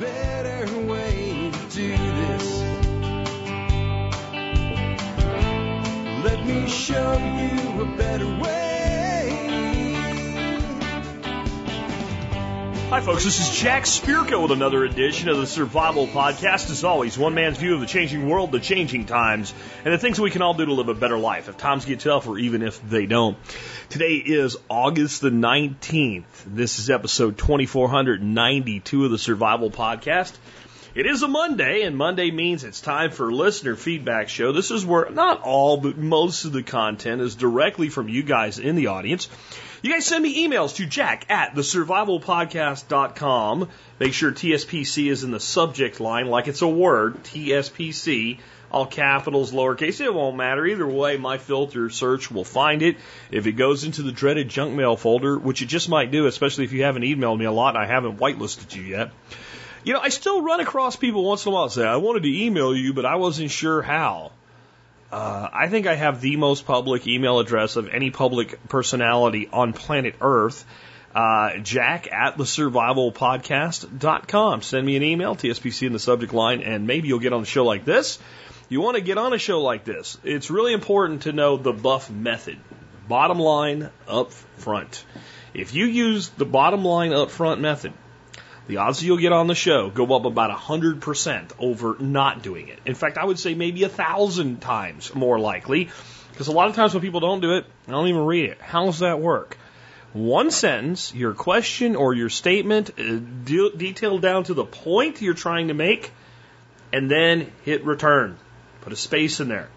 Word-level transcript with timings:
better 0.00 0.63
Hi, 12.94 13.00
folks. 13.00 13.24
This 13.24 13.40
is 13.40 13.60
Jack 13.60 13.86
Spirko 13.86 14.40
with 14.40 14.52
another 14.52 14.84
edition 14.84 15.28
of 15.28 15.36
the 15.38 15.48
Survival 15.48 16.06
Podcast. 16.06 16.70
As 16.70 16.84
always, 16.84 17.18
one 17.18 17.34
man's 17.34 17.58
view 17.58 17.74
of 17.74 17.80
the 17.80 17.88
changing 17.88 18.28
world, 18.28 18.52
the 18.52 18.60
changing 18.60 19.06
times, 19.06 19.52
and 19.84 19.92
the 19.92 19.98
things 19.98 20.20
we 20.20 20.30
can 20.30 20.42
all 20.42 20.54
do 20.54 20.64
to 20.64 20.72
live 20.72 20.88
a 20.88 20.94
better 20.94 21.18
life 21.18 21.48
if 21.48 21.56
times 21.56 21.84
get 21.84 21.98
tough 21.98 22.28
or 22.28 22.38
even 22.38 22.62
if 22.62 22.80
they 22.88 23.06
don't. 23.06 23.36
Today 23.88 24.12
is 24.12 24.56
August 24.70 25.22
the 25.22 25.30
19th. 25.30 26.22
This 26.46 26.78
is 26.78 26.88
episode 26.88 27.36
2492 27.36 29.04
of 29.04 29.10
the 29.10 29.18
Survival 29.18 29.72
Podcast. 29.72 30.32
It 30.94 31.06
is 31.06 31.24
a 31.24 31.26
Monday, 31.26 31.82
and 31.82 31.96
Monday 31.96 32.30
means 32.30 32.62
it's 32.62 32.80
time 32.80 33.10
for 33.10 33.32
listener 33.32 33.74
feedback 33.74 34.28
show. 34.28 34.52
This 34.52 34.70
is 34.70 34.86
where 34.86 35.10
not 35.10 35.42
all, 35.42 35.78
but 35.78 35.98
most 35.98 36.44
of 36.44 36.52
the 36.52 36.62
content 36.62 37.22
is 37.22 37.34
directly 37.34 37.88
from 37.88 38.08
you 38.08 38.22
guys 38.22 38.60
in 38.60 38.76
the 38.76 38.86
audience. 38.86 39.28
You 39.84 39.92
guys 39.92 40.06
send 40.06 40.22
me 40.22 40.48
emails 40.48 40.76
to 40.76 40.86
jack 40.86 41.26
at 41.28 41.54
thesurvivalpodcast.com. 41.54 43.68
Make 44.00 44.14
sure 44.14 44.32
TSPC 44.32 45.10
is 45.10 45.24
in 45.24 45.30
the 45.30 45.38
subject 45.38 46.00
line 46.00 46.28
like 46.28 46.48
it's 46.48 46.62
a 46.62 46.66
word, 46.66 47.22
TSPC, 47.24 48.38
all 48.72 48.86
capitals, 48.86 49.52
lowercase. 49.52 50.00
It 50.00 50.14
won't 50.14 50.38
matter. 50.38 50.64
Either 50.64 50.88
way, 50.88 51.18
my 51.18 51.36
filter 51.36 51.90
search 51.90 52.30
will 52.30 52.46
find 52.46 52.80
it. 52.80 52.96
If 53.30 53.46
it 53.46 53.52
goes 53.52 53.84
into 53.84 54.00
the 54.00 54.10
dreaded 54.10 54.48
junk 54.48 54.72
mail 54.72 54.96
folder, 54.96 55.38
which 55.38 55.60
it 55.60 55.66
just 55.66 55.90
might 55.90 56.10
do, 56.10 56.28
especially 56.28 56.64
if 56.64 56.72
you 56.72 56.84
haven't 56.84 57.02
emailed 57.02 57.36
me 57.36 57.44
a 57.44 57.52
lot 57.52 57.76
and 57.76 57.84
I 57.84 57.86
haven't 57.86 58.16
whitelisted 58.16 58.74
you 58.74 58.84
yet. 58.84 59.10
You 59.84 59.92
know, 59.92 60.00
I 60.00 60.08
still 60.08 60.40
run 60.40 60.60
across 60.60 60.96
people 60.96 61.24
once 61.24 61.44
in 61.44 61.52
a 61.52 61.54
while 61.54 61.68
say, 61.68 61.84
I 61.84 61.96
wanted 61.96 62.22
to 62.22 62.42
email 62.42 62.74
you, 62.74 62.94
but 62.94 63.04
I 63.04 63.16
wasn't 63.16 63.50
sure 63.50 63.82
how. 63.82 64.32
Uh, 65.14 65.48
I 65.52 65.68
think 65.68 65.86
I 65.86 65.94
have 65.94 66.20
the 66.20 66.34
most 66.34 66.66
public 66.66 67.06
email 67.06 67.38
address 67.38 67.76
of 67.76 67.88
any 67.88 68.10
public 68.10 68.68
personality 68.68 69.48
on 69.52 69.72
planet 69.72 70.16
Earth. 70.20 70.64
Uh, 71.14 71.58
Jack 71.58 72.12
at 72.12 72.36
the 72.36 72.42
survivalpodcast.com. 72.42 74.62
Send 74.62 74.84
me 74.84 74.96
an 74.96 75.04
email, 75.04 75.36
TSPC 75.36 75.86
in 75.86 75.92
the 75.92 76.00
subject 76.00 76.32
line, 76.32 76.62
and 76.62 76.88
maybe 76.88 77.06
you'll 77.06 77.20
get 77.20 77.32
on 77.32 77.42
a 77.42 77.46
show 77.46 77.64
like 77.64 77.84
this. 77.84 78.18
You 78.68 78.80
want 78.80 78.96
to 78.96 79.02
get 79.02 79.16
on 79.16 79.32
a 79.32 79.38
show 79.38 79.60
like 79.60 79.84
this. 79.84 80.18
It's 80.24 80.50
really 80.50 80.72
important 80.72 81.22
to 81.22 81.32
know 81.32 81.58
the 81.58 81.72
BLUF 81.72 82.10
method. 82.10 82.58
Bottom 83.06 83.38
line 83.38 83.90
up 84.08 84.32
front. 84.32 85.04
If 85.54 85.74
you 85.74 85.86
use 85.86 86.30
the 86.30 86.44
bottom 86.44 86.84
line 86.84 87.12
up 87.12 87.30
front 87.30 87.60
method, 87.60 87.92
the 88.66 88.78
odds 88.78 89.02
you'll 89.02 89.18
get 89.18 89.32
on 89.32 89.46
the 89.46 89.54
show 89.54 89.90
go 89.90 90.14
up 90.14 90.24
about 90.24 90.56
100% 90.56 91.52
over 91.58 91.96
not 92.00 92.42
doing 92.42 92.68
it. 92.68 92.78
In 92.86 92.94
fact, 92.94 93.18
I 93.18 93.24
would 93.24 93.38
say 93.38 93.54
maybe 93.54 93.84
a 93.84 93.88
thousand 93.88 94.60
times 94.60 95.14
more 95.14 95.38
likely, 95.38 95.90
because 96.32 96.48
a 96.48 96.52
lot 96.52 96.68
of 96.68 96.74
times 96.74 96.94
when 96.94 97.02
people 97.02 97.20
don't 97.20 97.40
do 97.40 97.54
it, 97.56 97.66
I 97.86 97.90
don't 97.90 98.08
even 98.08 98.24
read 98.24 98.50
it. 98.50 98.60
How 98.60 98.86
does 98.86 99.00
that 99.00 99.20
work? 99.20 99.58
One 100.14 100.50
sentence, 100.50 101.12
your 101.12 101.34
question 101.34 101.96
or 101.96 102.14
your 102.14 102.30
statement, 102.30 102.90
uh, 102.98 103.18
de- 103.44 103.76
detailed 103.76 104.22
down 104.22 104.44
to 104.44 104.54
the 104.54 104.64
point 104.64 105.20
you're 105.20 105.34
trying 105.34 105.68
to 105.68 105.74
make, 105.74 106.12
and 106.92 107.10
then 107.10 107.50
hit 107.64 107.84
return. 107.84 108.38
Put 108.82 108.92
a 108.92 108.96
space 108.96 109.40
in 109.40 109.48
there. 109.48 109.68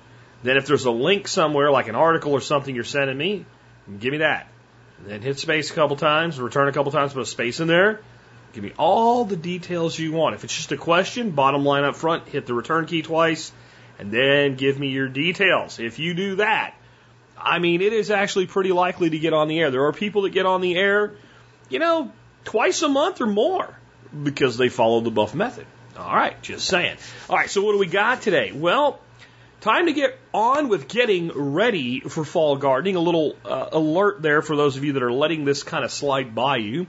Then 0.43 0.55
if 0.55 0.67
there's 0.67 0.85
a 0.85 0.91
link 0.91 1.27
somewhere, 1.27 1.71
like 1.71 1.87
an 1.87 1.95
article 1.95 2.33
or 2.33 2.41
something 2.41 2.73
you're 2.73 2.83
sending 2.83 3.17
me, 3.17 3.45
give 3.99 4.11
me 4.11 4.19
that. 4.19 4.47
Then 5.05 5.21
hit 5.21 5.39
space 5.39 5.71
a 5.71 5.73
couple 5.73 5.95
times, 5.95 6.39
return 6.39 6.67
a 6.67 6.71
couple 6.71 6.91
times, 6.91 7.13
put 7.13 7.23
a 7.23 7.25
space 7.25 7.59
in 7.59 7.67
there, 7.67 7.99
Give 8.57 8.63
me 8.63 8.73
all 8.79 9.23
the 9.23 9.35
details 9.35 9.99
you 9.99 10.13
want. 10.13 10.33
If 10.33 10.43
it's 10.43 10.55
just 10.55 10.71
a 10.71 10.77
question, 10.77 11.29
bottom 11.29 11.63
line 11.63 11.83
up 11.83 11.95
front, 11.95 12.27
hit 12.27 12.47
the 12.47 12.55
return 12.55 12.87
key 12.87 13.03
twice, 13.03 13.51
and 13.99 14.09
then 14.09 14.55
give 14.55 14.79
me 14.79 14.87
your 14.87 15.07
details. 15.07 15.77
If 15.77 15.99
you 15.99 16.15
do 16.15 16.37
that, 16.37 16.73
I 17.37 17.59
mean, 17.59 17.83
it 17.83 17.93
is 17.93 18.09
actually 18.09 18.47
pretty 18.47 18.71
likely 18.71 19.11
to 19.11 19.19
get 19.19 19.31
on 19.31 19.47
the 19.47 19.59
air. 19.59 19.69
There 19.69 19.85
are 19.85 19.93
people 19.93 20.23
that 20.23 20.31
get 20.31 20.47
on 20.47 20.61
the 20.61 20.75
air, 20.75 21.13
you 21.69 21.77
know, 21.77 22.11
twice 22.45 22.81
a 22.81 22.89
month 22.89 23.21
or 23.21 23.27
more 23.27 23.77
because 24.23 24.57
they 24.57 24.69
follow 24.69 25.01
the 25.01 25.11
BLUF 25.11 25.35
method. 25.35 25.67
All 25.95 26.15
right, 26.15 26.41
just 26.41 26.65
saying. 26.65 26.97
All 27.29 27.35
right, 27.35 27.51
so 27.51 27.61
what 27.61 27.73
do 27.73 27.77
we 27.77 27.85
got 27.85 28.23
today? 28.23 28.53
Well, 28.53 28.99
time 29.61 29.85
to 29.85 29.93
get 29.93 30.17
on 30.33 30.67
with 30.67 30.87
getting 30.87 31.31
ready 31.31 31.99
for 31.99 32.25
fall 32.25 32.55
gardening. 32.55 32.95
A 32.95 33.01
little 33.01 33.35
uh, 33.45 33.69
alert 33.71 34.23
there 34.23 34.41
for 34.41 34.55
those 34.55 34.77
of 34.77 34.83
you 34.83 34.93
that 34.93 35.03
are 35.03 35.13
letting 35.13 35.45
this 35.45 35.61
kind 35.61 35.85
of 35.85 35.91
slide 35.91 36.33
by 36.33 36.57
you. 36.57 36.87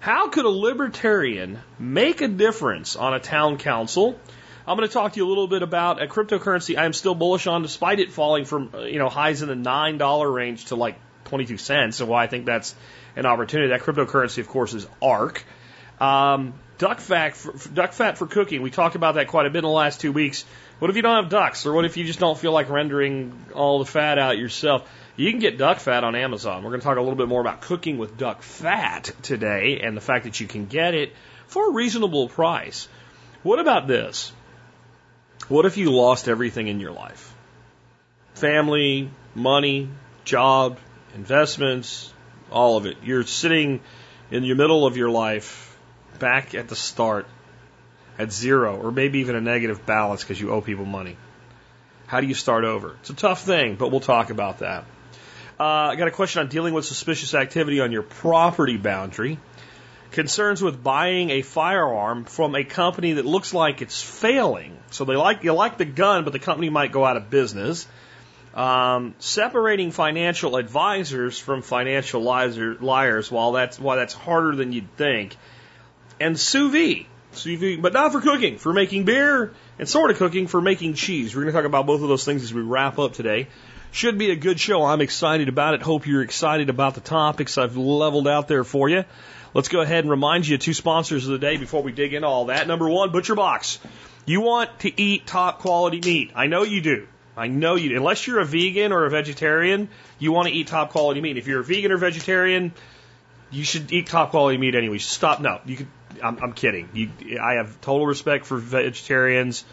How 0.00 0.28
could 0.28 0.46
a 0.46 0.50
libertarian 0.50 1.58
make 1.78 2.22
a 2.22 2.28
difference 2.28 2.96
on 2.96 3.12
a 3.12 3.20
town 3.20 3.58
council? 3.58 4.18
I'm 4.66 4.78
going 4.78 4.88
to 4.88 4.92
talk 4.92 5.12
to 5.12 5.18
you 5.18 5.26
a 5.26 5.28
little 5.28 5.46
bit 5.46 5.62
about 5.62 6.02
a 6.02 6.06
cryptocurrency 6.06 6.78
I'm 6.78 6.94
still 6.94 7.14
bullish 7.14 7.46
on 7.46 7.60
despite 7.60 8.00
it 8.00 8.10
falling 8.10 8.46
from, 8.46 8.70
you 8.86 8.98
know, 8.98 9.10
highs 9.10 9.42
in 9.42 9.48
the 9.48 9.70
$9 9.70 10.34
range 10.34 10.66
to 10.66 10.76
like 10.76 10.96
22 11.26 11.58
cents. 11.58 12.00
And 12.00 12.08
why 12.08 12.24
I 12.24 12.28
think 12.28 12.46
that's 12.46 12.74
an 13.14 13.26
opportunity. 13.26 13.68
That 13.68 13.82
cryptocurrency, 13.82 14.38
of 14.38 14.48
course, 14.48 14.72
is 14.72 14.86
ARK. 15.02 15.44
Um, 16.00 16.54
duck 16.78 17.00
fat, 17.00 17.36
for, 17.36 17.52
duck 17.68 17.92
fat 17.92 18.16
for 18.16 18.26
cooking. 18.26 18.62
We 18.62 18.70
talked 18.70 18.94
about 18.94 19.16
that 19.16 19.28
quite 19.28 19.44
a 19.44 19.50
bit 19.50 19.58
in 19.58 19.64
the 19.64 19.70
last 19.70 20.00
two 20.00 20.12
weeks. 20.12 20.46
What 20.78 20.90
if 20.90 20.96
you 20.96 21.02
don't 21.02 21.22
have 21.22 21.30
ducks, 21.30 21.66
or 21.66 21.74
what 21.74 21.84
if 21.84 21.98
you 21.98 22.06
just 22.06 22.20
don't 22.20 22.38
feel 22.38 22.52
like 22.52 22.70
rendering 22.70 23.38
all 23.52 23.80
the 23.80 23.84
fat 23.84 24.18
out 24.18 24.38
yourself? 24.38 24.88
You 25.16 25.30
can 25.30 25.40
get 25.40 25.58
duck 25.58 25.78
fat 25.78 26.04
on 26.04 26.14
Amazon. 26.14 26.62
We're 26.62 26.70
going 26.70 26.80
to 26.80 26.86
talk 26.86 26.96
a 26.96 27.00
little 27.00 27.16
bit 27.16 27.28
more 27.28 27.40
about 27.40 27.60
cooking 27.60 27.98
with 27.98 28.16
duck 28.16 28.42
fat 28.42 29.12
today, 29.22 29.80
and 29.82 29.96
the 29.96 30.00
fact 30.00 30.24
that 30.24 30.40
you 30.40 30.46
can 30.46 30.66
get 30.66 30.94
it 30.94 31.12
for 31.46 31.70
a 31.70 31.72
reasonable 31.72 32.28
price. 32.28 32.88
What 33.42 33.58
about 33.58 33.86
this? 33.86 34.32
What 35.48 35.66
if 35.66 35.76
you 35.76 35.90
lost 35.90 36.28
everything 36.28 36.68
in 36.68 36.80
your 36.80 36.92
life? 36.92 37.34
Family, 38.34 39.10
money, 39.34 39.88
job, 40.24 40.78
investments, 41.14 42.12
all 42.50 42.76
of 42.76 42.86
it. 42.86 42.98
You're 43.02 43.24
sitting 43.24 43.80
in 44.30 44.42
the 44.42 44.54
middle 44.54 44.86
of 44.86 44.96
your 44.96 45.10
life, 45.10 45.76
back 46.18 46.54
at 46.54 46.68
the 46.68 46.76
start, 46.76 47.26
at 48.18 48.32
zero, 48.32 48.76
or 48.80 48.92
maybe 48.92 49.20
even 49.20 49.34
a 49.34 49.40
negative 49.40 49.84
balance 49.86 50.22
because 50.22 50.40
you 50.40 50.50
owe 50.50 50.60
people 50.60 50.84
money. 50.84 51.16
How 52.06 52.20
do 52.20 52.26
you 52.26 52.34
start 52.34 52.64
over? 52.64 52.96
It's 53.00 53.10
a 53.10 53.14
tough 53.14 53.42
thing, 53.42 53.76
but 53.76 53.90
we'll 53.90 54.00
talk 54.00 54.30
about 54.30 54.58
that. 54.58 54.84
Uh, 55.60 55.90
I 55.92 55.96
got 55.96 56.08
a 56.08 56.10
question 56.10 56.40
on 56.40 56.48
dealing 56.48 56.72
with 56.72 56.86
suspicious 56.86 57.34
activity 57.34 57.80
on 57.80 57.92
your 57.92 58.02
property 58.02 58.78
boundary. 58.78 59.38
Concerns 60.10 60.62
with 60.62 60.82
buying 60.82 61.28
a 61.28 61.42
firearm 61.42 62.24
from 62.24 62.54
a 62.54 62.64
company 62.64 63.12
that 63.12 63.26
looks 63.26 63.52
like 63.52 63.82
it's 63.82 64.02
failing. 64.02 64.78
So 64.90 65.04
they 65.04 65.16
like 65.16 65.44
you 65.44 65.52
like 65.52 65.76
the 65.76 65.84
gun, 65.84 66.24
but 66.24 66.32
the 66.32 66.38
company 66.38 66.70
might 66.70 66.92
go 66.92 67.04
out 67.04 67.18
of 67.18 67.28
business. 67.28 67.86
Um, 68.54 69.14
separating 69.18 69.90
financial 69.90 70.56
advisors 70.56 71.38
from 71.38 71.60
financial 71.60 72.22
liars, 72.22 73.30
while 73.30 73.52
that's 73.52 73.78
why 73.78 73.96
that's 73.96 74.14
harder 74.14 74.56
than 74.56 74.72
you'd 74.72 74.96
think. 74.96 75.36
And 76.18 76.40
sous 76.40 76.72
vide, 76.72 77.04
sous 77.32 77.60
vide, 77.60 77.82
but 77.82 77.92
not 77.92 78.12
for 78.12 78.22
cooking, 78.22 78.56
for 78.56 78.72
making 78.72 79.04
beer, 79.04 79.52
and 79.78 79.86
sort 79.86 80.10
of 80.10 80.16
cooking 80.16 80.46
for 80.46 80.62
making 80.62 80.94
cheese. 80.94 81.36
We're 81.36 81.42
going 81.42 81.52
to 81.52 81.58
talk 81.58 81.66
about 81.66 81.84
both 81.84 82.00
of 82.00 82.08
those 82.08 82.24
things 82.24 82.42
as 82.44 82.54
we 82.54 82.62
wrap 82.62 82.98
up 82.98 83.12
today. 83.12 83.48
Should 83.92 84.18
be 84.18 84.30
a 84.30 84.36
good 84.36 84.60
show. 84.60 84.84
I'm 84.84 85.00
excited 85.00 85.48
about 85.48 85.74
it. 85.74 85.82
Hope 85.82 86.06
you're 86.06 86.22
excited 86.22 86.70
about 86.70 86.94
the 86.94 87.00
topics 87.00 87.58
I've 87.58 87.76
leveled 87.76 88.28
out 88.28 88.46
there 88.46 88.62
for 88.62 88.88
you. 88.88 89.04
Let's 89.52 89.68
go 89.68 89.80
ahead 89.80 90.04
and 90.04 90.10
remind 90.10 90.46
you 90.46 90.54
of 90.54 90.60
two 90.60 90.74
sponsors 90.74 91.26
of 91.26 91.32
the 91.32 91.38
day 91.38 91.56
before 91.56 91.82
we 91.82 91.90
dig 91.90 92.14
into 92.14 92.28
all 92.28 92.46
that. 92.46 92.68
Number 92.68 92.88
one, 92.88 93.10
Butcher 93.10 93.34
Box. 93.34 93.80
You 94.26 94.42
want 94.42 94.78
to 94.80 95.00
eat 95.00 95.26
top 95.26 95.58
quality 95.58 96.00
meat. 96.00 96.30
I 96.36 96.46
know 96.46 96.62
you 96.62 96.80
do. 96.80 97.08
I 97.36 97.48
know 97.48 97.74
you, 97.74 97.96
unless 97.96 98.26
you're 98.26 98.38
a 98.38 98.44
vegan 98.44 98.92
or 98.92 99.06
a 99.06 99.10
vegetarian, 99.10 99.88
you 100.20 100.30
want 100.30 100.46
to 100.46 100.54
eat 100.54 100.68
top 100.68 100.90
quality 100.90 101.20
meat. 101.20 101.36
If 101.36 101.48
you're 101.48 101.60
a 101.60 101.64
vegan 101.64 101.90
or 101.90 101.96
vegetarian, 101.96 102.72
you 103.50 103.64
should 103.64 103.90
eat 103.90 104.06
top 104.06 104.30
quality 104.30 104.58
meat 104.58 104.76
anyway. 104.76 104.98
Stop. 104.98 105.40
No, 105.40 105.60
you 105.64 105.78
could. 105.78 105.88
I'm, 106.22 106.38
I'm 106.40 106.52
kidding. 106.52 106.90
You, 106.92 107.40
I 107.40 107.54
have 107.54 107.80
total 107.80 108.06
respect 108.06 108.46
for 108.46 108.56
vegetarians. 108.56 109.64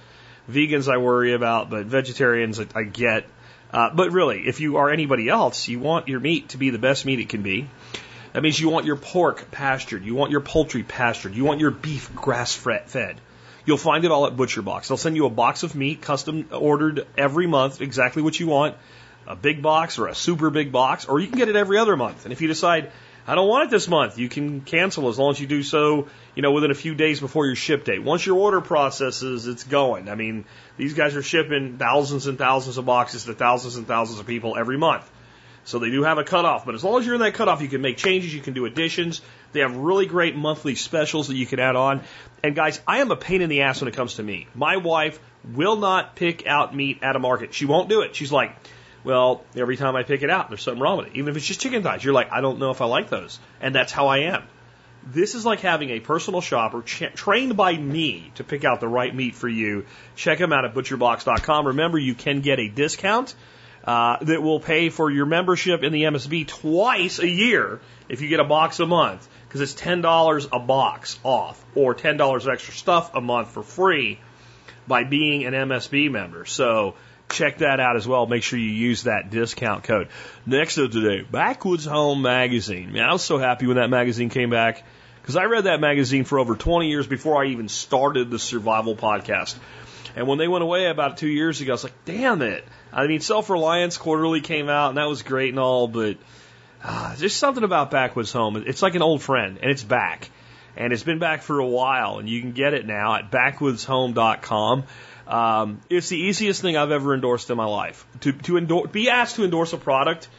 Vegans, 0.49 0.91
I 0.91 0.97
worry 0.97 1.33
about, 1.33 1.69
but 1.69 1.85
vegetarians, 1.85 2.59
I, 2.59 2.65
I 2.73 2.83
get. 2.83 3.25
Uh, 3.71 3.89
but 3.93 4.11
really, 4.11 4.47
if 4.47 4.59
you 4.59 4.77
are 4.77 4.89
anybody 4.89 5.29
else, 5.29 5.67
you 5.67 5.79
want 5.79 6.07
your 6.07 6.19
meat 6.19 6.49
to 6.49 6.57
be 6.57 6.69
the 6.69 6.79
best 6.79 7.05
meat 7.05 7.19
it 7.19 7.29
can 7.29 7.41
be. 7.41 7.67
That 8.33 8.43
means 8.43 8.59
you 8.59 8.69
want 8.69 8.85
your 8.85 8.95
pork 8.95 9.51
pastured, 9.51 10.05
you 10.05 10.15
want 10.15 10.31
your 10.31 10.41
poultry 10.41 10.83
pastured, 10.83 11.35
you 11.35 11.43
want 11.43 11.59
your 11.59 11.71
beef 11.71 12.13
grass 12.15 12.53
fed. 12.53 13.19
You'll 13.65 13.77
find 13.77 14.05
it 14.05 14.11
all 14.11 14.25
at 14.27 14.37
Butcher 14.37 14.61
Box. 14.61 14.87
They'll 14.87 14.97
send 14.97 15.17
you 15.17 15.25
a 15.25 15.29
box 15.29 15.63
of 15.63 15.75
meat, 15.75 16.01
custom 16.01 16.47
ordered 16.51 17.05
every 17.17 17.47
month, 17.47 17.81
exactly 17.81 18.21
what 18.21 18.39
you 18.39 18.47
want. 18.47 18.75
A 19.27 19.35
big 19.35 19.61
box 19.61 19.99
or 19.99 20.07
a 20.07 20.15
super 20.15 20.49
big 20.49 20.71
box, 20.71 21.05
or 21.05 21.19
you 21.19 21.27
can 21.27 21.37
get 21.37 21.49
it 21.49 21.57
every 21.57 21.77
other 21.77 21.97
month. 21.97 22.23
And 22.23 22.31
if 22.31 22.39
you 22.39 22.47
decide, 22.47 22.91
I 23.27 23.35
don't 23.35 23.49
want 23.49 23.65
it 23.65 23.71
this 23.71 23.89
month, 23.89 24.17
you 24.17 24.29
can 24.29 24.61
cancel 24.61 25.09
as 25.09 25.19
long 25.19 25.31
as 25.31 25.39
you 25.39 25.47
do 25.47 25.61
so, 25.61 26.07
you 26.33 26.41
know, 26.41 26.53
within 26.53 26.71
a 26.71 26.75
few 26.75 26.95
days 26.95 27.19
before 27.19 27.45
your 27.45 27.55
ship 27.55 27.83
date. 27.83 28.01
Once 28.01 28.25
your 28.25 28.37
order 28.37 28.61
processes, 28.61 29.47
it's 29.47 29.65
going. 29.65 30.07
I 30.07 30.15
mean, 30.15 30.45
these 30.77 30.93
guys 30.93 31.13
are 31.17 31.21
shipping 31.21 31.77
thousands 31.77 32.27
and 32.27 32.37
thousands 32.37 32.77
of 32.77 32.85
boxes 32.85 33.25
to 33.25 33.33
thousands 33.33 33.75
and 33.75 33.85
thousands 33.85 34.21
of 34.21 34.27
people 34.27 34.55
every 34.57 34.77
month. 34.77 35.09
So 35.65 35.79
they 35.79 35.89
do 35.89 36.03
have 36.03 36.17
a 36.17 36.23
cutoff, 36.23 36.65
but 36.65 36.75
as 36.75 36.83
long 36.85 37.01
as 37.01 37.05
you're 37.05 37.15
in 37.15 37.21
that 37.21 37.33
cutoff, 37.33 37.61
you 37.61 37.67
can 37.67 37.81
make 37.81 37.97
changes, 37.97 38.33
you 38.33 38.39
can 38.39 38.53
do 38.53 38.65
additions. 38.65 39.21
They 39.51 39.59
have 39.59 39.75
really 39.75 40.05
great 40.05 40.33
monthly 40.33 40.75
specials 40.75 41.27
that 41.27 41.35
you 41.35 41.45
can 41.45 41.59
add 41.59 41.75
on. 41.75 42.03
And 42.41 42.55
guys, 42.55 42.79
I 42.87 42.99
am 42.99 43.11
a 43.11 43.17
pain 43.17 43.41
in 43.41 43.49
the 43.49 43.63
ass 43.63 43.81
when 43.81 43.89
it 43.89 43.93
comes 43.93 44.13
to 44.15 44.23
meat. 44.23 44.47
My 44.55 44.77
wife 44.77 45.19
will 45.43 45.75
not 45.75 46.15
pick 46.15 46.47
out 46.47 46.73
meat 46.73 46.99
at 47.01 47.17
a 47.17 47.19
market. 47.19 47.53
She 47.53 47.65
won't 47.65 47.89
do 47.89 48.01
it. 48.01 48.15
She's 48.15 48.31
like, 48.31 48.55
well, 49.03 49.43
every 49.55 49.77
time 49.77 49.95
I 49.95 50.03
pick 50.03 50.23
it 50.23 50.29
out, 50.29 50.49
there's 50.49 50.63
something 50.63 50.81
wrong 50.81 50.97
with 50.97 51.07
it. 51.07 51.15
Even 51.15 51.29
if 51.29 51.37
it's 51.37 51.45
just 51.45 51.61
chicken 51.61 51.83
thighs, 51.83 52.03
you're 52.03 52.13
like, 52.13 52.31
I 52.31 52.41
don't 52.41 52.59
know 52.59 52.71
if 52.71 52.81
I 52.81 52.85
like 52.85 53.09
those. 53.09 53.39
And 53.61 53.73
that's 53.73 53.91
how 53.91 54.07
I 54.07 54.19
am. 54.19 54.43
This 55.05 55.35
is 55.35 55.45
like 55.45 55.61
having 55.61 55.91
a 55.91 55.99
personal 55.99 56.41
shopper 56.41 56.81
trained 56.81 57.55
by 57.55 57.75
me 57.77 58.31
to 58.35 58.43
pick 58.43 58.65
out 58.65 58.81
the 58.81 58.87
right 58.87 59.13
meat 59.13 59.35
for 59.35 59.47
you. 59.47 59.85
Check 60.15 60.39
them 60.39 60.51
out 60.51 60.65
at 60.65 60.73
butcherbox.com. 60.73 61.67
Remember, 61.67 61.97
you 61.97 62.13
can 62.13 62.41
get 62.41 62.59
a 62.59 62.67
discount 62.67 63.33
uh, 63.85 64.17
that 64.21 64.43
will 64.43 64.59
pay 64.59 64.89
for 64.89 65.09
your 65.09 65.25
membership 65.25 65.81
in 65.81 65.93
the 65.93 66.03
MSB 66.03 66.45
twice 66.45 67.19
a 67.19 67.27
year 67.27 67.79
if 68.09 68.21
you 68.21 68.27
get 68.27 68.41
a 68.41 68.43
box 68.43 68.81
a 68.81 68.85
month, 68.85 69.27
because 69.47 69.61
it's 69.61 69.73
ten 69.73 70.01
dollars 70.01 70.45
a 70.51 70.59
box 70.59 71.17
off, 71.23 71.63
or 71.73 71.93
ten 71.93 72.17
dollars 72.17 72.47
extra 72.47 72.73
stuff 72.73 73.15
a 73.15 73.21
month 73.21 73.51
for 73.51 73.63
free 73.63 74.19
by 74.87 75.05
being 75.05 75.45
an 75.45 75.53
MSB 75.53 76.11
member. 76.11 76.43
So 76.43 76.95
check 77.29 77.59
that 77.59 77.79
out 77.79 77.95
as 77.95 78.07
well. 78.07 78.25
Make 78.25 78.43
sure 78.43 78.57
you 78.59 78.69
use 78.69 79.03
that 79.03 79.29
discount 79.29 79.83
code. 79.83 80.09
Next 80.45 80.77
up 80.77 80.91
today, 80.91 81.25
Backwoods 81.29 81.85
Home 81.85 82.21
Magazine. 82.21 82.93
Man, 82.93 83.03
I 83.03 83.13
was 83.13 83.23
so 83.23 83.37
happy 83.37 83.67
when 83.67 83.77
that 83.77 83.89
magazine 83.89 84.29
came 84.29 84.49
back 84.49 84.83
because 85.21 85.35
I 85.35 85.45
read 85.45 85.65
that 85.65 85.79
magazine 85.79 86.23
for 86.23 86.39
over 86.39 86.55
20 86.55 86.89
years 86.89 87.05
before 87.05 87.43
I 87.43 87.47
even 87.47 87.67
started 87.67 88.31
the 88.31 88.39
Survival 88.39 88.95
Podcast. 88.95 89.55
And 90.15 90.27
when 90.27 90.37
they 90.37 90.47
went 90.47 90.63
away 90.63 90.87
about 90.87 91.17
two 91.17 91.27
years 91.27 91.61
ago, 91.61 91.73
I 91.73 91.75
was 91.75 91.83
like, 91.83 92.05
damn 92.05 92.41
it. 92.41 92.65
I 92.91 93.05
mean, 93.07 93.19
Self 93.19 93.49
Reliance 93.49 93.97
Quarterly 93.97 94.41
came 94.41 94.69
out, 94.69 94.89
and 94.89 94.97
that 94.97 95.07
was 95.07 95.21
great 95.21 95.49
and 95.49 95.59
all, 95.59 95.87
but 95.87 96.17
uh, 96.83 97.15
there's 97.17 97.33
something 97.35 97.63
about 97.63 97.91
Backwoods 97.91 98.31
Home. 98.31 98.63
It's 98.65 98.81
like 98.81 98.95
an 98.95 99.01
old 99.01 99.21
friend, 99.21 99.59
and 99.61 99.69
it's 99.69 99.83
back. 99.83 100.29
And 100.75 100.93
it's 100.93 101.03
been 101.03 101.19
back 101.19 101.41
for 101.41 101.59
a 101.59 101.67
while, 101.67 102.19
and 102.19 102.29
you 102.29 102.39
can 102.39 102.51
get 102.51 102.73
it 102.73 102.85
now 102.85 103.15
at 103.15 103.31
backwoodshome.com. 103.31 104.83
Um, 105.27 105.81
it's 105.89 106.09
the 106.09 106.17
easiest 106.17 106.61
thing 106.61 106.77
I've 106.77 106.91
ever 106.91 107.13
endorsed 107.13 107.49
in 107.49 107.57
my 107.57 107.65
life. 107.65 108.05
To, 108.21 108.31
to 108.31 108.57
endorse, 108.57 108.91
be 108.91 109.09
asked 109.09 109.35
to 109.35 109.43
endorse 109.43 109.73
a 109.73 109.77
product 109.77 110.29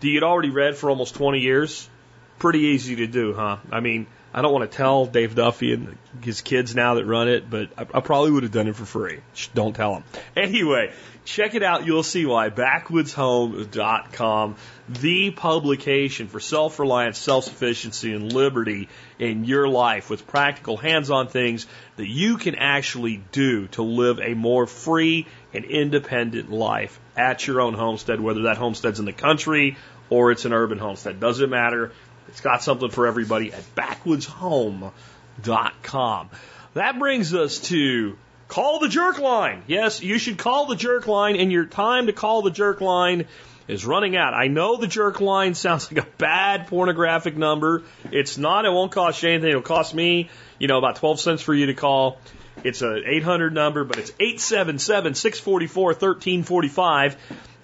that 0.00 0.08
you'd 0.08 0.22
already 0.22 0.50
read 0.50 0.76
for 0.76 0.90
almost 0.90 1.14
20 1.14 1.40
years, 1.40 1.88
pretty 2.38 2.60
easy 2.60 2.96
to 2.96 3.06
do, 3.06 3.32
huh? 3.32 3.56
I 3.70 3.80
mean, 3.80 4.06
I 4.34 4.42
don't 4.42 4.52
want 4.52 4.68
to 4.68 4.76
tell 4.76 5.06
Dave 5.06 5.36
Duffy 5.36 5.74
and 5.74 5.96
his 6.20 6.40
kids 6.40 6.74
now 6.74 6.94
that 6.94 7.04
run 7.04 7.28
it, 7.28 7.48
but 7.48 7.68
I, 7.78 7.82
I 7.82 8.00
probably 8.00 8.32
would 8.32 8.42
have 8.42 8.50
done 8.50 8.66
it 8.66 8.74
for 8.74 8.84
free. 8.84 9.20
Don't 9.54 9.76
tell 9.76 9.94
them. 9.94 10.02
Anyway, 10.36 10.92
check 11.24 11.54
it 11.54 11.62
out. 11.62 11.86
You'll 11.86 12.02
see 12.02 12.26
why. 12.26 12.50
Backwoodshome.com, 12.50 14.56
the 14.88 15.30
publication 15.30 16.26
for 16.26 16.40
self 16.40 16.80
reliance, 16.80 17.16
self 17.16 17.44
sufficiency, 17.44 18.12
and 18.12 18.32
liberty 18.32 18.88
in 19.20 19.44
your 19.44 19.68
life 19.68 20.10
with 20.10 20.26
practical 20.26 20.76
hands 20.76 21.12
on 21.12 21.28
things 21.28 21.68
that 21.94 22.08
you 22.08 22.36
can 22.36 22.56
actually 22.56 23.22
do 23.30 23.68
to 23.68 23.84
live 23.84 24.18
a 24.18 24.34
more 24.34 24.66
free 24.66 25.28
and 25.52 25.64
independent 25.64 26.50
life 26.50 26.98
at 27.16 27.46
your 27.46 27.60
own 27.60 27.74
homestead, 27.74 28.20
whether 28.20 28.42
that 28.42 28.56
homestead's 28.56 28.98
in 28.98 29.06
the 29.06 29.12
country 29.12 29.76
or 30.10 30.30
it's 30.30 30.44
an 30.44 30.52
urban 30.52 30.78
homestead. 30.78 31.20
Doesn't 31.20 31.50
matter. 31.50 31.92
It's 32.28 32.40
got 32.40 32.62
something 32.62 32.90
for 32.90 33.06
everybody 33.06 33.52
at 33.52 33.74
backwoodshome.com. 33.74 36.30
That 36.74 36.98
brings 36.98 37.34
us 37.34 37.60
to 37.68 38.16
call 38.48 38.80
the 38.80 38.88
jerk 38.88 39.18
line. 39.18 39.62
Yes, 39.66 40.02
you 40.02 40.18
should 40.18 40.38
call 40.38 40.66
the 40.66 40.76
jerk 40.76 41.06
line, 41.06 41.36
and 41.36 41.52
your 41.52 41.66
time 41.66 42.06
to 42.06 42.12
call 42.12 42.42
the 42.42 42.50
jerk 42.50 42.80
line 42.80 43.26
is 43.68 43.86
running 43.86 44.16
out. 44.16 44.34
I 44.34 44.48
know 44.48 44.76
the 44.76 44.86
jerk 44.86 45.20
line 45.20 45.54
sounds 45.54 45.90
like 45.92 46.04
a 46.04 46.08
bad 46.18 46.66
pornographic 46.66 47.36
number. 47.36 47.82
It's 48.10 48.38
not. 48.38 48.64
It 48.64 48.70
won't 48.70 48.92
cost 48.92 49.22
you 49.22 49.30
anything. 49.30 49.50
It'll 49.50 49.62
cost 49.62 49.94
me, 49.94 50.30
you 50.58 50.68
know, 50.68 50.78
about 50.78 50.96
12 50.96 51.20
cents 51.20 51.42
for 51.42 51.54
you 51.54 51.66
to 51.66 51.74
call. 51.74 52.18
It's 52.62 52.82
an 52.82 53.02
800 53.06 53.52
number, 53.52 53.84
but 53.84 53.98
it's 53.98 54.12
877 54.18 55.14
644 55.14 55.86
1345. 55.86 57.16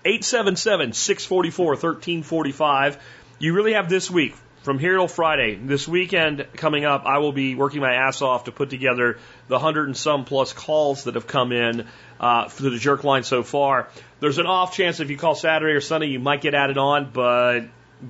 877 0.03 0.93
644 0.93 1.67
1345. 1.67 2.99
You 3.39 3.55
really 3.55 3.75
have 3.75 3.89
this 3.89 4.11
week 4.11 4.35
from 4.63 4.79
here 4.79 4.97
till 4.97 5.09
Friday, 5.09 5.55
this 5.55 5.89
weekend 5.89 6.47
coming 6.55 6.85
up, 6.85 7.07
I 7.07 7.19
will 7.19 7.33
be 7.33 7.55
working 7.55 7.81
my 7.81 7.95
ass 7.95 8.21
off 8.21 8.45
to 8.45 8.53
put 8.53 8.69
together 8.69 9.19
the 9.49 9.59
hundred 9.59 9.87
and 9.87 9.97
some 9.97 10.25
plus 10.25 10.53
calls 10.53 11.05
that 11.05 11.15
have 11.15 11.27
come 11.27 11.53
in 11.53 11.87
uh, 12.21 12.49
the 12.49 12.79
jerk 12.79 13.03
line 13.03 13.23
so 13.23 13.43
far. 13.43 13.89
There's 14.21 14.39
an 14.39 14.47
off 14.47 14.75
chance 14.75 15.01
if 15.01 15.09
you 15.09 15.17
call 15.17 15.35
Saturday 15.35 15.73
or 15.73 15.81
Sunday, 15.81 16.09
you 16.09 16.21
might 16.21 16.43
get 16.43 16.55
added 16.55 16.77
on, 16.77 17.11
but 17.11 17.63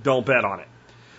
don't 0.03 0.27
bet 0.27 0.45
on 0.45 0.61
it. 0.61 0.67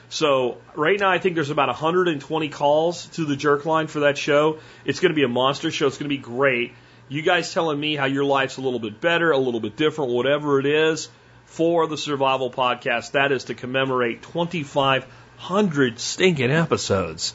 So 0.10 0.58
right 0.76 1.00
now, 1.00 1.10
I 1.10 1.20
think 1.20 1.36
there's 1.36 1.50
about 1.50 1.70
120 1.70 2.50
calls 2.50 3.06
to 3.12 3.24
the 3.24 3.38
jerk 3.38 3.66
line 3.66 3.88
for 3.88 4.02
that 4.02 4.18
show. 4.18 4.60
It's 4.84 5.00
going 5.00 5.12
to 5.12 5.16
be 5.16 5.24
a 5.24 5.30
monster 5.30 5.72
show. 5.72 5.88
It's 5.88 5.98
going 5.98 6.10
to 6.10 6.16
be 6.16 6.22
great. 6.22 6.74
You 7.08 7.22
guys 7.22 7.54
telling 7.54 7.80
me 7.80 7.96
how 7.96 8.06
your 8.06 8.26
life's 8.26 8.58
a 8.58 8.62
little 8.62 8.80
bit 8.80 9.00
better, 9.00 9.32
a 9.32 9.38
little 9.38 9.62
bit 9.62 9.78
different, 9.78 10.12
whatever 10.12 10.60
it 10.60 10.66
is, 10.66 11.10
for 11.46 11.88
the 11.88 11.98
Survival 11.98 12.52
Podcast. 12.52 13.12
That 13.12 13.32
is 13.32 13.46
to 13.46 13.54
commemorate 13.54 14.22
25 14.22 15.06
hundred 15.42 16.00
stinking 16.00 16.52
episodes 16.52 17.34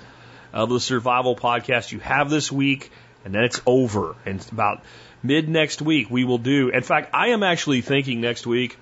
of 0.52 0.70
the 0.70 0.78
survival 0.78 1.34
podcast 1.34 1.90
you 1.90 1.98
have 1.98 2.30
this 2.30 2.52
week, 2.52 2.92
and 3.24 3.34
then 3.34 3.42
it's 3.42 3.60
over. 3.66 4.14
And 4.24 4.46
about 4.52 4.84
mid 5.24 5.48
next 5.48 5.82
week, 5.82 6.08
we 6.08 6.24
will 6.24 6.38
do. 6.38 6.68
In 6.68 6.82
fact, 6.82 7.10
I 7.12 7.28
am 7.28 7.42
actually 7.42 7.80
thinking 7.80 8.20
next 8.20 8.46
week 8.46 8.78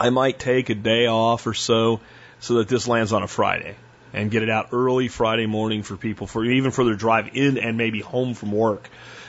I 0.00 0.10
might 0.10 0.40
take 0.40 0.68
a 0.68 0.74
day 0.74 1.06
off 1.06 1.46
or 1.46 1.54
so 1.54 2.00
so 2.40 2.54
that 2.54 2.68
this 2.68 2.88
lands 2.88 3.12
on 3.12 3.22
a 3.22 3.28
Friday 3.28 3.76
and 4.12 4.32
get 4.32 4.42
it 4.42 4.50
out 4.50 4.70
early 4.72 5.06
Friday 5.06 5.46
morning 5.46 5.84
for 5.84 5.96
people 5.96 6.26
for 6.26 6.44
even 6.44 6.72
for 6.72 6.84
their 6.84 6.96
drive 6.96 7.30
in 7.34 7.56
and 7.56 7.78
maybe 7.78 8.00
home 8.00 8.34
from 8.34 8.50
work 8.50 8.88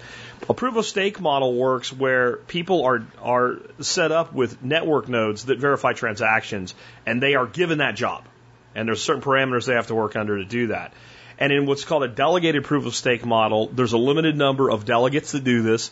A 0.49 0.53
proof 0.53 0.75
of 0.75 0.85
stake 0.85 1.19
model 1.19 1.53
works 1.53 1.91
where 1.91 2.37
people 2.37 2.85
are, 2.85 3.05
are 3.21 3.57
set 3.79 4.11
up 4.11 4.33
with 4.33 4.63
network 4.63 5.07
nodes 5.09 5.45
that 5.45 5.59
verify 5.59 5.93
transactions 5.93 6.73
and 7.05 7.21
they 7.21 7.35
are 7.35 7.45
given 7.45 7.79
that 7.79 7.95
job. 7.95 8.25
And 8.75 8.87
there's 8.87 9.01
certain 9.01 9.21
parameters 9.21 9.65
they 9.65 9.73
have 9.73 9.87
to 9.87 9.95
work 9.95 10.15
under 10.15 10.37
to 10.37 10.45
do 10.45 10.67
that. 10.67 10.93
And 11.37 11.51
in 11.51 11.65
what's 11.65 11.83
called 11.83 12.03
a 12.03 12.07
delegated 12.07 12.63
proof 12.63 12.85
of 12.85 12.95
stake 12.95 13.25
model, 13.25 13.67
there's 13.67 13.93
a 13.93 13.97
limited 13.97 14.37
number 14.37 14.69
of 14.69 14.85
delegates 14.85 15.33
that 15.33 15.43
do 15.43 15.63
this. 15.63 15.91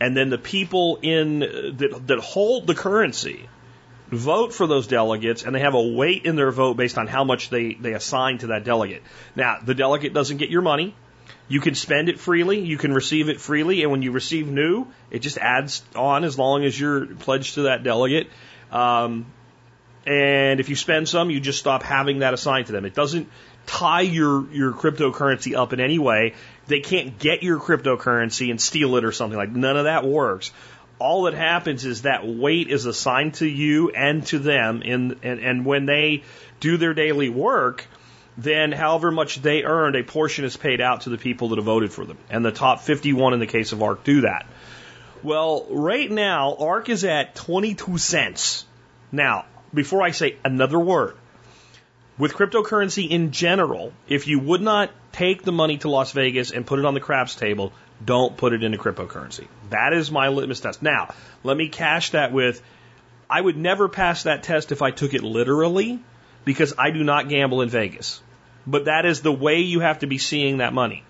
And 0.00 0.16
then 0.16 0.28
the 0.28 0.38
people 0.38 0.98
in 1.00 1.38
that, 1.38 2.02
that 2.08 2.18
hold 2.18 2.66
the 2.66 2.74
currency 2.74 3.48
vote 4.10 4.52
for 4.52 4.66
those 4.66 4.86
delegates 4.86 5.42
and 5.42 5.54
they 5.54 5.60
have 5.60 5.74
a 5.74 5.82
weight 5.82 6.24
in 6.24 6.36
their 6.36 6.50
vote 6.50 6.76
based 6.76 6.98
on 6.98 7.06
how 7.06 7.24
much 7.24 7.50
they, 7.50 7.74
they 7.74 7.94
assign 7.94 8.38
to 8.38 8.48
that 8.48 8.64
delegate. 8.64 9.02
Now, 9.34 9.58
the 9.64 9.74
delegate 9.74 10.12
doesn't 10.12 10.36
get 10.36 10.50
your 10.50 10.62
money. 10.62 10.94
You 11.48 11.60
can 11.60 11.74
spend 11.74 12.08
it 12.08 12.18
freely, 12.18 12.60
you 12.60 12.78
can 12.78 12.92
receive 12.92 13.28
it 13.28 13.40
freely, 13.40 13.82
and 13.82 13.90
when 13.90 14.02
you 14.02 14.12
receive 14.12 14.48
new, 14.48 14.86
it 15.10 15.18
just 15.18 15.36
adds 15.36 15.82
on 15.94 16.24
as 16.24 16.38
long 16.38 16.64
as 16.64 16.78
you're 16.78 17.06
pledged 17.06 17.54
to 17.54 17.62
that 17.62 17.82
delegate. 17.82 18.30
Um, 18.72 19.26
and 20.06 20.60
if 20.60 20.68
you 20.68 20.76
spend 20.76 21.08
some, 21.08 21.30
you 21.30 21.40
just 21.40 21.58
stop 21.58 21.82
having 21.82 22.20
that 22.20 22.34
assigned 22.34 22.66
to 22.66 22.72
them. 22.72 22.84
It 22.84 22.94
doesn't 22.94 23.28
tie 23.66 24.02
your, 24.02 24.50
your 24.52 24.72
cryptocurrency 24.72 25.56
up 25.56 25.72
in 25.72 25.80
any 25.80 25.98
way. 25.98 26.34
They 26.66 26.80
can't 26.80 27.18
get 27.18 27.42
your 27.42 27.58
cryptocurrency 27.58 28.50
and 28.50 28.60
steal 28.60 28.96
it 28.96 29.04
or 29.04 29.12
something 29.12 29.38
like 29.38 29.50
none 29.50 29.76
of 29.76 29.84
that 29.84 30.04
works. 30.04 30.52
All 31.04 31.24
that 31.24 31.34
happens 31.34 31.84
is 31.84 32.02
that 32.02 32.26
weight 32.26 32.70
is 32.70 32.86
assigned 32.86 33.34
to 33.34 33.46
you 33.46 33.90
and 33.90 34.24
to 34.28 34.38
them 34.38 34.80
in, 34.80 35.18
and, 35.22 35.38
and 35.38 35.66
when 35.66 35.84
they 35.84 36.22
do 36.60 36.78
their 36.78 36.94
daily 36.94 37.28
work, 37.28 37.86
then 38.38 38.72
however 38.72 39.10
much 39.10 39.42
they 39.42 39.64
earned, 39.64 39.96
a 39.96 40.02
portion 40.02 40.46
is 40.46 40.56
paid 40.56 40.80
out 40.80 41.02
to 41.02 41.10
the 41.10 41.18
people 41.18 41.50
that 41.50 41.56
have 41.56 41.66
voted 41.66 41.92
for 41.92 42.06
them. 42.06 42.16
And 42.30 42.42
the 42.42 42.52
top 42.52 42.80
51 42.80 43.34
in 43.34 43.38
the 43.38 43.46
case 43.46 43.72
of 43.72 43.82
ARK 43.82 44.02
do 44.02 44.22
that. 44.22 44.46
Well, 45.22 45.66
right 45.68 46.10
now, 46.10 46.56
ARK 46.58 46.88
is 46.88 47.04
at 47.04 47.34
22 47.34 47.98
cents. 47.98 48.64
Now, 49.12 49.44
before 49.74 50.02
I 50.02 50.12
say 50.12 50.36
another 50.42 50.80
word, 50.80 51.18
with 52.16 52.32
cryptocurrency 52.32 53.10
in 53.10 53.30
general, 53.30 53.92
if 54.08 54.26
you 54.26 54.38
would 54.38 54.62
not 54.62 54.90
take 55.12 55.42
the 55.42 55.52
money 55.52 55.76
to 55.78 55.90
Las 55.90 56.12
Vegas 56.12 56.50
and 56.50 56.66
put 56.66 56.78
it 56.78 56.86
on 56.86 56.94
the 56.94 57.00
craps 57.00 57.34
table, 57.34 57.74
don't 58.04 58.36
put 58.36 58.52
it 58.52 58.62
into 58.62 58.78
cryptocurrency. 58.78 59.46
That 59.70 59.92
is 59.92 60.10
my 60.10 60.28
litmus 60.28 60.60
test. 60.60 60.82
Now, 60.82 61.14
let 61.42 61.56
me 61.56 61.68
cash 61.68 62.10
that 62.10 62.32
with 62.32 62.62
I 63.28 63.40
would 63.40 63.56
never 63.56 63.88
pass 63.88 64.24
that 64.24 64.42
test 64.42 64.72
if 64.72 64.82
I 64.82 64.90
took 64.90 65.14
it 65.14 65.22
literally 65.22 66.00
because 66.44 66.74
I 66.78 66.90
do 66.90 67.02
not 67.04 67.28
gamble 67.28 67.62
in 67.62 67.68
Vegas. 67.68 68.20
But 68.66 68.86
that 68.86 69.06
is 69.06 69.22
the 69.22 69.32
way 69.32 69.60
you 69.60 69.80
have 69.80 70.00
to 70.00 70.06
be 70.06 70.18
seeing 70.18 70.58
that 70.58 70.72
money. 70.72 71.04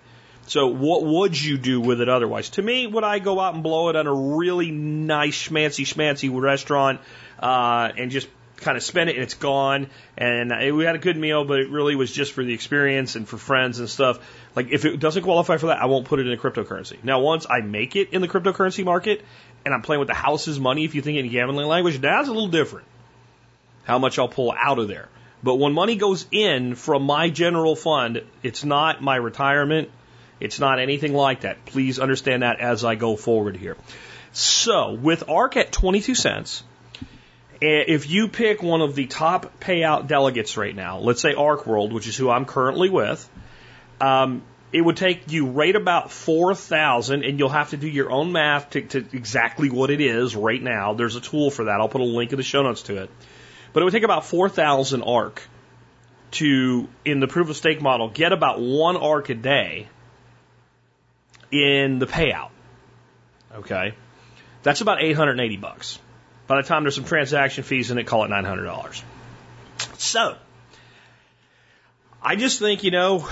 So 0.47 0.67
what 0.67 1.03
would 1.03 1.41
you 1.41 1.57
do 1.57 1.81
with 1.81 2.01
it 2.01 2.09
otherwise? 2.09 2.49
To 2.51 2.61
me, 2.61 2.85
would 2.85 3.03
I 3.03 3.19
go 3.19 3.39
out 3.39 3.55
and 3.55 3.63
blow 3.63 3.89
it 3.89 3.95
on 3.95 4.05
a 4.05 4.13
really 4.13 4.69
nice 4.71 5.49
schmancy 5.49 5.85
schmancy 5.85 6.29
restaurant 6.39 7.01
uh, 7.39 7.91
and 7.97 8.11
just 8.11 8.27
kind 8.57 8.77
of 8.77 8.83
spend 8.83 9.09
it 9.09 9.15
and 9.15 9.23
it's 9.23 9.33
gone 9.33 9.87
and 10.17 10.51
uh, 10.51 10.73
we 10.73 10.85
had 10.85 10.95
a 10.95 10.99
good 10.99 11.17
meal, 11.17 11.45
but 11.45 11.59
it 11.59 11.69
really 11.69 11.95
was 11.95 12.11
just 12.11 12.33
for 12.33 12.43
the 12.43 12.53
experience 12.53 13.15
and 13.15 13.27
for 13.27 13.37
friends 13.37 13.79
and 13.79 13.89
stuff. 13.89 14.19
Like 14.55 14.71
if 14.71 14.85
it 14.85 14.99
doesn't 14.99 15.23
qualify 15.23 15.57
for 15.57 15.67
that, 15.67 15.81
I 15.81 15.85
won't 15.85 16.05
put 16.05 16.19
it 16.19 16.27
in 16.27 16.33
a 16.33 16.37
cryptocurrency. 16.37 17.03
Now, 17.03 17.19
once 17.19 17.45
I 17.49 17.61
make 17.61 17.95
it 17.95 18.11
in 18.11 18.21
the 18.21 18.27
cryptocurrency 18.27 18.83
market 18.83 19.23
and 19.65 19.73
I'm 19.73 19.81
playing 19.81 19.99
with 19.99 20.07
the 20.07 20.13
house's 20.13 20.59
money, 20.59 20.85
if 20.85 20.95
you 20.95 21.01
think 21.01 21.17
in 21.17 21.29
gambling 21.29 21.67
language, 21.67 21.99
that's 21.99 22.27
a 22.27 22.31
little 22.31 22.49
different. 22.49 22.87
How 23.83 23.99
much 23.99 24.17
I'll 24.17 24.27
pull 24.27 24.53
out 24.57 24.79
of 24.79 24.87
there. 24.87 25.09
But 25.43 25.55
when 25.55 25.73
money 25.73 25.95
goes 25.95 26.25
in 26.31 26.75
from 26.75 27.03
my 27.03 27.29
general 27.29 27.75
fund, 27.75 28.23
it's 28.41 28.63
not 28.63 29.03
my 29.03 29.15
retirement. 29.15 29.89
It's 30.39 30.59
not 30.59 30.79
anything 30.79 31.13
like 31.13 31.41
that. 31.41 31.65
Please 31.65 31.99
understand 31.99 32.41
that 32.41 32.59
as 32.59 32.83
I 32.83 32.95
go 32.95 33.15
forward 33.15 33.55
here. 33.55 33.77
So 34.31 34.93
with 34.93 35.29
ARK 35.29 35.55
at 35.55 35.71
22 35.71 36.15
cents, 36.15 36.63
if 37.65 38.09
you 38.09 38.27
pick 38.27 38.61
one 38.61 38.81
of 38.81 38.95
the 38.95 39.05
top 39.05 39.59
payout 39.59 40.07
delegates 40.07 40.57
right 40.57 40.75
now, 40.75 40.99
let's 40.99 41.21
say 41.21 41.33
ARK 41.33 41.65
World, 41.65 41.93
which 41.93 42.07
is 42.07 42.17
who 42.17 42.29
I'm 42.29 42.45
currently 42.45 42.89
with, 42.89 43.27
um, 44.01 44.43
it 44.73 44.81
would 44.81 44.97
take 44.97 45.31
you 45.31 45.47
right 45.47 45.75
about 45.75 46.11
4,000 46.11 47.23
and 47.23 47.39
you'll 47.39 47.49
have 47.49 47.69
to 47.69 47.77
do 47.77 47.87
your 47.87 48.11
own 48.11 48.33
math 48.33 48.71
to, 48.71 48.81
to 48.81 49.05
exactly 49.13 49.69
what 49.69 49.89
it 49.89 50.01
is 50.01 50.35
right 50.35 50.61
now. 50.61 50.93
There's 50.93 51.15
a 51.15 51.21
tool 51.21 51.49
for 51.49 51.65
that. 51.65 51.79
I'll 51.79 51.87
put 51.87 52.01
a 52.01 52.05
link 52.05 52.31
in 52.33 52.37
the 52.37 52.43
show 52.43 52.61
notes 52.61 52.83
to 52.83 53.03
it. 53.03 53.09
But 53.71 53.81
it 53.81 53.83
would 53.85 53.93
take 53.93 54.03
about 54.03 54.25
4,000 54.25 55.01
ARK 55.01 55.41
to, 56.31 56.89
in 57.05 57.19
the 57.19 57.27
proof 57.27 57.49
of 57.49 57.55
stake 57.55 57.81
model, 57.81 58.09
get 58.09 58.33
about 58.33 58.59
one 58.59 58.97
ARK 58.97 59.29
a 59.29 59.35
day 59.35 59.87
in 61.51 61.99
the 61.99 62.05
payout. 62.05 62.49
Okay. 63.55 63.93
That's 64.63 64.81
about 64.81 65.01
880 65.01 65.57
bucks. 65.57 65.99
By 66.47 66.61
the 66.61 66.67
time 66.67 66.83
there's 66.83 66.95
some 66.95 67.05
transaction 67.05 67.63
fees 67.63 67.91
in 67.91 67.97
it, 67.97 68.05
call 68.05 68.23
it 68.23 68.29
$900. 68.29 69.01
So, 69.97 70.35
I 72.21 72.35
just 72.35 72.59
think, 72.59 72.83
you 72.83 72.91
know, 72.91 73.27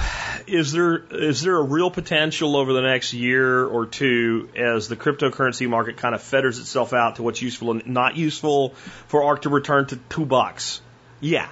is 0.45 0.71
there 0.71 0.97
is 0.97 1.41
there 1.41 1.57
a 1.57 1.63
real 1.63 1.89
potential 1.89 2.55
over 2.55 2.73
the 2.73 2.81
next 2.81 3.13
year 3.13 3.65
or 3.65 3.87
two 3.87 4.49
as 4.55 4.87
the 4.87 4.95
cryptocurrency 4.95 5.67
market 5.67 5.97
kind 5.97 6.13
of 6.13 6.21
fetters 6.21 6.59
itself 6.59 6.93
out 6.93 7.15
to 7.15 7.23
what's 7.23 7.41
useful 7.41 7.71
and 7.71 7.87
not 7.87 8.17
useful 8.17 8.69
for 9.07 9.23
ARK 9.23 9.43
to 9.43 9.49
return 9.49 9.87
to 9.87 9.97
two 10.09 10.25
bucks? 10.25 10.81
Yeah. 11.21 11.49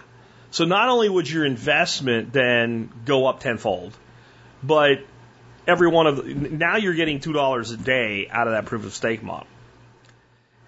So 0.51 0.65
not 0.65 0.89
only 0.89 1.09
would 1.09 1.29
your 1.29 1.45
investment 1.45 2.33
then 2.33 2.91
go 3.05 3.25
up 3.25 3.39
tenfold, 3.39 3.97
but 4.61 4.99
every 5.65 5.87
one 5.87 6.07
of 6.07 6.17
the, 6.17 6.33
now 6.33 6.77
you're 6.77 6.93
getting 6.93 7.21
two 7.21 7.33
dollars 7.33 7.71
a 7.71 7.77
day 7.77 8.27
out 8.29 8.47
of 8.47 8.53
that 8.53 8.65
proof 8.65 8.85
of 8.85 8.93
stake 8.93 9.23
model. 9.23 9.47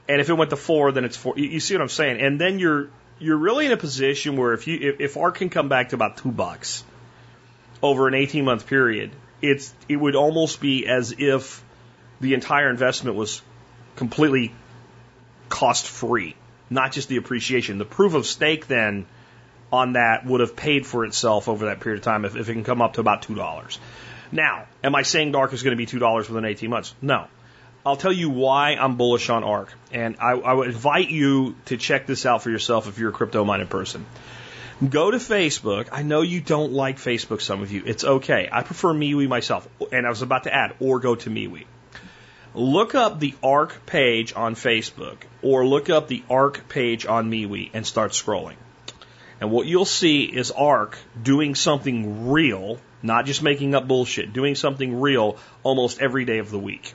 And 0.07 0.19
if 0.19 0.29
it 0.29 0.33
went 0.33 0.49
to 0.49 0.57
four, 0.57 0.91
then 0.91 1.05
it's 1.05 1.15
four. 1.15 1.37
You 1.37 1.59
see 1.59 1.75
what 1.75 1.81
I'm 1.81 1.89
saying? 1.89 2.21
And 2.21 2.39
then 2.39 2.59
you're 2.59 2.89
you're 3.19 3.37
really 3.37 3.65
in 3.65 3.71
a 3.71 3.77
position 3.77 4.35
where 4.35 4.53
if 4.53 4.67
you 4.67 4.77
if, 4.81 4.99
if 4.99 5.17
ARK 5.17 5.35
can 5.35 5.49
come 5.49 5.69
back 5.69 5.89
to 5.89 5.95
about 5.95 6.17
two 6.17 6.31
bucks 6.31 6.83
over 7.81 8.07
an 8.07 8.13
18 8.13 8.43
month 8.43 8.67
period, 8.67 9.11
it's 9.41 9.73
it 9.87 9.95
would 9.95 10.15
almost 10.15 10.59
be 10.59 10.87
as 10.87 11.15
if 11.17 11.63
the 12.19 12.33
entire 12.33 12.69
investment 12.69 13.15
was 13.15 13.41
completely 13.95 14.53
cost 15.49 15.87
free, 15.87 16.35
not 16.69 16.91
just 16.91 17.09
the 17.09 17.17
appreciation. 17.17 17.77
The 17.77 17.85
proof 17.85 18.13
of 18.13 18.25
stake 18.25 18.67
then 18.67 19.05
on 19.71 19.93
that 19.93 20.25
would 20.25 20.41
have 20.41 20.55
paid 20.55 20.85
for 20.85 21.05
itself 21.05 21.47
over 21.47 21.65
that 21.65 21.79
period 21.79 21.99
of 21.99 22.03
time 22.03 22.25
if, 22.25 22.35
if 22.35 22.49
it 22.49 22.53
can 22.53 22.63
come 22.63 22.81
up 22.81 22.93
to 22.93 23.01
about 23.01 23.21
two 23.21 23.35
dollars. 23.35 23.79
Now, 24.31 24.65
am 24.83 24.95
I 24.95 25.03
saying 25.03 25.35
ARK 25.35 25.53
is 25.53 25.61
going 25.61 25.77
to 25.77 25.85
be 25.85 25.85
$2 25.85 26.17
within 26.27 26.43
18 26.43 26.67
months? 26.67 26.95
No. 27.03 27.27
I'll 27.85 27.97
tell 27.97 28.13
you 28.13 28.29
why 28.29 28.75
I'm 28.75 28.95
bullish 28.95 29.29
on 29.29 29.43
ARK. 29.43 29.73
And 29.91 30.15
I, 30.19 30.31
I 30.31 30.53
would 30.53 30.69
invite 30.69 31.09
you 31.09 31.55
to 31.65 31.77
check 31.77 32.07
this 32.07 32.25
out 32.25 32.41
for 32.41 32.49
yourself 32.49 32.87
if 32.87 32.97
you're 32.97 33.09
a 33.09 33.13
crypto 33.13 33.43
minded 33.43 33.69
person. 33.69 34.05
Go 34.89 35.11
to 35.11 35.17
Facebook. 35.17 35.89
I 35.91 36.03
know 36.03 36.21
you 36.21 36.41
don't 36.41 36.73
like 36.73 36.97
Facebook, 36.97 37.41
some 37.41 37.61
of 37.61 37.71
you. 37.71 37.83
It's 37.85 38.03
okay. 38.03 38.49
I 38.51 38.63
prefer 38.63 38.93
MeWe 38.93 39.27
myself. 39.27 39.67
And 39.91 40.05
I 40.05 40.09
was 40.09 40.21
about 40.21 40.43
to 40.43 40.53
add, 40.53 40.75
or 40.79 40.99
go 40.99 41.15
to 41.15 41.29
MeWe. 41.29 41.65
Look 42.55 42.95
up 42.95 43.19
the 43.19 43.35
ARK 43.43 43.85
page 43.85 44.33
on 44.35 44.55
Facebook, 44.55 45.17
or 45.41 45.65
look 45.65 45.89
up 45.89 46.07
the 46.07 46.23
ARK 46.29 46.69
page 46.69 47.05
on 47.05 47.29
MeWe 47.29 47.71
and 47.73 47.85
start 47.85 48.11
scrolling. 48.11 48.55
And 49.41 49.51
what 49.51 49.67
you'll 49.67 49.85
see 49.85 50.23
is 50.23 50.51
ARK 50.51 50.97
doing 51.21 51.55
something 51.55 52.29
real 52.31 52.79
not 53.03 53.25
just 53.25 53.43
making 53.43 53.75
up 53.75 53.87
bullshit, 53.87 54.33
doing 54.33 54.55
something 54.55 55.01
real 55.01 55.37
almost 55.61 56.01
every 56.01 56.23
day 56.25 56.39
of 56.39 56.49
the 56.49 56.57
week. 56.57 56.93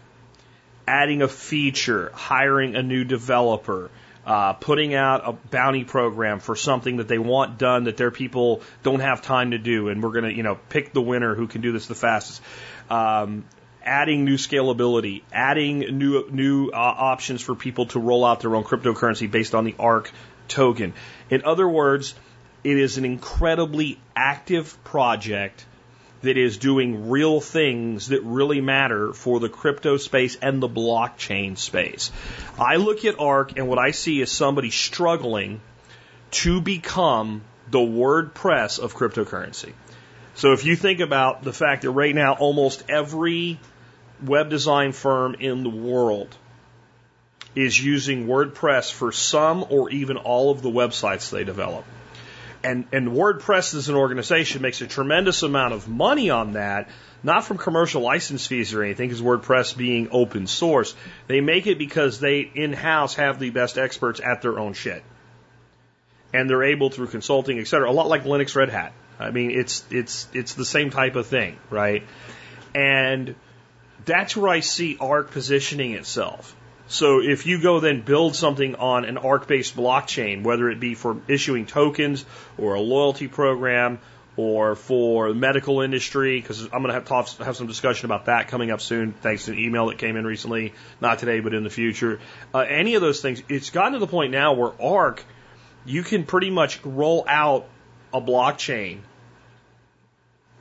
Adding 0.88 1.20
a 1.20 1.28
feature, 1.28 2.10
hiring 2.14 2.74
a 2.74 2.82
new 2.82 3.04
developer, 3.04 3.90
uh, 4.26 4.54
putting 4.54 4.94
out 4.94 5.22
a 5.24 5.32
bounty 5.32 5.84
program 5.84 6.40
for 6.40 6.56
something 6.56 6.96
that 6.96 7.08
they 7.08 7.18
want 7.18 7.58
done 7.58 7.84
that 7.84 7.96
their 7.96 8.10
people 8.10 8.62
don't 8.82 9.00
have 9.00 9.20
time 9.22 9.50
to 9.50 9.58
do, 9.58 9.88
and 9.88 10.02
we're 10.02 10.12
going 10.12 10.24
to, 10.24 10.34
you 10.34 10.42
know, 10.42 10.58
pick 10.70 10.92
the 10.92 11.02
winner 11.02 11.34
who 11.34 11.46
can 11.46 11.60
do 11.60 11.72
this 11.72 11.86
the 11.86 11.94
fastest. 11.94 12.40
Um, 12.88 13.44
adding 13.82 14.24
new 14.24 14.36
scalability, 14.36 15.22
adding 15.32 15.80
new 15.98 16.28
new 16.30 16.68
uh, 16.70 16.76
options 16.76 17.42
for 17.42 17.54
people 17.54 17.86
to 17.86 18.00
roll 18.00 18.24
out 18.24 18.40
their 18.40 18.54
own 18.54 18.64
cryptocurrency 18.64 19.30
based 19.30 19.54
on 19.54 19.64
the 19.64 19.74
ARK 19.78 20.10
token. 20.48 20.92
In 21.30 21.44
other 21.44 21.68
words, 21.68 22.14
it 22.64 22.76
is 22.76 22.98
an 22.98 23.04
incredibly 23.04 23.98
active 24.16 24.82
project 24.84 25.64
that 26.22 26.36
is 26.36 26.58
doing 26.58 27.08
real 27.08 27.40
things 27.40 28.08
that 28.08 28.22
really 28.22 28.60
matter 28.60 29.12
for 29.12 29.38
the 29.40 29.48
crypto 29.48 29.96
space 29.96 30.36
and 30.42 30.62
the 30.62 30.68
blockchain 30.68 31.56
space. 31.56 32.10
I 32.58 32.76
look 32.76 33.04
at 33.04 33.20
ARK 33.20 33.56
and 33.56 33.68
what 33.68 33.78
I 33.78 33.92
see 33.92 34.20
is 34.20 34.30
somebody 34.30 34.70
struggling 34.70 35.60
to 36.30 36.60
become 36.60 37.42
the 37.70 37.78
WordPress 37.78 38.78
of 38.78 38.94
cryptocurrency. 38.94 39.72
So 40.34 40.52
if 40.52 40.64
you 40.64 40.76
think 40.76 41.00
about 41.00 41.42
the 41.42 41.52
fact 41.52 41.82
that 41.82 41.90
right 41.90 42.14
now 42.14 42.34
almost 42.34 42.84
every 42.88 43.58
web 44.22 44.50
design 44.50 44.92
firm 44.92 45.34
in 45.34 45.62
the 45.62 45.70
world 45.70 46.34
is 47.54 47.82
using 47.82 48.26
WordPress 48.26 48.92
for 48.92 49.12
some 49.12 49.64
or 49.68 49.90
even 49.90 50.16
all 50.16 50.50
of 50.50 50.62
the 50.62 50.70
websites 50.70 51.30
they 51.30 51.44
develop 51.44 51.84
and, 52.62 52.86
and 52.92 53.08
WordPress 53.08 53.74
as 53.74 53.88
an 53.88 53.94
organization 53.94 54.62
makes 54.62 54.80
a 54.80 54.86
tremendous 54.86 55.42
amount 55.42 55.74
of 55.74 55.88
money 55.88 56.30
on 56.30 56.52
that, 56.52 56.88
not 57.22 57.44
from 57.44 57.58
commercial 57.58 58.02
license 58.02 58.46
fees 58.46 58.74
or 58.74 58.82
anything, 58.82 59.08
because 59.08 59.22
WordPress 59.22 59.76
being 59.76 60.08
open 60.10 60.46
source. 60.46 60.94
They 61.26 61.40
make 61.40 61.66
it 61.66 61.78
because 61.78 62.20
they 62.20 62.40
in 62.40 62.72
house 62.72 63.14
have 63.14 63.38
the 63.38 63.50
best 63.50 63.78
experts 63.78 64.20
at 64.20 64.42
their 64.42 64.58
own 64.58 64.72
shit. 64.72 65.02
And 66.32 66.48
they're 66.48 66.64
able 66.64 66.90
through 66.90 67.08
consulting, 67.08 67.58
et 67.58 67.68
cetera, 67.68 67.90
a 67.90 67.92
lot 67.92 68.08
like 68.08 68.24
Linux 68.24 68.54
Red 68.54 68.68
Hat. 68.68 68.92
I 69.18 69.30
mean, 69.30 69.50
it's, 69.50 69.84
it's, 69.90 70.28
it's 70.32 70.54
the 70.54 70.64
same 70.64 70.90
type 70.90 71.16
of 71.16 71.26
thing, 71.26 71.58
right? 71.70 72.04
And 72.74 73.34
that's 74.04 74.36
where 74.36 74.50
I 74.50 74.60
see 74.60 74.96
ARK 75.00 75.30
positioning 75.30 75.92
itself. 75.92 76.54
So 76.88 77.20
if 77.20 77.46
you 77.46 77.60
go 77.60 77.80
then 77.80 78.00
build 78.00 78.34
something 78.34 78.74
on 78.74 79.04
an 79.04 79.18
ARK 79.18 79.46
based 79.46 79.76
blockchain, 79.76 80.42
whether 80.42 80.70
it 80.70 80.80
be 80.80 80.94
for 80.94 81.18
issuing 81.28 81.66
tokens 81.66 82.24
or 82.56 82.74
a 82.74 82.80
loyalty 82.80 83.28
program 83.28 84.00
or 84.36 84.74
for 84.74 85.28
the 85.28 85.34
medical 85.34 85.82
industry, 85.82 86.40
because 86.40 86.62
I'm 86.62 86.70
going 86.70 86.86
to 86.86 86.92
have, 86.94 87.04
talk, 87.04 87.28
have 87.38 87.56
some 87.56 87.66
discussion 87.66 88.06
about 88.06 88.26
that 88.26 88.48
coming 88.48 88.70
up 88.70 88.80
soon, 88.80 89.12
thanks 89.12 89.46
to 89.46 89.52
an 89.52 89.58
email 89.58 89.86
that 89.88 89.98
came 89.98 90.16
in 90.16 90.24
recently, 90.24 90.72
not 91.00 91.18
today, 91.18 91.40
but 91.40 91.52
in 91.54 91.64
the 91.64 91.70
future. 91.70 92.20
Uh, 92.54 92.60
any 92.60 92.94
of 92.94 93.02
those 93.02 93.20
things, 93.20 93.42
it's 93.48 93.70
gotten 93.70 93.94
to 93.94 93.98
the 93.98 94.06
point 94.06 94.32
now 94.32 94.54
where 94.54 94.72
ARK, 94.80 95.24
you 95.84 96.02
can 96.02 96.24
pretty 96.24 96.50
much 96.50 96.82
roll 96.84 97.24
out 97.28 97.66
a 98.14 98.20
blockchain 98.20 99.00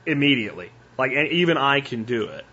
immediately. 0.06 0.72
Like 0.98 1.12
even 1.12 1.58
I 1.58 1.82
can 1.82 2.04
do 2.04 2.26
it. 2.30 2.46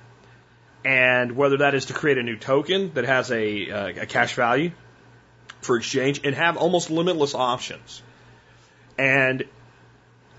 And 0.85 1.37
whether 1.37 1.59
that 1.59 1.75
is 1.75 1.87
to 1.87 1.95
create 1.95 2.19
a 2.19 2.23
new 2.23 2.37
token 2.37 2.93
that 2.95 3.05
has 3.05 3.31
a, 3.31 3.71
uh, 3.71 4.03
a 4.03 4.07
cash 4.07 4.35
value 4.35 4.73
for 5.63 5.77
exchange 5.77 6.21
and 6.25 6.35
have 6.35 6.57
almost 6.57 6.91
limitless 6.91 7.35
options. 7.35 8.03
And 8.99 9.45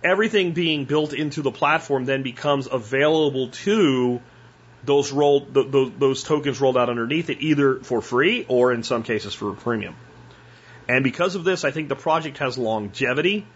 everything 0.03 0.53
being 0.53 0.85
built 0.85 1.13
into 1.13 1.41
the 1.41 1.51
platform 1.51 2.05
then 2.05 2.21
becomes 2.21 2.67
available 2.71 3.49
to 3.49 4.21
those 4.83 5.11
rolled 5.11 5.51
the, 5.53 5.91
those 5.97 6.23
tokens 6.23 6.61
rolled 6.61 6.77
out 6.77 6.89
underneath 6.89 7.31
it 7.31 7.41
either 7.41 7.79
for 7.79 8.01
free 8.01 8.45
or 8.47 8.71
in 8.71 8.83
some 8.83 9.01
cases 9.01 9.33
for 9.33 9.49
a 9.49 9.55
premium. 9.55 9.95
And 10.87 11.03
because 11.03 11.33
of 11.33 11.43
this, 11.43 11.63
I 11.63 11.71
think 11.71 11.89
the 11.89 11.95
project 11.95 12.37
has 12.37 12.57
longevity 12.57 13.47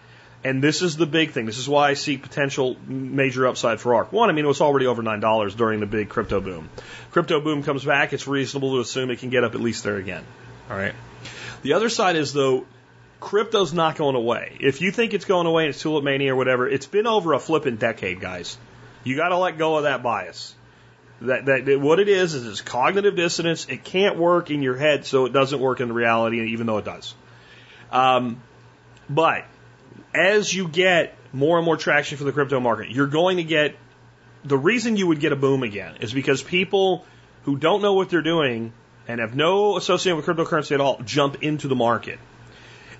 and 0.43 0.63
this 0.63 0.81
is 0.81 0.96
the 0.96 1.05
big 1.05 1.31
thing. 1.31 1.46
This 1.46 1.58
is 1.58 1.67
why 1.67 1.89
I 1.89 1.93
see 1.96 2.17
potential 2.17 2.77
major 2.88 3.46
upside 3.48 3.81
for 3.81 3.96
ARK. 3.96 4.13
One, 4.13 4.29
I 4.29 4.34
mean, 4.34 4.46
it 4.46 4.48
was 4.48 4.62
already 4.62 4.86
over 4.86 5.03
$9 5.03 5.55
during 5.58 5.79
the 5.81 5.86
big 5.86 6.10
crypto 6.10 6.39
boom. 6.39 6.69
Crypto 7.12 7.41
boom 7.41 7.63
comes 7.63 7.84
back, 7.84 8.13
it's 8.13 8.27
reasonable 8.27 8.75
to 8.75 8.79
assume 8.79 9.12
it 9.12 9.19
can 9.19 9.29
get 9.29 9.43
up 9.43 9.55
at 9.55 9.62
least 9.62 9.84
there 9.84 9.98
again. 9.98 10.24
All 10.69 10.77
right. 10.77 10.93
The 11.62 11.74
other 11.74 11.89
side 11.89 12.15
is, 12.15 12.31
though, 12.31 12.65
crypto's 13.19 13.74
not 13.74 13.98
going 13.98 14.15
away. 14.15 14.58
If 14.62 14.81
you 14.81 14.91
think 14.91 15.13
it's 15.13 15.25
going 15.25 15.46
away 15.46 15.65
and 15.65 15.72
it's 15.72 15.81
tulip 15.81 16.05
mania 16.05 16.34
or 16.34 16.38
whatever, 16.38 16.69
it's 16.69 16.86
been 16.86 17.08
over 17.08 17.34
a 17.34 17.39
flipping 17.39 17.75
decade, 17.75 18.22
guys. 18.22 18.58
You 19.03 19.17
got 19.17 19.29
to 19.29 19.38
let 19.38 19.58
go 19.58 19.77
of 19.77 19.84
that 19.84 20.03
bias. 20.03 20.55
That, 21.22 21.46
that, 21.48 21.65
that 21.65 21.81
what 21.81 22.00
it 22.00 22.08
is 22.08 22.34
is 22.34 22.48
it's 22.48 22.62
cognitive 22.62 23.17
dissonance. 23.17 23.67
It 23.67 23.84
can't 23.84 24.17
work 24.17 24.51
in 24.51 24.62
your 24.62 24.77
head, 24.77 25.05
so 25.05 25.25
it 25.25 25.34
doesn't 25.34 25.60
work 25.60 25.81
in 25.81 25.91
reality, 25.91 26.53
even 26.53 26.65
though 26.65 26.77
it 26.77 26.86
does. 26.86 27.13
Um, 27.91 28.41
but 29.10 29.46
as 30.13 30.53
you 30.53 30.67
get 30.67 31.15
more 31.33 31.57
and 31.57 31.65
more 31.65 31.77
traction 31.77 32.17
for 32.17 32.23
the 32.23 32.31
crypto 32.31 32.59
market, 32.59 32.89
you're 32.91 33.07
going 33.07 33.37
to 33.37 33.43
get 33.43 33.75
the 34.43 34.57
reason 34.57 34.95
you 34.95 35.07
would 35.07 35.19
get 35.19 35.31
a 35.31 35.35
boom 35.35 35.63
again 35.63 35.97
is 35.99 36.13
because 36.13 36.41
people 36.41 37.05
who 37.43 37.57
don't 37.57 37.81
know 37.81 37.93
what 37.93 38.09
they're 38.09 38.21
doing 38.21 38.73
and 39.07 39.19
have 39.19 39.35
no 39.35 39.77
association 39.77 40.17
with 40.17 40.25
cryptocurrency 40.25 40.71
at 40.71 40.81
all 40.81 40.99
jump 41.03 41.43
into 41.43 41.67
the 41.67 41.75
market. 41.75 42.19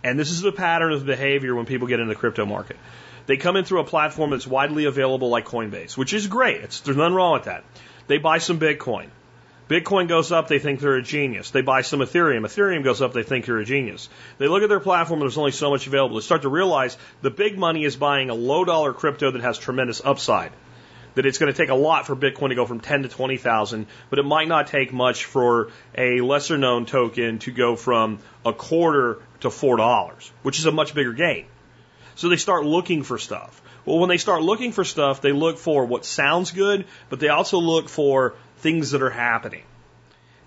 And 0.03 0.19
this 0.19 0.31
is 0.31 0.41
the 0.41 0.51
pattern 0.51 0.93
of 0.93 1.05
behavior 1.05 1.55
when 1.55 1.65
people 1.65 1.87
get 1.87 1.99
into 1.99 2.13
the 2.13 2.19
crypto 2.19 2.45
market. 2.45 2.77
They 3.25 3.37
come 3.37 3.57
in 3.57 3.65
through 3.65 3.81
a 3.81 3.85
platform 3.85 4.31
that's 4.31 4.47
widely 4.47 4.85
available 4.85 5.29
like 5.29 5.45
Coinbase, 5.45 5.95
which 5.97 6.13
is 6.13 6.27
great. 6.27 6.61
It's, 6.61 6.79
there's 6.81 6.97
nothing 6.97 7.13
wrong 7.13 7.33
with 7.33 7.43
that. 7.43 7.63
They 8.07 8.17
buy 8.17 8.39
some 8.39 8.59
Bitcoin. 8.59 9.09
Bitcoin 9.69 10.07
goes 10.07 10.31
up, 10.31 10.47
they 10.47 10.57
think 10.57 10.79
they're 10.79 10.95
a 10.95 11.03
genius. 11.03 11.51
They 11.51 11.61
buy 11.61 11.81
some 11.81 11.99
Ethereum. 11.99 12.41
Ethereum 12.41 12.83
goes 12.83 13.03
up, 13.03 13.13
they 13.13 13.21
think 13.21 13.45
you're 13.45 13.59
a 13.59 13.65
genius. 13.65 14.09
They 14.39 14.47
look 14.47 14.63
at 14.63 14.69
their 14.69 14.79
platform, 14.79 15.19
there's 15.19 15.38
only 15.38 15.51
so 15.51 15.69
much 15.69 15.85
available. 15.85 16.15
They 16.15 16.23
start 16.23 16.41
to 16.41 16.49
realize 16.49 16.97
the 17.21 17.29
big 17.29 17.55
money 17.55 17.83
is 17.83 17.95
buying 17.95 18.31
a 18.31 18.33
low 18.33 18.65
dollar 18.65 18.93
crypto 18.93 19.29
that 19.29 19.41
has 19.41 19.59
tremendous 19.59 20.01
upside. 20.03 20.51
That 21.13 21.27
it's 21.27 21.38
going 21.38 21.53
to 21.53 21.57
take 21.57 21.69
a 21.69 21.75
lot 21.75 22.07
for 22.07 22.15
Bitcoin 22.15 22.49
to 22.49 22.55
go 22.55 22.65
from 22.65 22.79
10 22.79 23.03
to 23.03 23.09
20,000, 23.09 23.85
but 24.09 24.17
it 24.17 24.23
might 24.23 24.47
not 24.47 24.67
take 24.67 24.91
much 24.91 25.25
for 25.25 25.69
a 25.95 26.21
lesser 26.21 26.57
known 26.57 26.88
token 26.88 27.38
to 27.39 27.51
go 27.51 27.75
from 27.75 28.19
a 28.43 28.53
quarter 28.53 29.21
to 29.41 29.49
$4, 29.49 30.31
which 30.41 30.57
is 30.57 30.65
a 30.65 30.71
much 30.71 30.95
bigger 30.95 31.13
gain. 31.13 31.45
So 32.15 32.29
they 32.29 32.38
start 32.38 32.65
looking 32.65 33.03
for 33.03 33.19
stuff. 33.19 33.61
Well, 33.85 33.99
when 33.99 34.09
they 34.09 34.17
start 34.17 34.41
looking 34.41 34.71
for 34.71 34.83
stuff, 34.83 35.21
they 35.21 35.31
look 35.31 35.57
for 35.57 35.85
what 35.85 36.05
sounds 36.05 36.51
good, 36.51 36.85
but 37.09 37.19
they 37.19 37.29
also 37.29 37.59
look 37.59 37.89
for 37.89 38.35
things 38.59 38.91
that 38.91 39.01
are 39.01 39.09
happening. 39.09 39.63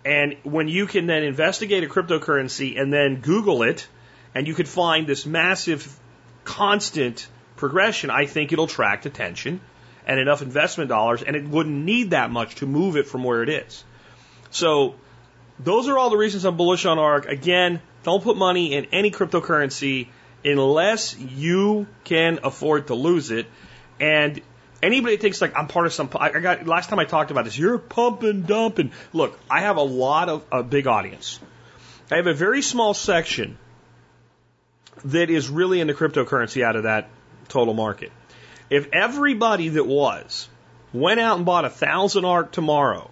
And 0.05 0.37
when 0.43 0.69
you 0.69 0.87
can 0.87 1.07
then 1.07 1.23
investigate 1.23 1.85
a 1.85 1.87
cryptocurrency 1.87 2.81
and 2.81 2.93
then 2.93 3.21
Google 3.21 3.63
it, 3.63 3.87
and 4.35 4.47
you 4.47 4.55
could 4.55 4.69
find 4.69 5.07
this 5.07 5.27
massive 5.27 5.99
constant 6.45 7.29
progression, 7.57 8.11
I 8.11 8.27
think 8.27 8.53
it'll 8.53 8.65
attract 8.65 9.07
attention 9.07 9.61
and 10.07 10.19
enough 10.19 10.43
investment 10.43 10.89
dollars, 10.89 11.23
and 11.23 11.37
it 11.37 11.47
wouldn't 11.47 11.85
need 11.85 12.11
that 12.11 12.31
much 12.31 12.57
to 12.57 12.67
move 12.67 12.97
it 12.97 13.07
from 13.07 13.23
where 13.23 13.43
it 13.43 13.49
is. 13.49 13.85
So, 14.51 14.97
those 15.61 15.87
are 15.89 15.97
all 15.97 16.11
the 16.11 16.17
reasons 16.17 16.45
I'm 16.45 16.57
bullish 16.57 16.87
on 16.87 16.99
ARK. 16.99 17.27
Again, 17.27 17.81
don't 18.03 18.23
put 18.23 18.37
money 18.37 18.75
in 18.75 18.87
any 18.87 19.13
cryptocurrency 19.13 20.09
unless 20.45 21.17
you 21.17 21.87
can 22.03 22.41
afford 22.43 22.89
to 22.89 22.95
lose 22.95 23.31
it. 23.31 23.47
And 24.01 24.41
Anybody 24.83 25.17
thinks 25.17 25.41
like 25.41 25.57
I'm 25.57 25.69
part 25.69 25.87
of 25.87 25.93
some, 25.93 26.11
I 26.17 26.41
got, 26.41 26.67
last 26.67 26.91
time 26.91 26.99
I 26.99 27.05
talked 27.05 27.31
about 27.31 27.45
this, 27.45 27.57
you're 27.57 27.79
pumping, 27.79 28.43
dumping. 28.43 28.91
Look, 29.13 29.39
I 29.49 29.61
have 29.61 29.77
a 29.77 29.83
lot 29.83 30.29
of, 30.29 30.45
a 30.51 30.65
big 30.65 30.89
audience. 30.89 31.39
I 32.11 32.17
have 32.17 32.27
a 32.27 32.35
very 32.35 32.63
small 32.63 32.93
section 32.93 33.59
that 35.05 35.31
is 35.31 35.49
really 35.49 35.81
into 35.81 35.95
cryptocurrency 35.95 36.63
out 36.63 36.77
of 36.77 36.83
that 36.83 37.09
total 37.49 37.75
market. 37.75 38.11
If 38.71 38.89
everybody 38.93 39.69
that 39.71 39.87
was 39.87 40.49
went 40.93 41.21
out 41.21 41.37
and 41.37 41.47
bought 41.47 41.65
a 41.65 41.71
thousand 41.71 42.25
ARK 42.25 42.53
tomorrow, 42.53 43.11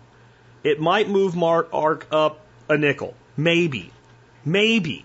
it 0.64 0.80
might 0.80 1.09
move 1.09 1.37
Mark 1.37 1.68
ARK 1.72 2.06
up 2.11 2.40
a 2.68 2.76
nickel. 2.76 3.14
Maybe. 3.37 3.92
Maybe. 4.44 5.04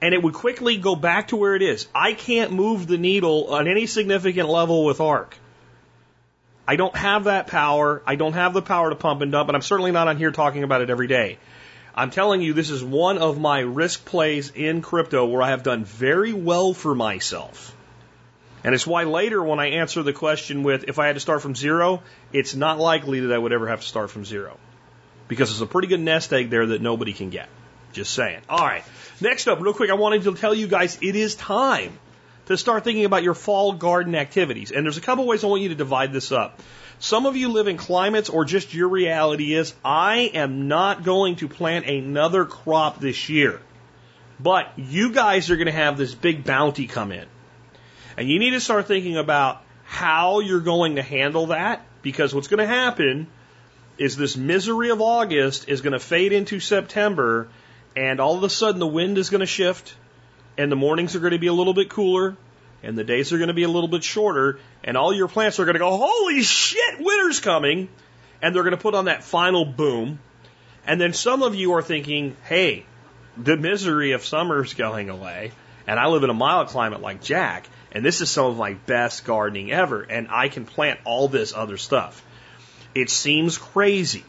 And 0.00 0.14
it 0.14 0.22
would 0.22 0.34
quickly 0.34 0.76
go 0.76 0.94
back 0.94 1.28
to 1.28 1.36
where 1.36 1.54
it 1.54 1.62
is. 1.62 1.88
I 1.94 2.12
can't 2.12 2.52
move 2.52 2.86
the 2.86 2.98
needle 2.98 3.48
on 3.54 3.66
any 3.66 3.86
significant 3.86 4.48
level 4.48 4.84
with 4.84 5.00
ARK. 5.00 5.36
I 6.68 6.76
don't 6.76 6.96
have 6.96 7.24
that 7.24 7.46
power. 7.46 8.02
I 8.06 8.16
don't 8.16 8.32
have 8.32 8.52
the 8.52 8.62
power 8.62 8.90
to 8.90 8.96
pump 8.96 9.22
and 9.22 9.30
dump, 9.30 9.48
and 9.48 9.56
I'm 9.56 9.62
certainly 9.62 9.92
not 9.92 10.08
on 10.08 10.16
here 10.16 10.32
talking 10.32 10.64
about 10.64 10.80
it 10.80 10.90
every 10.90 11.06
day. 11.06 11.38
I'm 11.94 12.10
telling 12.10 12.42
you, 12.42 12.52
this 12.52 12.70
is 12.70 12.82
one 12.82 13.18
of 13.18 13.38
my 13.38 13.60
risk 13.60 14.04
plays 14.04 14.50
in 14.50 14.82
crypto 14.82 15.24
where 15.26 15.42
I 15.42 15.50
have 15.50 15.62
done 15.62 15.84
very 15.84 16.32
well 16.32 16.74
for 16.74 16.94
myself. 16.94 17.74
And 18.64 18.74
it's 18.74 18.86
why 18.86 19.04
later 19.04 19.42
when 19.42 19.60
I 19.60 19.66
answer 19.66 20.02
the 20.02 20.12
question 20.12 20.64
with 20.64 20.84
if 20.88 20.98
I 20.98 21.06
had 21.06 21.14
to 21.14 21.20
start 21.20 21.40
from 21.40 21.54
zero, 21.54 22.02
it's 22.32 22.54
not 22.54 22.78
likely 22.78 23.20
that 23.20 23.32
I 23.32 23.38
would 23.38 23.52
ever 23.52 23.68
have 23.68 23.80
to 23.80 23.86
start 23.86 24.10
from 24.10 24.24
zero. 24.24 24.58
Because 25.28 25.50
there's 25.50 25.60
a 25.60 25.66
pretty 25.66 25.88
good 25.88 26.00
nest 26.00 26.32
egg 26.32 26.50
there 26.50 26.66
that 26.66 26.82
nobody 26.82 27.12
can 27.12 27.30
get. 27.30 27.48
Just 27.92 28.12
saying. 28.12 28.40
All 28.48 28.58
right. 28.58 28.84
Next 29.20 29.46
up, 29.46 29.60
real 29.60 29.72
quick, 29.72 29.88
I 29.88 29.94
wanted 29.94 30.24
to 30.24 30.34
tell 30.34 30.52
you 30.52 30.66
guys 30.66 30.98
it 31.00 31.16
is 31.16 31.36
time 31.36 31.98
to 32.46 32.56
start 32.56 32.84
thinking 32.84 33.04
about 33.04 33.22
your 33.22 33.34
fall 33.34 33.72
garden 33.72 34.14
activities. 34.14 34.70
And 34.70 34.84
there's 34.84 34.96
a 34.96 35.02
couple 35.02 35.26
ways 35.26 35.44
I 35.44 35.48
want 35.48 35.62
you 35.62 35.68
to 35.70 35.74
divide 35.74 36.12
this 36.12 36.32
up. 36.32 36.60
Some 36.98 37.26
of 37.26 37.36
you 37.36 37.50
live 37.50 37.68
in 37.68 37.76
climates 37.76 38.30
or 38.30 38.44
just 38.44 38.72
your 38.72 38.88
reality 38.88 39.52
is, 39.52 39.74
I 39.84 40.30
am 40.32 40.68
not 40.68 41.04
going 41.04 41.36
to 41.36 41.48
plant 41.48 41.86
another 41.86 42.44
crop 42.44 43.00
this 43.00 43.28
year. 43.28 43.60
But 44.40 44.72
you 44.76 45.12
guys 45.12 45.50
are 45.50 45.56
going 45.56 45.66
to 45.66 45.72
have 45.72 45.98
this 45.98 46.14
big 46.14 46.44
bounty 46.44 46.86
come 46.86 47.12
in. 47.12 47.26
And 48.16 48.28
you 48.28 48.38
need 48.38 48.50
to 48.50 48.60
start 48.60 48.86
thinking 48.86 49.16
about 49.16 49.62
how 49.84 50.40
you're 50.40 50.60
going 50.60 50.96
to 50.96 51.02
handle 51.02 51.48
that 51.48 51.84
because 52.02 52.34
what's 52.34 52.48
going 52.48 52.58
to 52.58 52.66
happen 52.66 53.26
is 53.98 54.16
this 54.16 54.36
misery 54.36 54.90
of 54.90 55.00
August 55.00 55.68
is 55.68 55.80
going 55.80 55.92
to 55.92 55.98
fade 55.98 56.32
into 56.32 56.60
September 56.60 57.48
and 57.94 58.20
all 58.20 58.36
of 58.36 58.42
a 58.42 58.50
sudden 58.50 58.78
the 58.78 58.86
wind 58.86 59.16
is 59.16 59.30
going 59.30 59.40
to 59.40 59.46
shift 59.46 59.94
and 60.58 60.70
the 60.70 60.76
mornings 60.76 61.14
are 61.16 61.20
going 61.20 61.32
to 61.32 61.38
be 61.38 61.46
a 61.46 61.52
little 61.52 61.74
bit 61.74 61.88
cooler, 61.88 62.36
and 62.82 62.96
the 62.96 63.04
days 63.04 63.32
are 63.32 63.38
going 63.38 63.48
to 63.48 63.54
be 63.54 63.64
a 63.64 63.68
little 63.68 63.88
bit 63.88 64.04
shorter, 64.04 64.58
and 64.84 64.96
all 64.96 65.12
your 65.12 65.28
plants 65.28 65.58
are 65.58 65.64
going 65.64 65.74
to 65.74 65.80
go, 65.80 65.96
holy 65.96 66.42
shit, 66.42 66.98
winter's 66.98 67.40
coming, 67.40 67.88
and 68.42 68.54
they're 68.54 68.62
going 68.62 68.76
to 68.76 68.80
put 68.80 68.94
on 68.94 69.06
that 69.06 69.24
final 69.24 69.64
boom. 69.64 70.18
And 70.86 71.00
then 71.00 71.12
some 71.12 71.42
of 71.42 71.54
you 71.54 71.72
are 71.74 71.82
thinking, 71.82 72.36
hey, 72.44 72.86
the 73.36 73.56
misery 73.56 74.12
of 74.12 74.24
summer's 74.24 74.74
going 74.74 75.10
away, 75.10 75.52
and 75.86 75.98
I 75.98 76.06
live 76.06 76.22
in 76.22 76.30
a 76.30 76.34
mild 76.34 76.68
climate 76.68 77.00
like 77.00 77.22
Jack, 77.22 77.68
and 77.92 78.04
this 78.04 78.20
is 78.20 78.30
some 78.30 78.46
of 78.46 78.56
my 78.56 78.74
best 78.74 79.24
gardening 79.24 79.72
ever, 79.72 80.02
and 80.02 80.28
I 80.30 80.48
can 80.48 80.64
plant 80.64 81.00
all 81.04 81.28
this 81.28 81.54
other 81.54 81.76
stuff. 81.76 82.24
It 82.94 83.10
seems 83.10 83.58
crazy. 83.58 84.24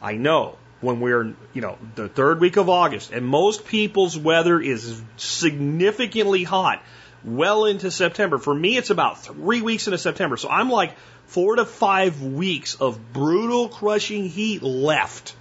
I 0.00 0.12
know 0.12 0.56
when 0.86 1.00
we're, 1.00 1.34
you 1.52 1.60
know, 1.60 1.76
the 1.96 2.08
third 2.08 2.40
week 2.40 2.56
of 2.56 2.68
August, 2.68 3.10
and 3.10 3.26
most 3.26 3.66
people's 3.66 4.16
weather 4.16 4.60
is 4.60 5.02
significantly 5.16 6.44
hot 6.44 6.80
well 7.24 7.64
into 7.64 7.90
September. 7.90 8.38
For 8.38 8.54
me, 8.54 8.76
it's 8.76 8.90
about 8.90 9.20
three 9.24 9.62
weeks 9.62 9.88
into 9.88 9.98
September. 9.98 10.36
So 10.36 10.48
I'm 10.48 10.70
like 10.70 10.92
four 11.26 11.56
to 11.56 11.64
five 11.64 12.22
weeks 12.22 12.76
of 12.76 13.12
brutal, 13.12 13.68
crushing 13.68 14.28
heat 14.28 14.62
left. 14.62 15.34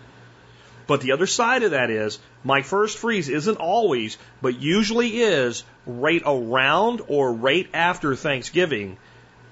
But 0.88 1.01
the 1.01 1.12
other 1.12 1.27
side 1.27 1.62
of 1.62 1.71
that 1.71 1.91
is 1.91 2.17
my 2.43 2.63
first 2.63 2.97
freeze 2.97 3.29
isn't 3.29 3.58
always, 3.58 4.17
but 4.41 4.60
usually 4.60 5.21
is 5.21 5.63
right 5.86 6.23
around 6.25 7.03
or 7.08 7.31
right 7.31 7.67
after 7.71 8.15
Thanksgiving. 8.15 8.97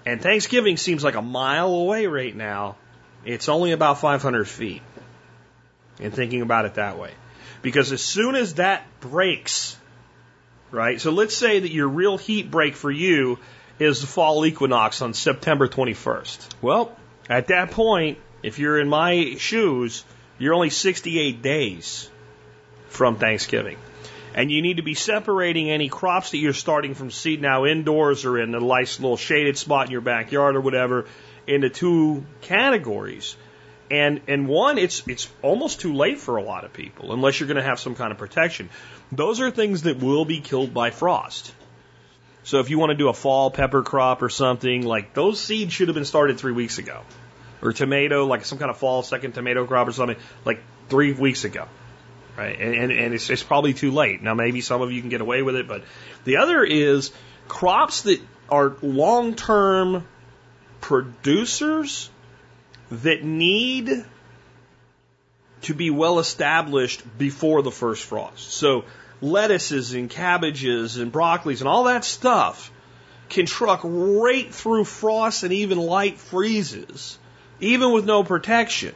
And 0.08 0.20
Thanksgiving 0.24 0.78
seems 0.78 1.04
like 1.04 1.16
a 1.16 1.22
mile 1.22 1.72
away 1.72 2.08
right 2.08 2.36
now. 2.36 2.78
It's 3.26 3.48
only 3.48 3.74
about 3.74 4.00
500 4.00 4.48
feet. 4.48 4.82
And 6.00 6.14
thinking 6.14 6.42
about 6.42 6.66
it 6.66 6.76
that 6.76 6.98
way. 6.98 7.12
Because 7.62 7.92
as 7.92 8.02
soon 8.02 8.36
as 8.36 8.56
that 8.56 8.86
breaks, 9.00 9.78
right? 10.72 11.00
So 11.00 11.12
let's 11.12 11.36
say 11.36 11.60
that 11.60 11.72
your 11.72 11.88
real 11.88 12.18
heat 12.18 12.52
break 12.52 12.76
for 12.76 12.92
you 12.92 13.40
is 13.80 14.02
the 14.02 14.08
fall 14.08 14.46
equinox 14.46 15.02
on 15.02 15.14
September 15.14 15.68
21st. 15.68 16.48
Well, 16.62 16.96
at 17.30 17.48
that 17.48 17.72
point, 17.72 18.18
if 18.42 18.60
you're 18.60 18.80
in 18.80 18.90
my 18.90 19.36
shoes, 19.38 20.04
you're 20.38 20.54
only 20.54 20.70
68 20.70 21.42
days 21.42 22.10
from 22.90 23.18
Thanksgiving. 23.18 23.78
And 24.36 24.52
you 24.52 24.62
need 24.62 24.78
to 24.78 24.84
be 24.84 24.96
separating 24.96 25.70
any 25.70 25.90
crops 25.90 26.32
that 26.32 26.38
you're 26.38 26.54
starting 26.54 26.96
from 26.96 27.12
seed 27.12 27.42
now 27.42 27.66
indoors 27.66 28.26
or 28.26 28.40
in 28.40 28.54
a 28.56 28.60
nice 28.60 29.00
little 29.00 29.18
shaded 29.18 29.58
spot 29.58 29.86
in 29.86 29.92
your 29.92 30.02
backyard 30.02 30.56
or 30.56 30.62
whatever 30.62 31.06
into 31.46 31.70
two 31.70 32.26
categories. 32.42 33.36
And 33.94 34.22
and 34.28 34.48
one, 34.48 34.80
it's 34.80 35.08
it's 35.08 35.32
almost 35.44 35.80
too 35.80 35.94
late 35.94 36.18
for 36.18 36.38
a 36.38 36.44
lot 36.44 36.66
of 36.66 36.74
people 36.74 37.14
unless 37.14 37.40
you're 37.40 37.48
going 37.48 37.58
to 37.58 37.70
have 37.70 37.80
some 37.80 37.94
kind 37.94 38.12
of 38.12 38.18
protection. 38.18 38.72
Those 39.12 39.40
are 39.40 39.52
things 39.52 39.84
that 39.84 40.00
will 40.00 40.26
be 40.26 40.40
killed 40.40 40.74
by 40.74 40.90
frost. 40.90 41.54
So 42.44 42.60
if 42.60 42.72
you 42.72 42.80
want 42.80 42.90
to 42.90 42.96
do 42.96 43.10
a 43.10 43.14
fall 43.14 43.52
pepper 43.52 43.84
crop 43.84 44.24
or 44.24 44.30
something, 44.30 44.82
like 44.84 45.14
those 45.14 45.40
seeds 45.40 45.74
should 45.74 45.90
have 45.90 45.96
been 45.96 46.06
started 46.06 46.40
three 46.40 46.54
weeks 46.54 46.80
ago. 46.80 47.02
Or 47.62 47.72
tomato, 47.72 48.26
like 48.26 48.46
some 48.46 48.58
kind 48.58 48.72
of 48.72 48.78
fall 48.78 49.04
second 49.04 49.34
tomato 49.34 49.68
crop 49.68 49.88
or 49.88 49.92
something, 49.92 50.18
like 50.44 50.64
three 50.90 51.14
weeks 51.14 51.44
ago. 51.46 51.68
Right? 52.36 52.60
And, 52.60 52.74
and, 52.74 52.92
and 52.92 53.14
it's, 53.14 53.30
it's 53.30 53.44
probably 53.44 53.76
too 53.76 53.92
late. 53.92 54.24
Now 54.24 54.34
maybe 54.34 54.62
some 54.62 54.82
of 54.82 54.92
you 54.92 55.02
can 55.02 55.12
get 55.12 55.22
away 55.22 55.44
with 55.44 55.56
it, 55.56 55.68
but 55.68 55.84
the 56.24 56.38
other 56.38 56.64
is 56.64 57.12
crops 57.48 58.02
that 58.02 58.20
are 58.50 58.76
long 58.82 59.36
term 59.36 60.08
producers 60.82 62.10
that 63.02 63.24
need 63.24 64.06
to 65.62 65.74
be 65.74 65.90
well 65.90 66.20
established 66.20 67.02
before 67.18 67.62
the 67.62 67.72
first 67.72 68.04
frost. 68.04 68.52
So 68.52 68.86
lettuces 69.22 69.94
and 69.94 70.10
cabbages 70.10 70.98
and 70.98 71.12
broccolis 71.12 71.60
and 71.60 71.68
all 71.68 71.86
that 71.86 72.04
stuff 72.04 72.72
can 73.30 73.46
truck 73.46 73.82
right 73.84 74.54
through 74.54 74.84
frost 74.84 75.44
and 75.44 75.54
even 75.54 75.78
light 75.78 76.18
freezes, 76.18 77.18
even 77.60 77.92
with 77.92 78.06
no 78.06 78.24
protection. 78.24 78.94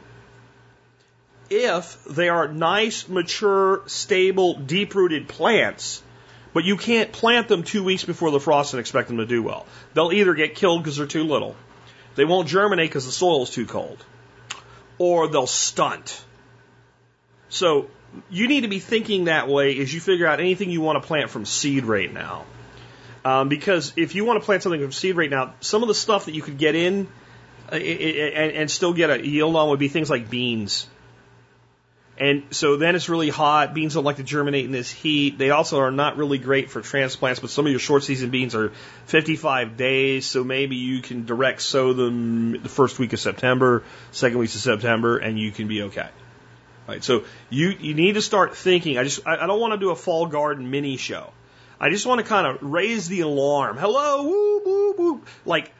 If 1.50 2.04
they 2.04 2.28
are 2.28 2.46
nice, 2.46 3.08
mature, 3.08 3.82
stable, 3.86 4.54
deep 4.54 4.94
rooted 4.94 5.28
plants, 5.28 6.02
but 6.52 6.64
you 6.64 6.76
can't 6.76 7.10
plant 7.10 7.48
them 7.48 7.62
two 7.62 7.82
weeks 7.82 8.04
before 8.04 8.30
the 8.30 8.40
frost 8.40 8.74
and 8.74 8.80
expect 8.80 9.08
them 9.08 9.16
to 9.16 9.26
do 9.26 9.42
well. 9.42 9.66
They'll 9.94 10.12
either 10.12 10.34
get 10.34 10.54
killed 10.54 10.82
because 10.82 10.98
they're 10.98 11.06
too 11.06 11.24
little, 11.24 11.56
they 12.18 12.24
won't 12.24 12.48
germinate 12.48 12.90
because 12.90 13.06
the 13.06 13.12
soil 13.12 13.44
is 13.44 13.50
too 13.50 13.64
cold, 13.64 14.04
or 14.98 15.28
they'll 15.28 15.46
stunt. 15.46 16.20
So 17.48 17.88
you 18.28 18.48
need 18.48 18.62
to 18.62 18.68
be 18.68 18.80
thinking 18.80 19.26
that 19.26 19.48
way 19.48 19.78
as 19.78 19.94
you 19.94 20.00
figure 20.00 20.26
out 20.26 20.40
anything 20.40 20.68
you 20.70 20.80
want 20.80 21.00
to 21.00 21.06
plant 21.06 21.30
from 21.30 21.44
seed 21.44 21.84
right 21.84 22.12
now. 22.12 22.44
Um, 23.24 23.48
because 23.48 23.92
if 23.96 24.16
you 24.16 24.24
want 24.24 24.40
to 24.40 24.44
plant 24.44 24.64
something 24.64 24.80
from 24.80 24.90
seed 24.90 25.16
right 25.16 25.30
now, 25.30 25.54
some 25.60 25.82
of 25.82 25.88
the 25.88 25.94
stuff 25.94 26.24
that 26.24 26.34
you 26.34 26.42
could 26.42 26.58
get 26.58 26.74
in 26.74 27.06
uh, 27.70 27.76
and, 27.76 28.52
and 28.52 28.70
still 28.70 28.92
get 28.92 29.10
a 29.10 29.24
yield 29.24 29.54
on 29.54 29.68
would 29.68 29.78
be 29.78 29.88
things 29.88 30.10
like 30.10 30.28
beans. 30.28 30.88
And 32.18 32.42
so 32.50 32.76
then 32.76 32.96
it's 32.96 33.08
really 33.08 33.28
hot. 33.28 33.74
Beans 33.74 33.94
don't 33.94 34.02
like 34.02 34.16
to 34.16 34.24
germinate 34.24 34.64
in 34.64 34.72
this 34.72 34.90
heat. 34.90 35.38
They 35.38 35.50
also 35.50 35.78
are 35.78 35.92
not 35.92 36.16
really 36.16 36.38
great 36.38 36.68
for 36.68 36.80
transplants, 36.80 37.38
but 37.38 37.50
some 37.50 37.64
of 37.64 37.70
your 37.70 37.78
short 37.78 38.02
season 38.02 38.30
beans 38.30 38.56
are 38.56 38.72
55 39.06 39.76
days, 39.76 40.26
so 40.26 40.42
maybe 40.42 40.76
you 40.76 41.00
can 41.00 41.26
direct 41.26 41.62
sow 41.62 41.92
them 41.92 42.60
the 42.60 42.68
first 42.68 42.98
week 42.98 43.12
of 43.12 43.20
September, 43.20 43.84
second 44.10 44.38
week 44.38 44.52
of 44.52 44.60
September, 44.60 45.18
and 45.18 45.38
you 45.38 45.52
can 45.52 45.68
be 45.68 45.82
okay. 45.82 46.08
Right. 46.88 47.04
So 47.04 47.24
you 47.50 47.68
you 47.68 47.94
need 47.94 48.14
to 48.14 48.22
start 48.22 48.56
thinking. 48.56 48.98
I 48.98 49.04
just 49.04 49.26
I, 49.26 49.36
I 49.36 49.46
don't 49.46 49.60
want 49.60 49.74
to 49.74 49.78
do 49.78 49.90
a 49.90 49.96
fall 49.96 50.26
garden 50.26 50.70
mini 50.70 50.96
show. 50.96 51.32
I 51.78 51.90
just 51.90 52.06
want 52.06 52.20
to 52.20 52.26
kind 52.26 52.46
of 52.46 52.62
raise 52.62 53.08
the 53.08 53.20
alarm. 53.20 53.76
Hello, 53.76 54.24
woo, 54.24 54.62
woo, 54.64 54.94
woo. 54.98 55.22
Like 55.44 55.70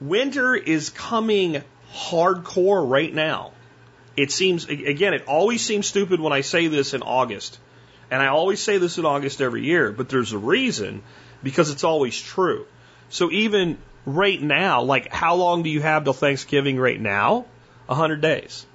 winter 0.00 0.54
is 0.54 0.90
coming 0.90 1.62
hardcore 1.92 2.88
right 2.88 3.12
now. 3.12 3.52
It 4.18 4.32
seems 4.32 4.64
again, 4.64 5.14
it 5.14 5.28
always 5.28 5.64
seems 5.64 5.86
stupid 5.86 6.18
when 6.18 6.32
I 6.32 6.40
say 6.40 6.66
this 6.66 6.92
in 6.92 7.02
August. 7.02 7.56
And 8.10 8.20
I 8.20 8.28
always 8.28 8.60
say 8.60 8.78
this 8.78 8.98
in 8.98 9.04
August 9.04 9.40
every 9.40 9.64
year, 9.64 9.92
but 9.92 10.08
there's 10.08 10.32
a 10.32 10.38
reason 10.38 11.02
because 11.44 11.70
it's 11.70 11.84
always 11.84 12.20
true. 12.20 12.66
So 13.10 13.30
even 13.30 13.78
right 14.04 14.42
now, 14.42 14.82
like 14.82 15.12
how 15.12 15.36
long 15.36 15.62
do 15.62 15.70
you 15.70 15.80
have 15.82 16.02
till 16.02 16.14
Thanksgiving 16.14 16.78
right 16.80 17.00
now? 17.00 17.46
A 17.88 17.94
hundred 17.94 18.20
days. 18.20 18.66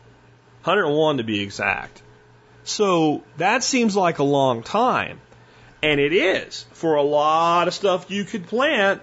101 0.64 1.18
to 1.18 1.24
be 1.24 1.42
exact. 1.42 2.02
So 2.64 3.26
that 3.36 3.64
seems 3.64 3.98
like 3.98 4.20
a 4.20 4.24
long 4.24 4.64
time. 4.64 5.20
And 5.82 6.00
it 6.00 6.14
is. 6.14 6.66
For 6.72 6.96
a 6.96 7.04
lot 7.04 7.68
of 7.68 7.74
stuff 7.74 8.10
you 8.10 8.24
could 8.24 8.48
plant, 8.48 9.02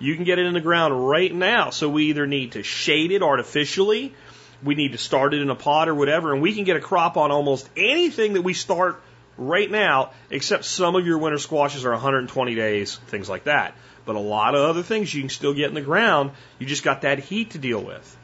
you 0.00 0.16
can 0.16 0.24
get 0.24 0.40
it 0.40 0.46
in 0.46 0.54
the 0.54 0.60
ground 0.60 1.08
right 1.08 1.32
now. 1.32 1.70
So 1.70 1.88
we 1.88 2.06
either 2.06 2.26
need 2.26 2.52
to 2.52 2.64
shade 2.64 3.12
it 3.12 3.22
artificially, 3.22 4.12
we 4.62 4.74
need 4.74 4.92
to 4.92 4.98
start 4.98 5.34
it 5.34 5.42
in 5.42 5.50
a 5.50 5.54
pot 5.54 5.88
or 5.88 5.94
whatever, 5.94 6.32
and 6.32 6.42
we 6.42 6.54
can 6.54 6.64
get 6.64 6.76
a 6.76 6.80
crop 6.80 7.16
on 7.16 7.30
almost 7.30 7.68
anything 7.76 8.34
that 8.34 8.42
we 8.42 8.54
start 8.54 9.00
right 9.36 9.70
now, 9.70 10.10
except 10.30 10.64
some 10.64 10.96
of 10.96 11.06
your 11.06 11.18
winter 11.18 11.38
squashes 11.38 11.84
are 11.84 11.92
120 11.92 12.54
days, 12.54 12.96
things 13.06 13.28
like 13.28 13.44
that. 13.44 13.74
But 14.04 14.16
a 14.16 14.20
lot 14.20 14.54
of 14.54 14.62
other 14.62 14.82
things 14.82 15.12
you 15.14 15.22
can 15.22 15.30
still 15.30 15.54
get 15.54 15.68
in 15.68 15.74
the 15.74 15.80
ground. 15.80 16.32
You 16.58 16.66
just 16.66 16.82
got 16.82 17.02
that 17.02 17.18
heat 17.18 17.50
to 17.50 17.58
deal 17.58 17.82
with. 17.82 18.16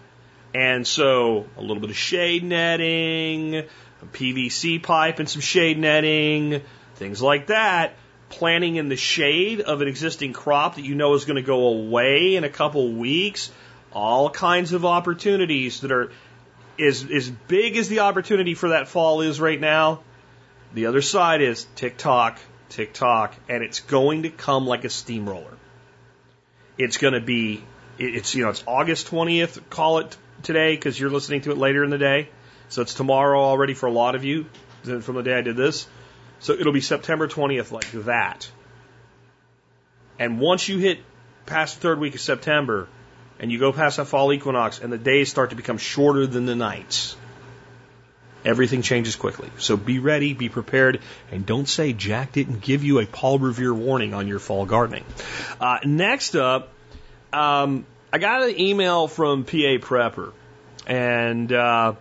And 0.54 0.86
so 0.86 1.46
a 1.56 1.60
little 1.60 1.80
bit 1.80 1.90
of 1.90 1.96
shade 1.96 2.44
netting, 2.44 3.64
PVC 4.12 4.82
pipe 4.82 5.18
and 5.18 5.28
some 5.28 5.40
shade 5.40 5.78
netting, 5.78 6.62
things 6.94 7.20
like 7.20 7.48
that. 7.48 7.94
Planting 8.30 8.76
in 8.76 8.88
the 8.88 8.96
shade 8.96 9.60
of 9.60 9.80
an 9.80 9.88
existing 9.88 10.32
crop 10.32 10.76
that 10.76 10.84
you 10.84 10.94
know 10.94 11.14
is 11.14 11.24
going 11.24 11.36
to 11.36 11.42
go 11.42 11.68
away 11.68 12.36
in 12.36 12.44
a 12.44 12.48
couple 12.48 12.92
weeks. 12.92 13.52
All 13.92 14.30
kinds 14.30 14.72
of 14.72 14.84
opportunities 14.84 15.80
that 15.80 15.92
are 15.92 16.10
as, 16.78 17.08
as 17.10 17.30
big 17.30 17.76
as 17.76 17.88
the 17.88 18.00
opportunity 18.00 18.54
for 18.54 18.70
that 18.70 18.88
fall 18.88 19.20
is 19.20 19.40
right 19.40 19.60
now. 19.60 20.00
The 20.72 20.86
other 20.86 21.02
side 21.02 21.40
is 21.40 21.66
TikTok, 21.76 22.38
TikTok, 22.68 23.34
and 23.48 23.62
it's 23.62 23.80
going 23.80 24.22
to 24.22 24.30
come 24.30 24.66
like 24.66 24.84
a 24.84 24.90
steamroller. 24.90 25.56
It's 26.76 26.96
going 26.96 27.14
to 27.14 27.20
be, 27.20 27.62
it's, 27.98 28.34
you 28.34 28.44
know, 28.44 28.50
it's 28.50 28.64
August 28.66 29.10
20th, 29.10 29.70
call 29.70 29.98
it 29.98 30.16
today 30.42 30.74
because 30.74 30.98
you're 30.98 31.10
listening 31.10 31.42
to 31.42 31.52
it 31.52 31.58
later 31.58 31.84
in 31.84 31.90
the 31.90 31.98
day. 31.98 32.28
So 32.68 32.82
it's 32.82 32.94
tomorrow 32.94 33.40
already 33.40 33.74
for 33.74 33.86
a 33.86 33.92
lot 33.92 34.14
of 34.14 34.24
you 34.24 34.46
from 34.82 35.14
the 35.14 35.22
day 35.22 35.34
I 35.34 35.42
did 35.42 35.56
this. 35.56 35.86
So 36.40 36.52
it'll 36.52 36.72
be 36.72 36.80
September 36.80 37.28
20th 37.28 37.70
like 37.70 37.90
that. 38.04 38.50
And 40.18 40.40
once 40.40 40.68
you 40.68 40.78
hit 40.78 40.98
past 41.46 41.76
the 41.76 41.82
third 41.82 41.98
week 41.98 42.14
of 42.14 42.20
September 42.20 42.88
and 43.38 43.50
you 43.50 43.58
go 43.58 43.72
past 43.72 43.96
that 43.96 44.06
fall 44.06 44.32
equinox 44.32 44.80
and 44.80 44.92
the 44.92 44.98
days 44.98 45.30
start 45.30 45.50
to 45.50 45.56
become 45.56 45.78
shorter 45.78 46.26
than 46.26 46.46
the 46.46 46.54
nights, 46.54 47.16
everything 48.44 48.82
changes 48.82 49.16
quickly. 49.16 49.50
So 49.58 49.76
be 49.76 49.98
ready, 49.98 50.34
be 50.34 50.48
prepared, 50.48 51.00
and 51.30 51.44
don't 51.44 51.68
say 51.68 51.92
Jack 51.92 52.32
didn't 52.32 52.60
give 52.60 52.84
you 52.84 53.00
a 53.00 53.06
Paul 53.06 53.38
Revere 53.38 53.74
warning 53.74 54.14
on 54.14 54.28
your 54.28 54.38
fall 54.38 54.66
gardening. 54.66 55.04
Uh, 55.60 55.78
next 55.84 56.36
up, 56.36 56.70
um, 57.32 57.86
I 58.12 58.18
got 58.18 58.42
an 58.42 58.60
email 58.60 59.08
from 59.08 59.44
PA 59.44 59.78
Prepper, 59.80 60.32
and 60.86 61.52
uh, 61.52 61.94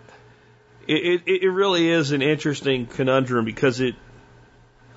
it, 0.88 1.24
it, 1.26 1.44
it 1.44 1.50
really 1.50 1.90
is 1.90 2.12
an 2.12 2.22
interesting 2.22 2.86
conundrum 2.86 3.46
because 3.46 3.80
it, 3.80 3.96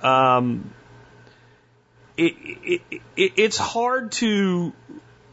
um, 0.03 0.73
it, 2.17 2.33
it, 2.37 2.81
it 3.15 3.31
it's 3.35 3.57
hard 3.57 4.11
to 4.13 4.73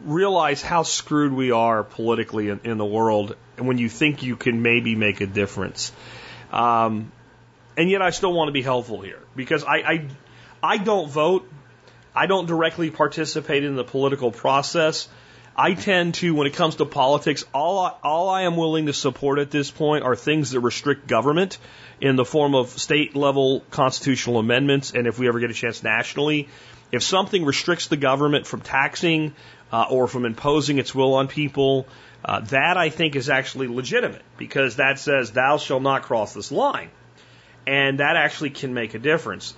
realize 0.04 0.62
how 0.62 0.82
screwed 0.82 1.32
we 1.32 1.50
are 1.50 1.82
politically 1.82 2.48
in, 2.48 2.60
in 2.64 2.78
the 2.78 2.84
world 2.84 3.36
when 3.58 3.78
you 3.78 3.88
think 3.88 4.22
you 4.22 4.36
can 4.36 4.62
maybe 4.62 4.94
make 4.94 5.20
a 5.20 5.26
difference. 5.26 5.92
Um, 6.52 7.12
and 7.76 7.90
yet 7.90 8.02
I 8.02 8.10
still 8.10 8.32
want 8.32 8.48
to 8.48 8.52
be 8.52 8.62
helpful 8.62 9.00
here 9.00 9.20
because 9.34 9.64
I, 9.64 9.76
I, 9.76 10.08
I 10.62 10.78
don't 10.78 11.10
vote. 11.10 11.50
I 12.14 12.26
don't 12.26 12.46
directly 12.46 12.90
participate 12.90 13.64
in 13.64 13.74
the 13.74 13.84
political 13.84 14.30
process. 14.30 15.08
I 15.56 15.74
tend 15.74 16.14
to, 16.14 16.34
when 16.34 16.48
it 16.48 16.54
comes 16.54 16.76
to 16.76 16.84
politics, 16.84 17.44
all 17.52 17.78
I, 17.78 17.92
all 18.02 18.28
I 18.28 18.42
am 18.42 18.56
willing 18.56 18.86
to 18.86 18.92
support 18.92 19.38
at 19.38 19.50
this 19.50 19.70
point 19.70 20.04
are 20.04 20.16
things 20.16 20.50
that 20.50 20.60
restrict 20.60 21.06
government 21.06 21.58
in 22.00 22.16
the 22.16 22.24
form 22.24 22.56
of 22.56 22.70
state 22.70 23.14
level 23.14 23.60
constitutional 23.70 24.38
amendments, 24.38 24.92
and 24.92 25.06
if 25.06 25.18
we 25.18 25.28
ever 25.28 25.38
get 25.38 25.50
a 25.50 25.54
chance 25.54 25.82
nationally, 25.82 26.48
if 26.90 27.04
something 27.04 27.44
restricts 27.44 27.86
the 27.86 27.96
government 27.96 28.46
from 28.46 28.62
taxing 28.62 29.34
uh, 29.74 29.86
or 29.90 30.06
from 30.06 30.24
imposing 30.24 30.78
its 30.78 30.94
will 30.94 31.14
on 31.14 31.26
people, 31.26 31.88
uh, 32.24 32.38
that 32.38 32.76
I 32.76 32.90
think 32.90 33.16
is 33.16 33.28
actually 33.28 33.66
legitimate 33.66 34.22
because 34.38 34.76
that 34.76 35.00
says 35.00 35.32
thou 35.32 35.58
shalt 35.58 35.82
not 35.82 36.02
cross 36.04 36.32
this 36.32 36.52
line, 36.52 36.90
and 37.66 37.98
that 37.98 38.14
actually 38.16 38.50
can 38.50 38.72
make 38.72 38.94
a 38.94 39.00
difference. 39.00 39.52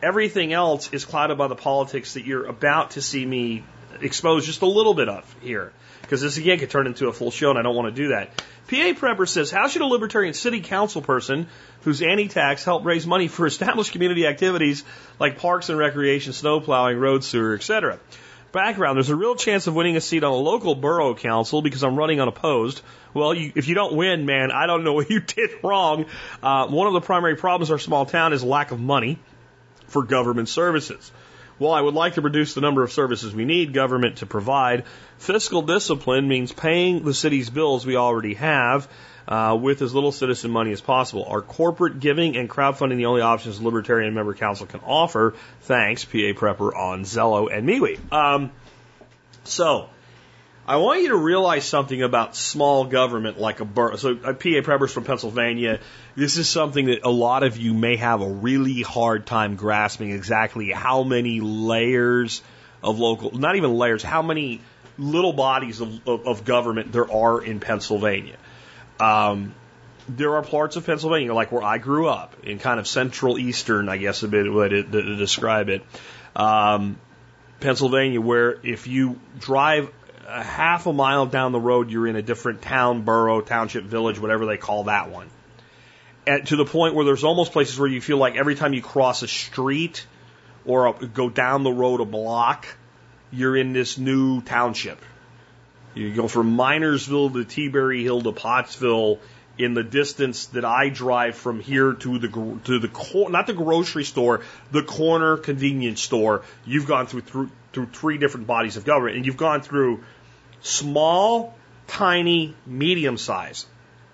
Everything 0.00 0.52
else 0.52 0.92
is 0.92 1.04
clouded 1.04 1.36
by 1.36 1.48
the 1.48 1.56
politics 1.56 2.14
that 2.14 2.24
you're 2.24 2.46
about 2.46 2.92
to 2.92 3.02
see 3.02 3.26
me 3.26 3.64
expose 4.00 4.46
just 4.46 4.62
a 4.62 4.66
little 4.66 4.94
bit 4.94 5.08
of 5.08 5.36
here. 5.42 5.72
Because 6.02 6.20
this 6.22 6.36
again 6.36 6.60
could 6.60 6.70
turn 6.70 6.86
into 6.86 7.08
a 7.08 7.12
full 7.12 7.32
show 7.32 7.50
and 7.50 7.58
I 7.58 7.62
don't 7.62 7.74
want 7.74 7.92
to 7.92 8.02
do 8.02 8.08
that. 8.10 8.36
PA 8.68 8.92
Prepper 9.00 9.28
says, 9.28 9.50
how 9.50 9.66
should 9.66 9.82
a 9.82 9.86
libertarian 9.86 10.34
city 10.34 10.60
council 10.60 11.02
person 11.02 11.48
whose 11.80 12.02
anti-tax 12.02 12.62
help 12.62 12.84
raise 12.84 13.04
money 13.04 13.26
for 13.26 13.46
established 13.52 13.90
community 13.90 14.28
activities 14.28 14.84
like 15.18 15.38
parks 15.38 15.70
and 15.70 15.78
recreation, 15.78 16.32
snow 16.32 16.60
plowing, 16.60 16.98
road 16.98 17.24
sewer, 17.24 17.54
etc.? 17.54 17.98
Background, 18.56 18.96
there's 18.96 19.10
a 19.10 19.16
real 19.16 19.36
chance 19.36 19.66
of 19.66 19.74
winning 19.74 19.98
a 19.98 20.00
seat 20.00 20.24
on 20.24 20.32
a 20.32 20.36
local 20.36 20.74
borough 20.74 21.14
council 21.14 21.60
because 21.60 21.84
I'm 21.84 21.94
running 21.94 22.22
unopposed. 22.22 22.80
Well, 23.12 23.34
you, 23.34 23.52
if 23.54 23.68
you 23.68 23.74
don't 23.74 23.94
win, 23.94 24.24
man, 24.24 24.50
I 24.50 24.66
don't 24.66 24.82
know 24.82 24.92
what 24.94 25.10
you 25.10 25.20
did 25.20 25.50
wrong. 25.62 26.06
Uh, 26.42 26.66
one 26.66 26.86
of 26.86 26.94
the 26.94 27.02
primary 27.02 27.36
problems 27.36 27.70
our 27.70 27.78
small 27.78 28.06
town 28.06 28.32
is 28.32 28.42
lack 28.42 28.70
of 28.70 28.80
money 28.80 29.18
for 29.88 30.04
government 30.04 30.48
services. 30.48 31.12
While 31.58 31.74
I 31.74 31.82
would 31.82 31.92
like 31.92 32.14
to 32.14 32.22
reduce 32.22 32.54
the 32.54 32.62
number 32.62 32.82
of 32.82 32.90
services 32.92 33.34
we 33.34 33.44
need 33.44 33.74
government 33.74 34.16
to 34.18 34.26
provide, 34.26 34.84
fiscal 35.18 35.62
discipline 35.62 36.28
means 36.28 36.52
paying 36.52 37.04
the 37.04 37.14
city's 37.14 37.50
bills 37.50 37.86
we 37.86 37.96
already 37.96 38.34
have 38.34 38.88
uh, 39.28 39.58
with 39.60 39.82
as 39.82 39.94
little 39.94 40.12
citizen 40.12 40.50
money 40.50 40.72
as 40.72 40.80
possible. 40.80 41.24
Are 41.24 41.42
corporate 41.42 42.00
giving 42.00 42.36
and 42.36 42.48
crowdfunding 42.48 42.96
the 42.96 43.06
only 43.06 43.22
options 43.22 43.60
Libertarian 43.60 44.14
Member 44.14 44.34
Council 44.34 44.66
can 44.66 44.80
offer? 44.80 45.34
Thanks, 45.62 46.04
PA 46.04 46.32
Prepper 46.34 46.74
on 46.76 47.02
Zello 47.02 47.52
and 47.52 47.68
MeWe. 47.68 48.12
Um, 48.12 48.52
so, 49.44 49.88
I 50.68 50.78
want 50.78 51.02
you 51.02 51.08
to 51.10 51.16
realize 51.16 51.64
something 51.64 52.02
about 52.02 52.34
small 52.34 52.86
government 52.86 53.38
like 53.38 53.60
a 53.60 53.64
borough. 53.64 53.96
So, 53.96 54.12
uh, 54.12 54.32
PA 54.32 54.62
Preppers 54.62 54.90
from 54.90 55.04
Pennsylvania, 55.04 55.80
this 56.16 56.36
is 56.38 56.48
something 56.48 56.86
that 56.86 57.04
a 57.04 57.10
lot 57.10 57.44
of 57.44 57.56
you 57.56 57.72
may 57.72 57.96
have 57.96 58.20
a 58.20 58.28
really 58.28 58.82
hard 58.82 59.26
time 59.26 59.54
grasping 59.56 60.10
exactly 60.10 60.70
how 60.70 61.04
many 61.04 61.40
layers 61.40 62.42
of 62.82 62.98
local, 62.98 63.36
not 63.36 63.56
even 63.56 63.74
layers, 63.74 64.02
how 64.02 64.22
many 64.22 64.60
little 64.98 65.32
bodies 65.32 65.80
of, 65.80 66.08
of, 66.08 66.26
of 66.26 66.44
government 66.44 66.92
there 66.92 67.10
are 67.10 67.42
in 67.42 67.60
Pennsylvania. 67.60 68.36
Um, 68.98 69.54
there 70.08 70.36
are 70.36 70.42
parts 70.42 70.76
of 70.76 70.86
Pennsylvania, 70.86 71.34
like 71.34 71.50
where 71.52 71.62
I 71.62 71.78
grew 71.78 72.08
up, 72.08 72.36
in 72.44 72.58
kind 72.58 72.78
of 72.78 72.86
central 72.86 73.38
eastern, 73.38 73.88
I 73.88 73.96
guess, 73.96 74.22
a 74.22 74.28
bit 74.28 74.52
way 74.52 74.68
to, 74.68 74.82
to 74.82 75.16
describe 75.16 75.68
it. 75.68 75.84
Um, 76.34 76.98
Pennsylvania, 77.60 78.20
where 78.20 78.58
if 78.62 78.86
you 78.86 79.18
drive 79.38 79.90
a 80.28 80.42
half 80.42 80.86
a 80.86 80.92
mile 80.92 81.26
down 81.26 81.52
the 81.52 81.60
road, 81.60 81.90
you're 81.90 82.06
in 82.06 82.16
a 82.16 82.22
different 82.22 82.62
town, 82.62 83.02
borough, 83.02 83.40
township, 83.40 83.84
village, 83.84 84.18
whatever 84.18 84.46
they 84.46 84.56
call 84.56 84.84
that 84.84 85.10
one. 85.10 85.28
And 86.26 86.46
to 86.48 86.56
the 86.56 86.64
point 86.64 86.94
where 86.94 87.04
there's 87.04 87.24
almost 87.24 87.52
places 87.52 87.78
where 87.78 87.88
you 87.88 88.00
feel 88.00 88.18
like 88.18 88.36
every 88.36 88.56
time 88.56 88.74
you 88.74 88.82
cross 88.82 89.22
a 89.22 89.28
street 89.28 90.06
or 90.64 90.88
a, 90.88 91.06
go 91.06 91.30
down 91.30 91.62
the 91.62 91.70
road 91.70 92.00
a 92.00 92.04
block, 92.04 92.66
you're 93.30 93.56
in 93.56 93.72
this 93.72 93.98
new 93.98 94.40
township. 94.42 95.00
You 95.94 96.14
go 96.14 96.28
from 96.28 96.56
Minersville 96.56 97.32
to 97.32 97.44
T-Berry 97.44 98.02
Hill 98.02 98.22
to 98.22 98.32
Pottsville 98.32 99.18
in 99.58 99.74
the 99.74 99.82
distance 99.82 100.46
that 100.46 100.64
I 100.64 100.90
drive 100.90 101.36
from 101.36 101.60
here 101.60 101.94
to 101.94 102.18
the 102.18 102.28
to 102.64 102.78
the 102.78 103.28
not 103.30 103.46
the 103.46 103.54
grocery 103.54 104.04
store, 104.04 104.42
the 104.70 104.82
corner 104.82 105.38
convenience 105.38 106.02
store. 106.02 106.42
You've 106.66 106.86
gone 106.86 107.06
through 107.06 107.22
through, 107.22 107.50
through 107.72 107.86
three 107.86 108.18
different 108.18 108.46
bodies 108.46 108.76
of 108.76 108.84
government, 108.84 109.16
and 109.16 109.26
you've 109.26 109.38
gone 109.38 109.62
through 109.62 110.04
small, 110.60 111.56
tiny, 111.86 112.54
medium 112.66 113.16
size 113.16 113.66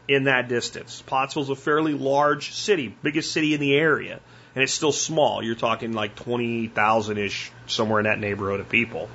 in 0.06 0.24
that 0.24 0.48
distance. 0.48 1.02
Pottsville's 1.06 1.50
a 1.50 1.56
fairly 1.56 1.94
large 1.94 2.52
city, 2.52 2.94
biggest 3.02 3.32
city 3.32 3.54
in 3.54 3.60
the 3.60 3.74
area, 3.74 4.20
and 4.54 4.62
it's 4.62 4.72
still 4.72 4.92
small. 4.92 5.42
You're 5.42 5.54
talking 5.54 5.92
like 5.92 6.14
20,000 6.16 7.18
ish, 7.18 7.52
somewhere 7.66 8.00
in 8.00 8.04
that 8.04 8.18
neighborhood 8.18 8.60
of 8.60 8.68
people. 8.68 9.08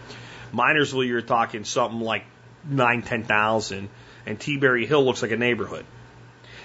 Minersville, 0.53 1.07
you're 1.07 1.21
talking 1.21 1.63
something 1.63 1.99
like 1.99 2.25
nine, 2.67 3.01
10,000, 3.01 3.89
and 4.25 4.39
T-Berry 4.39 4.85
Hill 4.85 5.05
looks 5.05 5.21
like 5.21 5.31
a 5.31 5.37
neighborhood. 5.37 5.85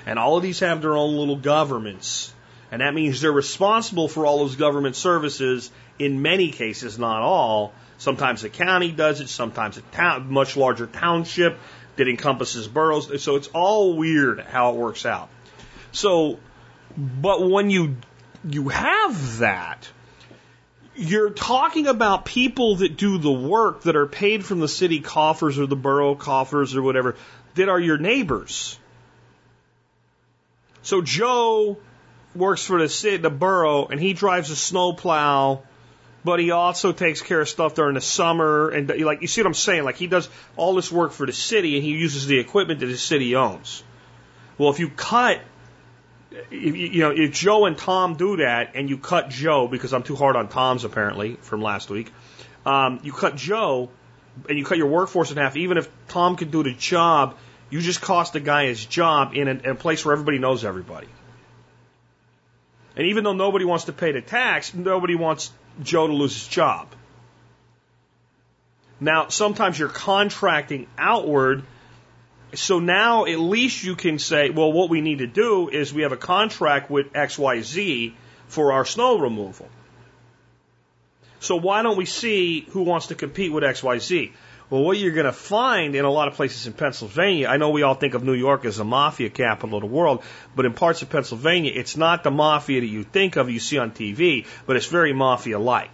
And 0.06 0.18
all 0.18 0.36
of 0.36 0.42
these 0.42 0.60
have 0.60 0.80
their 0.80 0.96
own 0.96 1.16
little 1.16 1.36
governments. 1.36 2.32
And 2.70 2.80
that 2.80 2.94
means 2.94 3.20
they're 3.20 3.30
responsible 3.30 4.08
for 4.08 4.26
all 4.26 4.38
those 4.38 4.56
government 4.56 4.96
services 4.96 5.70
in 5.98 6.22
many 6.22 6.50
cases, 6.50 6.98
not 6.98 7.22
all. 7.22 7.72
Sometimes 7.98 8.42
the 8.42 8.48
county 8.48 8.90
does 8.90 9.20
it, 9.20 9.28
sometimes 9.28 9.76
a 9.76 9.82
town, 9.82 10.32
much 10.32 10.56
larger 10.56 10.86
township 10.86 11.58
that 11.96 12.08
encompasses 12.08 12.66
boroughs. 12.66 13.22
So 13.22 13.36
it's 13.36 13.48
all 13.48 13.96
weird 13.96 14.40
how 14.40 14.70
it 14.70 14.76
works 14.76 15.06
out. 15.06 15.28
So, 15.92 16.38
but 16.96 17.48
when 17.48 17.70
you, 17.70 17.96
you 18.48 18.68
have 18.68 19.38
that, 19.38 19.88
you're 20.94 21.30
talking 21.30 21.86
about 21.86 22.24
people 22.24 22.76
that 22.76 22.96
do 22.96 23.18
the 23.18 23.32
work 23.32 23.82
that 23.82 23.96
are 23.96 24.06
paid 24.06 24.44
from 24.44 24.60
the 24.60 24.68
city 24.68 25.00
coffers 25.00 25.58
or 25.58 25.66
the 25.66 25.76
borough 25.76 26.14
coffers 26.14 26.76
or 26.76 26.82
whatever 26.82 27.16
that 27.54 27.68
are 27.68 27.80
your 27.80 27.98
neighbors. 27.98 28.78
So 30.82 31.00
Joe 31.00 31.78
works 32.34 32.64
for 32.64 32.80
the 32.80 32.88
city, 32.88 33.18
the 33.18 33.30
borough, 33.30 33.86
and 33.86 34.00
he 34.00 34.12
drives 34.12 34.50
a 34.50 34.56
snowplow, 34.56 35.62
but 36.24 36.40
he 36.40 36.50
also 36.50 36.92
takes 36.92 37.22
care 37.22 37.40
of 37.40 37.48
stuff 37.48 37.74
during 37.74 37.94
the 37.94 38.00
summer. 38.00 38.70
And 38.70 38.88
like, 39.00 39.22
you 39.22 39.28
see 39.28 39.42
what 39.42 39.46
I'm 39.46 39.54
saying? 39.54 39.84
Like, 39.84 39.96
he 39.96 40.06
does 40.06 40.28
all 40.56 40.74
this 40.74 40.90
work 40.90 41.12
for 41.12 41.26
the 41.26 41.32
city, 41.32 41.76
and 41.76 41.84
he 41.84 41.92
uses 41.92 42.26
the 42.26 42.38
equipment 42.38 42.80
that 42.80 42.86
the 42.86 42.96
city 42.96 43.36
owns. 43.36 43.82
Well, 44.58 44.70
if 44.70 44.78
you 44.78 44.88
cut, 44.88 45.40
you 46.50 47.00
know, 47.00 47.10
if 47.10 47.32
Joe 47.32 47.66
and 47.66 47.76
Tom 47.76 48.16
do 48.16 48.36
that, 48.38 48.72
and 48.74 48.88
you 48.88 48.98
cut 48.98 49.28
Joe 49.28 49.68
because 49.68 49.92
I'm 49.92 50.02
too 50.02 50.16
hard 50.16 50.36
on 50.36 50.48
Tom's 50.48 50.84
apparently 50.84 51.36
from 51.36 51.62
last 51.62 51.90
week, 51.90 52.12
um, 52.64 53.00
you 53.02 53.12
cut 53.12 53.36
Joe, 53.36 53.90
and 54.48 54.58
you 54.58 54.64
cut 54.64 54.78
your 54.78 54.88
workforce 54.88 55.30
in 55.30 55.36
half. 55.36 55.56
Even 55.56 55.78
if 55.78 55.88
Tom 56.08 56.36
could 56.36 56.50
do 56.50 56.62
the 56.62 56.72
job 56.72 57.36
you 57.72 57.80
just 57.80 58.02
cost 58.02 58.36
a 58.36 58.40
guy 58.40 58.66
his 58.66 58.84
job 58.84 59.34
in 59.34 59.48
a, 59.48 59.52
in 59.52 59.70
a 59.70 59.74
place 59.74 60.04
where 60.04 60.12
everybody 60.12 60.38
knows 60.38 60.62
everybody. 60.62 61.08
And 62.94 63.06
even 63.06 63.24
though 63.24 63.32
nobody 63.32 63.64
wants 63.64 63.84
to 63.84 63.94
pay 63.94 64.12
the 64.12 64.20
tax, 64.20 64.74
nobody 64.74 65.14
wants 65.14 65.50
Joe 65.82 66.06
to 66.06 66.12
lose 66.12 66.34
his 66.34 66.48
job. 66.48 66.88
Now, 69.00 69.28
sometimes 69.28 69.78
you're 69.78 69.88
contracting 69.88 70.86
outward. 70.98 71.62
So 72.54 72.80
now 72.80 73.24
at 73.24 73.38
least 73.38 73.82
you 73.82 73.96
can 73.96 74.18
say, 74.18 74.50
well, 74.50 74.72
what 74.72 74.90
we 74.90 75.00
need 75.00 75.18
to 75.18 75.26
do 75.26 75.68
is 75.68 75.92
we 75.92 76.02
have 76.02 76.12
a 76.12 76.18
contract 76.18 76.90
with 76.90 77.12
XYZ 77.12 78.12
for 78.48 78.72
our 78.72 78.84
snow 78.84 79.18
removal. 79.18 79.68
So 81.40 81.56
why 81.56 81.82
don't 81.82 81.96
we 81.96 82.04
see 82.04 82.66
who 82.70 82.82
wants 82.82 83.06
to 83.08 83.14
compete 83.14 83.52
with 83.52 83.64
XYZ? 83.64 84.32
Well, 84.70 84.84
what 84.84 84.96
you're 84.96 85.12
going 85.12 85.26
to 85.26 85.32
find 85.32 85.94
in 85.94 86.04
a 86.04 86.10
lot 86.10 86.28
of 86.28 86.34
places 86.34 86.66
in 86.66 86.72
Pennsylvania, 86.72 87.48
I 87.48 87.56
know 87.56 87.70
we 87.70 87.82
all 87.82 87.94
think 87.94 88.14
of 88.14 88.22
New 88.22 88.32
York 88.32 88.64
as 88.64 88.76
the 88.76 88.84
mafia 88.84 89.28
capital 89.28 89.76
of 89.76 89.82
the 89.82 89.86
world, 89.86 90.22
but 90.54 90.64
in 90.64 90.72
parts 90.72 91.02
of 91.02 91.10
Pennsylvania, 91.10 91.72
it's 91.74 91.96
not 91.96 92.22
the 92.22 92.30
mafia 92.30 92.80
that 92.80 92.86
you 92.86 93.02
think 93.02 93.36
of, 93.36 93.50
you 93.50 93.58
see 93.58 93.78
on 93.78 93.90
TV, 93.90 94.46
but 94.64 94.76
it's 94.76 94.86
very 94.86 95.12
mafia 95.12 95.58
like. 95.58 95.92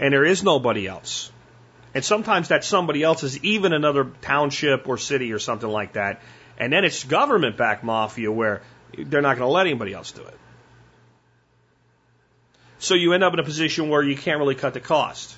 And 0.00 0.12
there 0.12 0.24
is 0.24 0.42
nobody 0.42 0.86
else. 0.86 1.30
And 1.96 2.04
sometimes 2.04 2.48
that 2.48 2.62
somebody 2.62 3.02
else 3.02 3.22
is 3.22 3.42
even 3.42 3.72
another 3.72 4.04
township 4.20 4.86
or 4.86 4.98
city 4.98 5.32
or 5.32 5.38
something 5.38 5.70
like 5.70 5.94
that. 5.94 6.20
And 6.58 6.70
then 6.70 6.84
it's 6.84 7.02
government 7.04 7.56
backed 7.56 7.84
mafia 7.84 8.30
where 8.30 8.60
they're 8.98 9.22
not 9.22 9.38
going 9.38 9.48
to 9.48 9.52
let 9.52 9.66
anybody 9.66 9.94
else 9.94 10.12
do 10.12 10.20
it. 10.20 10.38
So 12.78 12.92
you 12.92 13.14
end 13.14 13.24
up 13.24 13.32
in 13.32 13.38
a 13.38 13.44
position 13.44 13.88
where 13.88 14.02
you 14.02 14.14
can't 14.14 14.38
really 14.38 14.54
cut 14.54 14.74
the 14.74 14.80
cost. 14.80 15.34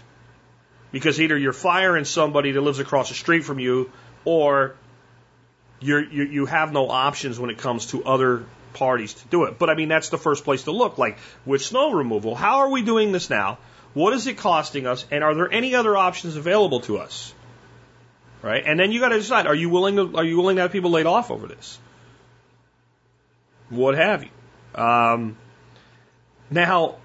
Because 0.91 1.21
either 1.21 1.39
you're 1.39 1.53
firing 1.53 2.05
somebody 2.05 2.51
that 2.51 2.61
lives 2.61 2.81
across 2.81 3.09
the 3.09 3.15
street 3.15 3.45
from 3.45 3.61
you, 3.61 3.93
or 4.25 4.75
you 5.79 5.99
you 6.01 6.47
have 6.47 6.73
no 6.73 6.89
options 6.89 7.39
when 7.39 7.51
it 7.51 7.59
comes 7.59 7.87
to 7.93 8.03
other 8.03 8.47
parties 8.73 9.15
to 9.15 9.29
do 9.29 9.45
it. 9.45 9.61
But 9.61 9.71
I 9.71 9.77
mean, 9.77 9.89
that's 9.89 10.09
the 10.09 10.19
first 10.19 10.43
place 10.43 10.65
to 10.65 10.73
look. 10.73 10.99
Like 10.99 11.19
with 11.47 11.63
snow 11.63 11.93
removal, 11.93 12.35
how 12.35 12.57
are 12.63 12.71
we 12.71 12.83
doing 12.83 13.13
this 13.13 13.31
now? 13.31 13.59
What 13.99 14.13
is 14.13 14.29
it 14.29 14.37
costing 14.37 14.87
us? 14.87 15.05
And 15.11 15.25
are 15.25 15.35
there 15.35 15.51
any 15.53 15.75
other 15.75 15.97
options 15.97 16.37
available 16.37 16.79
to 16.83 16.99
us? 16.99 17.35
Right? 18.43 18.63
And 18.65 18.79
then 18.79 18.93
you 18.93 19.01
got 19.01 19.09
to 19.09 19.19
decide: 19.19 19.49
Are 19.49 19.57
you 19.57 19.71
willing 19.71 19.97
to 19.97 20.17
are 20.17 20.23
you 20.23 20.37
willing 20.37 20.55
to 20.55 20.63
have 20.63 20.71
people 20.71 20.93
laid 20.93 21.07
off 21.07 21.33
over 21.33 21.49
this? 21.49 21.81
What 23.71 23.97
have 23.97 24.23
you? 24.23 24.31
Um, 24.81 25.37
now, 26.49 26.99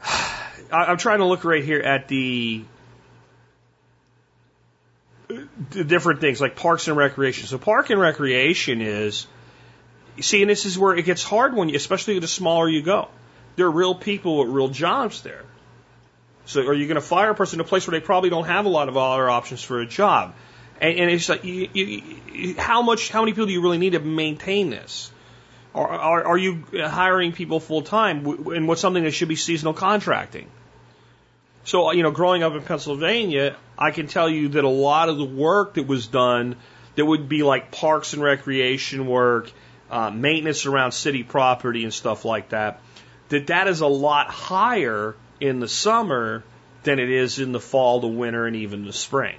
I'm 0.70 0.98
trying 0.98 1.18
to 1.18 1.24
look 1.24 1.42
right 1.42 1.64
here 1.64 1.80
at 1.80 2.06
the 2.06 2.64
the 5.70 5.82
different 5.82 6.20
things 6.20 6.40
like 6.40 6.54
parks 6.54 6.86
and 6.86 6.96
recreation. 6.96 7.48
So 7.48 7.58
park 7.58 7.90
and 7.90 8.00
recreation 8.00 8.80
is 8.80 9.26
see, 10.20 10.40
and 10.40 10.48
this 10.48 10.66
is 10.66 10.78
where 10.78 10.94
it 10.94 11.04
gets 11.04 11.24
hard 11.24 11.56
when 11.56 11.68
you, 11.68 11.74
especially 11.74 12.20
the 12.20 12.28
smaller 12.28 12.68
you 12.68 12.82
go. 12.82 13.08
There 13.60 13.66
are 13.66 13.70
real 13.70 13.94
people 13.94 14.38
with 14.38 14.48
real 14.48 14.68
jobs 14.68 15.20
there. 15.20 15.44
So 16.46 16.62
are 16.62 16.72
you 16.72 16.86
going 16.86 16.94
to 16.94 17.02
fire 17.02 17.28
a 17.28 17.34
person 17.34 17.60
in 17.60 17.66
a 17.66 17.68
place 17.68 17.86
where 17.86 17.92
they 17.92 18.02
probably 18.02 18.30
don't 18.30 18.46
have 18.46 18.64
a 18.64 18.70
lot 18.70 18.88
of 18.88 18.96
other 18.96 19.28
options 19.28 19.62
for 19.62 19.82
a 19.82 19.86
job? 19.86 20.34
And, 20.80 20.98
and 20.98 21.10
it's 21.10 21.28
like, 21.28 21.44
you, 21.44 21.68
you, 21.74 22.54
how 22.54 22.80
much, 22.80 23.10
how 23.10 23.20
many 23.20 23.32
people 23.32 23.44
do 23.44 23.52
you 23.52 23.60
really 23.60 23.76
need 23.76 23.92
to 23.92 24.00
maintain 24.00 24.70
this? 24.70 25.12
Are, 25.74 25.86
are, 25.86 26.24
are 26.24 26.38
you 26.38 26.64
hiring 26.72 27.32
people 27.32 27.60
full 27.60 27.82
time? 27.82 28.24
And 28.50 28.66
what's 28.66 28.80
something 28.80 29.04
that 29.04 29.10
should 29.10 29.28
be 29.28 29.36
seasonal 29.36 29.74
contracting? 29.74 30.46
So, 31.64 31.92
you 31.92 32.02
know, 32.02 32.12
growing 32.12 32.42
up 32.42 32.54
in 32.54 32.62
Pennsylvania, 32.62 33.56
I 33.76 33.90
can 33.90 34.06
tell 34.06 34.30
you 34.30 34.48
that 34.48 34.64
a 34.64 34.70
lot 34.70 35.10
of 35.10 35.18
the 35.18 35.26
work 35.26 35.74
that 35.74 35.86
was 35.86 36.06
done 36.06 36.56
that 36.94 37.04
would 37.04 37.28
be 37.28 37.42
like 37.42 37.72
parks 37.72 38.14
and 38.14 38.22
recreation 38.22 39.06
work, 39.06 39.52
uh, 39.90 40.08
maintenance 40.08 40.64
around 40.64 40.92
city 40.92 41.24
property 41.24 41.84
and 41.84 41.92
stuff 41.92 42.24
like 42.24 42.48
that, 42.48 42.80
that 43.30 43.48
that 43.48 43.66
is 43.66 43.80
a 43.80 43.86
lot 43.86 44.28
higher 44.28 45.16
in 45.40 45.60
the 45.60 45.68
summer 45.68 46.44
than 46.82 46.98
it 46.98 47.10
is 47.10 47.38
in 47.38 47.52
the 47.52 47.60
fall, 47.60 48.00
the 48.00 48.06
winter, 48.06 48.46
and 48.46 48.56
even 48.56 48.84
the 48.84 48.92
spring. 48.92 49.36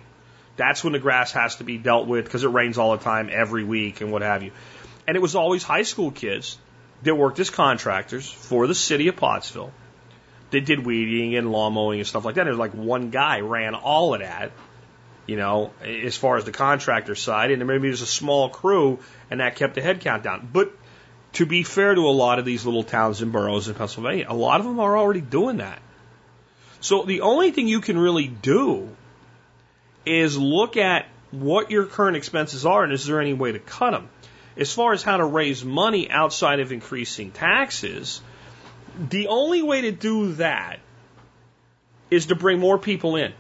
That's 0.57 0.83
when 0.83 0.93
the 0.93 0.99
grass 0.99 1.31
has 1.31 1.57
to 1.57 1.63
be 1.63 1.77
dealt 1.77 2.07
with 2.07 2.25
because 2.25 2.43
it 2.43 2.49
rains 2.49 2.77
all 2.77 2.97
the 2.97 3.03
time 3.03 3.29
every 3.31 3.63
week 3.63 4.01
and 4.01 4.11
what 4.11 4.21
have 4.21 4.43
you. 4.43 4.51
And 5.07 5.15
it 5.15 5.21
was 5.21 5.35
always 5.35 5.63
high 5.63 5.83
school 5.83 6.11
kids 6.11 6.57
that 7.03 7.15
worked 7.15 7.39
as 7.39 7.49
contractors 7.49 8.29
for 8.29 8.67
the 8.67 8.75
city 8.75 9.07
of 9.07 9.15
Pottsville. 9.15 9.71
They 10.51 10.59
did 10.59 10.85
weeding 10.85 11.35
and 11.35 11.51
lawn 11.51 11.73
mowing 11.73 11.99
and 11.99 12.07
stuff 12.07 12.25
like 12.25 12.35
that. 12.35 12.43
There's 12.43 12.57
like 12.57 12.73
one 12.73 13.09
guy 13.09 13.39
ran 13.39 13.73
all 13.73 14.13
of 14.13 14.19
that, 14.19 14.51
you 15.25 15.37
know, 15.37 15.71
as 15.81 16.17
far 16.17 16.37
as 16.37 16.45
the 16.45 16.51
contractor 16.51 17.15
side, 17.15 17.51
and 17.51 17.65
maybe 17.65 17.87
there's 17.87 18.01
a 18.01 18.05
small 18.05 18.49
crew, 18.49 18.99
and 19.29 19.39
that 19.39 19.55
kept 19.55 19.75
the 19.75 19.81
head 19.81 20.01
count 20.01 20.23
down. 20.23 20.47
But 20.51 20.73
to 21.33 21.45
be 21.45 21.63
fair 21.63 21.95
to 21.95 22.01
a 22.01 22.11
lot 22.11 22.39
of 22.39 22.45
these 22.45 22.65
little 22.65 22.83
towns 22.83 23.21
and 23.21 23.31
boroughs 23.31 23.67
in 23.67 23.75
Pennsylvania, 23.75 24.25
a 24.27 24.35
lot 24.35 24.59
of 24.59 24.65
them 24.65 24.79
are 24.79 24.97
already 24.97 25.21
doing 25.21 25.57
that. 25.57 25.81
So 26.81 27.03
the 27.03 27.21
only 27.21 27.51
thing 27.51 27.67
you 27.67 27.81
can 27.81 27.97
really 27.97 28.27
do 28.27 28.89
is 30.05 30.37
look 30.37 30.77
at 30.77 31.07
what 31.31 31.71
your 31.71 31.85
current 31.85 32.17
expenses 32.17 32.65
are 32.65 32.83
and 32.83 32.91
is 32.91 33.05
there 33.05 33.21
any 33.21 33.33
way 33.33 33.51
to 33.51 33.59
cut 33.59 33.91
them. 33.91 34.09
As 34.57 34.73
far 34.73 34.91
as 34.91 35.01
how 35.01 35.17
to 35.17 35.25
raise 35.25 35.63
money 35.63 36.09
outside 36.09 36.59
of 36.59 36.71
increasing 36.71 37.31
taxes, 37.31 38.21
the 39.09 39.27
only 39.27 39.61
way 39.61 39.81
to 39.81 39.91
do 39.91 40.33
that 40.33 40.79
is 42.09 42.25
to 42.25 42.35
bring 42.35 42.59
more 42.59 42.77
people 42.77 43.15
in 43.15 43.33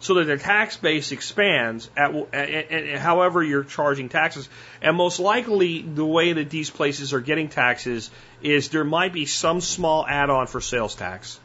so 0.00 0.14
that 0.14 0.24
the 0.24 0.38
tax 0.38 0.78
base 0.78 1.12
expands 1.12 1.90
at, 1.94 2.14
at, 2.32 2.72
at, 2.72 2.98
however 2.98 3.42
you're 3.42 3.64
charging 3.64 4.08
taxes. 4.08 4.48
And 4.80 4.96
most 4.96 5.20
likely, 5.20 5.82
the 5.82 6.04
way 6.04 6.32
that 6.32 6.48
these 6.48 6.70
places 6.70 7.12
are 7.12 7.20
getting 7.20 7.48
taxes 7.48 8.10
is 8.42 8.70
there 8.70 8.84
might 8.84 9.12
be 9.12 9.26
some 9.26 9.60
small 9.60 10.06
add 10.06 10.30
on 10.30 10.46
for 10.46 10.62
sales 10.62 10.94
tax, 10.94 11.38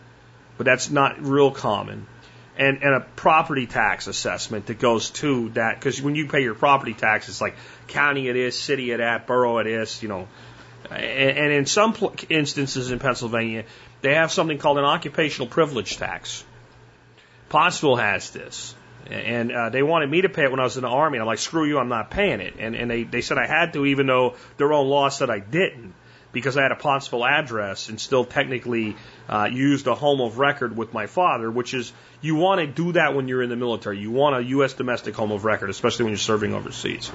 but 0.58 0.66
that's 0.66 0.90
not 0.90 1.22
real 1.22 1.52
common. 1.52 2.08
And, 2.58 2.82
and 2.82 2.96
a 2.96 3.02
property 3.18 3.68
tax 3.68 4.08
assessment 4.08 4.68
that 4.68 4.80
goes 4.80 5.10
to 5.12 5.50
that, 5.50 5.76
because 5.76 6.02
when 6.02 6.16
you 6.16 6.30
pay 6.30 6.42
your 6.42 6.56
property 6.56 6.94
tax, 6.94 7.28
it's 7.28 7.42
like 7.42 7.56
county 7.88 8.30
it 8.30 8.38
is, 8.38 8.58
city 8.58 8.92
it 8.92 9.02
at, 9.02 9.28
borough 9.28 9.58
it 9.58 9.68
is, 9.68 10.02
you 10.02 10.08
know. 10.08 10.30
And, 10.90 11.38
and 11.38 11.52
in 11.52 11.66
some 11.66 11.94
instances 12.30 12.92
in 12.92 13.00
Pennsylvania, 13.00 13.66
they 14.02 14.14
have 14.14 14.32
something 14.32 14.58
called 14.58 14.78
an 14.78 14.86
occupational 14.86 15.48
privilege 15.50 15.98
tax 15.98 16.46
Pottsville 17.56 17.96
has 17.96 18.32
this. 18.32 18.76
And 19.10 19.50
uh, 19.50 19.70
they 19.70 19.82
wanted 19.82 20.12
me 20.12 20.20
to 20.24 20.28
pay 20.28 20.44
it 20.44 20.52
when 20.52 20.60
I 20.60 20.64
was 20.64 20.76
in 20.76 20.82
the 20.82 20.90
Army. 20.90 21.18
And 21.18 21.22
I'm 21.22 21.28
like, 21.28 21.40
screw 21.40 21.64
you, 21.64 21.80
I'm 21.80 21.88
not 21.88 22.12
paying 22.12 22.42
it. 22.42 22.56
And, 22.60 22.76
and 22.76 22.92
they, 22.92 23.04
they 23.04 23.22
said 23.22 23.38
I 23.38 23.48
had 23.48 23.72
to, 23.74 23.86
even 23.86 24.08
though 24.08 24.36
their 24.58 24.74
own 24.74 24.90
law 24.90 25.08
said 25.08 25.30
I 25.30 25.40
didn't, 25.40 25.94
because 26.34 26.58
I 26.58 26.64
had 26.64 26.74
a 26.74 26.76
Pottsville 26.76 27.24
address 27.24 27.88
and 27.88 27.98
still 27.98 28.26
technically 28.26 28.98
uh, 29.30 29.48
used 29.50 29.88
a 29.88 29.96
home 29.96 30.20
of 30.20 30.38
record 30.38 30.76
with 30.76 30.94
my 30.94 31.06
father, 31.06 31.50
which 31.50 31.74
is, 31.74 31.94
you 32.20 32.36
want 32.36 32.60
to 32.60 32.68
do 32.68 32.92
that 32.92 33.16
when 33.16 33.30
you're 33.30 33.42
in 33.42 33.50
the 33.50 33.56
military. 33.56 34.00
You 34.00 34.12
want 34.12 34.36
a 34.36 34.44
U.S. 34.50 34.74
domestic 34.74 35.16
home 35.16 35.32
of 35.32 35.46
record, 35.46 35.70
especially 35.70 36.04
when 36.04 36.12
you're 36.12 36.18
serving 36.18 36.54
overseas. 36.54 37.10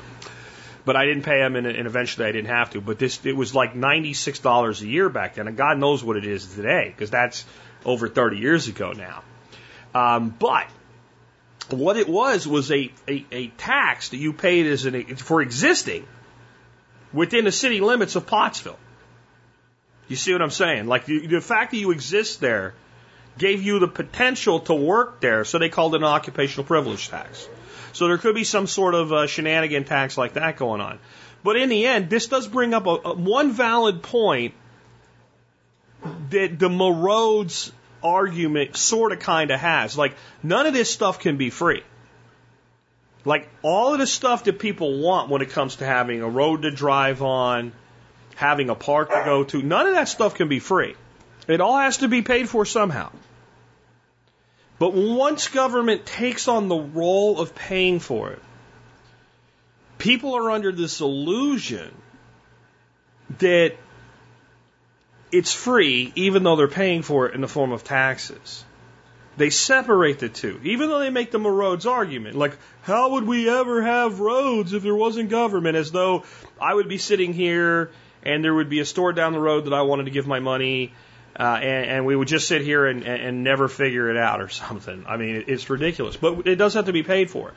But 0.86 0.96
I 0.96 1.04
didn't 1.04 1.24
pay 1.24 1.40
them, 1.40 1.54
and, 1.54 1.66
and 1.66 1.86
eventually 1.86 2.26
I 2.26 2.32
didn't 2.32 2.48
have 2.48 2.70
to. 2.70 2.80
But 2.80 2.98
this, 2.98 3.26
it 3.26 3.36
was 3.36 3.54
like 3.54 3.74
$96 3.74 4.80
a 4.80 4.86
year 4.86 5.10
back 5.10 5.34
then. 5.34 5.48
And 5.48 5.56
God 5.58 5.76
knows 5.76 6.02
what 6.02 6.16
it 6.16 6.26
is 6.26 6.54
today, 6.54 6.88
because 6.88 7.10
that's 7.10 7.44
over 7.84 8.08
30 8.08 8.38
years 8.38 8.68
ago 8.68 8.92
now. 8.92 9.22
Um, 9.94 10.34
but 10.38 10.68
what 11.68 11.96
it 11.96 12.08
was 12.08 12.46
was 12.46 12.70
a, 12.70 12.92
a, 13.08 13.26
a, 13.32 13.48
tax 13.48 14.10
that 14.10 14.16
you 14.16 14.32
paid 14.32 14.66
as 14.66 14.84
an, 14.86 15.16
for 15.16 15.42
existing 15.42 16.06
within 17.12 17.44
the 17.44 17.52
city 17.52 17.80
limits 17.80 18.16
of 18.16 18.26
Pottsville. 18.26 18.78
You 20.08 20.16
see 20.16 20.32
what 20.32 20.42
I'm 20.42 20.50
saying? 20.50 20.86
Like 20.86 21.06
the, 21.06 21.26
the 21.26 21.40
fact 21.40 21.70
that 21.72 21.78
you 21.78 21.90
exist 21.92 22.40
there 22.40 22.74
gave 23.38 23.62
you 23.62 23.78
the 23.78 23.88
potential 23.88 24.60
to 24.60 24.74
work 24.74 25.20
there, 25.20 25.44
so 25.44 25.58
they 25.58 25.68
called 25.68 25.94
it 25.94 25.98
an 25.98 26.04
occupational 26.04 26.64
privilege 26.64 27.08
tax. 27.08 27.48
So 27.92 28.06
there 28.06 28.18
could 28.18 28.34
be 28.34 28.44
some 28.44 28.66
sort 28.66 28.94
of 28.94 29.12
uh, 29.12 29.26
shenanigan 29.26 29.84
tax 29.84 30.18
like 30.18 30.34
that 30.34 30.56
going 30.56 30.80
on. 30.80 30.98
But 31.42 31.56
in 31.56 31.68
the 31.68 31.86
end, 31.86 32.10
this 32.10 32.26
does 32.26 32.46
bring 32.46 32.74
up 32.74 32.86
a, 32.86 33.00
a 33.04 33.14
one 33.14 33.52
valid 33.52 34.02
point 34.02 34.54
that 36.30 36.58
the 36.58 36.68
Roads 36.68 37.72
argument 38.02 38.76
sort 38.76 39.12
of 39.12 39.18
kind 39.18 39.50
of 39.50 39.60
has. 39.60 39.96
Like, 39.96 40.14
none 40.42 40.66
of 40.66 40.74
this 40.74 40.90
stuff 40.90 41.18
can 41.18 41.36
be 41.36 41.50
free. 41.50 41.82
Like, 43.24 43.48
all 43.62 43.92
of 43.92 43.98
the 43.98 44.06
stuff 44.06 44.44
that 44.44 44.58
people 44.58 44.98
want 45.00 45.28
when 45.28 45.42
it 45.42 45.50
comes 45.50 45.76
to 45.76 45.86
having 45.86 46.22
a 46.22 46.28
road 46.28 46.62
to 46.62 46.70
drive 46.70 47.22
on, 47.22 47.72
having 48.36 48.70
a 48.70 48.74
park 48.74 49.10
to 49.10 49.22
go 49.24 49.44
to, 49.44 49.62
none 49.62 49.86
of 49.86 49.94
that 49.94 50.08
stuff 50.08 50.34
can 50.34 50.48
be 50.48 50.58
free. 50.58 50.94
It 51.46 51.60
all 51.60 51.78
has 51.78 51.98
to 51.98 52.08
be 52.08 52.22
paid 52.22 52.48
for 52.48 52.64
somehow. 52.64 53.10
But 54.78 54.94
once 54.94 55.48
government 55.48 56.06
takes 56.06 56.48
on 56.48 56.68
the 56.68 56.78
role 56.78 57.38
of 57.38 57.54
paying 57.54 58.00
for 58.00 58.30
it, 58.30 58.42
people 59.98 60.34
are 60.34 60.50
under 60.50 60.72
this 60.72 61.00
illusion 61.00 61.94
that 63.38 63.74
it's 65.32 65.52
free 65.52 66.12
even 66.14 66.42
though 66.42 66.56
they're 66.56 66.68
paying 66.68 67.02
for 67.02 67.26
it 67.26 67.34
in 67.34 67.40
the 67.40 67.48
form 67.48 67.72
of 67.72 67.84
taxes. 67.84 68.64
They 69.36 69.50
separate 69.50 70.18
the 70.18 70.28
two, 70.28 70.60
even 70.64 70.88
though 70.88 70.98
they 70.98 71.10
make 71.10 71.30
the 71.30 71.38
roads 71.38 71.86
argument. 71.86 72.36
Like, 72.36 72.58
how 72.82 73.12
would 73.12 73.26
we 73.26 73.48
ever 73.48 73.80
have 73.80 74.20
roads 74.20 74.72
if 74.72 74.82
there 74.82 74.94
wasn't 74.94 75.30
government? 75.30 75.76
As 75.76 75.92
though 75.92 76.24
I 76.60 76.74
would 76.74 76.88
be 76.88 76.98
sitting 76.98 77.32
here 77.32 77.90
and 78.22 78.44
there 78.44 78.54
would 78.54 78.68
be 78.68 78.80
a 78.80 78.84
store 78.84 79.12
down 79.12 79.32
the 79.32 79.40
road 79.40 79.64
that 79.64 79.72
I 79.72 79.82
wanted 79.82 80.04
to 80.04 80.10
give 80.10 80.26
my 80.26 80.40
money, 80.40 80.92
uh, 81.38 81.42
and, 81.42 81.90
and, 81.90 82.06
we 82.06 82.14
would 82.14 82.28
just 82.28 82.48
sit 82.48 82.60
here 82.60 82.86
and, 82.86 83.04
and, 83.04 83.44
never 83.44 83.68
figure 83.68 84.10
it 84.10 84.16
out 84.16 84.42
or 84.42 84.48
something. 84.50 85.04
I 85.08 85.16
mean, 85.16 85.44
it's 85.46 85.70
ridiculous, 85.70 86.16
but 86.16 86.46
it 86.46 86.56
does 86.56 86.74
have 86.74 86.86
to 86.86 86.92
be 86.92 87.02
paid 87.02 87.30
for. 87.30 87.52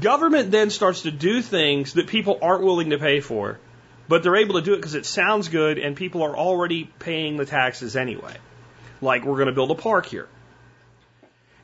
Government 0.00 0.50
then 0.50 0.70
starts 0.70 1.02
to 1.02 1.10
do 1.10 1.42
things 1.42 1.92
that 1.92 2.08
people 2.08 2.38
aren't 2.40 2.64
willing 2.64 2.90
to 2.90 2.98
pay 2.98 3.20
for 3.20 3.58
but 4.08 4.22
they're 4.22 4.36
able 4.36 4.54
to 4.54 4.62
do 4.62 4.74
it 4.74 4.76
because 4.76 4.94
it 4.94 5.06
sounds 5.06 5.48
good 5.48 5.78
and 5.78 5.96
people 5.96 6.22
are 6.22 6.36
already 6.36 6.84
paying 6.98 7.36
the 7.36 7.46
taxes 7.46 7.96
anyway. 7.96 8.36
Like, 9.00 9.24
we're 9.24 9.36
going 9.36 9.48
to 9.48 9.52
build 9.52 9.70
a 9.70 9.74
park 9.74 10.06
here. 10.06 10.28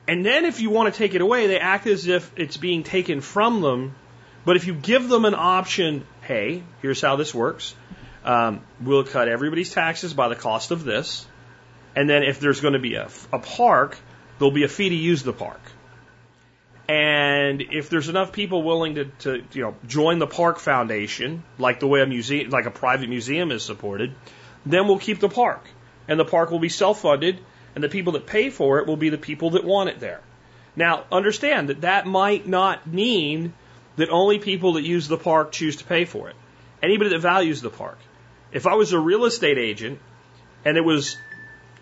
And 0.09 0.26
then 0.26 0.44
if 0.44 0.61
you 0.61 0.70
want 0.70 0.92
to 0.92 0.98
take 0.98 1.14
it 1.14 1.20
away, 1.20 1.46
they 1.46 1.59
act 1.59 1.87
as 1.87 2.07
if 2.09 2.31
it's 2.37 2.57
being 2.57 2.83
taken 2.83 3.20
from 3.20 3.61
them. 3.61 3.94
But 4.44 4.57
if 4.57 4.66
you 4.66 4.74
give 4.74 5.09
them 5.09 5.24
an 5.24 5.35
option, 5.35 6.05
hey, 6.22 6.62
here's 6.83 7.00
how 7.00 7.16
this 7.16 7.33
works. 7.33 7.74
Um, 8.24 8.61
we'll 8.81 9.05
cut 9.05 9.28
everybody's 9.28 9.72
taxes 9.72 10.12
by 10.12 10.28
the 10.28 10.35
cost 10.35 10.70
of 10.72 10.85
this. 10.85 11.26
And 11.94 12.09
then 12.09 12.22
if 12.22 12.40
there's 12.40 12.61
going 12.61 12.74
to 12.74 12.81
be 12.81 12.96
a, 12.96 13.09
a 13.33 13.38
park, 13.38 13.98
there'll 14.38 14.52
be 14.52 14.64
a 14.64 14.68
fee 14.68 14.88
to 14.88 14.94
use 14.94 15.22
the 15.22 15.33
park. 15.33 15.61
And 16.92 17.62
if 17.62 17.88
there's 17.88 18.11
enough 18.11 18.33
people 18.33 18.62
willing 18.62 18.96
to, 18.96 19.05
to 19.20 19.42
you 19.52 19.62
know 19.62 19.74
join 19.87 20.18
the 20.18 20.26
park 20.26 20.59
foundation, 20.59 21.42
like 21.59 21.81
the 21.81 21.87
way 21.87 22.02
a 22.02 22.07
museum, 22.07 22.50
like 22.50 22.66
a 22.66 22.70
private 22.70 23.09
museum 23.09 23.50
is 23.50 23.64
supported, 23.64 24.14
then 24.66 24.87
we'll 24.87 24.98
keep 24.98 25.18
the 25.18 25.31
park, 25.31 25.64
and 26.07 26.20
the 26.20 26.26
park 26.26 26.50
will 26.50 26.59
be 26.59 26.68
self-funded, 26.68 27.38
and 27.74 27.83
the 27.83 27.88
people 27.88 28.12
that 28.12 28.26
pay 28.26 28.50
for 28.50 28.78
it 28.78 28.87
will 28.87 28.98
be 28.98 29.09
the 29.09 29.16
people 29.16 29.50
that 29.50 29.64
want 29.64 29.88
it 29.88 30.00
there. 30.00 30.20
Now, 30.76 31.05
understand 31.11 31.70
that 31.70 31.81
that 31.81 32.07
might 32.07 32.46
not 32.46 32.87
mean 32.87 33.55
that 33.96 34.11
only 34.11 34.38
people 34.38 34.74
that 34.74 34.83
use 34.83 35.09
the 35.09 35.16
park 35.16 35.50
choose 35.50 35.76
to 35.76 35.85
pay 35.85 36.05
for 36.05 36.28
it. 36.28 36.37
Anybody 36.83 37.09
that 37.11 37.20
values 37.20 37.62
the 37.62 37.70
park. 37.70 37.98
If 38.52 38.66
I 38.66 38.74
was 38.74 38.92
a 38.92 38.98
real 38.98 39.24
estate 39.24 39.57
agent 39.57 39.98
and 40.62 40.76
it 40.76 40.85
was 40.85 41.16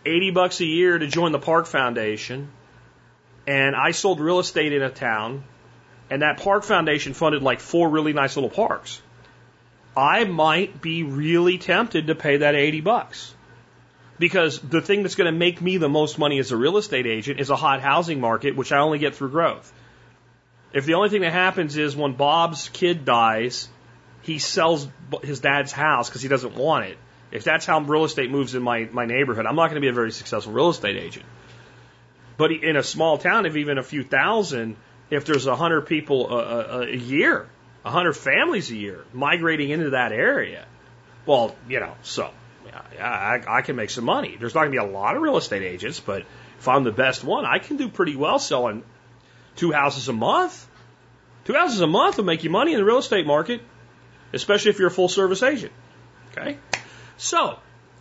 80 0.07 0.31
bucks 0.31 0.61
a 0.61 0.67
year 0.67 0.97
to 0.97 1.09
join 1.09 1.33
the 1.33 1.41
park 1.41 1.67
foundation 1.67 2.51
and 3.51 3.75
I 3.75 3.91
sold 3.91 4.21
real 4.21 4.39
estate 4.39 4.73
in 4.73 4.81
a 4.81 4.91
town, 4.91 5.43
and 6.09 6.23
that 6.23 6.39
park 6.39 6.63
foundation 6.63 7.15
funded 7.15 7.43
like 7.43 7.59
four 7.59 7.89
really 7.89 8.13
nice 8.13 8.37
little 8.37 8.49
parks. 8.49 9.03
I 9.97 10.23
might 10.23 10.81
be 10.81 11.03
really 11.03 11.59
tempted 11.59 12.07
to 12.07 12.15
pay 12.15 12.37
that 12.37 12.55
80 12.55 12.81
bucks. 12.83 13.35
Because 14.21 14.61
the 14.61 14.81
thing 14.81 15.03
that's 15.03 15.17
going 15.17 15.33
to 15.33 15.37
make 15.37 15.61
me 15.61 15.79
the 15.79 15.89
most 15.89 16.17
money 16.17 16.39
as 16.39 16.53
a 16.53 16.57
real 16.57 16.77
estate 16.77 17.07
agent 17.07 17.41
is 17.41 17.51
a 17.51 17.57
hot 17.57 17.81
housing 17.81 18.21
market, 18.21 18.55
which 18.55 18.71
I 18.71 18.79
only 18.79 19.01
get 19.01 19.17
through 19.17 19.31
growth. 19.31 19.73
If 20.73 20.85
the 20.87 20.95
only 20.95 21.09
thing 21.09 21.23
that 21.23 21.33
happens 21.33 21.77
is 21.77 21.97
when 21.97 22.13
Bob's 22.13 22.69
kid 22.69 23.05
dies, 23.05 23.69
he 24.23 24.39
sells 24.39 24.87
his 25.25 25.41
dad's 25.41 25.73
house 25.73 26.09
because 26.09 26.23
he 26.23 26.29
doesn't 26.29 26.55
want 26.55 26.85
it. 26.85 26.99
If 27.33 27.43
that's 27.43 27.67
how 27.67 27.81
real 27.81 28.05
estate 28.05 28.31
moves 28.31 28.55
in 28.55 28.63
my, 28.63 28.89
my 28.93 29.07
neighborhood, 29.07 29.45
I'm 29.45 29.57
not 29.57 29.71
going 29.71 29.83
to 29.83 29.87
be 29.89 29.89
a 29.89 29.93
very 29.93 30.13
successful 30.13 30.53
real 30.53 30.71
estate 30.71 30.97
agent. 30.97 31.27
But 32.41 32.53
in 32.53 32.77
a 32.77 32.83
small 32.83 33.19
town 33.19 33.45
of 33.45 33.59
even 33.59 33.77
a 33.77 33.83
few 33.83 34.03
thousand, 34.03 34.77
if 35.11 35.27
there's 35.27 35.47
a 35.47 35.55
hundred 35.55 35.83
people 35.83 36.31
a, 36.31 36.39
a, 36.39 36.81
a 36.85 36.97
year, 36.97 37.47
a 37.85 37.91
hundred 37.91 38.15
families 38.15 38.71
a 38.71 38.77
year 38.77 39.05
migrating 39.13 39.69
into 39.69 39.91
that 39.91 40.13
area, 40.13 40.65
well, 41.27 41.55
you 41.69 41.81
know, 41.81 41.93
so 42.01 42.31
I, 42.99 43.43
I 43.47 43.61
can 43.61 43.77
make 43.77 43.91
some 43.91 44.07
money. 44.07 44.39
There's 44.41 44.55
not 44.55 44.63
going 44.63 44.73
to 44.73 44.81
be 44.81 44.87
a 44.89 44.91
lot 44.91 45.17
of 45.17 45.23
real 45.23 45.37
estate 45.37 45.63
agents, 45.63 46.01
but 46.01 46.25
If 46.61 46.69
I'm 46.69 46.85
the 46.85 46.93
best 46.93 47.25
one, 47.25 47.47
I 47.47 47.59
can 47.59 47.79
do 47.79 47.89
pretty 47.89 48.17
well 48.17 48.39
selling 48.39 48.85
two 49.57 49.73
houses 49.73 50.09
a 50.09 50.13
month. 50.15 50.67
Two 51.45 51.55
houses 51.55 51.81
a 51.81 51.87
month 51.87 52.19
will 52.19 52.25
make 52.25 52.45
you 52.45 52.51
money 52.51 52.73
in 52.73 52.79
the 52.79 52.85
real 52.85 52.99
estate 52.99 53.27
market, 53.27 53.63
especially 54.35 54.71
if 54.71 54.79
you're 54.79 54.89
a 54.89 54.91
full 54.91 55.09
service 55.09 55.43
agent. 55.43 55.73
Okay? 56.33 56.59
So, 57.17 57.59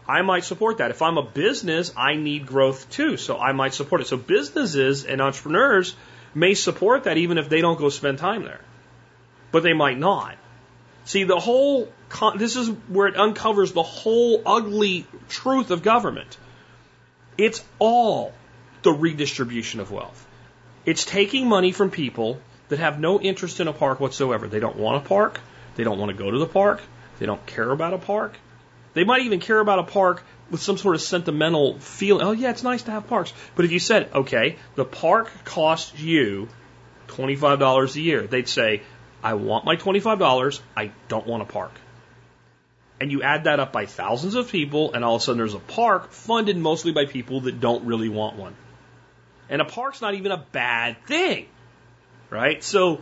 I 0.09 0.23
might 0.23 0.43
support 0.43 0.79
that. 0.79 0.89
If 0.89 1.03
I'm 1.03 1.19
a 1.19 1.23
business, 1.23 1.93
I 1.95 2.15
need 2.15 2.47
growth 2.47 2.89
too, 2.89 3.15
so 3.15 3.37
I 3.37 3.51
might 3.51 3.75
support 3.75 4.01
it. 4.01 4.07
So 4.07 4.17
businesses 4.17 5.05
and 5.05 5.21
entrepreneurs 5.21 5.95
may 6.33 6.55
support 6.55 7.03
that 7.03 7.17
even 7.17 7.37
if 7.37 7.47
they 7.47 7.61
don't 7.61 7.77
go 7.77 7.89
spend 7.89 8.17
time 8.17 8.43
there. 8.43 8.61
But 9.51 9.61
they 9.61 9.73
might 9.73 9.99
not. 9.99 10.35
See, 11.05 11.25
the 11.25 11.39
whole, 11.39 11.91
this 12.37 12.55
is 12.55 12.69
where 12.87 13.07
it 13.07 13.17
uncovers 13.17 13.71
the 13.73 13.83
whole 13.83 14.41
ugly 14.47 15.05
truth 15.27 15.69
of 15.69 15.83
government. 15.83 16.37
It's 17.37 17.63
all 17.77 18.33
the 18.81 18.91
redistribution 18.91 19.79
of 19.79 19.91
wealth. 19.91 20.25
It's 20.85 21.05
taking 21.05 21.47
money 21.47 21.71
from 21.71 21.91
people 21.91 22.39
that 22.69 22.79
have 22.79 22.99
no 22.99 23.21
interest 23.21 23.59
in 23.59 23.67
a 23.67 23.73
park 23.73 23.99
whatsoever. 23.99 24.47
They 24.47 24.59
don't 24.59 24.75
want 24.75 25.05
a 25.05 25.07
park. 25.07 25.39
They 25.75 25.83
don't 25.83 25.99
want 25.99 26.09
to 26.09 26.17
go 26.17 26.31
to 26.31 26.39
the 26.39 26.47
park. 26.47 26.81
They 27.19 27.27
don't 27.27 27.45
care 27.45 27.69
about 27.69 27.93
a 27.93 27.99
park. 27.99 28.39
They 28.99 29.05
might 29.05 29.21
even 29.21 29.39
care 29.39 29.61
about 29.61 29.79
a 29.79 29.83
park 29.83 30.25
with 30.51 30.59
some 30.59 30.77
sort 30.77 30.93
of 30.93 31.01
sentimental 31.01 31.79
feeling. 31.79 32.27
Oh, 32.27 32.33
yeah, 32.33 32.49
it's 32.49 32.63
nice 32.63 32.83
to 32.83 32.91
have 32.91 33.07
parks. 33.07 33.31
But 33.55 33.63
if 33.63 33.71
you 33.71 33.79
said, 33.79 34.09
okay, 34.13 34.57
the 34.75 34.83
park 34.83 35.31
costs 35.45 35.97
you 35.97 36.49
$25 37.07 37.95
a 37.95 38.01
year, 38.01 38.27
they'd 38.27 38.49
say, 38.49 38.81
I 39.23 39.35
want 39.35 39.63
my 39.63 39.77
$25. 39.77 40.59
I 40.75 40.91
don't 41.07 41.25
want 41.25 41.43
a 41.43 41.45
park. 41.45 41.71
And 42.99 43.09
you 43.09 43.23
add 43.23 43.45
that 43.45 43.61
up 43.61 43.71
by 43.71 43.85
thousands 43.85 44.35
of 44.35 44.51
people, 44.51 44.91
and 44.91 45.05
all 45.05 45.15
of 45.15 45.21
a 45.21 45.23
sudden 45.23 45.37
there's 45.37 45.53
a 45.53 45.59
park 45.59 46.11
funded 46.11 46.57
mostly 46.57 46.91
by 46.91 47.05
people 47.05 47.39
that 47.41 47.61
don't 47.61 47.85
really 47.85 48.09
want 48.09 48.35
one. 48.35 48.53
And 49.47 49.61
a 49.61 49.65
park's 49.65 50.01
not 50.01 50.13
even 50.15 50.33
a 50.33 50.45
bad 50.51 50.97
thing, 51.05 51.45
right? 52.29 52.61
So 52.61 53.01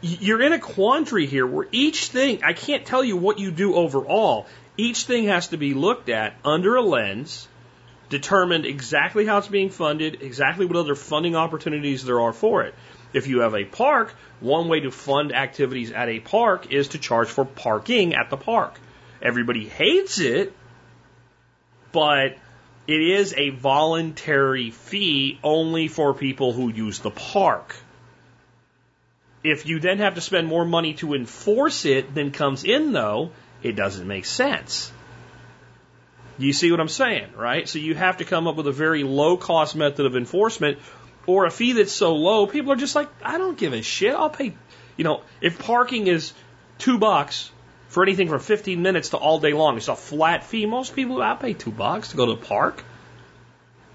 you're 0.00 0.42
in 0.42 0.52
a 0.52 0.58
quandary 0.58 1.26
here 1.26 1.46
where 1.46 1.68
each 1.70 2.06
thing, 2.06 2.42
I 2.42 2.54
can't 2.54 2.84
tell 2.84 3.04
you 3.04 3.16
what 3.16 3.38
you 3.38 3.52
do 3.52 3.76
overall. 3.76 4.46
Each 4.76 5.02
thing 5.04 5.24
has 5.24 5.48
to 5.48 5.58
be 5.58 5.74
looked 5.74 6.08
at 6.08 6.34
under 6.44 6.76
a 6.76 6.82
lens, 6.82 7.46
determined 8.08 8.66
exactly 8.66 9.26
how 9.26 9.38
it's 9.38 9.48
being 9.48 9.70
funded, 9.70 10.22
exactly 10.22 10.66
what 10.66 10.76
other 10.76 10.94
funding 10.94 11.36
opportunities 11.36 12.04
there 12.04 12.20
are 12.20 12.32
for 12.32 12.62
it. 12.62 12.74
If 13.12 13.26
you 13.26 13.40
have 13.40 13.54
a 13.54 13.64
park, 13.64 14.14
one 14.40 14.68
way 14.68 14.80
to 14.80 14.90
fund 14.90 15.34
activities 15.34 15.92
at 15.92 16.08
a 16.08 16.20
park 16.20 16.72
is 16.72 16.88
to 16.88 16.98
charge 16.98 17.28
for 17.28 17.44
parking 17.44 18.14
at 18.14 18.30
the 18.30 18.36
park. 18.36 18.80
Everybody 19.20 19.68
hates 19.68 20.18
it, 20.18 20.54
but 21.92 22.36
it 22.86 23.00
is 23.00 23.34
a 23.36 23.50
voluntary 23.50 24.70
fee 24.70 25.38
only 25.44 25.88
for 25.88 26.14
people 26.14 26.52
who 26.52 26.70
use 26.70 26.98
the 26.98 27.10
park. 27.10 27.76
If 29.44 29.66
you 29.66 29.80
then 29.80 29.98
have 29.98 30.14
to 30.14 30.20
spend 30.20 30.46
more 30.46 30.64
money 30.64 30.94
to 30.94 31.14
enforce 31.14 31.84
it 31.84 32.14
than 32.14 32.30
comes 32.30 32.64
in, 32.64 32.92
though, 32.92 33.30
it 33.62 33.72
doesn't 33.72 34.06
make 34.06 34.24
sense. 34.24 34.92
You 36.38 36.52
see 36.52 36.70
what 36.70 36.80
I'm 36.80 36.88
saying, 36.88 37.34
right? 37.36 37.68
So 37.68 37.78
you 37.78 37.94
have 37.94 38.18
to 38.18 38.24
come 38.24 38.46
up 38.46 38.56
with 38.56 38.66
a 38.66 38.72
very 38.72 39.04
low 39.04 39.36
cost 39.36 39.76
method 39.76 40.06
of 40.06 40.16
enforcement 40.16 40.78
or 41.26 41.44
a 41.44 41.50
fee 41.50 41.72
that's 41.72 41.92
so 41.92 42.16
low, 42.16 42.46
people 42.46 42.72
are 42.72 42.76
just 42.76 42.96
like, 42.96 43.08
I 43.22 43.38
don't 43.38 43.56
give 43.56 43.72
a 43.72 43.82
shit. 43.82 44.14
I'll 44.14 44.30
pay, 44.30 44.54
you 44.96 45.04
know, 45.04 45.22
if 45.40 45.58
parking 45.58 46.06
is 46.06 46.32
two 46.78 46.98
bucks 46.98 47.50
for 47.88 48.02
anything 48.02 48.28
from 48.28 48.40
15 48.40 48.82
minutes 48.82 49.10
to 49.10 49.18
all 49.18 49.38
day 49.38 49.52
long, 49.52 49.76
it's 49.76 49.88
a 49.88 49.94
flat 49.94 50.44
fee. 50.44 50.66
Most 50.66 50.96
people, 50.96 51.22
I'll 51.22 51.36
pay 51.36 51.52
two 51.52 51.70
bucks 51.70 52.08
to 52.08 52.16
go 52.16 52.26
to 52.26 52.32
the 52.32 52.46
park. 52.46 52.82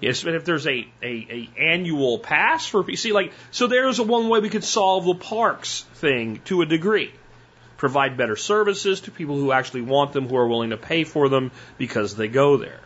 Yes, 0.00 0.22
but 0.22 0.36
if 0.36 0.44
there's 0.44 0.66
a, 0.66 0.88
a, 1.02 1.06
a 1.06 1.50
annual 1.58 2.20
pass 2.20 2.64
for, 2.64 2.88
you 2.88 2.96
see, 2.96 3.12
like, 3.12 3.32
so 3.50 3.66
there's 3.66 3.98
a 3.98 4.04
one 4.04 4.28
way 4.28 4.38
we 4.38 4.48
could 4.48 4.62
solve 4.62 5.04
the 5.04 5.16
parks 5.16 5.82
thing 5.94 6.40
to 6.44 6.62
a 6.62 6.66
degree 6.66 7.12
provide 7.78 8.18
better 8.18 8.36
services 8.36 9.00
to 9.02 9.10
people 9.10 9.36
who 9.36 9.52
actually 9.52 9.82
want 9.82 10.12
them, 10.12 10.28
who 10.28 10.36
are 10.36 10.46
willing 10.46 10.70
to 10.70 10.76
pay 10.76 11.04
for 11.04 11.30
them 11.30 11.50
because 11.78 12.14
they 12.14 12.28
go 12.28 12.58
there. 12.58 12.80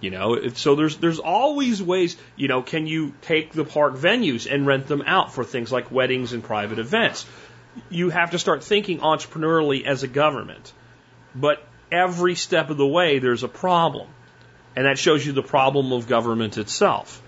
You 0.00 0.10
know, 0.10 0.48
so 0.50 0.74
there's 0.74 0.98
there's 0.98 1.18
always 1.18 1.82
ways. 1.82 2.16
You 2.36 2.48
know, 2.48 2.62
can 2.62 2.86
you 2.86 3.14
take 3.22 3.52
the 3.52 3.64
park 3.64 3.94
venues 3.94 4.50
and 4.52 4.66
rent 4.66 4.86
them 4.86 5.02
out 5.06 5.32
for 5.32 5.42
things 5.42 5.72
like 5.72 5.90
weddings 5.90 6.34
and 6.34 6.44
private 6.44 6.78
events? 6.78 7.26
You 7.88 8.10
have 8.10 8.30
to 8.32 8.38
start 8.38 8.62
thinking 8.62 9.00
entrepreneurially 9.00 9.86
as 9.86 10.02
a 10.02 10.08
government. 10.08 10.72
But 11.34 11.66
every 11.90 12.34
step 12.34 12.68
of 12.68 12.76
the 12.76 12.86
way, 12.86 13.18
there's 13.18 13.42
a 13.42 13.48
problem, 13.48 14.08
and 14.74 14.84
that 14.84 14.98
shows 14.98 15.24
you 15.24 15.32
the 15.32 15.42
problem 15.42 15.92
of 15.92 16.06
government 16.06 16.58
itself. 16.58 17.22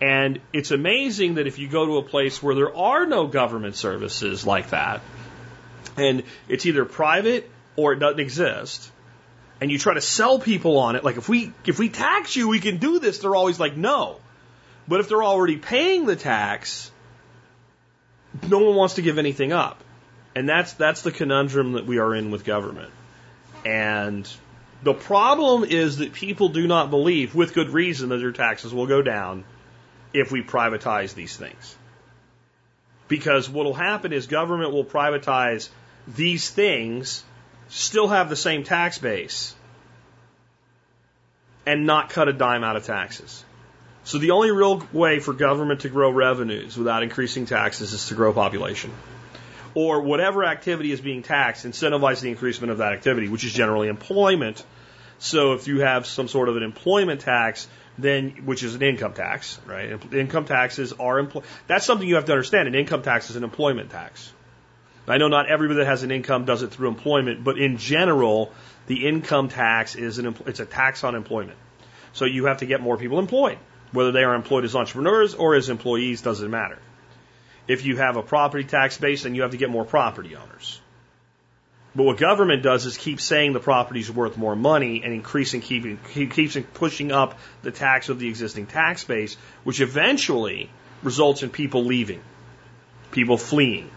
And 0.00 0.40
it's 0.52 0.70
amazing 0.70 1.34
that 1.34 1.46
if 1.46 1.58
you 1.58 1.68
go 1.68 1.84
to 1.86 1.96
a 1.98 2.02
place 2.02 2.42
where 2.42 2.54
there 2.54 2.74
are 2.74 3.04
no 3.04 3.26
government 3.26 3.76
services 3.76 4.46
like 4.46 4.70
that, 4.70 5.02
and 5.98 6.22
it's 6.48 6.66
either 6.66 6.84
private 6.84 7.50
or 7.76 7.92
it 7.92 7.98
doesn't 7.98 8.20
exist, 8.20 8.90
and 9.60 9.70
you 9.70 9.78
try 9.78 9.94
to 9.94 10.00
sell 10.00 10.38
people 10.38 10.78
on 10.78 10.96
it, 10.96 11.04
like 11.04 11.16
if 11.16 11.28
we 11.28 11.52
if 11.66 11.78
we 11.78 11.88
tax 11.88 12.36
you, 12.36 12.48
we 12.48 12.60
can 12.60 12.78
do 12.78 12.98
this, 12.98 13.18
they're 13.18 13.34
always 13.34 13.58
like, 13.58 13.76
no. 13.76 14.16
But 14.86 15.00
if 15.00 15.08
they're 15.08 15.22
already 15.22 15.56
paying 15.56 16.06
the 16.06 16.16
tax, 16.16 16.90
no 18.48 18.58
one 18.58 18.76
wants 18.76 18.94
to 18.94 19.02
give 19.02 19.18
anything 19.18 19.52
up. 19.52 19.82
And 20.34 20.48
that's 20.48 20.72
that's 20.74 21.02
the 21.02 21.10
conundrum 21.10 21.72
that 21.72 21.86
we 21.86 21.98
are 21.98 22.14
in 22.14 22.30
with 22.30 22.44
government. 22.44 22.92
And 23.64 24.28
the 24.82 24.94
problem 24.94 25.64
is 25.64 25.98
that 25.98 26.12
people 26.12 26.48
do 26.48 26.66
not 26.66 26.90
believe, 26.90 27.34
with 27.34 27.54
good 27.54 27.70
reason, 27.70 28.10
that 28.10 28.18
their 28.18 28.32
taxes 28.32 28.72
will 28.72 28.86
go 28.86 29.02
down 29.02 29.44
if 30.12 30.30
we 30.30 30.42
privatize 30.42 31.14
these 31.14 31.36
things. 31.36 31.76
Because 33.08 33.48
what 33.48 33.64
will 33.64 33.74
happen 33.74 34.12
is 34.12 34.26
government 34.26 34.72
will 34.72 34.84
privatize 34.84 35.68
these 36.16 36.48
things, 36.50 37.22
still 37.68 38.08
have 38.08 38.28
the 38.28 38.36
same 38.36 38.64
tax 38.64 38.98
base, 38.98 39.54
and 41.66 41.86
not 41.86 42.10
cut 42.10 42.28
a 42.28 42.32
dime 42.32 42.64
out 42.64 42.76
of 42.76 42.84
taxes. 42.84 43.44
So 44.04 44.16
the 44.16 44.30
only 44.30 44.50
real 44.50 44.82
way 44.92 45.20
for 45.20 45.34
government 45.34 45.80
to 45.80 45.90
grow 45.90 46.10
revenues 46.10 46.78
without 46.78 47.02
increasing 47.02 47.44
taxes 47.44 47.92
is 47.92 48.08
to 48.08 48.14
grow 48.14 48.32
population. 48.32 48.90
Or 49.74 50.00
whatever 50.00 50.44
activity 50.44 50.92
is 50.92 51.00
being 51.00 51.22
taxed, 51.22 51.66
incentivize 51.66 52.22
the 52.22 52.30
increasement 52.30 52.70
of 52.72 52.78
that 52.78 52.94
activity, 52.94 53.28
which 53.28 53.44
is 53.44 53.52
generally 53.52 53.88
employment. 53.88 54.64
So 55.18 55.52
if 55.52 55.68
you 55.68 55.80
have 55.80 56.06
some 56.06 56.26
sort 56.26 56.48
of 56.48 56.56
an 56.56 56.62
employment 56.62 57.20
tax, 57.20 57.68
then 57.98 58.30
which 58.46 58.62
is 58.62 58.74
an 58.74 58.82
income 58.82 59.12
tax, 59.12 59.58
right? 59.66 60.00
Income 60.14 60.46
taxes 60.46 60.94
are 60.94 61.18
employ. 61.18 61.42
That's 61.66 61.84
something 61.84 62.08
you 62.08 62.14
have 62.14 62.24
to 62.26 62.32
understand. 62.32 62.66
An 62.66 62.74
income 62.74 63.02
tax 63.02 63.28
is 63.28 63.36
an 63.36 63.44
employment 63.44 63.90
tax. 63.90 64.32
I 65.08 65.18
know 65.18 65.28
not 65.28 65.48
everybody 65.48 65.78
that 65.78 65.86
has 65.86 66.02
an 66.02 66.10
income 66.10 66.44
does 66.44 66.62
it 66.62 66.70
through 66.70 66.88
employment, 66.88 67.42
but 67.42 67.58
in 67.58 67.78
general, 67.78 68.52
the 68.86 69.06
income 69.06 69.48
tax 69.48 69.94
is 69.94 70.18
an 70.18 70.36
it's 70.46 70.60
a 70.60 70.66
tax 70.66 71.04
on 71.04 71.14
employment. 71.14 71.58
So 72.12 72.24
you 72.24 72.46
have 72.46 72.58
to 72.58 72.66
get 72.66 72.80
more 72.80 72.96
people 72.96 73.18
employed, 73.18 73.58
whether 73.92 74.12
they 74.12 74.24
are 74.24 74.34
employed 74.34 74.64
as 74.64 74.74
entrepreneurs 74.74 75.34
or 75.34 75.54
as 75.54 75.68
employees 75.68 76.22
doesn't 76.22 76.50
matter. 76.50 76.78
If 77.66 77.84
you 77.84 77.96
have 77.96 78.16
a 78.16 78.22
property 78.22 78.64
tax 78.64 78.98
base, 78.98 79.22
then 79.22 79.34
you 79.34 79.42
have 79.42 79.50
to 79.52 79.56
get 79.56 79.70
more 79.70 79.84
property 79.84 80.34
owners. 80.36 80.80
But 81.94 82.04
what 82.04 82.16
government 82.18 82.62
does 82.62 82.86
is 82.86 82.96
keep 82.96 83.20
saying 83.20 83.52
the 83.52 83.60
property 83.60 84.00
is 84.00 84.10
worth 84.10 84.36
more 84.36 84.54
money 84.54 85.02
and 85.04 85.12
increasing, 85.12 85.60
keeping, 85.60 85.98
keeps 86.12 86.56
pushing 86.74 87.12
up 87.12 87.38
the 87.62 87.70
tax 87.70 88.08
of 88.08 88.18
the 88.18 88.28
existing 88.28 88.66
tax 88.66 89.04
base, 89.04 89.36
which 89.64 89.80
eventually 89.80 90.70
results 91.02 91.42
in 91.42 91.50
people 91.50 91.84
leaving, 91.84 92.20
people 93.10 93.36
fleeing, 93.36 93.90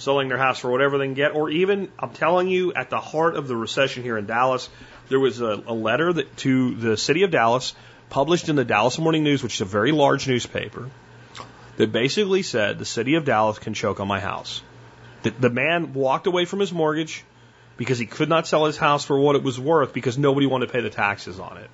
selling 0.00 0.28
their 0.28 0.38
house 0.38 0.58
for 0.58 0.70
whatever 0.70 0.98
they 0.98 1.04
can 1.04 1.14
get, 1.14 1.34
or 1.34 1.50
even, 1.50 1.90
I'm 1.98 2.10
telling 2.10 2.48
you, 2.48 2.72
at 2.72 2.90
the 2.90 3.00
heart 3.00 3.36
of 3.36 3.48
the 3.48 3.56
recession 3.56 4.02
here 4.02 4.16
in 4.16 4.26
Dallas, 4.26 4.68
there 5.08 5.20
was 5.20 5.40
a, 5.40 5.62
a 5.66 5.74
letter 5.74 6.12
that, 6.12 6.36
to 6.38 6.74
the 6.74 6.96
city 6.96 7.22
of 7.22 7.30
Dallas 7.30 7.74
published 8.08 8.48
in 8.48 8.56
the 8.56 8.64
Dallas 8.64 8.98
Morning 8.98 9.22
News, 9.22 9.42
which 9.42 9.56
is 9.56 9.60
a 9.60 9.66
very 9.66 9.92
large 9.92 10.26
newspaper, 10.26 10.90
that 11.76 11.92
basically 11.92 12.42
said 12.42 12.78
the 12.78 12.84
city 12.84 13.14
of 13.14 13.24
Dallas 13.24 13.58
can 13.58 13.74
choke 13.74 14.00
on 14.00 14.08
my 14.08 14.20
house. 14.20 14.62
The, 15.22 15.30
the 15.30 15.50
man 15.50 15.92
walked 15.92 16.26
away 16.26 16.46
from 16.46 16.60
his 16.60 16.72
mortgage 16.72 17.24
because 17.76 17.98
he 17.98 18.06
could 18.06 18.28
not 18.28 18.46
sell 18.46 18.64
his 18.64 18.78
house 18.78 19.04
for 19.04 19.18
what 19.18 19.36
it 19.36 19.42
was 19.42 19.60
worth 19.60 19.92
because 19.92 20.16
nobody 20.16 20.46
wanted 20.46 20.66
to 20.66 20.72
pay 20.72 20.80
the 20.80 20.90
taxes 20.90 21.38
on 21.38 21.58
it. 21.58 21.70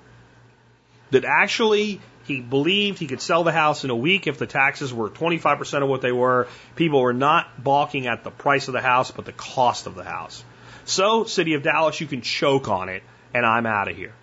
That 1.11 1.23
actually 1.23 2.01
he 2.27 2.41
believed 2.41 2.99
he 2.99 3.07
could 3.07 3.21
sell 3.21 3.43
the 3.43 3.51
house 3.51 3.83
in 3.83 3.89
a 3.89 3.95
week 3.95 4.27
if 4.27 4.37
the 4.37 4.45
taxes 4.45 4.93
were 4.93 5.09
25% 5.09 5.83
of 5.83 5.89
what 5.89 6.01
they 6.01 6.11
were. 6.11 6.47
People 6.75 7.01
were 7.01 7.13
not 7.13 7.63
balking 7.63 8.07
at 8.07 8.23
the 8.23 8.31
price 8.31 8.67
of 8.67 8.73
the 8.73 8.81
house, 8.81 9.11
but 9.11 9.25
the 9.25 9.31
cost 9.31 9.87
of 9.87 9.95
the 9.95 10.03
house. 10.03 10.43
So, 10.85 11.23
City 11.23 11.53
of 11.53 11.63
Dallas, 11.63 11.99
you 11.99 12.07
can 12.07 12.21
choke 12.21 12.67
on 12.67 12.89
it, 12.89 13.03
and 13.33 13.45
I'm 13.45 13.65
out 13.65 13.89
of 13.89 13.97
here. 13.97 14.13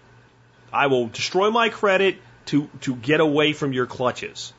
I 0.72 0.86
will 0.88 1.08
destroy 1.08 1.50
my 1.50 1.68
credit 1.68 2.18
to, 2.46 2.68
to 2.82 2.94
get 2.94 3.20
away 3.20 3.52
from 3.52 3.72
your 3.72 3.86
clutches. 3.86 4.52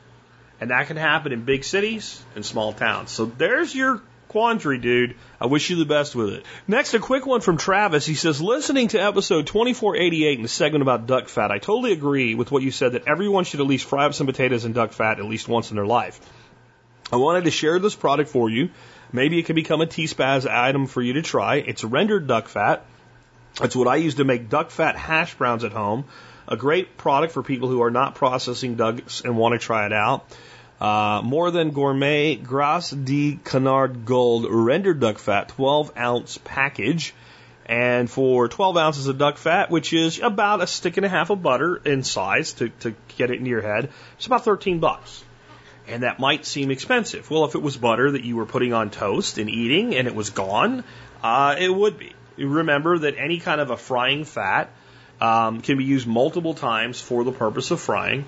And 0.60 0.70
that 0.70 0.86
can 0.86 0.96
happen 0.96 1.32
in 1.32 1.44
big 1.44 1.64
cities 1.64 2.22
and 2.34 2.44
small 2.44 2.72
towns. 2.72 3.10
So 3.10 3.26
there's 3.26 3.74
your 3.74 4.02
quandary, 4.36 4.76
dude. 4.76 5.14
I 5.40 5.46
wish 5.46 5.70
you 5.70 5.76
the 5.76 5.86
best 5.86 6.14
with 6.14 6.28
it. 6.28 6.44
Next, 6.68 6.92
a 6.92 6.98
quick 6.98 7.24
one 7.24 7.40
from 7.40 7.56
Travis. 7.56 8.04
He 8.04 8.12
says, 8.12 8.38
listening 8.38 8.88
to 8.88 8.98
episode 8.98 9.46
2488 9.46 10.36
in 10.36 10.42
the 10.42 10.48
segment 10.48 10.82
about 10.82 11.06
duck 11.06 11.30
fat, 11.30 11.50
I 11.50 11.56
totally 11.56 11.92
agree 11.92 12.34
with 12.34 12.52
what 12.52 12.62
you 12.62 12.70
said 12.70 12.92
that 12.92 13.08
everyone 13.08 13.44
should 13.44 13.60
at 13.60 13.66
least 13.66 13.86
fry 13.86 14.04
up 14.04 14.12
some 14.12 14.26
potatoes 14.26 14.66
in 14.66 14.74
duck 14.74 14.92
fat 14.92 15.20
at 15.20 15.24
least 15.24 15.48
once 15.48 15.70
in 15.70 15.76
their 15.76 15.86
life. 15.86 16.20
I 17.10 17.16
wanted 17.16 17.44
to 17.44 17.50
share 17.50 17.78
this 17.78 17.94
product 17.94 18.28
for 18.28 18.50
you. 18.50 18.68
Maybe 19.10 19.38
it 19.38 19.46
can 19.46 19.54
become 19.54 19.80
a 19.80 19.86
T-Spaz 19.86 20.46
item 20.46 20.84
for 20.84 21.00
you 21.00 21.14
to 21.14 21.22
try. 21.22 21.56
It's 21.56 21.82
rendered 21.82 22.26
duck 22.26 22.48
fat. 22.48 22.84
That's 23.58 23.74
what 23.74 23.88
I 23.88 23.96
use 23.96 24.16
to 24.16 24.24
make 24.24 24.50
duck 24.50 24.68
fat 24.68 24.96
hash 24.96 25.34
browns 25.36 25.64
at 25.64 25.72
home. 25.72 26.04
A 26.46 26.58
great 26.58 26.98
product 26.98 27.32
for 27.32 27.42
people 27.42 27.70
who 27.70 27.80
are 27.80 27.90
not 27.90 28.16
processing 28.16 28.74
ducks 28.74 29.22
and 29.22 29.38
want 29.38 29.54
to 29.54 29.58
try 29.58 29.86
it 29.86 29.94
out. 29.94 30.30
Uh, 30.80 31.22
more 31.24 31.50
than 31.50 31.70
gourmet 31.70 32.36
Graisse 32.36 32.90
de 32.90 33.38
Canard 33.44 34.04
Gold 34.04 34.46
rendered 34.50 35.00
duck 35.00 35.18
fat, 35.18 35.48
12 35.48 35.92
ounce 35.96 36.38
package. 36.44 37.14
And 37.68 38.08
for 38.08 38.46
12 38.46 38.76
ounces 38.76 39.06
of 39.08 39.18
duck 39.18 39.38
fat, 39.38 39.70
which 39.70 39.92
is 39.92 40.20
about 40.20 40.62
a 40.62 40.68
stick 40.68 40.98
and 40.98 41.06
a 41.06 41.08
half 41.08 41.30
of 41.30 41.42
butter 41.42 41.76
in 41.76 42.04
size 42.04 42.52
to, 42.54 42.68
to 42.80 42.94
get 43.16 43.30
it 43.30 43.38
into 43.38 43.50
your 43.50 43.62
head, 43.62 43.90
it's 44.16 44.26
about 44.26 44.44
13 44.44 44.78
bucks. 44.78 45.24
And 45.88 46.04
that 46.04 46.20
might 46.20 46.46
seem 46.46 46.70
expensive. 46.70 47.28
Well, 47.28 47.44
if 47.44 47.56
it 47.56 47.62
was 47.62 47.76
butter 47.76 48.12
that 48.12 48.22
you 48.22 48.36
were 48.36 48.46
putting 48.46 48.72
on 48.72 48.90
toast 48.90 49.38
and 49.38 49.50
eating 49.50 49.96
and 49.96 50.06
it 50.06 50.14
was 50.14 50.30
gone, 50.30 50.84
uh, 51.22 51.56
it 51.58 51.68
would 51.68 51.98
be. 51.98 52.12
Remember 52.38 52.98
that 52.98 53.16
any 53.16 53.40
kind 53.40 53.60
of 53.60 53.70
a 53.70 53.76
frying 53.76 54.24
fat 54.24 54.70
um, 55.20 55.62
can 55.62 55.78
be 55.78 55.84
used 55.84 56.06
multiple 56.06 56.54
times 56.54 57.00
for 57.00 57.24
the 57.24 57.32
purpose 57.32 57.70
of 57.70 57.80
frying. 57.80 58.26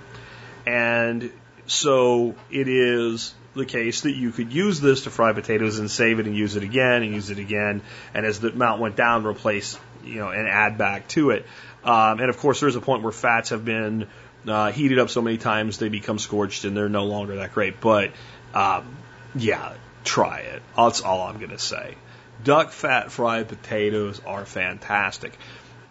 And 0.66 1.30
so 1.68 2.34
it 2.50 2.66
is 2.66 3.34
the 3.54 3.66
case 3.66 4.02
that 4.02 4.12
you 4.12 4.32
could 4.32 4.52
use 4.52 4.80
this 4.80 5.04
to 5.04 5.10
fry 5.10 5.32
potatoes 5.32 5.78
and 5.78 5.90
save 5.90 6.18
it 6.18 6.26
and 6.26 6.34
use 6.34 6.56
it 6.56 6.62
again 6.62 7.02
and 7.02 7.14
use 7.14 7.28
it 7.30 7.38
again. 7.38 7.82
And 8.14 8.24
as 8.24 8.40
the 8.40 8.48
amount 8.48 8.80
went 8.80 8.96
down, 8.96 9.26
replace, 9.26 9.78
you 10.02 10.16
know, 10.16 10.28
and 10.28 10.48
add 10.48 10.78
back 10.78 11.08
to 11.08 11.30
it. 11.30 11.44
Um, 11.84 12.20
and 12.20 12.30
of 12.30 12.38
course, 12.38 12.60
there's 12.60 12.76
a 12.76 12.80
point 12.80 13.02
where 13.02 13.12
fats 13.12 13.50
have 13.50 13.64
been 13.64 14.08
uh, 14.46 14.72
heated 14.72 14.98
up 14.98 15.10
so 15.10 15.20
many 15.20 15.36
times 15.36 15.78
they 15.78 15.90
become 15.90 16.18
scorched 16.18 16.64
and 16.64 16.76
they're 16.76 16.88
no 16.88 17.04
longer 17.04 17.36
that 17.36 17.52
great. 17.52 17.80
But 17.80 18.12
um, 18.54 18.96
yeah, 19.34 19.74
try 20.04 20.40
it. 20.40 20.62
That's 20.74 21.02
all 21.02 21.22
I'm 21.22 21.36
going 21.36 21.50
to 21.50 21.58
say. 21.58 21.96
Duck 22.42 22.70
fat 22.70 23.12
fried 23.12 23.48
potatoes 23.48 24.22
are 24.26 24.46
fantastic. 24.46 25.36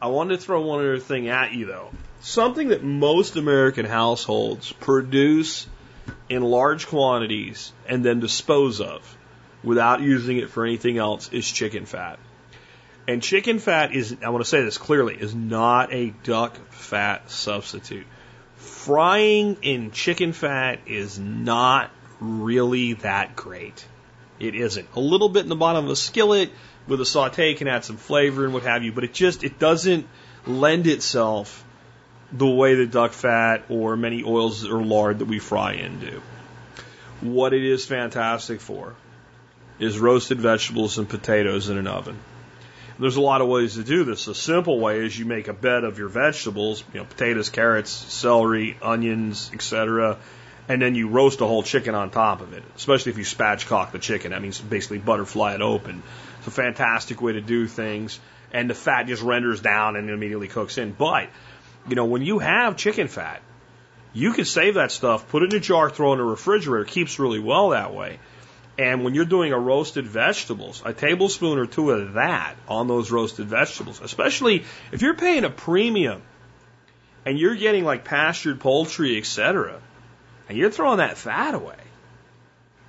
I 0.02 0.08
wanted 0.08 0.40
to 0.40 0.46
throw 0.46 0.62
one 0.62 0.80
other 0.80 1.00
thing 1.00 1.28
at 1.28 1.52
you 1.52 1.66
though 1.68 1.92
something 2.20 2.70
that 2.70 2.84
most 2.84 3.36
American 3.36 3.86
households 3.86 4.72
produce 4.72 5.68
in 6.30 6.44
large 6.44 6.88
quantities 6.88 7.72
and 7.88 8.04
then 8.04 8.20
dispose 8.20 8.82
of 8.82 9.18
without 9.64 10.02
using 10.02 10.38
it 10.38 10.50
for 10.50 10.66
anything 10.66 10.98
else 10.98 11.30
is 11.32 11.50
chicken 11.50 11.86
fat. 11.86 12.20
And 13.08 13.24
chicken 13.24 13.60
fat 13.60 13.94
is, 13.94 14.18
I 14.24 14.30
want 14.30 14.44
to 14.44 14.50
say 14.50 14.62
this 14.64 14.78
clearly, 14.78 15.16
is 15.16 15.34
not 15.34 15.94
a 15.94 16.10
duck 16.24 16.58
fat 16.72 17.30
substitute. 17.32 18.06
Frying 18.56 19.58
in 19.62 19.92
chicken 19.92 20.34
fat 20.34 20.80
is 20.88 21.18
not 21.18 21.92
really 22.20 22.94
that 22.94 23.36
great. 23.36 23.86
It 24.40 24.56
isn't. 24.56 24.88
A 24.96 25.00
little 25.00 25.30
bit 25.30 25.44
in 25.44 25.50
the 25.50 25.56
bottom 25.56 25.86
of 25.86 25.92
a 25.92 25.96
skillet 25.96 26.52
with 26.88 27.00
a 27.02 27.06
saute 27.06 27.54
can 27.54 27.68
add 27.68 27.86
some 27.86 27.98
flavor 27.98 28.46
and 28.46 28.54
what 28.54 28.64
have 28.64 28.84
you, 28.84 28.92
but 28.92 29.04
it 29.04 29.14
just, 29.14 29.44
it 29.44 29.58
doesn't 29.58 30.08
lend 30.46 30.88
itself 30.88 31.66
the 32.32 32.48
way 32.48 32.76
that 32.76 32.92
duck 32.92 33.14
fat 33.14 33.66
or 33.70 33.96
many 33.96 34.24
oils 34.24 34.68
or 34.68 34.84
lard 34.84 35.20
that 35.20 35.26
we 35.26 35.40
fry 35.40 35.74
in 35.74 36.00
do. 36.00 36.22
What 37.22 37.54
it 37.54 37.64
is 37.64 37.86
fantastic 37.86 38.60
for 38.60 38.96
is 39.80 39.98
roasted 39.98 40.40
vegetables 40.40 40.98
and 40.98 41.08
potatoes 41.08 41.70
in 41.70 41.78
an 41.78 41.88
oven. 41.88 42.18
There's 43.00 43.16
a 43.16 43.22
lot 43.22 43.42
of 43.42 43.48
ways 43.48 43.76
to 43.76 43.84
do 43.84 44.04
this. 44.04 44.28
A 44.28 44.34
simple 44.34 44.80
way 44.80 45.06
is 45.06 45.18
you 45.18 45.26
make 45.26 45.48
a 45.48 45.54
bed 45.54 45.84
of 45.84 46.00
your 46.00 46.10
vegetables, 46.10 46.84
you 46.94 47.00
know, 47.00 47.06
potatoes, 47.06 47.50
carrots, 47.50 47.92
celery, 47.92 48.78
onions, 48.82 49.52
etc., 49.54 50.18
and 50.70 50.82
then 50.82 50.96
you 50.96 51.08
roast 51.08 51.40
a 51.40 51.46
whole 51.46 51.64
chicken 51.64 51.96
on 51.96 52.10
top 52.10 52.42
of 52.42 52.54
it. 52.54 52.64
Especially 52.76 53.12
if 53.12 53.18
you 53.18 53.24
spatchcock 53.24 53.92
the 53.92 54.00
chicken, 54.00 54.32
that 54.32 54.42
means 54.42 54.60
basically 54.60 54.98
butterfly 54.98 55.54
it 55.54 55.62
open. 55.62 56.02
It's 56.40 56.48
a 56.48 56.52
fantastic 56.52 57.22
way 57.22 57.34
to 57.34 57.42
do 57.42 57.68
things, 57.68 58.20
and 58.52 58.70
the 58.70 58.74
fat 58.74 59.04
just 59.04 59.22
renders 59.22 59.62
down 59.62 59.96
and 59.96 60.10
immediately 60.10 60.48
cooks 60.48 60.78
in. 60.78 60.92
But 60.92 61.30
you 61.88 61.96
know, 61.96 62.06
when 62.06 62.22
you 62.22 62.40
have 62.40 62.78
chicken 62.78 63.08
fat, 63.08 63.42
you 64.14 64.34
can 64.34 64.46
save 64.46 64.76
that 64.76 64.92
stuff, 64.92 65.30
put 65.30 65.44
it 65.44 65.54
in 65.54 65.58
a 65.58 65.60
jar, 65.60 65.90
throw 65.90 66.12
it 66.12 66.16
in 66.16 66.20
a 66.22 66.26
refrigerator. 66.26 66.84
It 66.84 66.90
keeps 66.90 67.20
really 67.20 67.40
well 67.40 67.70
that 67.70 67.94
way. 67.94 68.20
And 68.80 69.04
when 69.04 69.16
you're 69.16 69.26
doing 69.26 69.54
a 69.54 69.60
roasted 69.60 70.06
vegetables, 70.06 70.82
a 70.86 70.94
tablespoon 70.94 71.58
or 71.58 71.66
two 71.66 71.92
of 71.92 72.14
that 72.14 72.56
on 72.68 72.88
those 72.88 73.12
roasted 73.12 73.48
vegetables, 73.48 74.02
especially 74.02 74.66
if 74.92 75.02
you're 75.02 75.16
paying 75.16 75.46
a 75.46 75.50
premium 75.50 76.22
and 77.26 77.40
you're 77.40 77.56
getting 77.56 77.84
like 77.84 78.06
pastured 78.06 78.60
poultry, 78.60 79.18
etc., 79.18 79.82
and 80.48 80.58
you're 80.58 80.70
throwing 80.70 81.00
that 81.00 81.18
fat 81.18 81.56
away, 81.56 81.76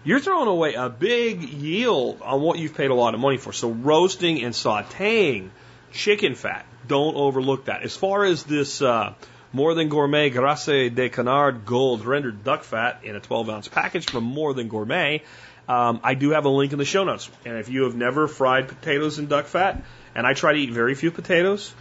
you're 0.04 0.20
throwing 0.20 0.48
away 0.48 0.74
a 0.74 0.88
big 0.88 1.42
yield 1.42 2.22
on 2.22 2.40
what 2.40 2.58
you've 2.58 2.74
paid 2.74 2.90
a 2.90 2.94
lot 2.94 3.14
of 3.14 3.20
money 3.20 3.38
for. 3.38 3.52
So 3.52 3.70
roasting 3.70 4.42
and 4.42 4.54
sauteing 4.54 5.50
chicken 5.92 6.34
fat 6.34 6.66
don't 6.88 7.16
overlook 7.16 7.66
that. 7.66 7.82
As 7.82 7.96
far 7.96 8.24
as 8.24 8.44
this 8.44 8.82
uh, 8.82 9.14
more 9.52 9.74
than 9.74 9.88
gourmet 9.88 10.30
Graisse 10.30 10.94
de 10.94 11.08
Canard 11.08 11.64
gold 11.64 12.04
rendered 12.04 12.44
duck 12.44 12.64
fat 12.64 13.00
in 13.04 13.16
a 13.16 13.20
12 13.20 13.48
ounce 13.50 13.68
package 13.68 14.06
from 14.10 14.24
More 14.24 14.52
Than 14.54 14.68
Gourmet, 14.68 15.22
um, 15.68 16.00
I 16.02 16.14
do 16.14 16.30
have 16.30 16.44
a 16.44 16.48
link 16.48 16.72
in 16.72 16.78
the 16.78 16.84
show 16.84 17.04
notes. 17.04 17.30
And 17.44 17.58
if 17.58 17.68
you 17.68 17.84
have 17.84 17.94
never 17.94 18.26
fried 18.26 18.68
potatoes 18.68 19.18
in 19.18 19.26
duck 19.26 19.46
fat, 19.46 19.82
and 20.14 20.26
I 20.26 20.34
try 20.34 20.52
to 20.52 20.58
eat 20.58 20.70
very 20.70 20.94
few 20.94 21.10
potatoes, 21.10 21.74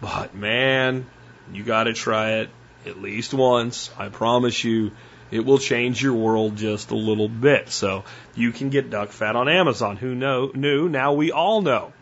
but 0.00 0.34
man, 0.34 1.06
you 1.52 1.62
got 1.62 1.84
to 1.84 1.92
try 1.92 2.40
it 2.40 2.50
at 2.86 3.00
least 3.00 3.34
once. 3.34 3.90
I 3.98 4.08
promise 4.08 4.62
you, 4.64 4.92
it 5.30 5.44
will 5.44 5.58
change 5.58 6.02
your 6.02 6.14
world 6.14 6.56
just 6.56 6.90
a 6.90 6.96
little 6.96 7.28
bit. 7.28 7.68
So 7.68 8.04
you 8.34 8.52
can 8.52 8.70
get 8.70 8.90
duck 8.90 9.10
fat 9.10 9.36
on 9.36 9.48
Amazon. 9.48 9.96
Who 9.96 10.14
know, 10.14 10.50
knew? 10.54 10.88
Now 10.88 11.12
we 11.12 11.30
all 11.30 11.62
know. 11.62 11.92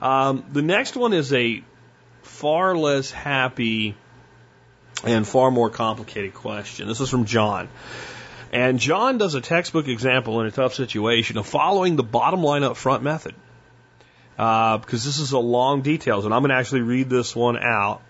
Um, 0.00 0.44
the 0.52 0.62
next 0.62 0.96
one 0.96 1.12
is 1.12 1.32
a 1.32 1.62
far 2.42 2.76
less 2.76 3.12
happy 3.12 3.94
and 5.04 5.24
far 5.24 5.52
more 5.52 5.70
complicated 5.70 6.34
question. 6.34 6.88
This 6.88 7.00
is 7.00 7.08
from 7.08 7.24
John. 7.24 7.68
And 8.52 8.80
John 8.80 9.16
does 9.16 9.36
a 9.36 9.40
textbook 9.40 9.86
example 9.86 10.40
in 10.40 10.48
a 10.48 10.50
tough 10.50 10.74
situation 10.74 11.38
of 11.38 11.46
following 11.46 11.94
the 11.94 12.02
bottom 12.02 12.42
line 12.42 12.64
up 12.64 12.76
front 12.76 13.04
method. 13.04 13.36
Uh, 14.36 14.78
because 14.78 15.04
this 15.04 15.20
is 15.20 15.30
a 15.30 15.38
long 15.38 15.82
details, 15.82 16.24
and 16.24 16.34
I'm 16.34 16.40
going 16.40 16.50
to 16.50 16.56
actually 16.56 16.80
read 16.80 17.08
this 17.08 17.36
one 17.36 17.56
out 17.56 18.02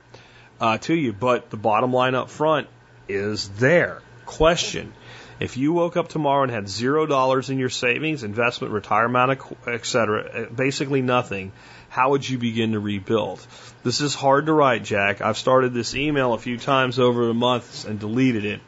uh, 0.58 0.78
to 0.78 0.94
you. 0.94 1.12
But 1.12 1.50
the 1.50 1.58
bottom 1.58 1.92
line 1.92 2.14
up 2.14 2.30
front 2.30 2.68
is 3.08 3.50
there. 3.50 4.00
Question. 4.24 4.94
If 5.40 5.58
you 5.58 5.74
woke 5.74 5.98
up 5.98 6.08
tomorrow 6.08 6.44
and 6.44 6.50
had 6.50 6.70
zero 6.70 7.04
dollars 7.04 7.50
in 7.50 7.58
your 7.58 7.68
savings, 7.68 8.22
investment, 8.22 8.72
retirement, 8.72 9.42
et 9.66 9.84
cetera, 9.84 10.48
basically 10.50 11.02
nothing, 11.02 11.52
how 11.90 12.10
would 12.10 12.26
you 12.26 12.38
begin 12.38 12.72
to 12.72 12.80
rebuild? 12.80 13.46
This 13.84 14.00
is 14.00 14.14
hard 14.14 14.46
to 14.46 14.52
write, 14.52 14.84
Jack. 14.84 15.20
I've 15.20 15.36
started 15.36 15.74
this 15.74 15.96
email 15.96 16.34
a 16.34 16.38
few 16.38 16.56
times 16.56 17.00
over 17.00 17.26
the 17.26 17.34
months 17.34 17.84
and 17.84 17.98
deleted 17.98 18.44
it. 18.44 18.60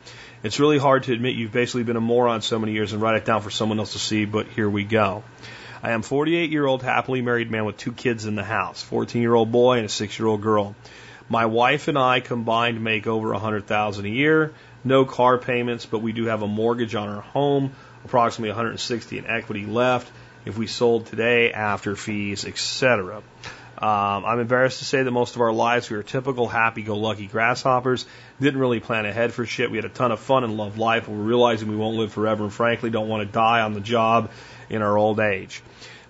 It's 0.42 0.58
really 0.58 0.76
hard 0.78 1.04
to 1.04 1.12
admit 1.12 1.36
you've 1.36 1.52
basically 1.52 1.84
been 1.84 1.94
a 1.94 2.00
moron 2.00 2.42
so 2.42 2.58
many 2.58 2.72
years 2.72 2.92
and 2.92 3.00
write 3.00 3.14
it 3.14 3.24
down 3.24 3.40
for 3.40 3.50
someone 3.50 3.78
else 3.78 3.92
to 3.92 4.00
see, 4.00 4.24
but 4.24 4.48
here 4.48 4.68
we 4.68 4.82
go. 4.82 5.22
I 5.84 5.92
am 5.92 6.02
48 6.02 6.50
year 6.50 6.66
old 6.66 6.82
happily 6.82 7.22
married 7.22 7.48
man 7.48 7.64
with 7.64 7.76
two 7.76 7.92
kids 7.92 8.26
in 8.26 8.34
the 8.34 8.42
house, 8.42 8.82
14 8.82 9.22
year 9.22 9.34
old 9.34 9.52
boy 9.52 9.76
and 9.76 9.86
a 9.86 9.88
6 9.88 10.18
year 10.18 10.26
old 10.26 10.42
girl. 10.42 10.74
My 11.28 11.46
wife 11.46 11.86
and 11.86 11.96
I 11.96 12.18
combined 12.18 12.82
make 12.82 13.06
over 13.06 13.30
100,000 13.30 14.04
a 14.04 14.08
year. 14.08 14.52
No 14.82 15.04
car 15.04 15.38
payments, 15.38 15.86
but 15.86 16.00
we 16.00 16.10
do 16.10 16.24
have 16.24 16.42
a 16.42 16.48
mortgage 16.48 16.96
on 16.96 17.08
our 17.08 17.20
home, 17.20 17.70
approximately 18.04 18.50
160 18.50 19.18
in 19.18 19.26
equity 19.26 19.64
left 19.64 20.10
if 20.44 20.58
we 20.58 20.66
sold 20.66 21.06
today 21.06 21.52
after 21.52 21.94
fees, 21.94 22.44
etc. 22.44 23.22
Um, 23.76 24.24
I'm 24.24 24.38
embarrassed 24.38 24.78
to 24.78 24.84
say 24.84 25.02
that 25.02 25.10
most 25.10 25.34
of 25.34 25.40
our 25.40 25.52
lives 25.52 25.90
we 25.90 25.96
were 25.96 26.02
typical 26.02 26.46
happy-go-lucky 26.46 27.26
grasshoppers. 27.26 28.06
Didn't 28.40 28.60
really 28.60 28.80
plan 28.80 29.04
ahead 29.04 29.32
for 29.32 29.44
shit. 29.46 29.70
We 29.70 29.78
had 29.78 29.84
a 29.84 29.88
ton 29.88 30.12
of 30.12 30.20
fun 30.20 30.44
and 30.44 30.56
loved 30.56 30.78
life. 30.78 31.08
We're 31.08 31.16
realizing 31.16 31.68
we 31.68 31.76
won't 31.76 31.96
live 31.96 32.12
forever, 32.12 32.44
and 32.44 32.52
frankly, 32.52 32.90
don't 32.90 33.08
want 33.08 33.26
to 33.26 33.32
die 33.32 33.60
on 33.60 33.74
the 33.74 33.80
job 33.80 34.30
in 34.70 34.80
our 34.80 34.96
old 34.96 35.20
age. 35.20 35.62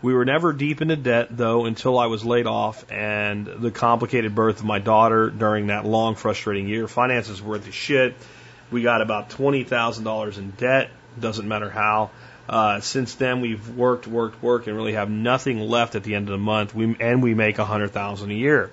We 0.02 0.12
were 0.12 0.26
never 0.26 0.52
deep 0.52 0.82
into 0.82 0.96
debt 0.96 1.28
though 1.30 1.64
until 1.64 1.98
I 1.98 2.06
was 2.06 2.26
laid 2.26 2.46
off 2.46 2.84
and 2.92 3.46
the 3.46 3.70
complicated 3.70 4.34
birth 4.34 4.58
of 4.58 4.66
my 4.66 4.78
daughter 4.78 5.30
during 5.30 5.68
that 5.68 5.86
long, 5.86 6.14
frustrating 6.14 6.68
year. 6.68 6.86
Finances 6.86 7.40
were 7.40 7.56
the 7.56 7.72
shit. 7.72 8.14
We 8.70 8.82
got 8.82 9.00
about 9.00 9.30
twenty 9.30 9.64
thousand 9.64 10.04
dollars 10.04 10.36
in 10.36 10.50
debt. 10.50 10.90
Doesn't 11.18 11.46
matter 11.46 11.70
how. 11.70 12.10
Uh, 12.48 12.80
since 12.80 13.14
then, 13.14 13.40
we've 13.40 13.70
worked, 13.70 14.06
worked, 14.06 14.42
worked, 14.42 14.66
and 14.66 14.76
really 14.76 14.92
have 14.92 15.10
nothing 15.10 15.60
left 15.60 15.94
at 15.94 16.02
the 16.02 16.14
end 16.14 16.28
of 16.28 16.32
the 16.32 16.38
month. 16.38 16.74
We, 16.74 16.96
and 17.00 17.22
we 17.22 17.34
make 17.34 17.58
a 17.58 17.64
hundred 17.64 17.92
thousand 17.92 18.30
a 18.30 18.34
year. 18.34 18.70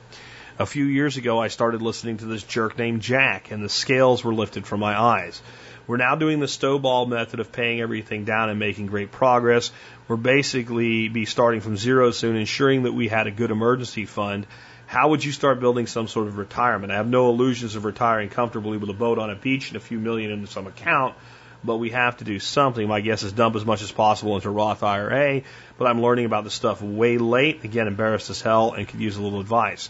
A 0.60 0.66
few 0.66 0.86
years 0.86 1.18
ago, 1.18 1.40
I 1.40 1.48
started 1.48 1.82
listening 1.82 2.18
to 2.18 2.26
this 2.26 2.44
jerk 2.44 2.78
named 2.78 3.02
Jack, 3.02 3.52
and 3.52 3.64
the 3.64 3.70
scales 3.70 4.24
were 4.24 4.34
lifted 4.34 4.68
from 4.68 4.80
my 4.82 5.00
eyes. 5.00 5.42
We're 5.88 5.98
now 5.98 6.16
doing 6.16 6.40
the 6.40 6.48
snowball 6.48 7.06
method 7.06 7.40
of 7.40 7.52
paying 7.52 7.82
everything 7.82 8.26
down 8.26 8.50
and 8.50 8.60
making 8.60 8.88
great 8.88 9.12
progress. 9.12 9.72
We're 10.08 10.18
basically 10.18 11.08
be 11.08 11.26
starting 11.26 11.62
from 11.62 11.78
zero 11.78 12.12
soon, 12.12 12.36
ensuring 12.36 12.84
that 12.84 12.94
we 12.94 13.08
had 13.08 13.28
a 13.28 13.32
good 13.32 13.52
emergency 13.52 14.06
fund. 14.06 14.46
How 14.86 15.10
would 15.10 15.24
you 15.24 15.32
start 15.32 15.60
building 15.60 15.88
some 15.88 16.08
sort 16.08 16.28
of 16.28 16.38
retirement? 16.38 16.92
I 16.92 16.98
have 16.98 17.08
no 17.08 17.30
illusions 17.30 17.76
of 17.76 17.86
retiring 17.86 18.30
comfortably 18.30 18.78
with 18.78 18.90
a 18.90 18.94
boat 18.94 19.20
on 19.20 19.30
a 19.30 19.36
beach 19.36 19.70
and 19.70 19.78
a 19.78 19.80
few 19.80 20.00
million 20.00 20.32
into 20.32 20.48
some 20.48 20.68
account, 20.68 21.16
but 21.64 21.78
we 21.78 21.92
have 21.92 22.18
to 22.18 22.24
do 22.24 22.40
something. 22.40 22.88
My 22.88 23.02
guess 23.02 23.24
is 23.24 23.34
dump 23.34 23.56
as 23.56 23.66
much 23.66 23.82
as 23.82 23.92
possible 23.92 24.36
into 24.36 24.50
Roth 24.50 24.84
IRA, 24.84 25.42
but 25.78 25.86
I'm 25.88 26.02
learning 26.02 26.26
about 26.26 26.44
this 26.44 26.54
stuff 26.54 26.82
way 26.82 27.18
late. 27.18 27.64
Again, 27.64 27.88
embarrassed 27.88 28.30
as 28.30 28.42
hell 28.42 28.74
and 28.74 28.88
could 28.88 29.00
use 29.00 29.18
a 29.18 29.22
little 29.22 29.40
advice. 29.40 29.90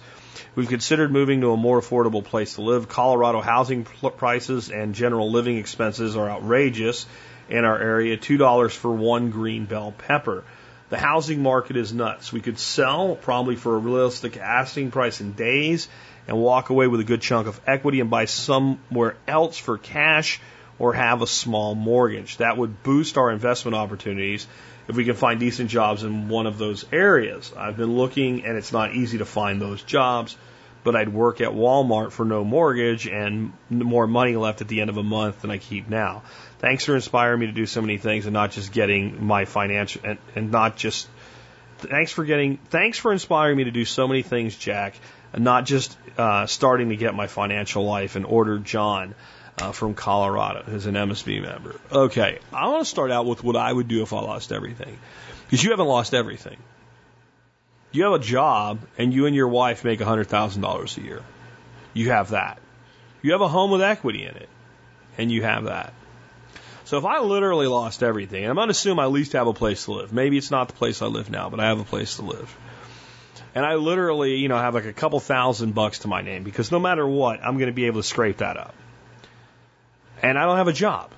We've 0.55 0.67
considered 0.67 1.11
moving 1.11 1.41
to 1.41 1.51
a 1.51 1.57
more 1.57 1.79
affordable 1.79 2.23
place 2.23 2.55
to 2.55 2.61
live. 2.61 2.89
Colorado 2.89 3.41
housing 3.41 3.85
prices 3.85 4.69
and 4.69 4.93
general 4.95 5.31
living 5.31 5.57
expenses 5.57 6.17
are 6.17 6.29
outrageous 6.29 7.05
in 7.49 7.63
our 7.63 7.79
area. 7.79 8.17
$2 8.17 8.71
for 8.71 8.91
one 8.91 9.29
green 9.29 9.65
bell 9.65 9.93
pepper. 9.97 10.43
The 10.89 10.97
housing 10.97 11.41
market 11.41 11.77
is 11.77 11.93
nuts. 11.93 12.33
We 12.33 12.41
could 12.41 12.59
sell 12.59 13.15
probably 13.15 13.55
for 13.55 13.75
a 13.75 13.79
realistic 13.79 14.35
asking 14.35 14.91
price 14.91 15.21
in 15.21 15.31
days 15.31 15.87
and 16.27 16.37
walk 16.37 16.69
away 16.69 16.87
with 16.87 16.99
a 16.99 17.05
good 17.05 17.21
chunk 17.21 17.47
of 17.47 17.59
equity 17.65 18.01
and 18.01 18.09
buy 18.09 18.25
somewhere 18.25 19.15
else 19.25 19.57
for 19.57 19.77
cash 19.77 20.41
or 20.81 20.93
have 20.93 21.21
a 21.21 21.27
small 21.27 21.75
mortgage. 21.75 22.37
That 22.37 22.57
would 22.57 22.81
boost 22.81 23.15
our 23.15 23.29
investment 23.29 23.75
opportunities 23.75 24.47
if 24.87 24.95
we 24.95 25.05
can 25.05 25.13
find 25.13 25.39
decent 25.39 25.69
jobs 25.69 26.01
in 26.01 26.27
one 26.27 26.47
of 26.47 26.57
those 26.57 26.85
areas. 26.91 27.53
I've 27.55 27.77
been 27.77 27.95
looking 27.95 28.45
and 28.45 28.57
it's 28.57 28.73
not 28.73 28.95
easy 28.95 29.19
to 29.19 29.25
find 29.25 29.61
those 29.61 29.83
jobs, 29.83 30.35
but 30.83 30.95
I'd 30.95 31.09
work 31.09 31.39
at 31.39 31.49
Walmart 31.49 32.11
for 32.11 32.25
no 32.25 32.43
mortgage 32.43 33.05
and 33.05 33.53
more 33.69 34.07
money 34.07 34.35
left 34.35 34.61
at 34.61 34.69
the 34.69 34.81
end 34.81 34.89
of 34.89 34.97
a 34.97 35.03
month 35.03 35.41
than 35.41 35.51
I 35.51 35.59
keep 35.59 35.87
now. 35.87 36.23
Thanks 36.57 36.85
for 36.85 36.95
inspiring 36.95 37.39
me 37.39 37.45
to 37.45 37.51
do 37.51 37.67
so 37.67 37.81
many 37.81 37.99
things 37.99 38.25
and 38.25 38.33
not 38.33 38.49
just 38.49 38.71
getting 38.71 39.23
my 39.23 39.45
financial 39.45 40.01
and, 40.03 40.17
and 40.35 40.49
not 40.49 40.77
just 40.77 41.07
thanks 41.77 42.11
for 42.11 42.25
getting 42.25 42.57
thanks 42.71 42.97
for 42.97 43.11
inspiring 43.13 43.55
me 43.55 43.65
to 43.65 43.71
do 43.71 43.85
so 43.85 44.07
many 44.07 44.23
things, 44.23 44.55
Jack, 44.55 44.95
and 45.31 45.43
not 45.43 45.65
just 45.65 45.95
uh, 46.17 46.47
starting 46.47 46.89
to 46.89 46.95
get 46.95 47.13
my 47.13 47.27
financial 47.27 47.85
life 47.85 48.15
in 48.15 48.25
order, 48.25 48.57
John 48.57 49.13
uh, 49.61 49.71
from 49.71 49.93
Colorado, 49.93 50.63
who's 50.63 50.87
an 50.87 50.95
MSB 50.95 51.41
member. 51.41 51.79
Okay, 51.91 52.39
I 52.51 52.67
want 52.67 52.81
to 52.81 52.89
start 52.89 53.11
out 53.11 53.27
with 53.27 53.43
what 53.43 53.55
I 53.55 53.71
would 53.71 53.87
do 53.87 54.01
if 54.01 54.11
I 54.11 54.19
lost 54.19 54.51
everything. 54.51 54.97
Because 55.45 55.63
you 55.63 55.69
haven't 55.69 55.87
lost 55.87 56.13
everything. 56.13 56.57
You 57.91 58.05
have 58.05 58.13
a 58.13 58.19
job, 58.19 58.79
and 58.97 59.13
you 59.13 59.27
and 59.27 59.35
your 59.35 59.49
wife 59.49 59.83
make 59.83 59.99
$100,000 59.99 60.97
a 60.97 61.01
year. 61.01 61.21
You 61.93 62.09
have 62.09 62.31
that. 62.31 62.59
You 63.21 63.33
have 63.33 63.41
a 63.41 63.47
home 63.47 63.69
with 63.69 63.81
equity 63.81 64.23
in 64.23 64.35
it, 64.35 64.49
and 65.17 65.31
you 65.31 65.43
have 65.43 65.65
that. 65.65 65.93
So 66.85 66.97
if 66.97 67.05
I 67.05 67.19
literally 67.19 67.67
lost 67.67 68.01
everything, 68.01 68.43
and 68.43 68.49
I'm 68.49 68.55
going 68.55 68.67
to 68.69 68.71
assume 68.71 68.99
I 68.99 69.03
at 69.03 69.11
least 69.11 69.33
have 69.33 69.47
a 69.47 69.53
place 69.53 69.85
to 69.85 69.93
live. 69.93 70.11
Maybe 70.11 70.37
it's 70.37 70.51
not 70.51 70.69
the 70.69 70.73
place 70.73 71.01
I 71.01 71.05
live 71.05 71.29
now, 71.29 71.49
but 71.49 71.59
I 71.59 71.67
have 71.67 71.79
a 71.79 71.85
place 71.85 72.15
to 72.15 72.23
live. 72.23 72.57
And 73.53 73.65
I 73.65 73.75
literally, 73.75 74.37
you 74.37 74.47
know, 74.47 74.57
have 74.57 74.73
like 74.73 74.85
a 74.85 74.93
couple 74.93 75.19
thousand 75.19 75.75
bucks 75.75 75.99
to 75.99 76.07
my 76.07 76.21
name 76.21 76.43
because 76.43 76.71
no 76.71 76.79
matter 76.79 77.05
what, 77.05 77.41
I'm 77.43 77.57
going 77.57 77.67
to 77.67 77.73
be 77.73 77.85
able 77.85 78.01
to 78.01 78.07
scrape 78.07 78.37
that 78.37 78.57
up 78.57 78.73
and 80.21 80.37
I 80.37 80.45
don't 80.45 80.57
have 80.57 80.67
a 80.67 80.73
job. 80.73 81.11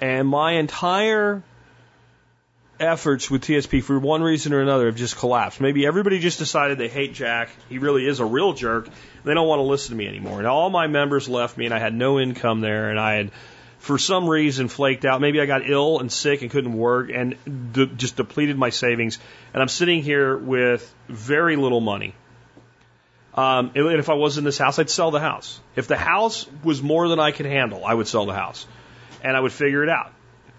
And 0.00 0.26
my 0.26 0.52
entire 0.52 1.42
efforts 2.80 3.30
with 3.30 3.42
TSP 3.42 3.82
for 3.82 3.98
one 3.98 4.22
reason 4.22 4.52
or 4.52 4.60
another 4.60 4.86
have 4.86 4.96
just 4.96 5.16
collapsed. 5.16 5.60
Maybe 5.60 5.86
everybody 5.86 6.18
just 6.18 6.38
decided 6.38 6.78
they 6.78 6.88
hate 6.88 7.14
Jack. 7.14 7.50
He 7.68 7.78
really 7.78 8.06
is 8.06 8.18
a 8.18 8.24
real 8.24 8.52
jerk. 8.52 8.88
They 9.24 9.34
don't 9.34 9.46
want 9.46 9.60
to 9.60 9.64
listen 9.64 9.90
to 9.90 9.96
me 9.96 10.08
anymore. 10.08 10.38
And 10.38 10.46
all 10.48 10.68
my 10.70 10.88
members 10.88 11.28
left 11.28 11.56
me 11.56 11.66
and 11.66 11.74
I 11.74 11.78
had 11.78 11.94
no 11.94 12.18
income 12.18 12.60
there 12.60 12.90
and 12.90 12.98
I 12.98 13.14
had 13.14 13.30
for 13.78 13.98
some 13.98 14.28
reason 14.28 14.68
flaked 14.68 15.04
out. 15.04 15.20
Maybe 15.20 15.40
I 15.40 15.46
got 15.46 15.68
ill 15.68 16.00
and 16.00 16.10
sick 16.10 16.42
and 16.42 16.50
couldn't 16.50 16.72
work 16.72 17.10
and 17.12 17.36
de- 17.72 17.86
just 17.86 18.16
depleted 18.16 18.56
my 18.58 18.70
savings. 18.70 19.18
And 19.52 19.62
I'm 19.62 19.68
sitting 19.68 20.02
here 20.02 20.36
with 20.36 20.92
very 21.08 21.56
little 21.56 21.80
money. 21.80 22.14
Um, 23.34 23.72
and 23.74 23.98
if 23.98 24.10
I 24.10 24.14
was 24.14 24.36
in 24.36 24.44
this 24.44 24.58
house, 24.58 24.78
I'd 24.78 24.90
sell 24.90 25.10
the 25.10 25.20
house. 25.20 25.58
If 25.74 25.88
the 25.88 25.96
house 25.96 26.46
was 26.62 26.82
more 26.82 27.08
than 27.08 27.18
I 27.18 27.30
could 27.30 27.46
handle, 27.46 27.84
I 27.84 27.94
would 27.94 28.06
sell 28.06 28.26
the 28.26 28.34
house, 28.34 28.66
and 29.22 29.36
I 29.36 29.40
would 29.40 29.52
figure 29.52 29.82
it 29.82 29.88
out. 29.88 30.12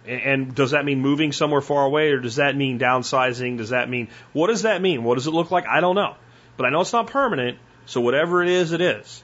And, 0.07 0.21
and 0.21 0.55
does 0.55 0.71
that 0.71 0.83
mean 0.83 0.99
moving 0.99 1.31
somewhere 1.31 1.61
far 1.61 1.85
away, 1.85 2.11
or 2.11 2.19
does 2.19 2.37
that 2.37 2.55
mean 2.55 2.79
downsizing? 2.79 3.57
Does 3.57 3.69
that 3.69 3.89
mean 3.89 4.07
what 4.33 4.47
does 4.47 4.63
that 4.63 4.81
mean? 4.81 5.03
What 5.03 5.15
does 5.15 5.27
it 5.27 5.31
look 5.31 5.51
like? 5.51 5.67
I 5.67 5.81
don't 5.81 5.95
know, 5.95 6.15
but 6.57 6.65
I 6.65 6.69
know 6.69 6.81
it's 6.81 6.93
not 6.93 7.07
permanent. 7.07 7.59
So 7.85 8.01
whatever 8.01 8.41
it 8.41 8.49
is, 8.49 8.71
it 8.71 8.81
is. 8.81 9.23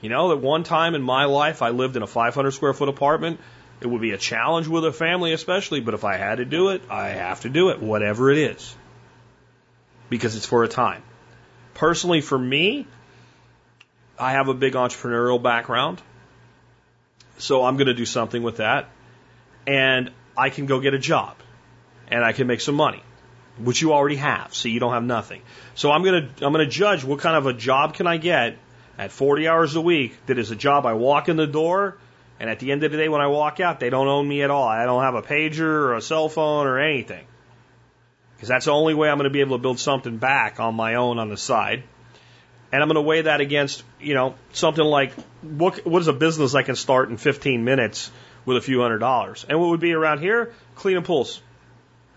You 0.00 0.08
know, 0.08 0.30
that 0.30 0.38
one 0.38 0.64
time 0.64 0.94
in 0.94 1.02
my 1.02 1.26
life, 1.26 1.62
I 1.62 1.70
lived 1.70 1.96
in 1.96 2.02
a 2.02 2.06
500 2.06 2.50
square 2.50 2.74
foot 2.74 2.88
apartment. 2.88 3.40
It 3.80 3.86
would 3.86 4.00
be 4.00 4.10
a 4.10 4.18
challenge 4.18 4.68
with 4.68 4.84
a 4.84 4.92
family, 4.92 5.32
especially, 5.32 5.80
but 5.80 5.94
if 5.94 6.04
I 6.04 6.16
had 6.16 6.36
to 6.36 6.44
do 6.44 6.70
it, 6.70 6.82
I 6.90 7.08
have 7.08 7.40
to 7.42 7.48
do 7.48 7.70
it, 7.70 7.80
whatever 7.80 8.30
it 8.30 8.38
is, 8.38 8.76
because 10.10 10.36
it's 10.36 10.46
for 10.46 10.62
a 10.62 10.68
time. 10.68 11.02
Personally, 11.74 12.20
for 12.20 12.38
me, 12.38 12.86
I 14.18 14.32
have 14.32 14.48
a 14.48 14.54
big 14.54 14.74
entrepreneurial 14.74 15.42
background. 15.42 16.00
So 17.38 17.64
I'm 17.64 17.76
going 17.76 17.86
to 17.86 17.94
do 17.94 18.06
something 18.06 18.42
with 18.42 18.58
that. 18.58 18.88
And 19.66 20.10
I 20.36 20.50
can 20.50 20.66
go 20.66 20.80
get 20.80 20.94
a 20.94 20.98
job 20.98 21.36
and 22.08 22.24
I 22.24 22.32
can 22.32 22.46
make 22.46 22.60
some 22.60 22.74
money, 22.74 23.02
which 23.58 23.80
you 23.80 23.92
already 23.92 24.16
have. 24.16 24.54
So 24.54 24.68
you 24.68 24.80
don't 24.80 24.92
have 24.92 25.04
nothing. 25.04 25.42
So 25.74 25.90
I'm 25.90 26.02
going 26.02 26.28
to, 26.36 26.46
I'm 26.46 26.52
going 26.52 26.64
to 26.64 26.70
judge 26.70 27.04
what 27.04 27.20
kind 27.20 27.36
of 27.36 27.46
a 27.46 27.52
job 27.52 27.94
can 27.94 28.06
I 28.06 28.16
get 28.16 28.58
at 28.98 29.12
40 29.12 29.48
hours 29.48 29.74
a 29.74 29.80
week 29.80 30.14
that 30.26 30.38
is 30.38 30.50
a 30.50 30.56
job 30.56 30.84
I 30.84 30.94
walk 30.94 31.28
in 31.28 31.36
the 31.36 31.46
door 31.46 31.96
and 32.38 32.50
at 32.50 32.58
the 32.58 32.72
end 32.72 32.82
of 32.82 32.92
the 32.92 32.98
day 32.98 33.08
when 33.08 33.20
I 33.20 33.28
walk 33.28 33.60
out, 33.60 33.80
they 33.80 33.88
don't 33.88 34.08
own 34.08 34.28
me 34.28 34.42
at 34.42 34.50
all. 34.50 34.66
I 34.66 34.84
don't 34.84 35.02
have 35.02 35.14
a 35.14 35.22
pager 35.22 35.60
or 35.60 35.94
a 35.94 36.02
cell 36.02 36.28
phone 36.28 36.66
or 36.66 36.78
anything 36.78 37.24
because 38.42 38.48
that's 38.48 38.64
the 38.64 38.72
only 38.72 38.92
way 38.92 39.08
I'm 39.08 39.18
going 39.18 39.30
to 39.30 39.30
be 39.30 39.38
able 39.38 39.56
to 39.56 39.62
build 39.62 39.78
something 39.78 40.16
back 40.16 40.58
on 40.58 40.74
my 40.74 40.96
own 40.96 41.20
on 41.20 41.28
the 41.28 41.36
side. 41.36 41.84
And 42.72 42.82
I'm 42.82 42.88
going 42.88 42.96
to 42.96 43.02
weigh 43.02 43.22
that 43.22 43.40
against, 43.40 43.84
you 44.00 44.14
know, 44.14 44.34
something 44.52 44.84
like 44.84 45.12
what, 45.42 45.86
what 45.86 46.02
is 46.02 46.08
a 46.08 46.12
business 46.12 46.56
I 46.56 46.64
can 46.64 46.74
start 46.74 47.08
in 47.08 47.18
15 47.18 47.64
minutes 47.64 48.10
with 48.44 48.56
a 48.56 48.60
few 48.60 48.80
hundred 48.80 48.98
dollars? 48.98 49.46
And 49.48 49.60
what 49.60 49.68
would 49.68 49.78
be 49.78 49.92
around 49.92 50.18
here? 50.18 50.52
Cleaning 50.74 51.04
pools. 51.04 51.40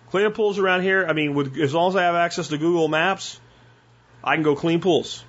Cleaning 0.09 0.31
pools 0.31 0.57
around 0.57 0.81
here, 0.81 1.05
I 1.07 1.13
mean, 1.13 1.35
with, 1.35 1.59
as 1.59 1.75
long 1.75 1.89
as 1.89 1.95
I 1.95 2.01
have 2.01 2.15
access 2.15 2.47
to 2.47 2.57
Google 2.57 2.87
Maps, 2.87 3.39
I 4.23 4.33
can 4.33 4.41
go 4.41 4.55
clean 4.55 4.81
pools. 4.81 5.23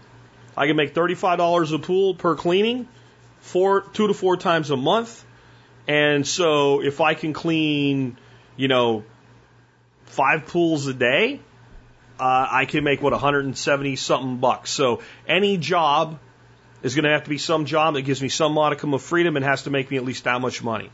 I 0.57 0.66
can 0.66 0.76
make 0.76 0.94
$35 0.94 1.74
a 1.74 1.78
pool 1.78 2.14
per 2.14 2.36
cleaning, 2.36 2.88
four, 3.40 3.82
two 3.82 4.07
to 4.07 4.14
four 4.14 4.38
times 4.38 4.70
a 4.70 4.78
month. 4.78 5.26
And 5.86 6.26
so 6.26 6.82
if 6.82 7.03
I 7.03 7.12
can 7.12 7.34
clean, 7.34 8.16
you 8.57 8.68
know, 8.68 9.05
five 10.16 10.46
pools 10.46 10.86
a 10.86 10.94
day, 10.94 11.40
uh, 12.18 12.48
I 12.50 12.64
can 12.64 12.82
make 12.84 13.02
what 13.02 13.12
170 13.12 13.96
something 13.96 14.38
bucks. 14.38 14.70
So 14.70 15.02
any 15.28 15.58
job 15.58 16.18
is 16.82 16.94
going 16.94 17.04
to 17.04 17.10
have 17.10 17.24
to 17.24 17.30
be 17.30 17.38
some 17.38 17.66
job 17.66 17.94
that 17.94 18.02
gives 18.02 18.22
me 18.22 18.30
some 18.30 18.52
modicum 18.52 18.94
of 18.94 19.02
freedom 19.02 19.36
and 19.36 19.44
has 19.44 19.64
to 19.64 19.70
make 19.70 19.90
me 19.90 19.98
at 19.98 20.04
least 20.04 20.24
that 20.24 20.40
much 20.40 20.62
money. 20.62 20.90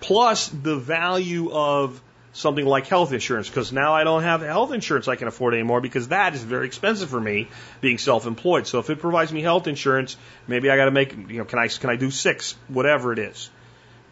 Plus 0.00 0.48
the 0.48 0.76
value 0.76 1.52
of 1.52 2.00
something 2.32 2.64
like 2.64 2.86
health 2.86 3.12
insurance 3.12 3.50
because 3.50 3.72
now 3.72 3.92
I 3.92 4.04
don't 4.04 4.22
have 4.22 4.40
health 4.40 4.72
insurance 4.72 5.06
I 5.06 5.16
can 5.16 5.28
afford 5.28 5.52
anymore 5.52 5.82
because 5.82 6.08
that 6.08 6.34
is 6.34 6.42
very 6.42 6.66
expensive 6.66 7.10
for 7.10 7.20
me 7.20 7.48
being 7.82 7.98
self-employed. 7.98 8.66
So 8.66 8.78
if 8.78 8.88
it 8.88 9.00
provides 9.00 9.30
me 9.30 9.42
health 9.42 9.66
insurance, 9.66 10.16
maybe 10.48 10.70
I 10.70 10.76
got 10.76 10.86
to 10.86 10.90
make 10.90 11.12
you 11.12 11.38
know 11.38 11.44
can 11.44 11.58
I 11.58 11.68
can 11.68 11.90
I 11.90 11.96
do 11.96 12.10
six 12.10 12.56
whatever 12.68 13.12
it 13.12 13.18
is 13.18 13.50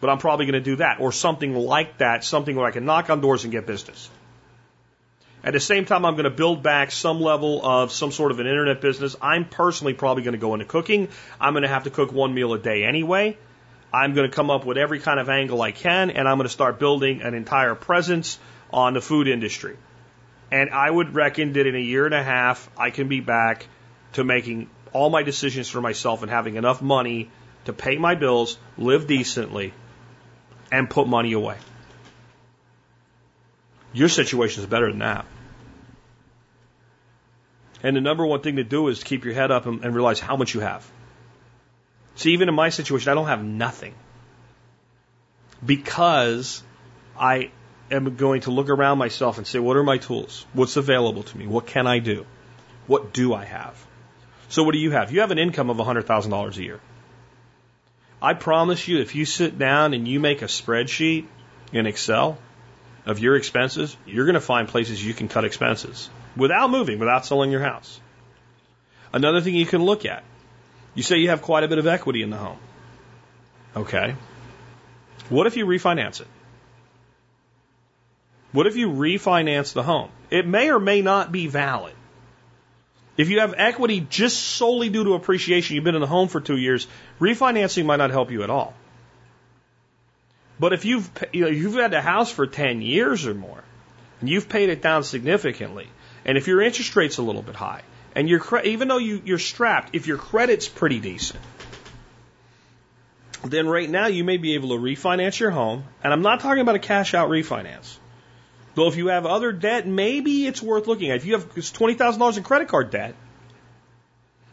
but 0.01 0.09
I'm 0.09 0.17
probably 0.17 0.45
going 0.47 0.61
to 0.61 0.69
do 0.71 0.75
that 0.77 0.99
or 0.99 1.11
something 1.11 1.55
like 1.55 1.99
that, 1.99 2.23
something 2.23 2.55
where 2.55 2.65
I 2.65 2.71
can 2.71 2.85
knock 2.85 3.09
on 3.09 3.21
doors 3.21 3.43
and 3.43 3.51
get 3.51 3.65
business. 3.65 4.09
At 5.43 5.53
the 5.53 5.59
same 5.59 5.85
time, 5.85 6.05
I'm 6.05 6.13
going 6.13 6.25
to 6.25 6.29
build 6.29 6.61
back 6.61 6.91
some 6.91 7.19
level 7.19 7.65
of 7.65 7.91
some 7.91 8.11
sort 8.11 8.31
of 8.31 8.39
an 8.39 8.47
internet 8.47 8.81
business. 8.81 9.15
I'm 9.21 9.45
personally 9.45 9.93
probably 9.93 10.23
going 10.23 10.33
to 10.33 10.39
go 10.39 10.53
into 10.53 10.65
cooking. 10.65 11.07
I'm 11.39 11.53
going 11.53 11.63
to 11.63 11.69
have 11.69 11.85
to 11.85 11.89
cook 11.89 12.11
one 12.11 12.33
meal 12.33 12.53
a 12.53 12.59
day 12.59 12.83
anyway. 12.83 13.37
I'm 13.93 14.13
going 14.13 14.29
to 14.29 14.35
come 14.35 14.49
up 14.49 14.65
with 14.65 14.77
every 14.77 14.99
kind 14.99 15.19
of 15.19 15.29
angle 15.29 15.61
I 15.61 15.71
can, 15.71 16.11
and 16.11 16.27
I'm 16.27 16.37
going 16.37 16.47
to 16.47 16.53
start 16.53 16.79
building 16.79 17.21
an 17.21 17.33
entire 17.33 17.75
presence 17.75 18.39
on 18.71 18.93
the 18.93 19.01
food 19.01 19.27
industry. 19.27 19.77
And 20.51 20.69
I 20.69 20.89
would 20.89 21.15
reckon 21.15 21.53
that 21.53 21.65
in 21.65 21.75
a 21.75 21.79
year 21.79 22.05
and 22.05 22.13
a 22.13 22.23
half, 22.23 22.69
I 22.77 22.91
can 22.91 23.07
be 23.07 23.19
back 23.19 23.65
to 24.13 24.23
making 24.23 24.69
all 24.93 25.09
my 25.09 25.23
decisions 25.23 25.69
for 25.69 25.81
myself 25.81 26.21
and 26.21 26.29
having 26.29 26.55
enough 26.55 26.81
money 26.81 27.31
to 27.65 27.73
pay 27.73 27.97
my 27.97 28.15
bills, 28.15 28.57
live 28.77 29.07
decently, 29.07 29.73
and 30.71 30.89
put 30.89 31.07
money 31.07 31.33
away. 31.33 31.57
Your 33.93 34.09
situation 34.09 34.63
is 34.63 34.69
better 34.69 34.89
than 34.89 34.99
that. 34.99 35.25
And 37.83 37.95
the 37.95 38.01
number 38.01 38.25
one 38.25 38.41
thing 38.41 38.57
to 38.57 38.63
do 38.63 38.87
is 38.87 38.99
to 38.99 39.05
keep 39.05 39.25
your 39.25 39.33
head 39.33 39.51
up 39.51 39.65
and, 39.65 39.83
and 39.83 39.93
realize 39.93 40.19
how 40.19 40.35
much 40.37 40.53
you 40.53 40.61
have. 40.61 40.89
See, 42.15 42.33
even 42.33 42.47
in 42.47 42.55
my 42.55 42.69
situation, 42.69 43.11
I 43.11 43.15
don't 43.15 43.27
have 43.27 43.43
nothing. 43.43 43.95
Because 45.65 46.63
I 47.19 47.51
am 47.89 48.15
going 48.15 48.41
to 48.41 48.51
look 48.51 48.69
around 48.69 48.97
myself 48.97 49.37
and 49.37 49.47
say, 49.47 49.59
what 49.59 49.77
are 49.77 49.83
my 49.83 49.97
tools? 49.97 50.45
What's 50.53 50.77
available 50.77 51.23
to 51.23 51.37
me? 51.37 51.47
What 51.47 51.67
can 51.67 51.87
I 51.87 51.99
do? 51.99 52.25
What 52.87 53.13
do 53.13 53.33
I 53.33 53.45
have? 53.45 53.85
So 54.49 54.63
what 54.63 54.73
do 54.73 54.79
you 54.79 54.91
have? 54.91 55.11
You 55.11 55.21
have 55.21 55.31
an 55.31 55.39
income 55.39 55.69
of 55.69 55.77
$100,000 55.77 56.57
a 56.57 56.63
year. 56.63 56.79
I 58.21 58.33
promise 58.33 58.87
you, 58.87 58.99
if 58.99 59.15
you 59.15 59.25
sit 59.25 59.57
down 59.57 59.93
and 59.93 60.07
you 60.07 60.19
make 60.19 60.41
a 60.41 60.45
spreadsheet 60.45 61.25
in 61.73 61.87
Excel 61.87 62.37
of 63.05 63.19
your 63.19 63.35
expenses, 63.35 63.97
you're 64.05 64.25
going 64.25 64.35
to 64.35 64.41
find 64.41 64.67
places 64.67 65.03
you 65.03 65.13
can 65.13 65.27
cut 65.27 65.43
expenses 65.43 66.09
without 66.37 66.69
moving, 66.69 66.99
without 66.99 67.25
selling 67.25 67.51
your 67.51 67.61
house. 67.61 67.99
Another 69.11 69.41
thing 69.41 69.55
you 69.55 69.65
can 69.65 69.83
look 69.83 70.05
at 70.05 70.23
you 70.93 71.03
say 71.03 71.17
you 71.17 71.29
have 71.29 71.41
quite 71.41 71.63
a 71.63 71.67
bit 71.67 71.77
of 71.77 71.87
equity 71.87 72.21
in 72.21 72.29
the 72.29 72.37
home. 72.37 72.57
Okay. 73.75 74.15
What 75.29 75.47
if 75.47 75.55
you 75.55 75.65
refinance 75.65 76.21
it? 76.21 76.27
What 78.51 78.67
if 78.67 78.75
you 78.75 78.89
refinance 78.89 79.73
the 79.73 79.83
home? 79.83 80.09
It 80.29 80.45
may 80.45 80.69
or 80.69 80.79
may 80.79 81.01
not 81.01 81.31
be 81.31 81.47
valid. 81.47 81.93
If 83.17 83.29
you 83.29 83.41
have 83.41 83.53
equity 83.57 84.05
just 84.09 84.39
solely 84.39 84.89
due 84.89 85.03
to 85.03 85.13
appreciation, 85.13 85.75
you've 85.75 85.83
been 85.83 85.95
in 85.95 86.01
the 86.01 86.07
home 86.07 86.27
for 86.27 86.39
two 86.39 86.57
years, 86.57 86.87
refinancing 87.19 87.85
might 87.85 87.97
not 87.97 88.11
help 88.11 88.31
you 88.31 88.43
at 88.43 88.49
all. 88.49 88.73
But 90.59 90.73
if 90.73 90.85
you've 90.85 91.09
you 91.33 91.41
know, 91.41 91.47
you've 91.47 91.73
had 91.73 91.91
the 91.91 92.01
house 92.01 92.31
for 92.31 92.47
10 92.47 92.81
years 92.81 93.25
or 93.25 93.33
more, 93.33 93.63
and 94.19 94.29
you've 94.29 94.47
paid 94.47 94.69
it 94.69 94.81
down 94.81 95.03
significantly, 95.03 95.87
and 96.23 96.37
if 96.37 96.47
your 96.47 96.61
interest 96.61 96.95
rate's 96.95 97.17
a 97.17 97.23
little 97.23 97.41
bit 97.41 97.55
high, 97.55 97.81
and 98.15 98.29
your 98.29 98.41
even 98.63 98.87
though 98.87 98.99
you, 98.99 99.21
you're 99.25 99.39
strapped, 99.39 99.95
if 99.95 100.07
your 100.07 100.17
credit's 100.17 100.69
pretty 100.69 100.99
decent, 100.99 101.41
then 103.43 103.67
right 103.67 103.89
now 103.89 104.07
you 104.07 104.23
may 104.23 104.37
be 104.37 104.53
able 104.53 104.69
to 104.69 104.75
refinance 104.75 105.39
your 105.39 105.51
home. 105.51 105.83
And 106.03 106.13
I'm 106.13 106.21
not 106.21 106.41
talking 106.41 106.61
about 106.61 106.75
a 106.75 106.79
cash 106.79 107.13
out 107.13 107.29
refinance. 107.29 107.97
Though 108.75 108.87
if 108.87 108.95
you 108.95 109.07
have 109.07 109.25
other 109.25 109.51
debt, 109.51 109.85
maybe 109.85 110.45
it's 110.47 110.61
worth 110.61 110.87
looking 110.87 111.11
at. 111.11 111.17
If 111.17 111.25
you 111.25 111.33
have 111.33 111.53
$20,000 111.53 112.37
in 112.37 112.43
credit 112.43 112.67
card 112.67 112.89
debt, 112.89 113.15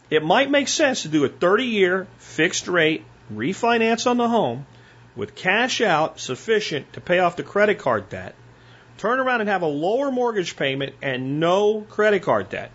it 0.09 0.23
might 0.23 0.49
make 0.49 0.67
sense 0.67 1.03
to 1.03 1.07
do 1.07 1.23
a 1.23 1.29
30 1.29 1.65
year 1.65 2.07
fixed 2.17 2.67
rate 2.67 3.05
refinance 3.33 4.09
on 4.09 4.17
the 4.17 4.27
home 4.27 4.65
with 5.15 5.35
cash 5.35 5.81
out 5.81 6.19
sufficient 6.19 6.93
to 6.93 7.01
pay 7.01 7.19
off 7.19 7.35
the 7.35 7.43
credit 7.43 7.79
card 7.79 8.09
debt, 8.09 8.35
turn 8.97 9.19
around 9.19 9.41
and 9.41 9.49
have 9.49 9.61
a 9.61 9.67
lower 9.67 10.11
mortgage 10.11 10.55
payment 10.55 10.95
and 11.01 11.39
no 11.39 11.81
credit 11.81 12.23
card 12.23 12.49
debt. 12.49 12.71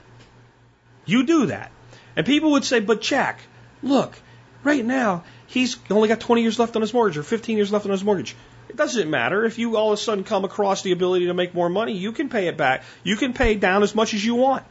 You 1.05 1.27
do 1.27 1.47
that. 1.47 1.71
And 2.17 2.25
people 2.25 2.53
would 2.53 2.65
say, 2.65 2.81
but 2.81 3.01
Jack, 3.01 3.41
look, 3.83 4.17
right 4.63 4.85
now, 4.85 5.25
he's 5.47 5.77
only 5.91 6.09
got 6.09 6.21
20 6.21 6.43
years 6.43 6.59
left 6.59 6.77
on 6.77 6.83
his 6.83 6.95
mortgage 6.95 7.19
or 7.19 7.23
15 7.23 7.57
years 7.57 7.73
left 7.73 7.85
on 7.85 7.93
his 7.93 8.05
mortgage. 8.05 8.37
It 8.75 8.79
doesn't 8.79 9.09
matter. 9.09 9.45
If 9.45 9.61
you 9.61 9.77
all 9.77 9.93
of 9.93 10.01
a 10.01 10.03
sudden 10.03 10.25
come 10.25 10.45
across 10.45 10.83
the 10.83 10.91
ability 10.91 11.27
to 11.27 11.35
make 11.35 11.55
more 11.55 11.69
money, 11.69 11.93
you 11.93 12.11
can 12.11 12.29
pay 12.29 12.49
it 12.49 12.57
back. 12.57 12.83
You 13.05 13.17
can 13.17 13.33
pay 13.33 13.55
down 13.55 13.85
as 13.85 13.95
much 13.95 14.15
as 14.15 14.25
you 14.25 14.35
want. 14.35 14.65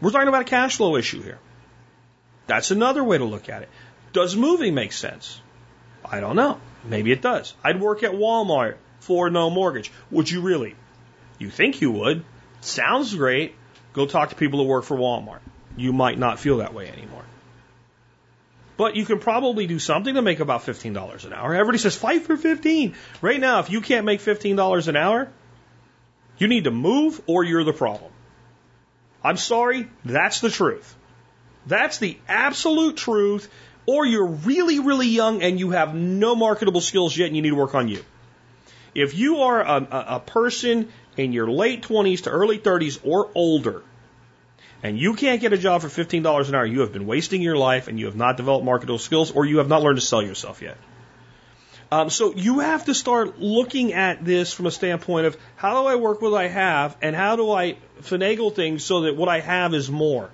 We're 0.00 0.12
talking 0.12 0.28
about 0.28 0.42
a 0.42 0.44
cash 0.44 0.76
flow 0.76 0.94
issue 0.94 1.20
here. 1.20 1.40
That's 2.46 2.70
another 2.70 3.02
way 3.02 3.18
to 3.18 3.24
look 3.24 3.48
at 3.48 3.62
it. 3.62 3.70
Does 4.12 4.36
moving 4.36 4.72
make 4.72 4.92
sense? 4.92 5.40
I 6.04 6.20
don't 6.20 6.36
know. 6.36 6.60
Maybe 6.84 7.10
it 7.10 7.20
does. 7.20 7.54
I'd 7.64 7.80
work 7.80 8.04
at 8.04 8.12
Walmart 8.12 8.76
for 9.00 9.30
no 9.30 9.50
mortgage. 9.50 9.90
Would 10.12 10.30
you 10.30 10.40
really? 10.40 10.76
You 11.40 11.50
think 11.50 11.80
you 11.80 11.90
would. 11.90 12.24
Sounds 12.60 13.12
great. 13.12 13.56
Go 13.94 14.06
talk 14.06 14.28
to 14.28 14.36
people 14.36 14.60
who 14.60 14.66
work 14.66 14.84
for 14.84 14.96
Walmart. 14.96 15.40
You 15.76 15.92
might 15.92 16.20
not 16.20 16.38
feel 16.38 16.58
that 16.58 16.72
way 16.72 16.88
anymore. 16.88 17.24
But 18.80 18.96
you 18.96 19.04
can 19.04 19.18
probably 19.18 19.66
do 19.66 19.78
something 19.78 20.14
to 20.14 20.22
make 20.22 20.40
about 20.40 20.62
$15 20.62 21.26
an 21.26 21.34
hour. 21.34 21.54
Everybody 21.54 21.76
says 21.76 21.94
fight 21.94 22.22
for 22.22 22.34
15. 22.34 22.94
Right 23.20 23.38
now, 23.38 23.58
if 23.58 23.68
you 23.68 23.82
can't 23.82 24.06
make 24.06 24.20
$15 24.20 24.88
an 24.88 24.96
hour, 24.96 25.28
you 26.38 26.48
need 26.48 26.64
to 26.64 26.70
move 26.70 27.20
or 27.26 27.44
you're 27.44 27.62
the 27.62 27.74
problem. 27.74 28.10
I'm 29.22 29.36
sorry, 29.36 29.90
that's 30.02 30.40
the 30.40 30.48
truth. 30.48 30.96
That's 31.66 31.98
the 31.98 32.16
absolute 32.26 32.96
truth. 32.96 33.50
Or 33.84 34.06
you're 34.06 34.28
really, 34.48 34.78
really 34.78 35.08
young 35.08 35.42
and 35.42 35.60
you 35.60 35.72
have 35.72 35.94
no 35.94 36.34
marketable 36.34 36.80
skills 36.80 37.14
yet 37.14 37.26
and 37.26 37.36
you 37.36 37.42
need 37.42 37.50
to 37.50 37.56
work 37.56 37.74
on 37.74 37.88
you. 37.88 38.02
If 38.94 39.14
you 39.14 39.42
are 39.42 39.60
a, 39.60 39.88
a, 40.16 40.20
person 40.20 40.88
in 41.18 41.34
your 41.34 41.50
late 41.50 41.82
20s 41.82 42.22
to 42.22 42.30
early 42.30 42.58
30s 42.58 42.98
or 43.04 43.30
older, 43.34 43.82
and 44.82 44.98
you 44.98 45.14
can't 45.14 45.40
get 45.40 45.52
a 45.52 45.58
job 45.58 45.82
for 45.82 45.88
$15 45.88 46.48
an 46.48 46.54
hour, 46.54 46.64
you 46.64 46.80
have 46.80 46.92
been 46.92 47.06
wasting 47.06 47.42
your 47.42 47.56
life 47.56 47.88
and 47.88 47.98
you 47.98 48.06
have 48.06 48.16
not 48.16 48.36
developed 48.36 48.64
marketable 48.64 48.98
skills 48.98 49.30
or 49.30 49.44
you 49.44 49.58
have 49.58 49.68
not 49.68 49.82
learned 49.82 49.98
to 49.98 50.04
sell 50.04 50.22
yourself 50.22 50.62
yet. 50.62 50.78
Um, 51.92 52.08
so 52.08 52.32
you 52.34 52.60
have 52.60 52.84
to 52.84 52.94
start 52.94 53.40
looking 53.40 53.92
at 53.92 54.24
this 54.24 54.52
from 54.52 54.66
a 54.66 54.70
standpoint 54.70 55.26
of 55.26 55.36
how 55.56 55.82
do 55.82 55.88
I 55.88 55.96
work 55.96 56.22
with 56.22 56.32
what 56.32 56.44
I 56.44 56.48
have 56.48 56.96
and 57.02 57.16
how 57.16 57.36
do 57.36 57.50
I 57.50 57.76
finagle 58.02 58.54
things 58.54 58.84
so 58.84 59.02
that 59.02 59.16
what 59.16 59.28
I 59.28 59.40
have 59.40 59.74
is 59.74 59.90
more. 59.90 60.30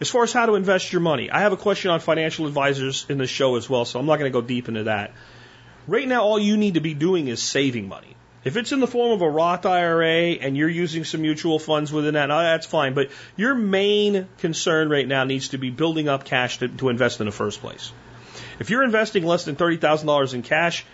As 0.00 0.10
far 0.10 0.22
as 0.22 0.32
how 0.32 0.46
to 0.46 0.54
invest 0.54 0.92
your 0.92 1.00
money, 1.00 1.30
I 1.30 1.40
have 1.40 1.52
a 1.52 1.56
question 1.56 1.90
on 1.90 2.00
financial 2.00 2.46
advisors 2.46 3.06
in 3.08 3.18
the 3.18 3.26
show 3.26 3.56
as 3.56 3.68
well, 3.68 3.84
so 3.84 3.98
I'm 3.98 4.06
not 4.06 4.18
going 4.18 4.30
to 4.30 4.40
go 4.40 4.46
deep 4.46 4.68
into 4.68 4.84
that. 4.84 5.12
Right 5.88 6.06
now, 6.06 6.22
all 6.22 6.38
you 6.38 6.56
need 6.56 6.74
to 6.74 6.80
be 6.80 6.94
doing 6.94 7.28
is 7.28 7.42
saving 7.42 7.88
money. 7.88 8.14
If 8.44 8.56
it's 8.56 8.72
in 8.72 8.80
the 8.80 8.86
form 8.86 9.12
of 9.12 9.20
a 9.20 9.28
Roth 9.28 9.66
IRA 9.66 10.32
and 10.32 10.56
you're 10.56 10.68
using 10.68 11.04
some 11.04 11.22
mutual 11.22 11.58
funds 11.58 11.92
within 11.92 12.14
that, 12.14 12.30
oh, 12.30 12.38
that's 12.38 12.66
fine. 12.66 12.94
But 12.94 13.10
your 13.36 13.54
main 13.54 14.28
concern 14.38 14.88
right 14.88 15.06
now 15.06 15.24
needs 15.24 15.48
to 15.48 15.58
be 15.58 15.70
building 15.70 16.08
up 16.08 16.24
cash 16.24 16.58
to, 16.58 16.68
to 16.68 16.88
invest 16.88 17.20
in 17.20 17.26
the 17.26 17.32
first 17.32 17.60
place. 17.60 17.92
If 18.60 18.70
you're 18.70 18.84
investing 18.84 19.24
less 19.24 19.44
than 19.44 19.56
$30,000 19.56 20.34
in 20.34 20.42
cash, 20.42 20.84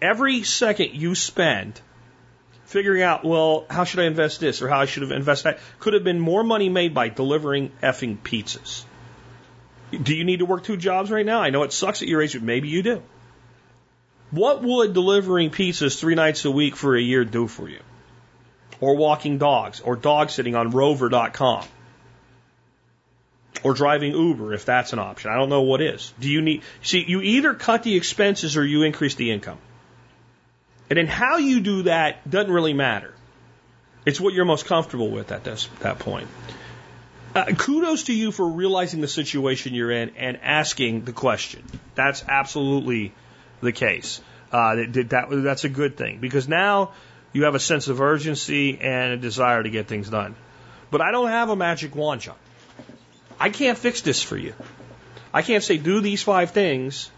every 0.00 0.42
second 0.44 0.94
you 0.94 1.14
spend 1.14 1.80
figuring 2.64 3.02
out, 3.02 3.24
well, 3.24 3.66
how 3.68 3.84
should 3.84 4.00
I 4.00 4.04
invest 4.04 4.40
this 4.40 4.62
or 4.62 4.68
how 4.68 4.80
I 4.80 4.86
should 4.86 5.02
have 5.02 5.12
invested 5.12 5.54
that 5.54 5.60
could 5.78 5.94
have 5.94 6.04
been 6.04 6.20
more 6.20 6.42
money 6.42 6.68
made 6.68 6.94
by 6.94 7.08
delivering 7.08 7.70
effing 7.82 8.18
pizzas. 8.18 8.84
Do 9.90 10.14
you 10.14 10.24
need 10.24 10.38
to 10.38 10.46
work 10.46 10.64
two 10.64 10.78
jobs 10.78 11.10
right 11.10 11.26
now? 11.26 11.42
I 11.42 11.50
know 11.50 11.64
it 11.64 11.72
sucks 11.72 12.00
at 12.00 12.08
your 12.08 12.22
age, 12.22 12.32
but 12.32 12.42
maybe 12.42 12.68
you 12.68 12.82
do. 12.82 13.02
What 14.32 14.62
would 14.62 14.94
delivering 14.94 15.50
pizzas 15.50 16.00
three 16.00 16.14
nights 16.14 16.46
a 16.46 16.50
week 16.50 16.74
for 16.74 16.96
a 16.96 17.00
year 17.00 17.24
do 17.24 17.46
for 17.46 17.68
you? 17.68 17.80
Or 18.80 18.96
walking 18.96 19.36
dogs, 19.36 19.80
or 19.80 19.94
dog 19.94 20.30
sitting 20.30 20.54
on 20.56 20.70
rover.com. 20.70 21.64
Or 23.62 23.74
driving 23.74 24.12
Uber 24.12 24.54
if 24.54 24.64
that's 24.64 24.94
an 24.94 24.98
option. 24.98 25.30
I 25.30 25.36
don't 25.36 25.50
know 25.50 25.60
what 25.60 25.82
is. 25.82 26.14
Do 26.18 26.30
you 26.30 26.40
need, 26.40 26.62
see, 26.82 27.04
you 27.06 27.20
either 27.20 27.52
cut 27.52 27.82
the 27.82 27.94
expenses 27.94 28.56
or 28.56 28.64
you 28.64 28.82
increase 28.84 29.14
the 29.16 29.30
income. 29.30 29.58
And 30.88 30.96
then 30.96 31.06
how 31.06 31.36
you 31.36 31.60
do 31.60 31.82
that 31.82 32.28
doesn't 32.28 32.50
really 32.50 32.72
matter. 32.72 33.14
It's 34.06 34.20
what 34.20 34.32
you're 34.32 34.46
most 34.46 34.64
comfortable 34.64 35.10
with 35.10 35.30
at 35.30 35.44
this, 35.44 35.68
that 35.80 35.98
point. 35.98 36.28
Uh, 37.34 37.52
kudos 37.56 38.04
to 38.04 38.14
you 38.14 38.32
for 38.32 38.48
realizing 38.48 39.02
the 39.02 39.08
situation 39.08 39.74
you're 39.74 39.90
in 39.90 40.12
and 40.16 40.38
asking 40.42 41.04
the 41.04 41.12
question. 41.12 41.62
That's 41.94 42.24
absolutely 42.26 43.12
the 43.62 43.72
case. 43.72 44.20
Uh, 44.52 44.74
that, 44.74 45.08
that, 45.10 45.26
that's 45.30 45.64
a 45.64 45.68
good 45.68 45.96
thing 45.96 46.18
because 46.20 46.46
now 46.46 46.92
you 47.32 47.44
have 47.44 47.54
a 47.54 47.60
sense 47.60 47.88
of 47.88 48.00
urgency 48.00 48.78
and 48.78 49.14
a 49.14 49.16
desire 49.16 49.62
to 49.62 49.70
get 49.70 49.86
things 49.86 50.10
done. 50.10 50.34
But 50.90 51.00
I 51.00 51.10
don't 51.10 51.28
have 51.28 51.48
a 51.48 51.56
magic 51.56 51.94
wand, 51.94 52.20
John. 52.20 52.36
I 53.40 53.48
can't 53.48 53.78
fix 53.78 54.02
this 54.02 54.22
for 54.22 54.36
you. 54.36 54.52
I 55.32 55.40
can't 55.40 55.64
say 55.64 55.78
do 55.78 56.00
these 56.00 56.22
five 56.22 56.50
things 56.50 57.10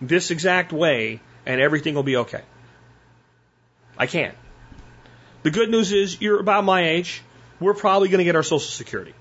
this 0.00 0.30
exact 0.30 0.72
way 0.72 1.20
and 1.44 1.60
everything 1.60 1.94
will 1.94 2.04
be 2.04 2.16
okay. 2.18 2.42
I 3.98 4.06
can't. 4.06 4.36
The 5.42 5.50
good 5.50 5.70
news 5.70 5.92
is 5.92 6.20
you're 6.20 6.40
about 6.40 6.64
my 6.64 6.88
age. 6.88 7.22
We're 7.58 7.74
probably 7.74 8.08
going 8.08 8.18
to 8.18 8.24
get 8.24 8.36
our 8.36 8.42
Social 8.42 8.58
Security. 8.60 9.14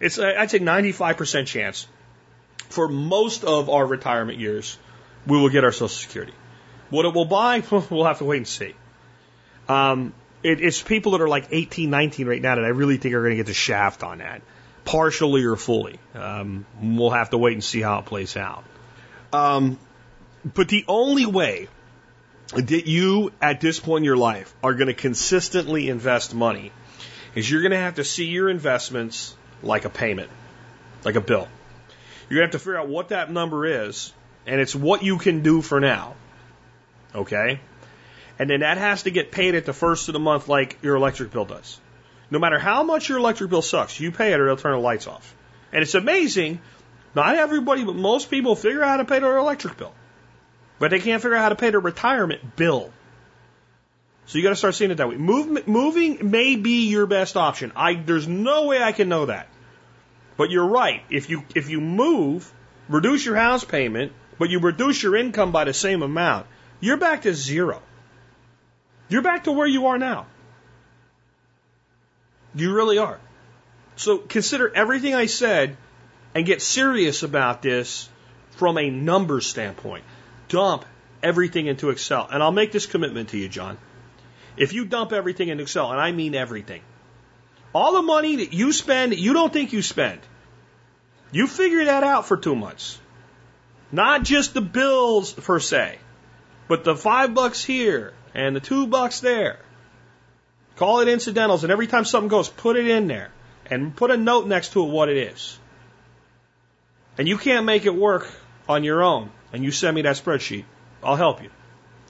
It's 0.00 0.18
I'd 0.18 0.50
say 0.50 0.58
95% 0.58 1.46
chance 1.46 1.86
for 2.68 2.88
most 2.88 3.44
of 3.44 3.70
our 3.70 3.86
retirement 3.86 4.38
years 4.38 4.78
we 5.26 5.38
will 5.38 5.48
get 5.48 5.64
our 5.64 5.72
Social 5.72 5.88
Security. 5.88 6.34
What 6.90 7.04
it 7.04 7.14
will 7.14 7.24
buy, 7.24 7.62
we'll 7.90 8.04
have 8.04 8.18
to 8.18 8.24
wait 8.24 8.38
and 8.38 8.48
see. 8.48 8.74
Um, 9.68 10.12
it, 10.42 10.60
it's 10.60 10.82
people 10.82 11.12
that 11.12 11.20
are 11.20 11.28
like 11.28 11.48
18, 11.50 11.88
19 11.88 12.26
right 12.26 12.42
now 12.42 12.56
that 12.56 12.64
I 12.64 12.68
really 12.68 12.96
think 12.96 13.14
are 13.14 13.20
going 13.20 13.32
to 13.32 13.36
get 13.36 13.46
the 13.46 13.54
shaft 13.54 14.02
on 14.02 14.18
that, 14.18 14.42
partially 14.84 15.44
or 15.44 15.56
fully. 15.56 15.98
Um, 16.14 16.66
we'll 16.80 17.10
have 17.10 17.30
to 17.30 17.38
wait 17.38 17.54
and 17.54 17.64
see 17.64 17.80
how 17.80 18.00
it 18.00 18.06
plays 18.06 18.36
out. 18.36 18.64
Um, 19.32 19.78
but 20.54 20.68
the 20.68 20.84
only 20.88 21.26
way 21.26 21.68
that 22.54 22.86
you, 22.86 23.32
at 23.40 23.60
this 23.60 23.80
point 23.80 24.02
in 24.02 24.04
your 24.04 24.16
life, 24.16 24.52
are 24.62 24.74
going 24.74 24.88
to 24.88 24.94
consistently 24.94 25.88
invest 25.88 26.34
money 26.34 26.72
is 27.34 27.50
you're 27.50 27.62
going 27.62 27.72
to 27.72 27.78
have 27.78 27.94
to 27.94 28.04
see 28.04 28.26
your 28.26 28.50
investments 28.50 29.34
like 29.62 29.84
a 29.84 29.90
payment, 29.90 30.30
like 31.04 31.14
a 31.14 31.20
bill. 31.20 31.48
You're 32.28 32.40
going 32.40 32.50
to 32.50 32.56
have 32.56 32.62
to 32.62 32.64
figure 32.64 32.78
out 32.78 32.88
what 32.88 33.08
that 33.08 33.30
number 33.30 33.64
is 33.64 34.12
and 34.46 34.60
it's 34.60 34.74
what 34.74 35.02
you 35.02 35.18
can 35.18 35.42
do 35.42 35.62
for 35.62 35.80
now. 35.80 36.14
Okay? 37.14 37.60
And 38.38 38.50
then 38.50 38.60
that 38.60 38.78
has 38.78 39.04
to 39.04 39.10
get 39.10 39.30
paid 39.30 39.54
at 39.54 39.66
the 39.66 39.72
first 39.72 40.08
of 40.08 40.14
the 40.14 40.18
month 40.18 40.48
like 40.48 40.78
your 40.82 40.96
electric 40.96 41.30
bill 41.30 41.44
does. 41.44 41.78
No 42.30 42.38
matter 42.38 42.58
how 42.58 42.82
much 42.82 43.08
your 43.08 43.18
electric 43.18 43.50
bill 43.50 43.62
sucks, 43.62 44.00
you 44.00 44.10
pay 44.10 44.32
it 44.32 44.40
or 44.40 44.46
they'll 44.46 44.56
turn 44.56 44.72
the 44.72 44.78
lights 44.78 45.06
off. 45.06 45.34
And 45.72 45.82
it's 45.82 45.94
amazing, 45.94 46.60
not 47.14 47.36
everybody, 47.36 47.84
but 47.84 47.94
most 47.94 48.30
people 48.30 48.56
figure 48.56 48.82
out 48.82 48.88
how 48.88 48.96
to 48.98 49.04
pay 49.04 49.18
their 49.18 49.36
electric 49.36 49.76
bill. 49.76 49.92
But 50.78 50.90
they 50.90 50.98
can't 50.98 51.22
figure 51.22 51.36
out 51.36 51.42
how 51.42 51.50
to 51.50 51.56
pay 51.56 51.70
their 51.70 51.80
retirement 51.80 52.56
bill. 52.56 52.90
So 54.26 54.38
you 54.38 54.44
got 54.44 54.50
to 54.50 54.56
start 54.56 54.74
seeing 54.74 54.90
it 54.90 54.96
that 54.96 55.08
way. 55.08 55.16
Moving 55.16 56.30
may 56.30 56.56
be 56.56 56.88
your 56.88 57.06
best 57.06 57.36
option. 57.36 57.72
I, 57.76 57.94
there's 57.94 58.26
no 58.26 58.66
way 58.66 58.82
I 58.82 58.92
can 58.92 59.08
know 59.08 59.26
that. 59.26 59.48
But 60.36 60.50
you're 60.50 60.66
right. 60.66 61.02
If 61.10 61.28
you, 61.28 61.44
if 61.54 61.68
you 61.68 61.80
move, 61.80 62.50
reduce 62.88 63.24
your 63.26 63.36
house 63.36 63.64
payment, 63.64 64.12
but 64.42 64.50
you 64.50 64.58
reduce 64.58 65.00
your 65.00 65.14
income 65.14 65.52
by 65.52 65.62
the 65.62 65.72
same 65.72 66.02
amount, 66.02 66.48
you're 66.80 66.96
back 66.96 67.22
to 67.22 67.32
zero. 67.32 67.80
You're 69.08 69.22
back 69.22 69.44
to 69.44 69.52
where 69.52 69.68
you 69.68 69.86
are 69.86 69.98
now. 69.98 70.26
You 72.52 72.74
really 72.74 72.98
are. 72.98 73.20
So 73.94 74.18
consider 74.18 74.68
everything 74.74 75.14
I 75.14 75.26
said 75.26 75.76
and 76.34 76.44
get 76.44 76.60
serious 76.60 77.22
about 77.22 77.62
this 77.62 78.08
from 78.56 78.78
a 78.78 78.90
numbers 78.90 79.46
standpoint. 79.46 80.02
Dump 80.48 80.86
everything 81.22 81.68
into 81.68 81.90
Excel. 81.90 82.26
And 82.28 82.42
I'll 82.42 82.50
make 82.50 82.72
this 82.72 82.86
commitment 82.86 83.28
to 83.28 83.38
you, 83.38 83.48
John. 83.48 83.78
If 84.56 84.72
you 84.72 84.86
dump 84.86 85.12
everything 85.12 85.50
into 85.50 85.62
Excel, 85.62 85.92
and 85.92 86.00
I 86.00 86.10
mean 86.10 86.34
everything, 86.34 86.82
all 87.72 87.92
the 87.92 88.02
money 88.02 88.34
that 88.38 88.52
you 88.52 88.72
spend 88.72 89.12
that 89.12 89.20
you 89.20 89.34
don't 89.34 89.52
think 89.52 89.72
you 89.72 89.82
spend, 89.82 90.18
you 91.30 91.46
figure 91.46 91.84
that 91.84 92.02
out 92.02 92.26
for 92.26 92.36
two 92.36 92.56
months. 92.56 92.98
Not 93.92 94.24
just 94.24 94.54
the 94.54 94.62
bills 94.62 95.34
per 95.34 95.60
se, 95.60 95.98
but 96.66 96.82
the 96.82 96.96
five 96.96 97.34
bucks 97.34 97.62
here 97.62 98.14
and 98.34 98.56
the 98.56 98.60
two 98.60 98.86
bucks 98.86 99.20
there. 99.20 99.58
Call 100.76 101.00
it 101.00 101.08
incidentals, 101.08 101.62
and 101.62 101.70
every 101.70 101.86
time 101.86 102.06
something 102.06 102.28
goes, 102.28 102.48
put 102.48 102.76
it 102.76 102.88
in 102.88 103.06
there 103.06 103.30
and 103.66 103.94
put 103.94 104.10
a 104.10 104.16
note 104.16 104.46
next 104.46 104.72
to 104.72 104.82
it 104.82 104.88
what 104.88 105.10
it 105.10 105.18
is. 105.18 105.58
And 107.18 107.28
you 107.28 107.36
can't 107.36 107.66
make 107.66 107.84
it 107.84 107.94
work 107.94 108.30
on 108.66 108.82
your 108.82 109.02
own, 109.02 109.30
and 109.52 109.62
you 109.62 109.70
send 109.70 109.94
me 109.94 110.02
that 110.02 110.16
spreadsheet. 110.16 110.64
I'll 111.02 111.16
help 111.16 111.42
you. 111.42 111.50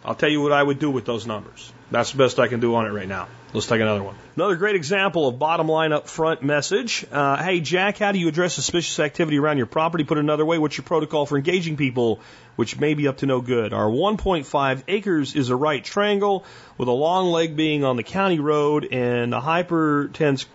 I'll 0.05 0.15
tell 0.15 0.29
you 0.29 0.41
what 0.41 0.53
I 0.53 0.63
would 0.63 0.79
do 0.79 0.91
with 0.91 1.05
those 1.05 1.27
numbers. 1.27 1.73
That's 1.91 2.13
the 2.13 2.19
best 2.19 2.39
I 2.39 2.47
can 2.47 2.61
do 2.61 2.77
on 2.77 2.87
it 2.87 2.91
right 2.91 3.09
now. 3.09 3.27
Let's 3.55 3.67
take 3.67 3.83
another 3.83 4.03
one. 4.03 4.15
Another 4.35 4.57
great 4.57 4.77
example 4.77 5.29
of 5.29 5.39
bottom 5.39 5.69
line 5.69 5.93
up 5.93 6.09
front 6.09 6.43
message. 6.43 7.05
Uh, 7.13 7.37
hey, 7.37 7.61
Jack, 7.61 7.99
how 7.99 8.11
do 8.11 8.19
you 8.19 8.29
address 8.29 8.55
suspicious 8.55 8.99
activity 8.99 9.39
around 9.39 9.59
your 9.59 9.67
property? 9.67 10.05
Put 10.05 10.17
another 10.17 10.47
way, 10.47 10.57
what's 10.57 10.79
your 10.79 10.85
protocol 10.85 11.27
for 11.27 11.37
engaging 11.37 11.77
people, 11.77 12.21
which 12.57 12.81
may 12.81 12.95
be 12.95 13.09
up 13.09 13.19
to 13.19 13.27
no 13.27 13.43
good? 13.43 13.75
Our 13.75 13.91
1.5 13.91 14.83
acres 14.89 15.35
is 15.35 15.51
a 15.51 15.57
right 15.57 15.85
triangle 15.85 16.47
with 16.79 16.89
a 16.89 16.93
long 16.93 17.27
leg 17.27 17.55
being 17.55 17.85
on 17.85 17.97
the 17.97 18.03
county 18.03 18.41
road 18.41 18.89
and 18.91 19.35
a 19.35 19.41
hypertense 19.41 20.47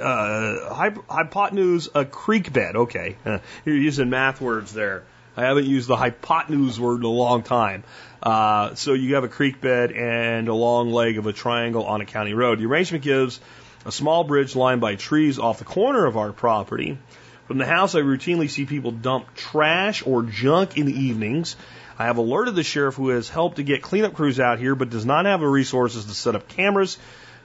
uh, 0.00 0.74
hypotenuse 0.74 1.88
a 1.94 2.06
creek 2.06 2.52
bed. 2.52 2.74
Okay, 2.74 3.16
you're 3.64 3.76
using 3.76 4.08
math 4.08 4.40
words 4.40 4.72
there. 4.72 5.04
I 5.36 5.42
haven't 5.42 5.66
used 5.66 5.88
the 5.88 5.96
hypotenuse 5.96 6.78
word 6.78 6.98
in 6.98 7.04
a 7.04 7.08
long 7.08 7.42
time. 7.42 7.84
Uh, 8.22 8.74
so 8.74 8.92
you 8.92 9.16
have 9.16 9.24
a 9.24 9.28
creek 9.28 9.60
bed 9.60 9.92
and 9.92 10.48
a 10.48 10.54
long 10.54 10.90
leg 10.90 11.18
of 11.18 11.26
a 11.26 11.32
triangle 11.32 11.84
on 11.84 12.00
a 12.00 12.06
county 12.06 12.34
road. 12.34 12.58
The 12.58 12.66
arrangement 12.66 13.02
gives 13.02 13.40
a 13.84 13.92
small 13.92 14.24
bridge 14.24 14.54
lined 14.54 14.80
by 14.80 14.94
trees 14.94 15.38
off 15.38 15.58
the 15.58 15.64
corner 15.64 16.06
of 16.06 16.16
our 16.16 16.32
property. 16.32 16.98
From 17.46 17.58
the 17.58 17.66
house, 17.66 17.94
I 17.94 18.00
routinely 18.00 18.48
see 18.48 18.64
people 18.64 18.92
dump 18.92 19.34
trash 19.34 20.06
or 20.06 20.22
junk 20.22 20.78
in 20.78 20.86
the 20.86 20.98
evenings. 20.98 21.56
I 21.98 22.06
have 22.06 22.16
alerted 22.16 22.54
the 22.54 22.62
sheriff 22.62 22.94
who 22.94 23.10
has 23.10 23.28
helped 23.28 23.56
to 23.56 23.62
get 23.62 23.82
cleanup 23.82 24.14
crews 24.14 24.40
out 24.40 24.58
here, 24.58 24.74
but 24.74 24.90
does 24.90 25.04
not 25.04 25.26
have 25.26 25.40
the 25.40 25.46
resources 25.46 26.06
to 26.06 26.14
set 26.14 26.34
up 26.34 26.48
cameras. 26.48 26.96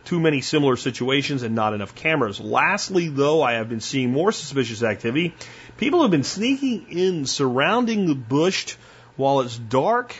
Too 0.05 0.19
many 0.19 0.39
similar 0.39 0.77
situations 0.77 1.43
and 1.43 1.53
not 1.53 1.73
enough 1.73 1.93
cameras. 1.93 2.39
Lastly, 2.39 3.09
though, 3.09 3.43
I 3.43 3.53
have 3.53 3.67
been 3.67 3.81
seeing 3.81 4.11
more 4.11 4.31
suspicious 4.31 4.81
activity 4.81 5.35
People 5.79 6.01
have 6.01 6.11
been 6.11 6.25
sneaking 6.25 6.87
in, 6.89 7.25
surrounding 7.25 8.05
the 8.05 8.13
bush 8.13 8.75
while 9.15 9.39
it's 9.39 9.57
dark, 9.57 10.13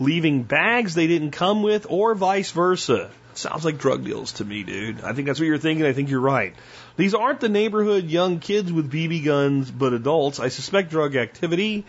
leaving 0.00 0.42
bags 0.42 0.96
they 0.96 1.06
didn't 1.06 1.30
come 1.30 1.62
with, 1.62 1.86
or 1.88 2.16
vice 2.16 2.50
versa. 2.50 3.12
Sounds 3.34 3.64
like 3.64 3.78
drug 3.78 4.04
deals 4.04 4.32
to 4.34 4.44
me, 4.44 4.64
dude. 4.64 5.02
I 5.02 5.12
think 5.12 5.28
that's 5.28 5.38
what 5.38 5.46
you're 5.46 5.58
thinking. 5.58 5.86
I 5.86 5.92
think 5.92 6.10
you're 6.10 6.18
right. 6.18 6.52
These 6.96 7.14
aren't 7.14 7.38
the 7.38 7.48
neighborhood 7.48 8.06
young 8.06 8.40
kids 8.40 8.72
with 8.72 8.90
BB 8.90 9.24
guns, 9.24 9.70
but 9.70 9.92
adults. 9.92 10.40
I 10.40 10.48
suspect 10.48 10.90
drug 10.90 11.14
activity. 11.14 11.84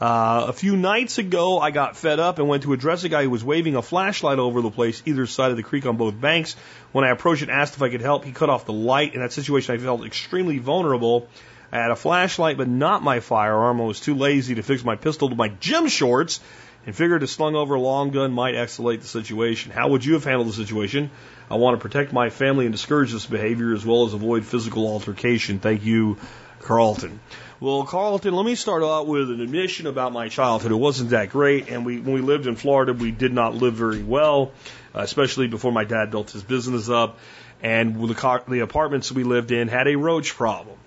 Uh, 0.00 0.46
a 0.48 0.52
few 0.54 0.74
nights 0.74 1.18
ago, 1.18 1.58
I 1.58 1.72
got 1.72 1.98
fed 1.98 2.18
up 2.18 2.38
and 2.38 2.48
went 2.48 2.62
to 2.62 2.72
address 2.72 3.04
a 3.04 3.10
guy 3.10 3.24
who 3.24 3.30
was 3.30 3.44
waving 3.44 3.76
a 3.76 3.82
flashlight 3.82 4.38
over 4.38 4.62
the 4.62 4.70
place, 4.70 5.02
either 5.04 5.26
side 5.26 5.50
of 5.50 5.58
the 5.58 5.62
creek 5.62 5.84
on 5.84 5.98
both 5.98 6.18
banks. 6.18 6.56
When 6.92 7.04
I 7.04 7.10
approached 7.10 7.42
and 7.42 7.50
asked 7.50 7.74
if 7.74 7.82
I 7.82 7.90
could 7.90 8.00
help, 8.00 8.24
he 8.24 8.32
cut 8.32 8.48
off 8.48 8.64
the 8.64 8.72
light. 8.72 9.12
In 9.12 9.20
that 9.20 9.32
situation, 9.32 9.74
I 9.74 9.78
felt 9.78 10.06
extremely 10.06 10.56
vulnerable. 10.56 11.28
I 11.72 11.78
had 11.78 11.90
a 11.90 11.96
flashlight, 11.96 12.56
but 12.56 12.68
not 12.68 13.02
my 13.02 13.20
firearm. 13.20 13.80
I 13.80 13.84
was 13.84 14.00
too 14.00 14.14
lazy 14.14 14.56
to 14.56 14.62
fix 14.62 14.84
my 14.84 14.96
pistol 14.96 15.28
to 15.28 15.36
my 15.36 15.48
gym 15.48 15.86
shorts 15.88 16.40
and 16.86 16.96
figured 16.96 17.22
a 17.22 17.26
slung 17.26 17.54
over 17.54 17.78
long 17.78 18.10
gun 18.10 18.32
might 18.32 18.54
escalate 18.54 19.00
the 19.00 19.06
situation. 19.06 19.70
How 19.70 19.88
would 19.88 20.04
you 20.04 20.14
have 20.14 20.24
handled 20.24 20.48
the 20.48 20.52
situation? 20.52 21.10
I 21.50 21.56
want 21.56 21.78
to 21.78 21.82
protect 21.82 22.12
my 22.12 22.30
family 22.30 22.66
and 22.66 22.72
discourage 22.72 23.12
this 23.12 23.26
behavior 23.26 23.74
as 23.74 23.84
well 23.84 24.06
as 24.06 24.14
avoid 24.14 24.44
physical 24.44 24.86
altercation. 24.86 25.60
Thank 25.60 25.84
you, 25.84 26.16
Carlton. 26.60 27.20
Well, 27.60 27.84
Carlton, 27.84 28.34
let 28.34 28.46
me 28.46 28.54
start 28.54 28.82
out 28.82 29.06
with 29.06 29.30
an 29.30 29.40
admission 29.40 29.86
about 29.86 30.12
my 30.12 30.28
childhood. 30.28 30.72
It 30.72 30.76
wasn't 30.76 31.10
that 31.10 31.28
great, 31.28 31.68
and 31.68 31.84
we, 31.84 32.00
when 32.00 32.14
we 32.14 32.22
lived 32.22 32.46
in 32.46 32.56
Florida, 32.56 32.94
we 32.94 33.10
did 33.10 33.34
not 33.34 33.54
live 33.54 33.74
very 33.74 34.02
well, 34.02 34.52
uh, 34.94 35.00
especially 35.00 35.46
before 35.46 35.70
my 35.70 35.84
dad 35.84 36.10
built 36.10 36.30
his 36.30 36.42
business 36.42 36.88
up. 36.88 37.18
And 37.62 37.94
the, 37.96 38.42
the 38.48 38.60
apartments 38.60 39.12
we 39.12 39.24
lived 39.24 39.52
in 39.52 39.68
had 39.68 39.86
a 39.88 39.96
roach 39.96 40.34
problem. 40.34 40.78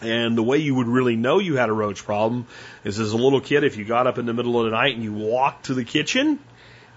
And 0.00 0.38
the 0.38 0.42
way 0.42 0.58
you 0.58 0.74
would 0.76 0.86
really 0.86 1.16
know 1.16 1.38
you 1.38 1.56
had 1.56 1.68
a 1.68 1.72
roach 1.72 2.04
problem 2.04 2.46
is 2.84 3.00
as 3.00 3.12
a 3.12 3.16
little 3.16 3.40
kid, 3.40 3.64
if 3.64 3.76
you 3.76 3.84
got 3.84 4.06
up 4.06 4.18
in 4.18 4.26
the 4.26 4.34
middle 4.34 4.58
of 4.58 4.66
the 4.66 4.70
night 4.70 4.94
and 4.94 5.02
you 5.02 5.12
walked 5.12 5.66
to 5.66 5.74
the 5.74 5.84
kitchen 5.84 6.38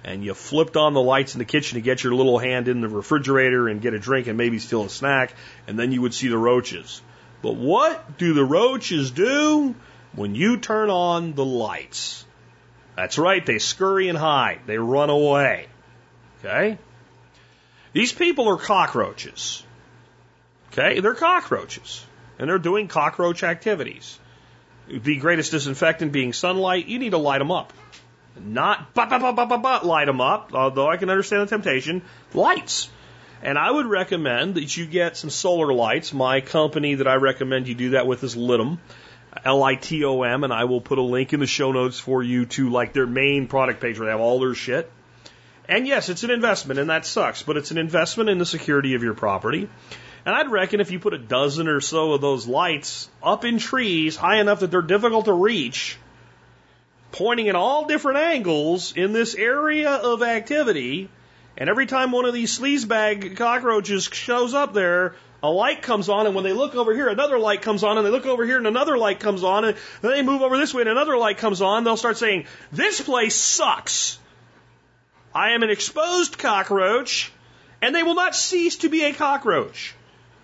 and 0.03 0.23
you 0.23 0.33
flipped 0.33 0.77
on 0.77 0.93
the 0.93 1.01
lights 1.01 1.33
in 1.33 1.39
the 1.39 1.45
kitchen 1.45 1.75
to 1.75 1.81
get 1.81 2.03
your 2.03 2.13
little 2.13 2.37
hand 2.37 2.67
in 2.67 2.81
the 2.81 2.89
refrigerator 2.89 3.67
and 3.67 3.81
get 3.81 3.93
a 3.93 3.99
drink 3.99 4.27
and 4.27 4.37
maybe 4.37 4.59
steal 4.59 4.83
a 4.83 4.89
snack, 4.89 5.33
and 5.67 5.77
then 5.77 5.91
you 5.91 6.01
would 6.01 6.13
see 6.13 6.27
the 6.27 6.37
roaches. 6.37 7.01
But 7.41 7.55
what 7.55 8.17
do 8.17 8.33
the 8.33 8.45
roaches 8.45 9.11
do 9.11 9.75
when 10.13 10.35
you 10.35 10.57
turn 10.57 10.89
on 10.89 11.33
the 11.33 11.45
lights? 11.45 12.25
That's 12.95 13.17
right, 13.17 13.43
they 13.45 13.59
scurry 13.59 14.09
and 14.09 14.17
hide. 14.17 14.61
They 14.65 14.77
run 14.77 15.09
away. 15.09 15.67
Okay? 16.39 16.77
These 17.93 18.11
people 18.11 18.47
are 18.49 18.57
cockroaches. 18.57 19.63
Okay? 20.71 20.99
They're 20.99 21.13
cockroaches 21.13 22.05
and 22.41 22.49
they're 22.49 22.57
doing 22.57 22.87
cockroach 22.87 23.43
activities. 23.43 24.19
The 24.89 25.15
greatest 25.17 25.51
disinfectant 25.51 26.11
being 26.11 26.33
sunlight, 26.33 26.87
you 26.87 26.99
need 26.99 27.11
to 27.11 27.19
light 27.19 27.37
them 27.37 27.51
up. 27.51 27.71
Not 28.43 28.93
but, 28.93 29.09
but, 29.09 29.35
but, 29.35 29.47
but, 29.47 29.57
but, 29.61 29.85
light 29.85 30.05
them 30.05 30.19
up, 30.19 30.51
although 30.53 30.89
I 30.89 30.97
can 30.97 31.09
understand 31.09 31.43
the 31.43 31.45
temptation, 31.45 32.01
lights. 32.33 32.89
And 33.43 33.57
I 33.57 33.69
would 33.69 33.85
recommend 33.85 34.55
that 34.55 34.75
you 34.75 34.85
get 34.85 35.17
some 35.17 35.29
solar 35.29 35.71
lights. 35.73 36.13
My 36.13 36.41
company 36.41 36.95
that 36.95 37.07
I 37.07 37.15
recommend 37.15 37.67
you 37.67 37.75
do 37.75 37.89
that 37.91 38.07
with 38.07 38.23
is 38.23 38.35
Litom, 38.35 38.79
L-I-T-O-M, 39.45 40.43
and 40.43 40.51
I 40.51 40.63
will 40.65 40.81
put 40.81 40.97
a 40.97 41.03
link 41.03 41.33
in 41.33 41.39
the 41.39 41.47
show 41.47 41.71
notes 41.71 41.99
for 41.99 42.23
you 42.23 42.45
to 42.47 42.69
like 42.69 42.93
their 42.93 43.07
main 43.07 43.47
product 43.47 43.81
page 43.81 43.99
where 43.99 44.07
they 44.07 44.11
have 44.11 44.19
all 44.19 44.39
their 44.39 44.55
shit. 44.55 44.91
And 45.69 45.87
yes, 45.87 46.09
it's 46.09 46.23
an 46.23 46.31
investment, 46.31 46.79
and 46.79 46.89
that 46.89 47.05
sucks, 47.05 47.43
but 47.43 47.55
it's 47.57 47.71
an 47.71 47.77
investment 47.77 48.29
in 48.29 48.39
the 48.39 48.45
security 48.45 48.95
of 48.95 49.03
your 49.03 49.13
property. 49.13 49.69
And 50.25 50.35
I'd 50.35 50.51
reckon 50.51 50.79
if 50.79 50.91
you 50.91 50.99
put 50.99 51.13
a 51.13 51.17
dozen 51.17 51.67
or 51.67 51.81
so 51.81 52.13
of 52.13 52.21
those 52.21 52.47
lights 52.47 53.09
up 53.23 53.43
in 53.43 53.57
trees 53.57 54.15
high 54.15 54.39
enough 54.39 54.59
that 54.59 54.69
they're 54.69 54.81
difficult 54.81 55.25
to 55.25 55.33
reach, 55.33 55.97
pointing 57.11 57.47
in 57.47 57.55
all 57.55 57.85
different 57.87 58.19
angles 58.19 58.95
in 58.95 59.13
this 59.13 59.33
area 59.33 59.89
of 59.89 60.21
activity, 60.21 61.09
and 61.57 61.69
every 61.69 61.87
time 61.87 62.11
one 62.11 62.25
of 62.25 62.33
these 62.33 62.57
sleazebag 62.57 63.35
cockroaches 63.35 64.05
shows 64.05 64.53
up 64.53 64.73
there, 64.73 65.15
a 65.43 65.49
light 65.49 65.81
comes 65.81 66.07
on, 66.07 66.27
and 66.27 66.35
when 66.35 66.43
they 66.43 66.53
look 66.53 66.75
over 66.75 66.93
here, 66.93 67.09
another 67.09 67.39
light 67.39 67.63
comes 67.63 67.83
on, 67.83 67.97
and 67.97 68.05
they 68.05 68.11
look 68.11 68.27
over 68.27 68.45
here, 68.45 68.57
and 68.57 68.67
another 68.67 68.97
light 68.97 69.19
comes 69.19 69.43
on, 69.43 69.65
and 69.65 69.77
then 70.01 70.11
they 70.11 70.21
move 70.21 70.43
over 70.43 70.55
this 70.55 70.71
way, 70.71 70.81
and 70.81 70.89
another 70.89 71.17
light 71.17 71.39
comes 71.39 71.61
on, 71.61 71.83
they'll 71.83 71.97
start 71.97 72.17
saying, 72.17 72.45
This 72.71 73.01
place 73.01 73.35
sucks. 73.35 74.19
I 75.33 75.53
am 75.53 75.63
an 75.63 75.71
exposed 75.71 76.37
cockroach, 76.37 77.31
and 77.81 77.95
they 77.95 78.03
will 78.03 78.13
not 78.13 78.35
cease 78.35 78.77
to 78.77 78.89
be 78.89 79.03
a 79.05 79.13
cockroach. 79.13 79.95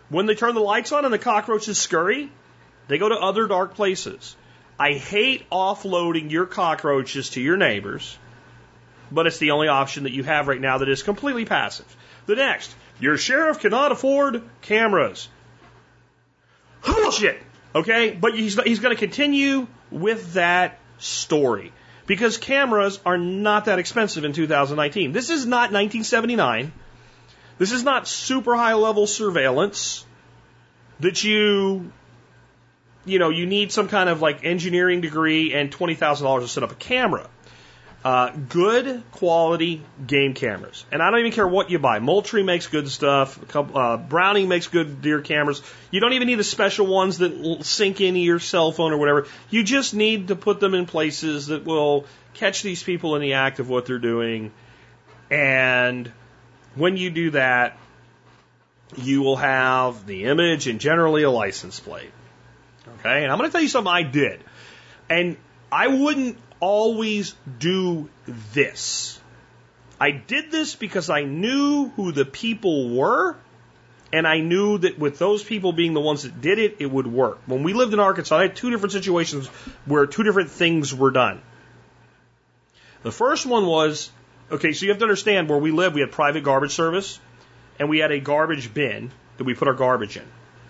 When 0.09 0.25
they 0.25 0.35
turn 0.35 0.55
the 0.55 0.61
lights 0.61 0.91
on 0.91 1.05
and 1.05 1.13
the 1.13 1.19
cockroaches 1.19 1.77
scurry, 1.77 2.31
they 2.87 2.97
go 2.97 3.09
to 3.09 3.15
other 3.15 3.47
dark 3.47 3.75
places. 3.75 4.35
I 4.79 4.93
hate 4.93 5.49
offloading 5.49 6.31
your 6.31 6.45
cockroaches 6.45 7.31
to 7.31 7.41
your 7.41 7.57
neighbors, 7.57 8.17
but 9.11 9.27
it's 9.27 9.39
the 9.39 9.51
only 9.51 9.67
option 9.67 10.03
that 10.03 10.11
you 10.11 10.23
have 10.23 10.47
right 10.47 10.61
now 10.61 10.77
that 10.77 10.89
is 10.89 11.03
completely 11.03 11.45
passive. 11.45 11.95
The 12.25 12.35
next, 12.35 12.73
your 12.99 13.17
sheriff 13.17 13.59
cannot 13.59 13.91
afford 13.91 14.43
cameras. 14.61 15.27
Bullshit. 16.85 17.41
Okay, 17.75 18.11
but 18.11 18.33
he's 18.33 18.59
he's 18.61 18.79
going 18.79 18.95
to 18.95 18.99
continue 18.99 19.67
with 19.91 20.33
that 20.33 20.79
story 20.99 21.71
because 22.05 22.37
cameras 22.37 22.99
are 23.05 23.17
not 23.17 23.65
that 23.65 23.79
expensive 23.79 24.25
in 24.25 24.33
2019. 24.33 25.11
This 25.11 25.29
is 25.29 25.45
not 25.45 25.71
1979. 25.71 26.71
This 27.57 27.71
is 27.71 27.83
not 27.83 28.07
super 28.07 28.55
high 28.55 28.75
level 28.75 29.07
surveillance 29.07 30.05
that 30.99 31.23
you, 31.23 31.91
you 33.05 33.19
know, 33.19 33.29
you 33.29 33.45
need 33.45 33.71
some 33.71 33.87
kind 33.87 34.09
of 34.09 34.21
like 34.21 34.43
engineering 34.43 35.01
degree 35.01 35.53
and 35.53 35.71
$20,000 35.71 36.41
to 36.41 36.47
set 36.47 36.63
up 36.63 36.71
a 36.71 36.75
camera. 36.75 37.29
Uh, 38.05 38.29
good 38.29 39.03
quality 39.11 39.81
game 40.05 40.33
cameras. 40.33 40.85
And 40.91 41.01
I 41.01 41.09
don't 41.09 41.19
even 41.19 41.31
care 41.31 41.47
what 41.47 41.71
you 41.71 41.79
buy. 41.79 41.99
Moultrie 41.99 42.43
makes 42.43 42.67
good 42.67 42.89
stuff. 42.89 43.37
Uh, 43.55 43.97
Browning 43.97 44.47
makes 44.47 44.67
good 44.67 45.01
deer 45.01 45.19
cameras. 45.19 45.61
You 45.91 45.99
don't 45.99 46.13
even 46.13 46.27
need 46.27 46.35
the 46.35 46.43
special 46.43 46.85
ones 46.85 47.17
that 47.17 47.65
sync 47.65 47.99
into 47.99 48.19
your 48.19 48.39
cell 48.39 48.71
phone 48.71 48.93
or 48.93 48.97
whatever. 48.97 49.27
You 49.49 49.63
just 49.63 49.93
need 49.93 50.29
to 50.29 50.35
put 50.35 50.59
them 50.59 50.73
in 50.73 50.85
places 50.85 51.47
that 51.47 51.65
will 51.65 52.05
catch 52.35 52.61
these 52.61 52.81
people 52.81 53.15
in 53.15 53.21
the 53.21 53.33
act 53.33 53.59
of 53.59 53.67
what 53.67 53.87
they're 53.87 53.99
doing. 53.99 54.51
And 55.29 56.09
when 56.78 56.97
you 56.97 57.09
do 57.09 57.32
that, 57.32 57.78
you 58.95 59.21
will 59.21 59.36
have 59.36 60.05
the 60.05 60.25
image 60.25 60.67
and 60.67 60.80
generally 60.80 61.23
a 61.23 61.32
license 61.32 61.80
plate. 61.80 62.11
Okay, 62.99 63.23
and 63.23 63.32
I'm 63.32 63.38
going 63.38 63.49
to 63.49 63.51
tell 63.51 63.61
you 63.61 63.67
something 63.67 63.91
I 63.91 64.03
did. 64.03 64.39
And 65.09 65.38
I 65.71 65.88
wouldn't 65.88 66.38
always 66.59 67.36
do 67.59 68.09
this. 68.53 69.19
I 69.99 70.11
did 70.11 70.51
this 70.51 70.75
because 70.75 71.09
I 71.09 71.23
knew 71.23 71.91
who 71.95 72.11
the 72.11 72.25
people 72.25 72.95
were, 72.95 73.36
and 74.13 74.28
I 74.28 74.39
knew 74.39 74.78
that 74.78 74.97
with 74.97 75.19
those 75.19 75.43
people 75.43 75.73
being 75.73 75.93
the 75.93 75.99
ones 75.99 76.23
that 76.23 76.39
did 76.39 76.59
it, 76.59 76.78
it 76.80 76.89
would 76.89 77.07
work. 77.07 77.39
When 77.45 77.63
we 77.63 77.73
lived 77.73 77.93
in 77.93 77.99
Arkansas, 77.99 78.38
I 78.38 78.41
had 78.43 78.55
two 78.55 78.69
different 78.69 78.93
situations 78.93 79.47
where 79.86 80.05
two 80.05 80.23
different 80.23 80.51
things 80.51 80.93
were 80.93 81.11
done. 81.11 81.41
The 83.03 83.11
first 83.11 83.45
one 83.45 83.65
was 83.65 84.09
okay, 84.51 84.73
so 84.73 84.85
you 84.85 84.91
have 84.91 84.99
to 84.99 85.05
understand 85.05 85.49
where 85.49 85.57
we 85.57 85.71
live, 85.71 85.93
we 85.93 86.01
had 86.01 86.11
private 86.11 86.43
garbage 86.43 86.71
service, 86.73 87.19
and 87.79 87.89
we 87.89 87.99
had 87.99 88.11
a 88.11 88.19
garbage 88.19 88.73
bin 88.73 89.11
that 89.37 89.43
we 89.43 89.53
put 89.53 89.67
our 89.67 89.73
garbage 89.73 90.17
in. 90.17 90.25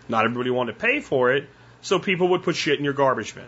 Not 0.10 0.26
everybody 0.26 0.50
wanted 0.50 0.74
to 0.74 0.80
pay 0.80 1.00
for 1.00 1.34
it, 1.34 1.50
so 1.82 2.00
people 2.00 2.30
would 2.30 2.44
put 2.44 2.56
shit 2.56 2.80
in 2.80 2.86
your 2.86 2.94
garbage 2.94 3.36
bin. 3.36 3.46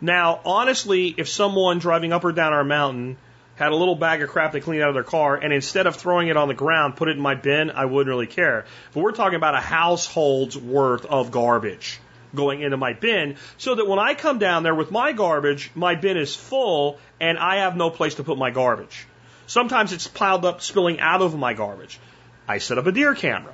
Now, 0.00 0.40
honestly, 0.44 1.14
if 1.16 1.28
someone 1.28 1.78
driving 1.78 2.12
up 2.12 2.24
or 2.24 2.32
down 2.32 2.52
our 2.52 2.64
mountain 2.64 3.18
had 3.56 3.72
a 3.72 3.76
little 3.76 3.94
bag 3.94 4.22
of 4.22 4.30
crap 4.30 4.52
they 4.52 4.60
cleaned 4.60 4.82
out 4.82 4.88
of 4.88 4.94
their 4.94 5.02
car, 5.02 5.36
and 5.36 5.52
instead 5.52 5.86
of 5.86 5.96
throwing 5.96 6.28
it 6.28 6.36
on 6.36 6.48
the 6.48 6.54
ground, 6.54 6.96
put 6.96 7.08
it 7.08 7.16
in 7.16 7.22
my 7.22 7.34
bin, 7.34 7.70
I 7.70 7.84
wouldn't 7.84 8.08
really 8.08 8.26
care. 8.26 8.64
But 8.94 9.02
we're 9.02 9.12
talking 9.12 9.36
about 9.36 9.54
a 9.54 9.60
household's 9.60 10.56
worth 10.56 11.04
of 11.04 11.30
garbage 11.30 12.00
going 12.34 12.62
into 12.62 12.76
my 12.76 12.92
bin, 12.92 13.36
so 13.58 13.74
that 13.74 13.86
when 13.86 13.98
I 13.98 14.14
come 14.14 14.38
down 14.38 14.62
there 14.62 14.74
with 14.74 14.90
my 14.90 15.12
garbage, 15.12 15.70
my 15.74 15.96
bin 15.96 16.16
is 16.16 16.34
full 16.34 16.98
and 17.20 17.36
I 17.36 17.56
have 17.56 17.76
no 17.76 17.90
place 17.90 18.14
to 18.14 18.24
put 18.24 18.38
my 18.38 18.50
garbage. 18.50 19.06
Sometimes 19.50 19.92
it's 19.92 20.06
piled 20.06 20.44
up, 20.44 20.60
spilling 20.60 21.00
out 21.00 21.22
of 21.22 21.36
my 21.36 21.54
garbage. 21.54 21.98
I 22.46 22.58
set 22.58 22.78
up 22.78 22.86
a 22.86 22.92
deer 22.92 23.16
camera. 23.16 23.52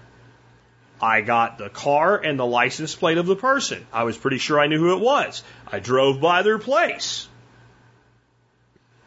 I 1.00 1.22
got 1.22 1.56
the 1.56 1.70
car 1.70 2.18
and 2.18 2.38
the 2.38 2.44
license 2.44 2.94
plate 2.94 3.16
of 3.16 3.24
the 3.24 3.34
person. 3.34 3.86
I 3.94 4.04
was 4.04 4.14
pretty 4.14 4.36
sure 4.36 4.60
I 4.60 4.66
knew 4.66 4.78
who 4.78 4.94
it 4.94 5.00
was. 5.00 5.42
I 5.66 5.78
drove 5.78 6.20
by 6.20 6.42
their 6.42 6.58
place. 6.58 7.26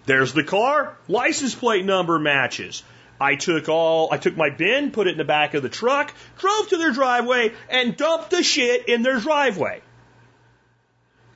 There's 0.07 0.33
the 0.33 0.43
car, 0.43 0.97
license 1.07 1.53
plate 1.53 1.85
number 1.85 2.17
matches. 2.17 2.81
I 3.21 3.35
took 3.35 3.69
all, 3.69 4.11
I 4.11 4.17
took 4.17 4.35
my 4.35 4.49
bin, 4.49 4.89
put 4.89 5.05
it 5.05 5.11
in 5.11 5.19
the 5.19 5.23
back 5.23 5.53
of 5.53 5.61
the 5.61 5.69
truck, 5.69 6.11
drove 6.39 6.69
to 6.69 6.77
their 6.77 6.91
driveway, 6.91 7.53
and 7.69 7.95
dumped 7.95 8.31
the 8.31 8.41
shit 8.41 8.89
in 8.89 9.03
their 9.03 9.19
driveway. 9.19 9.83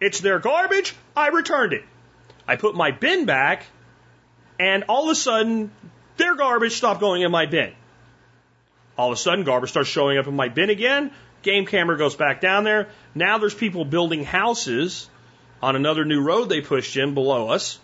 It's 0.01 0.19
their 0.19 0.39
garbage, 0.39 0.95
I 1.15 1.27
returned 1.27 1.73
it. 1.73 1.85
I 2.47 2.55
put 2.55 2.73
my 2.73 2.89
bin 2.89 3.25
back, 3.25 3.67
and 4.63 4.85
all 4.87 5.03
of 5.03 5.09
a 5.09 5.15
sudden, 5.15 5.71
their 6.15 6.35
garbage 6.35 6.71
stopped 6.71 7.01
going 7.01 7.21
in 7.21 7.31
my 7.31 7.45
bin. 7.45 7.73
All 8.97 9.11
of 9.11 9.13
a 9.13 9.17
sudden, 9.17 9.43
garbage 9.43 9.71
starts 9.71 9.89
showing 9.89 10.17
up 10.17 10.25
in 10.27 10.37
my 10.37 10.47
bin 10.47 10.69
again. 10.69 11.11
Game 11.41 11.65
camera 11.65 11.97
goes 11.97 12.15
back 12.15 12.39
down 12.39 12.63
there. 12.63 12.87
Now 13.13 13.39
there's 13.39 13.53
people 13.53 13.83
building 13.83 14.23
houses 14.23 15.09
on 15.61 15.75
another 15.75 16.05
new 16.05 16.21
road 16.21 16.47
they 16.47 16.61
pushed 16.61 16.95
in 16.95 17.13
below 17.13 17.49
us, 17.49 17.77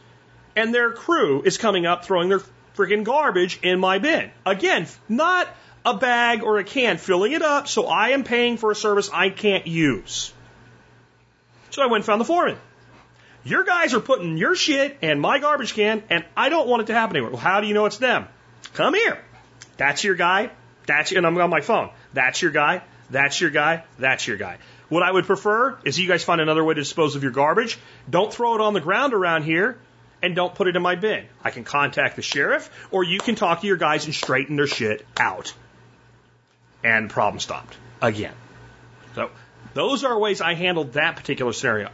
and 0.55 0.73
their 0.73 0.91
crew 0.91 1.41
is 1.41 1.57
coming 1.57 1.85
up 1.85 2.05
throwing 2.05 2.29
their 2.29 2.41
freaking 2.77 3.03
garbage 3.03 3.59
in 3.61 3.77
my 3.81 3.99
bin. 3.99 4.31
Again, 4.45 4.87
not 5.09 5.49
a 5.83 5.97
bag 5.97 6.43
or 6.43 6.59
a 6.59 6.63
can, 6.63 6.97
filling 6.97 7.33
it 7.33 7.41
up, 7.41 7.67
so 7.67 7.87
I 7.87 8.09
am 8.09 8.23
paying 8.23 8.55
for 8.55 8.71
a 8.71 8.75
service 8.75 9.09
I 9.13 9.29
can't 9.29 9.67
use. 9.67 10.31
So 11.71 11.81
I 11.81 11.87
went 11.87 12.01
and 12.01 12.05
found 12.05 12.21
the 12.21 12.25
foreman. 12.25 12.57
Your 13.43 13.63
guys 13.63 13.93
are 13.93 13.99
putting 13.99 14.37
your 14.37 14.55
shit 14.55 14.97
in 15.01 15.19
my 15.19 15.39
garbage 15.39 15.73
can, 15.73 16.03
and 16.09 16.25
I 16.35 16.49
don't 16.49 16.67
want 16.67 16.83
it 16.83 16.87
to 16.87 16.93
happen 16.93 17.15
anymore. 17.15 17.31
Well, 17.31 17.41
how 17.41 17.61
do 17.61 17.67
you 17.67 17.73
know 17.73 17.85
it's 17.85 17.97
them? 17.97 18.27
Come 18.73 18.93
here. 18.93 19.19
That's 19.77 20.03
your 20.03 20.15
guy. 20.15 20.51
That's 20.85 21.11
and 21.11 21.25
I'm 21.25 21.37
on 21.37 21.49
my 21.49 21.61
phone. 21.61 21.89
That's 22.13 22.41
your 22.41 22.51
guy. 22.51 22.81
That's 23.09 23.39
your 23.39 23.49
guy. 23.49 23.83
That's 23.97 24.27
your 24.27 24.37
guy. 24.37 24.57
What 24.89 25.03
I 25.03 25.11
would 25.11 25.25
prefer 25.25 25.77
is 25.85 25.99
you 25.99 26.07
guys 26.07 26.23
find 26.23 26.41
another 26.41 26.63
way 26.63 26.73
to 26.73 26.81
dispose 26.81 27.15
of 27.15 27.23
your 27.23 27.31
garbage. 27.31 27.77
Don't 28.09 28.33
throw 28.33 28.55
it 28.55 28.61
on 28.61 28.73
the 28.73 28.81
ground 28.81 29.13
around 29.13 29.43
here 29.43 29.77
and 30.21 30.35
don't 30.35 30.53
put 30.53 30.67
it 30.67 30.75
in 30.75 30.81
my 30.81 30.95
bin. 30.95 31.25
I 31.43 31.51
can 31.51 31.63
contact 31.63 32.15
the 32.15 32.21
sheriff 32.21 32.69
or 32.91 33.03
you 33.03 33.19
can 33.19 33.35
talk 33.35 33.61
to 33.61 33.67
your 33.67 33.77
guys 33.77 34.05
and 34.05 34.13
straighten 34.13 34.55
their 34.55 34.67
shit 34.67 35.05
out. 35.19 35.53
And 36.83 37.09
problem 37.09 37.39
stopped 37.39 37.77
again. 38.01 38.33
So 39.15 39.29
those 39.73 40.03
are 40.03 40.17
ways 40.17 40.41
I 40.41 40.55
handled 40.55 40.93
that 40.93 41.15
particular 41.15 41.53
scenario. 41.53 41.89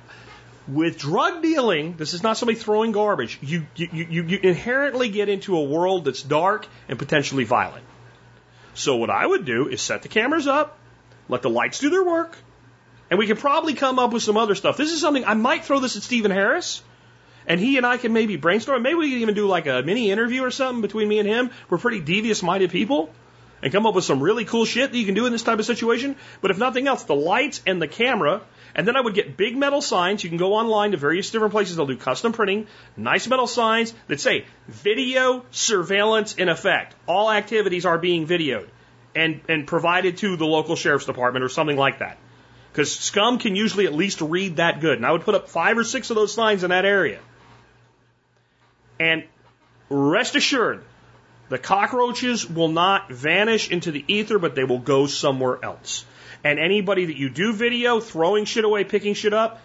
With 0.68 0.98
drug 0.98 1.44
dealing, 1.44 1.96
this 1.98 2.14
is 2.14 2.24
not 2.24 2.38
somebody 2.38 2.58
throwing 2.58 2.92
garbage. 2.92 3.38
You, 3.42 3.68
you, 3.76 3.88
you, 3.92 4.24
you 4.24 4.40
inherently 4.42 5.10
get 5.10 5.30
into 5.30 5.58
a 5.58 5.64
world 5.64 6.06
that's 6.06 6.24
dark 6.24 6.68
and 6.90 6.98
potentially 6.98 7.44
violent. 7.44 7.86
So 8.74 8.96
what 8.96 9.10
I 9.10 9.26
would 9.26 9.46
do 9.46 9.68
is 9.68 9.82
set 9.82 10.02
the 10.02 10.08
cameras 10.08 10.48
up, 10.48 10.78
let 11.30 11.44
the 11.44 11.50
lights 11.50 11.80
do 11.80 11.90
their 11.90 12.04
work, 12.04 12.38
and 13.10 13.20
we 13.20 13.28
could 13.28 13.40
probably 13.40 13.76
come 13.76 14.00
up 14.00 14.12
with 14.12 14.24
some 14.24 14.38
other 14.38 14.56
stuff. 14.56 14.76
This 14.76 14.92
is 14.92 15.00
something 15.00 15.24
I 15.24 15.36
might 15.36 15.66
throw 15.66 15.80
this 15.80 15.96
at 15.96 16.04
Stephen 16.04 16.32
Harris, 16.32 16.82
and 17.48 17.60
he 17.60 17.78
and 17.78 17.86
I 17.86 17.98
can 17.98 18.12
maybe 18.12 18.36
brainstorm. 18.36 18.82
Maybe 18.82 18.96
we 18.96 19.12
can 19.12 19.20
even 19.20 19.36
do 19.36 19.48
like 19.48 19.68
a 19.68 19.84
mini 19.84 20.10
interview 20.10 20.44
or 20.44 20.52
something 20.52 20.82
between 20.82 21.08
me 21.08 21.20
and 21.20 21.28
him. 21.28 21.52
We're 21.70 21.78
pretty 21.78 22.00
devious 22.00 22.42
minded 22.42 22.72
people. 22.72 23.14
And 23.62 23.72
come 23.72 23.86
up 23.88 23.96
with 23.96 24.04
some 24.04 24.22
really 24.22 24.46
cool 24.46 24.66
shit 24.66 24.92
that 24.92 24.98
you 24.98 25.06
can 25.06 25.16
do 25.16 25.26
in 25.26 25.32
this 25.32 25.42
type 25.42 25.58
of 25.58 25.66
situation. 25.66 26.18
But 26.42 26.52
if 26.52 26.60
nothing 26.60 26.88
else, 26.88 27.04
the 27.04 27.16
lights 27.16 27.64
and 27.66 27.82
the 27.82 27.88
camera 27.88 28.42
and 28.76 28.86
then 28.86 28.98
I 28.98 29.02
would 29.02 29.14
get 29.14 29.38
big 29.38 29.56
metal 29.56 29.82
signs. 29.82 30.24
You 30.24 30.30
can 30.30 30.38
go 30.38 30.54
online 30.54 30.92
to 30.92 30.98
various 30.98 31.32
different 31.32 31.54
places. 31.54 31.78
They'll 31.78 31.86
do 31.86 31.96
custom 31.96 32.34
printing, 32.34 32.68
nice 32.98 33.28
metal 33.28 33.48
signs 33.48 33.94
that 34.08 34.20
say 34.20 34.46
video 34.68 35.46
surveillance 35.52 36.36
in 36.36 36.50
effect. 36.50 36.94
All 37.08 37.32
activities 37.32 37.86
are 37.86 37.98
being 37.98 38.28
videoed 38.28 38.68
and, 39.16 39.40
and 39.48 39.66
provided 39.66 40.18
to 40.18 40.36
the 40.36 40.46
local 40.46 40.76
sheriff's 40.76 41.06
department 41.06 41.46
or 41.46 41.50
something 41.50 41.78
like 41.78 42.00
that. 42.00 42.18
Because 42.72 42.94
scum 42.94 43.40
can 43.40 43.56
usually 43.56 43.86
at 43.86 43.94
least 43.94 44.20
read 44.20 44.58
that 44.58 44.82
good. 44.82 44.98
And 44.98 45.06
I 45.06 45.14
would 45.14 45.22
put 45.22 45.36
up 45.36 45.48
five 45.48 45.78
or 45.78 45.86
six 45.86 46.10
of 46.10 46.18
those 46.18 46.34
signs 46.34 46.66
in 46.66 46.72
that 46.72 46.84
area. 46.84 47.22
And 49.00 49.24
rest 49.90 50.36
assured, 50.36 50.84
the 51.48 51.58
cockroaches 51.58 52.50
will 52.50 52.68
not 52.68 53.10
vanish 53.10 53.70
into 53.70 53.92
the 53.92 54.04
ether, 54.10 54.38
but 54.38 54.56
they 54.56 54.66
will 54.66 54.80
go 54.80 55.08
somewhere 55.08 55.64
else. 55.64 56.04
And 56.46 56.60
anybody 56.60 57.06
that 57.06 57.18
you 57.18 57.30
do 57.30 57.54
video 57.54 58.00
throwing 58.00 58.46
shit 58.46 58.64
away, 58.64 58.84
picking 58.84 59.16
shit 59.16 59.34
up, 59.34 59.60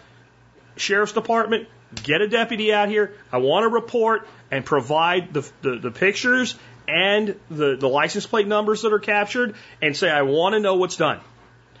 sheriff's 0.77 1.13
department, 1.13 1.69
get 2.01 2.21
a 2.21 2.27
deputy 2.27 2.73
out 2.73 2.89
here. 2.89 3.13
I 3.31 3.37
want 3.37 3.65
to 3.65 3.69
report 3.69 4.27
and 4.49 4.65
provide 4.65 5.31
the, 5.31 5.47
the, 5.61 5.75
the 5.75 5.91
pictures 5.91 6.55
and 6.87 7.39
the, 7.51 7.75
the 7.75 7.87
license 7.87 8.25
plate 8.25 8.47
numbers 8.47 8.81
that 8.81 8.93
are 8.93 8.99
captured 8.99 9.53
and 9.79 9.95
say, 9.95 10.09
I 10.09 10.23
want 10.23 10.53
to 10.53 10.59
know 10.59 10.75
what's 10.75 10.97
done. 10.97 11.19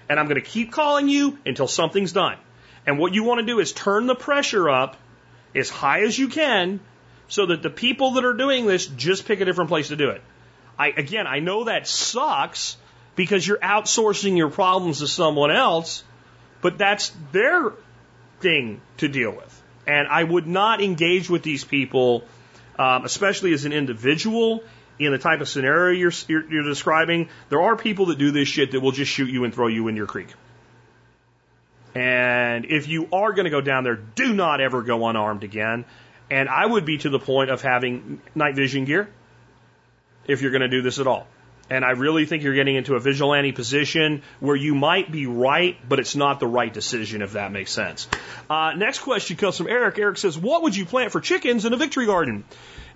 And 0.07 0.19
I'm 0.19 0.27
going 0.27 0.39
to 0.39 0.47
keep 0.47 0.71
calling 0.71 1.09
you 1.09 1.39
until 1.47 1.67
something's 1.67 2.11
done. 2.11 2.37
And 2.85 2.99
what 2.99 3.15
you 3.15 3.23
want 3.23 3.39
to 3.39 3.45
do 3.45 3.59
is 3.59 3.71
turn 3.71 4.05
the 4.05 4.15
pressure 4.15 4.69
up 4.69 4.97
as 5.55 5.67
high 5.67 6.01
as 6.01 6.17
you 6.17 6.27
can 6.27 6.79
so 7.27 7.47
that 7.47 7.63
the 7.63 7.71
people 7.71 8.11
that 8.11 8.25
are 8.25 8.33
doing 8.33 8.67
this 8.67 8.85
just 8.85 9.25
pick 9.25 9.41
a 9.41 9.45
different 9.45 9.69
place 9.69 9.87
to 9.87 9.95
do 9.95 10.09
it. 10.09 10.21
I, 10.77 10.89
again, 10.89 11.25
I 11.25 11.39
know 11.39 11.63
that 11.63 11.87
sucks 11.87 12.77
because 13.15 13.47
you're 13.47 13.57
outsourcing 13.57 14.37
your 14.37 14.49
problems 14.49 14.99
to 14.99 15.07
someone 15.07 15.51
else, 15.51 16.03
but 16.61 16.77
that's 16.77 17.11
their 17.31 17.73
thing 18.39 18.81
to 18.97 19.07
deal 19.07 19.31
with. 19.31 19.63
And 19.87 20.07
I 20.07 20.23
would 20.23 20.47
not 20.47 20.81
engage 20.81 21.29
with 21.29 21.43
these 21.43 21.63
people, 21.63 22.23
um, 22.77 23.05
especially 23.05 23.53
as 23.53 23.65
an 23.65 23.73
individual 23.73 24.63
in 24.99 25.11
the 25.11 25.17
type 25.17 25.41
of 25.41 25.49
scenario 25.49 25.97
you're, 25.97 26.11
you're, 26.27 26.51
you're 26.51 26.63
describing. 26.63 27.29
There 27.49 27.61
are 27.61 27.75
people 27.75 28.07
that 28.07 28.17
do 28.17 28.31
this 28.31 28.47
shit 28.47 28.71
that 28.71 28.79
will 28.79 28.91
just 28.91 29.11
shoot 29.11 29.29
you 29.29 29.43
and 29.43 29.53
throw 29.53 29.67
you 29.67 29.87
in 29.87 29.95
your 29.95 30.07
creek. 30.07 30.29
And 31.95 32.65
if 32.65 32.87
you 32.87 33.07
are 33.11 33.33
going 33.33 33.45
to 33.45 33.49
go 33.49 33.61
down 33.61 33.83
there, 33.83 33.95
do 33.95 34.33
not 34.33 34.61
ever 34.61 34.81
go 34.81 35.07
unarmed 35.07 35.43
again. 35.43 35.85
And 36.29 36.47
I 36.47 36.65
would 36.65 36.85
be 36.85 36.97
to 36.99 37.09
the 37.09 37.19
point 37.19 37.49
of 37.49 37.61
having 37.61 38.21
night 38.33 38.55
vision 38.55 38.85
gear 38.85 39.09
if 40.25 40.41
you're 40.41 40.51
going 40.51 40.61
to 40.61 40.69
do 40.69 40.81
this 40.81 40.99
at 40.99 41.07
all. 41.07 41.27
And 41.71 41.85
I 41.85 41.91
really 41.91 42.25
think 42.25 42.43
you're 42.43 42.53
getting 42.53 42.75
into 42.75 42.95
a 42.95 42.99
vigilante 42.99 43.53
position 43.53 44.23
where 44.41 44.57
you 44.57 44.75
might 44.75 45.09
be 45.09 45.25
right, 45.25 45.77
but 45.87 45.99
it's 46.01 46.17
not 46.17 46.41
the 46.41 46.45
right 46.45 46.71
decision, 46.71 47.21
if 47.21 47.31
that 47.31 47.53
makes 47.53 47.71
sense. 47.71 48.09
Uh, 48.49 48.73
next 48.75 48.99
question 48.99 49.37
comes 49.37 49.55
from 49.55 49.69
Eric. 49.69 49.97
Eric 49.97 50.17
says, 50.17 50.37
What 50.37 50.63
would 50.63 50.75
you 50.75 50.85
plant 50.85 51.13
for 51.13 51.21
chickens 51.21 51.63
in 51.63 51.71
a 51.71 51.77
victory 51.77 52.07
garden? 52.07 52.43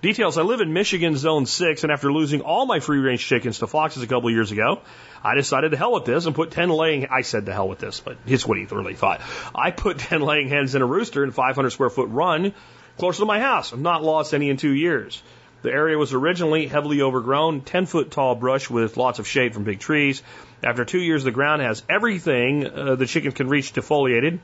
Details 0.02 0.38
I 0.38 0.42
live 0.42 0.60
in 0.60 0.74
Michigan 0.74 1.16
Zone 1.16 1.46
6, 1.46 1.84
and 1.84 1.92
after 1.92 2.12
losing 2.12 2.42
all 2.42 2.66
my 2.66 2.82
free 2.82 3.00
range 3.00 3.26
chickens 3.26 3.60
to 3.60 3.68
foxes 3.68 4.04
a 4.04 4.08
couple 4.08 4.30
years 4.30 4.52
ago, 4.52 4.82
I 5.24 5.36
decided 5.36 5.72
to 5.72 5.78
hell 5.78 5.94
with 5.94 6.04
this 6.04 6.26
and 6.26 6.36
put 6.36 6.52
10 6.52 6.68
laying, 6.68 7.08
I 7.08 7.22
said 7.22 7.46
to 7.46 7.54
hell 7.54 7.70
with 7.70 7.80
this, 7.80 8.02
but 8.02 8.18
it's 8.28 8.46
what 8.46 8.58
he 8.58 8.66
really 8.66 8.96
thought. 8.96 9.22
I 9.56 9.72
put 9.72 10.00
10 10.12 10.20
laying 10.20 10.50
hens 10.50 10.76
in 10.76 10.82
a 10.82 10.86
rooster 10.86 11.24
in 11.24 11.32
500 11.32 11.70
square 11.70 11.90
foot 11.90 12.10
run 12.10 12.54
Closer 12.98 13.20
to 13.20 13.26
my 13.26 13.40
house. 13.40 13.74
I've 13.74 13.80
not 13.80 14.04
lost 14.04 14.34
any 14.34 14.50
in 14.50 14.58
two 14.58 14.74
years. 14.74 15.22
The 15.62 15.72
area 15.72 15.98
was 15.98 16.14
originally 16.14 16.68
heavily 16.68 17.02
overgrown, 17.02 17.62
10 17.62 17.86
foot 17.86 18.12
tall 18.12 18.36
brush 18.36 18.70
with 18.70 18.98
lots 18.98 19.20
of 19.20 19.28
shade 19.28 19.54
from 19.54 19.64
big 19.64 19.80
trees. 19.80 20.22
After 20.64 20.86
two 20.86 21.00
years, 21.00 21.24
the 21.24 21.32
ground 21.32 21.62
has 21.62 21.84
everything 21.90 22.68
uh, 22.68 22.96
the 22.96 23.06
chickens 23.06 23.34
can 23.34 23.48
reach 23.48 23.74
defoliated. 23.74 24.40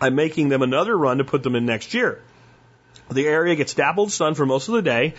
I'm 0.00 0.14
making 0.14 0.48
them 0.48 0.62
another 0.62 0.96
run 0.96 1.18
to 1.18 1.24
put 1.24 1.42
them 1.42 1.54
in 1.54 1.64
next 1.64 1.94
year. 1.94 2.20
The 3.10 3.26
area 3.26 3.54
gets 3.54 3.74
dappled 3.74 4.10
sun 4.10 4.34
for 4.34 4.46
most 4.46 4.68
of 4.68 4.74
the 4.74 4.82
day, 4.82 5.14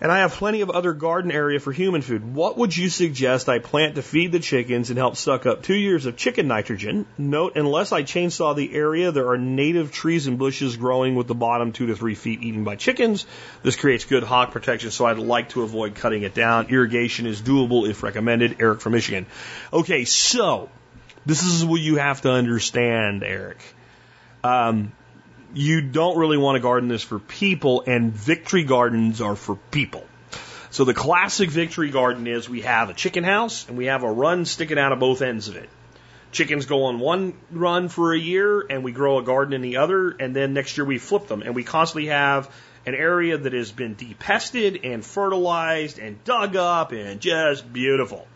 and 0.00 0.10
I 0.10 0.18
have 0.18 0.32
plenty 0.32 0.60
of 0.60 0.70
other 0.70 0.92
garden 0.92 1.30
area 1.30 1.60
for 1.60 1.72
human 1.72 2.02
food. 2.02 2.34
What 2.34 2.58
would 2.58 2.76
you 2.76 2.88
suggest 2.88 3.48
I 3.48 3.58
plant 3.58 3.94
to 3.94 4.02
feed 4.02 4.32
the 4.32 4.40
chickens 4.40 4.90
and 4.90 4.98
help 4.98 5.16
suck 5.16 5.46
up 5.46 5.62
two 5.62 5.76
years 5.76 6.06
of 6.06 6.16
chicken 6.16 6.48
nitrogen? 6.48 7.06
Note, 7.16 7.56
unless 7.56 7.92
I 7.92 8.02
chainsaw 8.02 8.56
the 8.56 8.74
area, 8.74 9.12
there 9.12 9.28
are 9.28 9.38
native 9.38 9.92
trees 9.92 10.26
and 10.26 10.38
bushes 10.38 10.76
growing 10.76 11.14
with 11.14 11.26
the 11.28 11.34
bottom 11.34 11.72
two 11.72 11.86
to 11.86 11.96
three 11.96 12.14
feet 12.14 12.42
eaten 12.42 12.64
by 12.64 12.76
chickens. 12.76 13.24
This 13.62 13.76
creates 13.76 14.04
good 14.04 14.24
hawk 14.24 14.50
protection, 14.50 14.90
so 14.90 15.06
I'd 15.06 15.18
like 15.18 15.50
to 15.50 15.62
avoid 15.62 15.94
cutting 15.94 16.22
it 16.22 16.34
down. 16.34 16.66
Irrigation 16.66 17.26
is 17.26 17.40
doable 17.40 17.88
if 17.88 18.02
recommended. 18.02 18.56
Eric 18.60 18.80
from 18.80 18.92
Michigan. 18.92 19.26
Okay, 19.72 20.04
so 20.04 20.68
this 21.24 21.42
is 21.42 21.64
what 21.64 21.80
you 21.80 21.96
have 21.96 22.20
to 22.22 22.30
understand, 22.30 23.22
Eric. 23.22 23.58
Um, 24.42 24.92
you 25.54 25.80
don't 25.80 26.18
really 26.18 26.36
want 26.36 26.56
to 26.56 26.60
garden 26.60 26.88
this 26.88 27.02
for 27.02 27.18
people, 27.18 27.84
and 27.86 28.12
victory 28.12 28.64
gardens 28.64 29.20
are 29.20 29.36
for 29.36 29.56
people. 29.70 30.04
So 30.70 30.84
the 30.84 30.94
classic 30.94 31.50
victory 31.50 31.90
garden 31.90 32.26
is 32.26 32.48
we 32.48 32.62
have 32.62 32.90
a 32.90 32.94
chicken 32.94 33.22
house 33.22 33.68
and 33.68 33.78
we 33.78 33.86
have 33.86 34.02
a 34.02 34.10
run 34.10 34.44
sticking 34.44 34.76
out 34.76 34.90
of 34.90 34.98
both 34.98 35.22
ends 35.22 35.46
of 35.46 35.54
it. 35.54 35.70
Chickens 36.32 36.66
go 36.66 36.86
on 36.86 36.98
one 36.98 37.34
run 37.52 37.88
for 37.88 38.12
a 38.12 38.18
year 38.18 38.60
and 38.68 38.82
we 38.82 38.90
grow 38.90 39.18
a 39.18 39.22
garden 39.22 39.54
in 39.54 39.62
the 39.62 39.76
other, 39.76 40.10
and 40.10 40.34
then 40.34 40.52
next 40.52 40.76
year 40.76 40.84
we 40.84 40.98
flip 40.98 41.28
them. 41.28 41.42
And 41.42 41.54
we 41.54 41.62
constantly 41.62 42.08
have 42.08 42.52
an 42.86 42.96
area 42.96 43.38
that 43.38 43.52
has 43.52 43.70
been 43.70 43.94
depested 43.94 44.80
and 44.84 45.04
fertilized 45.04 46.00
and 46.00 46.22
dug 46.24 46.56
up 46.56 46.90
and 46.90 47.20
just 47.20 47.72
beautiful. 47.72 48.26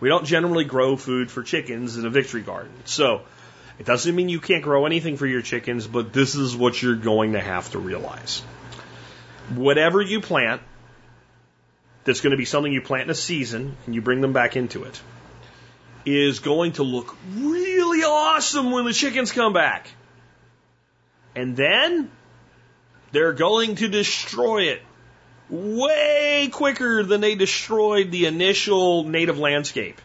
We 0.00 0.08
don't 0.08 0.24
generally 0.24 0.64
grow 0.64 0.96
food 0.96 1.30
for 1.30 1.44
chickens 1.44 1.96
in 1.96 2.04
a 2.04 2.10
victory 2.10 2.42
garden. 2.42 2.72
So 2.84 3.22
it 3.80 3.86
doesn't 3.86 4.14
mean 4.14 4.28
you 4.28 4.40
can't 4.40 4.62
grow 4.62 4.84
anything 4.84 5.16
for 5.16 5.26
your 5.26 5.40
chickens, 5.40 5.86
but 5.86 6.12
this 6.12 6.34
is 6.34 6.54
what 6.54 6.82
you're 6.82 6.96
going 6.96 7.32
to 7.32 7.40
have 7.40 7.70
to 7.70 7.78
realize. 7.78 8.40
Whatever 9.54 10.02
you 10.02 10.20
plant, 10.20 10.60
that's 12.04 12.20
going 12.20 12.32
to 12.32 12.36
be 12.36 12.44
something 12.44 12.70
you 12.70 12.82
plant 12.82 13.04
in 13.04 13.10
a 13.10 13.14
season 13.14 13.74
and 13.86 13.94
you 13.94 14.02
bring 14.02 14.20
them 14.20 14.34
back 14.34 14.54
into 14.54 14.84
it, 14.84 15.00
is 16.04 16.40
going 16.40 16.72
to 16.72 16.82
look 16.82 17.16
really 17.34 18.02
awesome 18.02 18.70
when 18.70 18.84
the 18.84 18.92
chickens 18.92 19.32
come 19.32 19.54
back. 19.54 19.88
And 21.34 21.56
then 21.56 22.10
they're 23.12 23.32
going 23.32 23.76
to 23.76 23.88
destroy 23.88 24.64
it 24.64 24.82
way 25.48 26.50
quicker 26.52 27.02
than 27.02 27.22
they 27.22 27.34
destroyed 27.34 28.10
the 28.10 28.26
initial 28.26 29.04
native 29.04 29.38
landscape. 29.38 30.02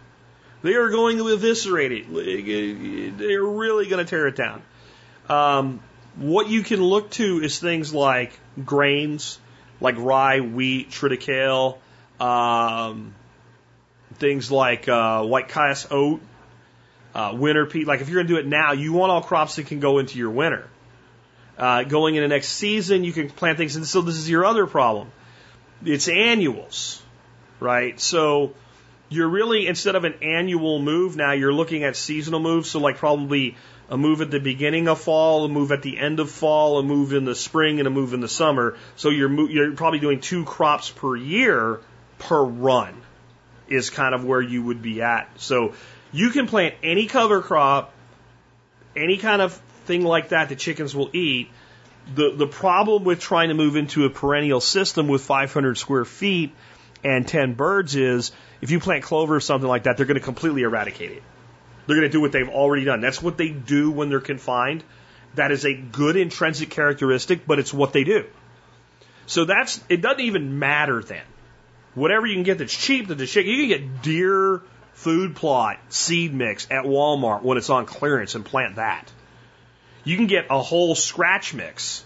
They 0.65 0.73
are 0.73 0.89
going 0.89 1.17
to 1.17 1.27
eviscerate 1.29 1.91
it. 1.91 3.17
They're 3.19 3.43
really 3.43 3.85
going 3.85 4.03
to 4.03 4.09
tear 4.09 4.25
it 4.25 4.35
down. 4.35 4.63
Um, 5.29 5.79
what 6.15 6.49
you 6.49 6.63
can 6.63 6.81
look 6.81 7.11
to 7.11 7.39
is 7.43 7.59
things 7.59 7.93
like 7.93 8.31
grains, 8.65 9.37
like 9.79 9.93
rye, 9.99 10.39
wheat, 10.39 10.89
triticale, 10.89 11.77
um, 12.19 13.13
things 14.15 14.49
like 14.49 14.89
uh, 14.89 15.23
white 15.23 15.49
cayuse 15.49 15.85
oat, 15.91 16.19
uh, 17.13 17.35
winter 17.37 17.67
peat. 17.67 17.85
Like 17.85 18.01
if 18.01 18.09
you're 18.09 18.23
going 18.23 18.27
to 18.27 18.33
do 18.33 18.39
it 18.39 18.47
now, 18.47 18.71
you 18.71 18.91
want 18.91 19.11
all 19.11 19.21
crops 19.21 19.57
that 19.57 19.67
can 19.67 19.79
go 19.79 19.99
into 19.99 20.17
your 20.17 20.31
winter. 20.31 20.67
Uh, 21.59 21.83
going 21.83 22.15
into 22.15 22.27
next 22.27 22.47
season, 22.47 23.03
you 23.03 23.13
can 23.13 23.29
plant 23.29 23.59
things. 23.59 23.75
And 23.75 23.85
so 23.85 24.01
this 24.01 24.15
is 24.15 24.27
your 24.27 24.43
other 24.43 24.65
problem. 24.65 25.11
It's 25.83 26.07
annuals, 26.07 27.03
right? 27.59 27.99
So 27.99 28.55
you're 29.15 29.29
really 29.29 29.67
instead 29.67 29.95
of 29.95 30.03
an 30.03 30.15
annual 30.21 30.81
move 30.81 31.15
now 31.15 31.31
you're 31.31 31.53
looking 31.53 31.83
at 31.83 31.95
seasonal 31.95 32.39
moves. 32.39 32.69
So 32.69 32.79
like 32.79 32.97
probably 32.97 33.55
a 33.89 33.97
move 33.97 34.21
at 34.21 34.31
the 34.31 34.39
beginning 34.39 34.87
of 34.87 34.99
fall 34.99 35.45
a 35.45 35.49
move 35.49 35.71
at 35.71 35.81
the 35.81 35.97
end 35.97 36.19
of 36.19 36.29
fall 36.29 36.79
a 36.79 36.83
move 36.83 37.13
in 37.13 37.25
the 37.25 37.35
spring 37.35 37.79
and 37.79 37.87
a 37.87 37.91
move 37.91 38.13
in 38.13 38.19
the 38.19 38.27
summer. 38.27 38.77
So 38.95 39.09
you're 39.09 39.49
you're 39.49 39.71
probably 39.73 39.99
doing 39.99 40.19
two 40.19 40.43
crops 40.43 40.89
per 40.89 41.15
year 41.15 41.79
per 42.19 42.43
run 42.43 43.01
is 43.67 43.89
kind 43.89 44.13
of 44.13 44.23
where 44.23 44.41
you 44.41 44.63
would 44.63 44.81
be 44.81 45.01
at. 45.01 45.29
So 45.37 45.73
you 46.11 46.29
can 46.29 46.47
plant 46.47 46.75
any 46.83 47.07
cover 47.07 47.41
crop 47.41 47.93
any 48.95 49.17
kind 49.17 49.41
of 49.41 49.53
thing 49.85 50.03
like 50.03 50.29
that 50.29 50.49
that 50.49 50.59
chickens 50.59 50.95
will 50.95 51.09
eat. 51.13 51.49
The 52.13 52.31
the 52.35 52.47
problem 52.47 53.03
with 53.03 53.19
trying 53.19 53.49
to 53.49 53.55
move 53.55 53.75
into 53.75 54.05
a 54.05 54.09
perennial 54.09 54.61
system 54.61 55.07
with 55.07 55.23
500 55.23 55.77
square 55.77 56.05
feet 56.05 56.53
and 57.03 57.27
10 57.27 57.53
birds 57.53 57.95
is 57.95 58.31
if 58.65 58.71
you 58.71 58.79
plant 58.79 59.03
clover 59.03 59.35
or 59.35 59.39
something 59.39 59.69
like 59.69 59.83
that, 59.83 59.95
they're 59.95 60.07
going 60.07 60.19
to 60.19 60.25
completely 60.25 60.63
eradicate 60.63 61.11
it. 61.11 61.21
They're 61.85 61.97
going 61.97 62.09
to 62.09 62.11
do 62.11 62.19
what 62.19 62.31
they've 62.31 62.49
already 62.49 62.83
done. 62.83 62.99
That's 62.99 63.21
what 63.21 63.37
they 63.37 63.49
do 63.49 63.91
when 63.91 64.09
they're 64.09 64.19
confined. 64.19 64.83
That 65.35 65.51
is 65.51 65.67
a 65.67 65.75
good 65.75 66.15
intrinsic 66.15 66.71
characteristic, 66.71 67.45
but 67.45 67.59
it's 67.59 67.71
what 67.71 67.93
they 67.93 68.03
do. 68.03 68.25
So 69.27 69.45
that's, 69.45 69.83
it 69.87 70.01
doesn't 70.01 70.21
even 70.21 70.57
matter 70.57 71.03
then. 71.03 71.21
Whatever 71.93 72.25
you 72.25 72.33
can 72.33 72.41
get 72.41 72.57
that's 72.57 72.75
cheap, 72.75 73.07
that's 73.07 73.31
cheap, 73.31 73.45
you 73.45 73.55
can 73.55 73.67
get 73.67 74.01
deer 74.01 74.63
food 74.93 75.35
plot 75.35 75.77
seed 75.89 76.33
mix 76.33 76.65
at 76.71 76.85
Walmart 76.85 77.43
when 77.43 77.59
it's 77.59 77.69
on 77.69 77.85
clearance 77.85 78.33
and 78.33 78.43
plant 78.43 78.77
that. 78.77 79.11
You 80.03 80.17
can 80.17 80.25
get 80.25 80.47
a 80.49 80.59
whole 80.59 80.95
scratch 80.95 81.53
mix, 81.53 82.03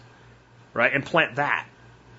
right, 0.73 0.93
and 0.93 1.05
plant 1.05 1.37
that. 1.37 1.65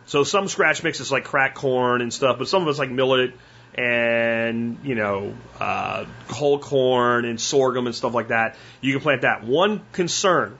So 0.07 0.25
some 0.25 0.49
scratch 0.49 0.83
mixes 0.83 1.13
like 1.13 1.25
cracked 1.25 1.57
corn 1.57 2.01
and 2.01 2.11
stuff, 2.11 2.39
but 2.39 2.49
some 2.49 2.63
of 2.63 2.69
it's 2.69 2.79
like 2.79 2.91
millet 2.91 3.35
and 3.75 4.79
you 4.83 4.95
know 4.95 5.35
uh, 5.59 6.05
whole 6.29 6.59
corn 6.59 7.25
and 7.25 7.41
sorghum 7.41 7.87
and 7.87 7.95
stuff 7.95 8.15
like 8.15 8.29
that. 8.29 8.57
You 8.81 8.93
can 8.93 9.03
plant 9.03 9.23
that. 9.23 9.45
One 9.45 9.83
concern: 9.93 10.59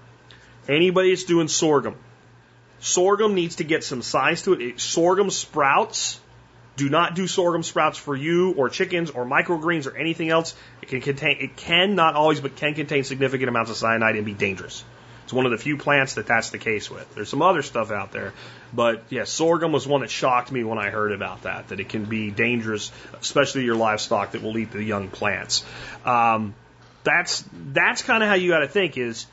anybody 0.69 1.11
that's 1.11 1.25
doing 1.25 1.49
sorghum, 1.49 1.97
sorghum 2.81 3.35
needs 3.35 3.57
to 3.57 3.65
get 3.65 3.85
some 3.85 4.03
size 4.03 4.43
to 4.43 4.53
it. 4.55 4.63
it 4.63 4.81
sorghum 4.81 5.31
sprouts. 5.31 6.21
Do 6.77 6.89
not 6.89 7.15
do 7.15 7.27
sorghum 7.27 7.63
sprouts 7.63 7.99
for 7.99 8.17
you 8.17 8.53
or 8.53 8.71
chickens 8.71 9.11
or 9.11 9.27
microgreens 9.27 9.87
or 9.87 9.97
anything 9.97 10.31
else. 10.31 10.55
It 10.81 10.89
can 10.89 11.03
contain, 11.03 11.37
it 11.41 11.57
can 11.57 11.95
not 11.95 12.15
always, 12.15 12.41
but 12.41 12.57
can 12.57 12.75
contain 12.75 13.05
significant 13.05 13.51
amounts 13.51 13.71
of 13.71 13.77
cyanide 13.77 14.17
and 14.17 14.25
be 14.25 14.33
dangerous. 14.33 14.83
It's 15.31 15.35
one 15.37 15.47
of 15.47 15.53
the 15.53 15.59
few 15.59 15.77
plants 15.77 16.15
that 16.15 16.27
that's 16.27 16.51
the 16.51 16.59
case 16.59 16.91
with. 16.91 17.15
There's 17.15 17.29
some 17.29 17.41
other 17.41 17.63
stuff 17.63 17.93
out 17.93 18.11
there, 18.11 18.33
but 18.75 19.05
yeah, 19.11 19.23
sorghum 19.23 19.71
was 19.71 19.87
one 19.87 20.01
that 20.01 20.11
shocked 20.11 20.51
me 20.51 20.65
when 20.65 20.77
I 20.77 20.91
heard 20.91 21.13
about 21.13 21.43
that, 21.43 21.69
that 21.69 21.79
it 21.79 21.89
can 21.89 22.05
be 22.05 22.33
dangerous, 22.33 22.91
especially 23.21 23.63
your 23.63 23.77
livestock 23.77 24.33
that 24.33 24.43
will 24.43 24.59
eat 24.59 24.73
the 24.73 24.83
young 24.83 25.09
plants. 25.09 25.65
Um, 26.05 26.57
that's 27.05 27.45
that's 27.53 28.03
kind 28.03 28.25
of 28.25 28.29
how 28.29 28.35
you 28.35 28.51
got 28.51 28.59
to 28.59 28.67
think 28.67 28.99
is 28.99 29.29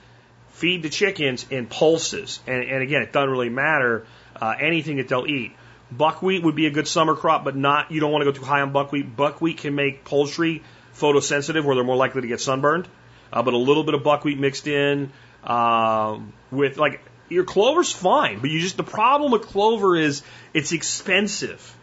feed 0.50 0.84
the 0.84 0.90
chickens 0.90 1.48
in 1.50 1.66
pulses, 1.66 2.42
and, 2.46 2.64
and 2.64 2.84
again, 2.84 3.02
it 3.02 3.12
doesn't 3.12 3.32
really 3.32 3.50
matter 3.50 4.06
uh, 4.40 4.54
anything 4.60 4.98
that 4.98 5.08
they'll 5.08 5.26
eat. 5.26 5.56
Buckwheat 5.92 6.44
would 6.44 6.56
be 6.56 6.68
a 6.68 6.72
good 6.72 6.88
summer 6.88 7.16
crop, 7.16 7.44
but 7.44 7.56
not 7.56 7.92
you 7.92 8.02
don't 8.02 8.12
want 8.12 8.22
to 8.22 8.32
go 8.32 8.38
too 8.38 8.46
high 8.46 8.62
on 8.62 8.72
buckwheat. 8.72 9.16
Buckwheat 9.16 9.58
can 9.58 9.74
make 9.74 10.06
poultry 10.06 10.62
photosensitive, 10.94 11.64
where 11.64 11.74
they're 11.74 11.84
more 11.84 11.96
likely 11.96 12.22
to 12.22 12.28
get 12.28 12.40
sunburned. 12.40 12.88
Uh, 13.34 13.42
but 13.42 13.56
a 13.56 13.58
little 13.58 13.84
bit 13.84 13.96
of 13.96 14.04
buckwheat 14.04 14.40
mixed 14.40 14.68
in, 14.68 15.12
um, 15.44 16.34
with 16.52 16.78
like 16.78 17.02
your 17.30 17.44
clover's 17.44 17.92
fine, 17.92 18.40
but 18.40 18.50
you 18.50 18.60
just 18.60 18.78
the 18.78 18.84
problem 18.84 19.32
with 19.32 19.44
clover 19.44 19.96
is 19.96 20.24
it's 20.54 20.72
expensive. 20.72 21.76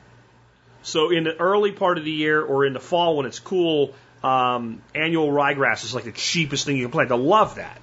So 0.83 1.11
in 1.11 1.25
the 1.25 1.37
early 1.37 1.73
part 1.73 1.99
of 1.99 2.05
the 2.05 2.11
year 2.11 2.43
or 2.43 2.67
in 2.67 2.73
the 2.73 2.81
fall 2.81 3.17
when 3.17 3.27
it's 3.27 3.39
cool, 3.39 3.95
um, 4.23 4.83
annual 4.95 5.29
ryegrass 5.29 5.85
is 5.85 5.95
like 5.95 6.05
the 6.05 6.13
cheapest 6.13 6.67
thing 6.67 6.77
you 6.77 6.85
can 6.85 6.93
plant. 6.93 7.09
They 7.09 7.17
love 7.17 7.57
that, 7.57 7.81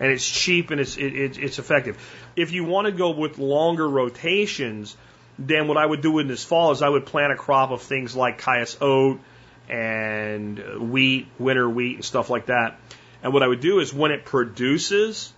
and 0.00 0.10
it's 0.10 0.28
cheap 0.28 0.70
and 0.70 0.80
it's 0.80 0.96
it, 0.96 1.14
it, 1.14 1.38
it's 1.38 1.58
effective. 1.58 1.98
If 2.36 2.52
you 2.52 2.64
want 2.64 2.86
to 2.86 2.92
go 2.92 3.10
with 3.10 3.38
longer 3.38 3.88
rotations, 3.88 4.96
then 5.38 5.68
what 5.68 5.76
I 5.76 5.86
would 5.86 6.00
do 6.00 6.18
in 6.18 6.28
this 6.28 6.44
fall 6.44 6.72
is 6.72 6.82
I 6.82 6.88
would 6.88 7.06
plant 7.06 7.32
a 7.32 7.36
crop 7.36 7.70
of 7.70 7.82
things 7.82 8.16
like 8.16 8.42
cayuse 8.42 8.76
oat 8.80 9.20
and 9.68 10.90
wheat, 10.90 11.28
winter 11.38 11.68
wheat, 11.68 11.96
and 11.96 12.04
stuff 12.04 12.30
like 12.30 12.46
that. 12.46 12.78
And 13.22 13.32
what 13.32 13.42
I 13.42 13.48
would 13.48 13.60
do 13.60 13.80
is 13.80 13.92
when 13.92 14.10
it 14.10 14.24
produces, 14.24 15.32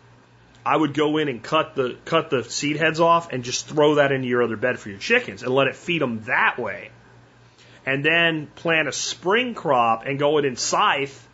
I 0.65 0.77
would 0.77 0.95
go 0.95 1.17
in 1.17 1.29
and 1.29 1.43
cut 1.43 1.75
the 1.75 1.97
cut 2.05 2.31
the 2.31 2.45
seed 2.45 2.77
heads 2.77 3.01
off 3.01 3.33
and 3.33 3.43
just 3.43 3.67
throw 3.67 3.97
that 3.97 4.13
into 4.13 4.29
your 4.29 4.43
other 4.43 4.57
bed 4.57 4.79
for 4.79 4.91
your 4.91 4.99
chickens 4.99 5.43
and 5.43 5.55
let 5.55 5.67
it 5.67 5.77
feed 5.77 6.03
them 6.03 6.23
that 6.25 6.59
way. 6.59 6.91
And 7.87 8.05
then 8.05 8.47
plant 8.57 8.89
a 8.89 8.93
spring 8.93 9.55
crop 9.55 10.05
and 10.05 10.19
go 10.19 10.37
in 10.39 10.45
and 10.45 10.59
scythe 10.59 11.27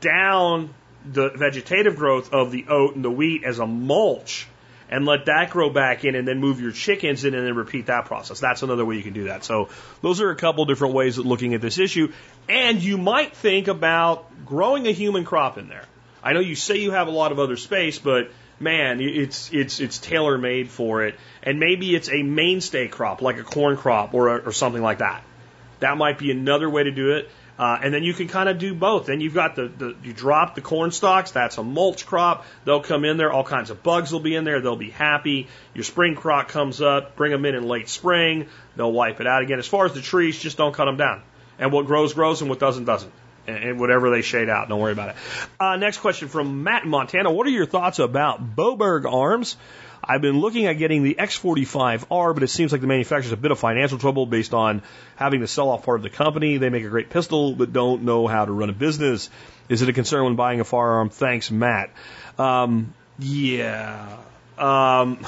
down 0.00 0.72
the 1.04 1.28
vegetative 1.30 1.96
growth 1.96 2.32
of 2.32 2.50
the 2.50 2.64
oat 2.68 2.94
and 2.94 3.04
the 3.04 3.10
wheat 3.10 3.44
as 3.44 3.58
a 3.58 3.66
mulch 3.66 4.48
and 4.94 5.06
let 5.06 5.26
that 5.26 5.50
grow 5.50 5.70
back 5.70 6.04
in 6.04 6.14
and 6.14 6.26
then 6.26 6.38
move 6.38 6.60
your 6.60 6.70
chickens 6.70 7.24
in 7.24 7.34
and 7.34 7.44
then 7.44 7.56
repeat 7.56 7.86
that 7.86 8.04
process. 8.04 8.38
That's 8.38 8.62
another 8.62 8.84
way 8.84 8.94
you 8.94 9.02
can 9.02 9.12
do 9.12 9.24
that. 9.24 9.42
So 9.42 9.68
those 10.02 10.20
are 10.20 10.30
a 10.30 10.36
couple 10.36 10.64
different 10.66 10.94
ways 10.94 11.18
of 11.18 11.26
looking 11.26 11.52
at 11.54 11.60
this 11.60 11.80
issue. 11.80 12.12
And 12.48 12.80
you 12.80 12.96
might 12.96 13.34
think 13.34 13.66
about 13.66 14.46
growing 14.46 14.86
a 14.86 14.92
human 14.92 15.24
crop 15.24 15.58
in 15.58 15.68
there. 15.68 15.84
I 16.22 16.32
know 16.32 16.38
you 16.38 16.54
say 16.54 16.76
you 16.76 16.92
have 16.92 17.08
a 17.08 17.10
lot 17.10 17.32
of 17.32 17.40
other 17.40 17.56
space, 17.56 17.98
but 17.98 18.30
man, 18.60 19.00
it's 19.00 19.52
it's 19.52 19.80
it's 19.80 19.98
tailor 19.98 20.38
made 20.38 20.70
for 20.70 21.02
it, 21.02 21.16
and 21.42 21.58
maybe 21.58 21.92
it's 21.96 22.08
a 22.08 22.22
mainstay 22.22 22.86
crop 22.86 23.20
like 23.20 23.38
a 23.38 23.42
corn 23.42 23.76
crop 23.76 24.14
or 24.14 24.42
or 24.42 24.52
something 24.52 24.80
like 24.80 24.98
that. 24.98 25.24
That 25.80 25.98
might 25.98 26.20
be 26.20 26.30
another 26.30 26.70
way 26.70 26.84
to 26.84 26.92
do 26.92 27.16
it. 27.16 27.28
Uh, 27.56 27.78
and 27.82 27.94
then 27.94 28.02
you 28.02 28.12
can 28.12 28.26
kind 28.26 28.48
of 28.48 28.58
do 28.58 28.74
both. 28.74 29.06
Then 29.06 29.20
you've 29.20 29.34
got 29.34 29.54
the, 29.54 29.68
the 29.68 29.94
you 30.02 30.12
drop 30.12 30.56
the 30.56 30.60
corn 30.60 30.90
stalks. 30.90 31.30
That's 31.30 31.56
a 31.56 31.62
mulch 31.62 32.04
crop. 32.04 32.44
They'll 32.64 32.80
come 32.82 33.04
in 33.04 33.16
there. 33.16 33.32
All 33.32 33.44
kinds 33.44 33.70
of 33.70 33.82
bugs 33.82 34.12
will 34.12 34.20
be 34.20 34.34
in 34.34 34.44
there. 34.44 34.60
They'll 34.60 34.74
be 34.74 34.90
happy. 34.90 35.46
Your 35.72 35.84
spring 35.84 36.16
crop 36.16 36.48
comes 36.48 36.80
up. 36.80 37.14
Bring 37.14 37.30
them 37.30 37.44
in 37.44 37.54
in 37.54 37.68
late 37.68 37.88
spring. 37.88 38.48
They'll 38.74 38.92
wipe 38.92 39.20
it 39.20 39.28
out 39.28 39.42
again. 39.42 39.60
As 39.60 39.68
far 39.68 39.86
as 39.86 39.92
the 39.92 40.00
trees, 40.00 40.38
just 40.38 40.56
don't 40.56 40.74
cut 40.74 40.86
them 40.86 40.96
down. 40.96 41.22
And 41.58 41.70
what 41.70 41.86
grows 41.86 42.12
grows, 42.12 42.40
and 42.40 42.50
what 42.50 42.58
doesn't 42.58 42.84
doesn't. 42.84 43.12
And 43.46 43.78
whatever 43.78 44.10
they 44.10 44.22
shade 44.22 44.48
out, 44.48 44.68
don't 44.68 44.80
worry 44.80 44.92
about 44.92 45.10
it. 45.10 45.16
Uh, 45.60 45.76
next 45.76 45.98
question 45.98 46.28
from 46.28 46.62
Matt 46.62 46.86
Montana. 46.86 47.30
What 47.30 47.46
are 47.46 47.50
your 47.50 47.66
thoughts 47.66 47.98
about 47.98 48.56
Boberg 48.56 49.10
arms? 49.10 49.56
I've 50.06 50.20
been 50.20 50.40
looking 50.40 50.66
at 50.66 50.74
getting 50.74 51.02
the 51.02 51.14
X45R, 51.18 52.34
but 52.34 52.42
it 52.42 52.48
seems 52.48 52.72
like 52.72 52.80
the 52.80 52.86
manufacturer's 52.86 53.32
a 53.32 53.36
bit 53.36 53.50
of 53.50 53.58
financial 53.58 53.98
trouble 53.98 54.26
based 54.26 54.54
on 54.54 54.82
having 55.16 55.40
to 55.40 55.46
sell 55.46 55.70
off 55.70 55.84
part 55.84 55.98
of 55.98 56.02
the 56.02 56.10
company. 56.10 56.58
They 56.58 56.68
make 56.68 56.84
a 56.84 56.88
great 56.88 57.10
pistol, 57.10 57.54
but 57.54 57.72
don't 57.72 58.02
know 58.02 58.26
how 58.26 58.44
to 58.44 58.52
run 58.52 58.70
a 58.70 58.74
business. 58.74 59.30
Is 59.68 59.82
it 59.82 59.88
a 59.88 59.92
concern 59.92 60.24
when 60.24 60.36
buying 60.36 60.60
a 60.60 60.64
firearm? 60.64 61.10
Thanks, 61.10 61.50
Matt. 61.50 61.90
Um, 62.38 62.92
yeah. 63.18 64.18
Um, 64.58 65.24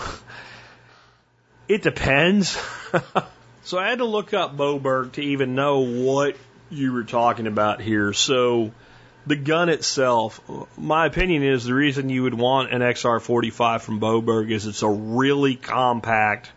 it 1.69 1.83
depends. 1.83 2.51
so 3.65 3.79
I 3.79 3.89
had 3.89 3.99
to 3.99 4.05
look 4.05 4.35
up 4.35 4.57
Boberg 4.57 5.13
to 5.13 5.23
even 5.23 5.55
know 5.55 5.81
what 5.81 6.37
you 6.71 6.93
were 6.93 7.05
talking 7.05 7.47
about 7.47 7.81
here. 7.81 8.13
So 8.13 8.73
the 9.27 9.37
gun 9.37 9.69
itself, 9.69 10.41
my 10.79 11.07
opinion 11.07 11.43
is 11.43 11.65
the 11.65 11.75
reason 11.75 12.11
you 12.11 12.23
would 12.25 12.35
want 12.35 12.73
an 12.73 12.81
XR45 12.81 13.81
from 13.81 14.01
Boberg 14.01 14.51
is 14.51 14.67
it's 14.67 14.83
a 14.83 14.89
really 14.89 15.57
compact 15.57 16.51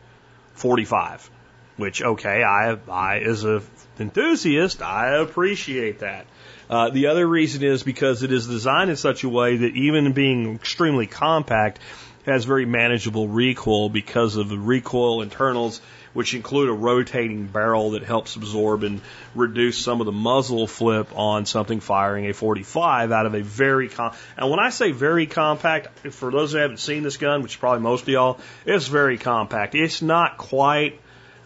45. 0.53 1.30
Which, 1.77 2.02
okay, 2.02 2.44
I, 2.44 2.77
I 2.91 3.19
as 3.19 3.45
a 3.45 3.61
enthusiast, 3.99 4.81
I 4.81 5.15
appreciate 5.15 5.99
that. 5.99 6.26
Uh, 6.69 6.90
the 6.90 7.07
other 7.07 7.26
reason 7.26 7.64
is 7.64 7.84
because 7.84 8.22
it 8.22 8.31
is 8.31 8.48
designed 8.48 8.90
in 8.90 8.95
such 8.95 9.23
a 9.23 9.30
way 9.30 9.57
that 9.57 9.76
even 9.76 10.11
being 10.11 10.56
extremely 10.56 11.07
compact 11.07 11.80
has 12.26 12.44
very 12.44 12.65
manageable 12.65 13.27
recoil 13.27 13.90
because 13.90 14.36
of 14.36 14.49
the 14.49 14.57
recoil 14.57 15.22
internals 15.22 15.81
which 16.14 16.34
include 16.34 16.69
a 16.69 16.73
rotating 16.73 17.48
barrel 17.48 17.91
that 17.91 18.03
helps 18.03 18.36
absorb 18.36 18.84
and 18.84 19.02
reduce 19.36 19.77
some 19.77 19.99
of 20.02 20.06
the 20.06 20.11
muzzle 20.11 20.68
flip 20.68 21.10
on 21.15 21.45
something 21.45 21.80
firing 21.80 22.26
a 22.27 22.34
45 22.34 23.11
out 23.11 23.26
of 23.26 23.36
a 23.36 23.41
very 23.41 23.90
com- 23.90 24.14
and 24.38 24.49
when 24.49 24.60
I 24.60 24.69
say 24.69 24.91
very 24.91 25.27
compact, 25.27 26.10
for 26.10 26.31
those 26.31 26.52
who 26.52 26.57
haven't 26.57 26.80
seen 26.80 27.03
this 27.03 27.18
gun, 27.18 27.41
which 27.41 27.53
is 27.53 27.57
probably 27.57 27.81
most 27.81 28.03
of 28.03 28.10
y'all, 28.10 28.40
it's 28.65 28.88
very 28.88 29.18
compact. 29.18 29.76
It's 29.76 30.02
not 30.02 30.38
quite, 30.38 30.99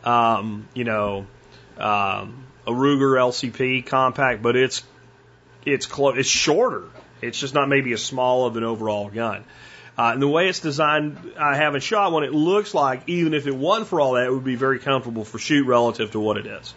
um, 0.03 0.67
you 0.73 0.83
know, 0.83 1.25
um, 1.77 2.45
a 2.65 2.71
Ruger 2.71 3.17
LCP 3.17 3.85
compact, 3.85 4.41
but 4.41 4.55
it's 4.55 4.83
it's 5.65 5.85
close. 5.85 6.17
It's 6.17 6.29
shorter. 6.29 6.83
It's 7.21 7.39
just 7.39 7.53
not 7.53 7.69
maybe 7.69 7.93
as 7.93 8.03
small 8.03 8.45
of 8.45 8.57
an 8.57 8.63
overall 8.63 9.09
gun. 9.09 9.45
Uh, 9.97 10.11
and 10.13 10.21
the 10.21 10.27
way 10.27 10.49
it's 10.49 10.59
designed, 10.59 11.33
I 11.37 11.55
haven't 11.55 11.81
shot 11.81 12.11
one. 12.11 12.23
It 12.23 12.33
looks 12.33 12.73
like 12.73 13.03
even 13.07 13.33
if 13.33 13.45
it 13.45 13.55
wasn't 13.55 13.87
for 13.89 14.01
all 14.01 14.13
that, 14.13 14.25
it 14.25 14.31
would 14.31 14.43
be 14.43 14.55
very 14.55 14.79
comfortable 14.79 15.23
for 15.23 15.37
shoot 15.37 15.67
relative 15.67 16.11
to 16.11 16.19
what 16.19 16.37
it 16.37 16.47
is. 16.47 16.73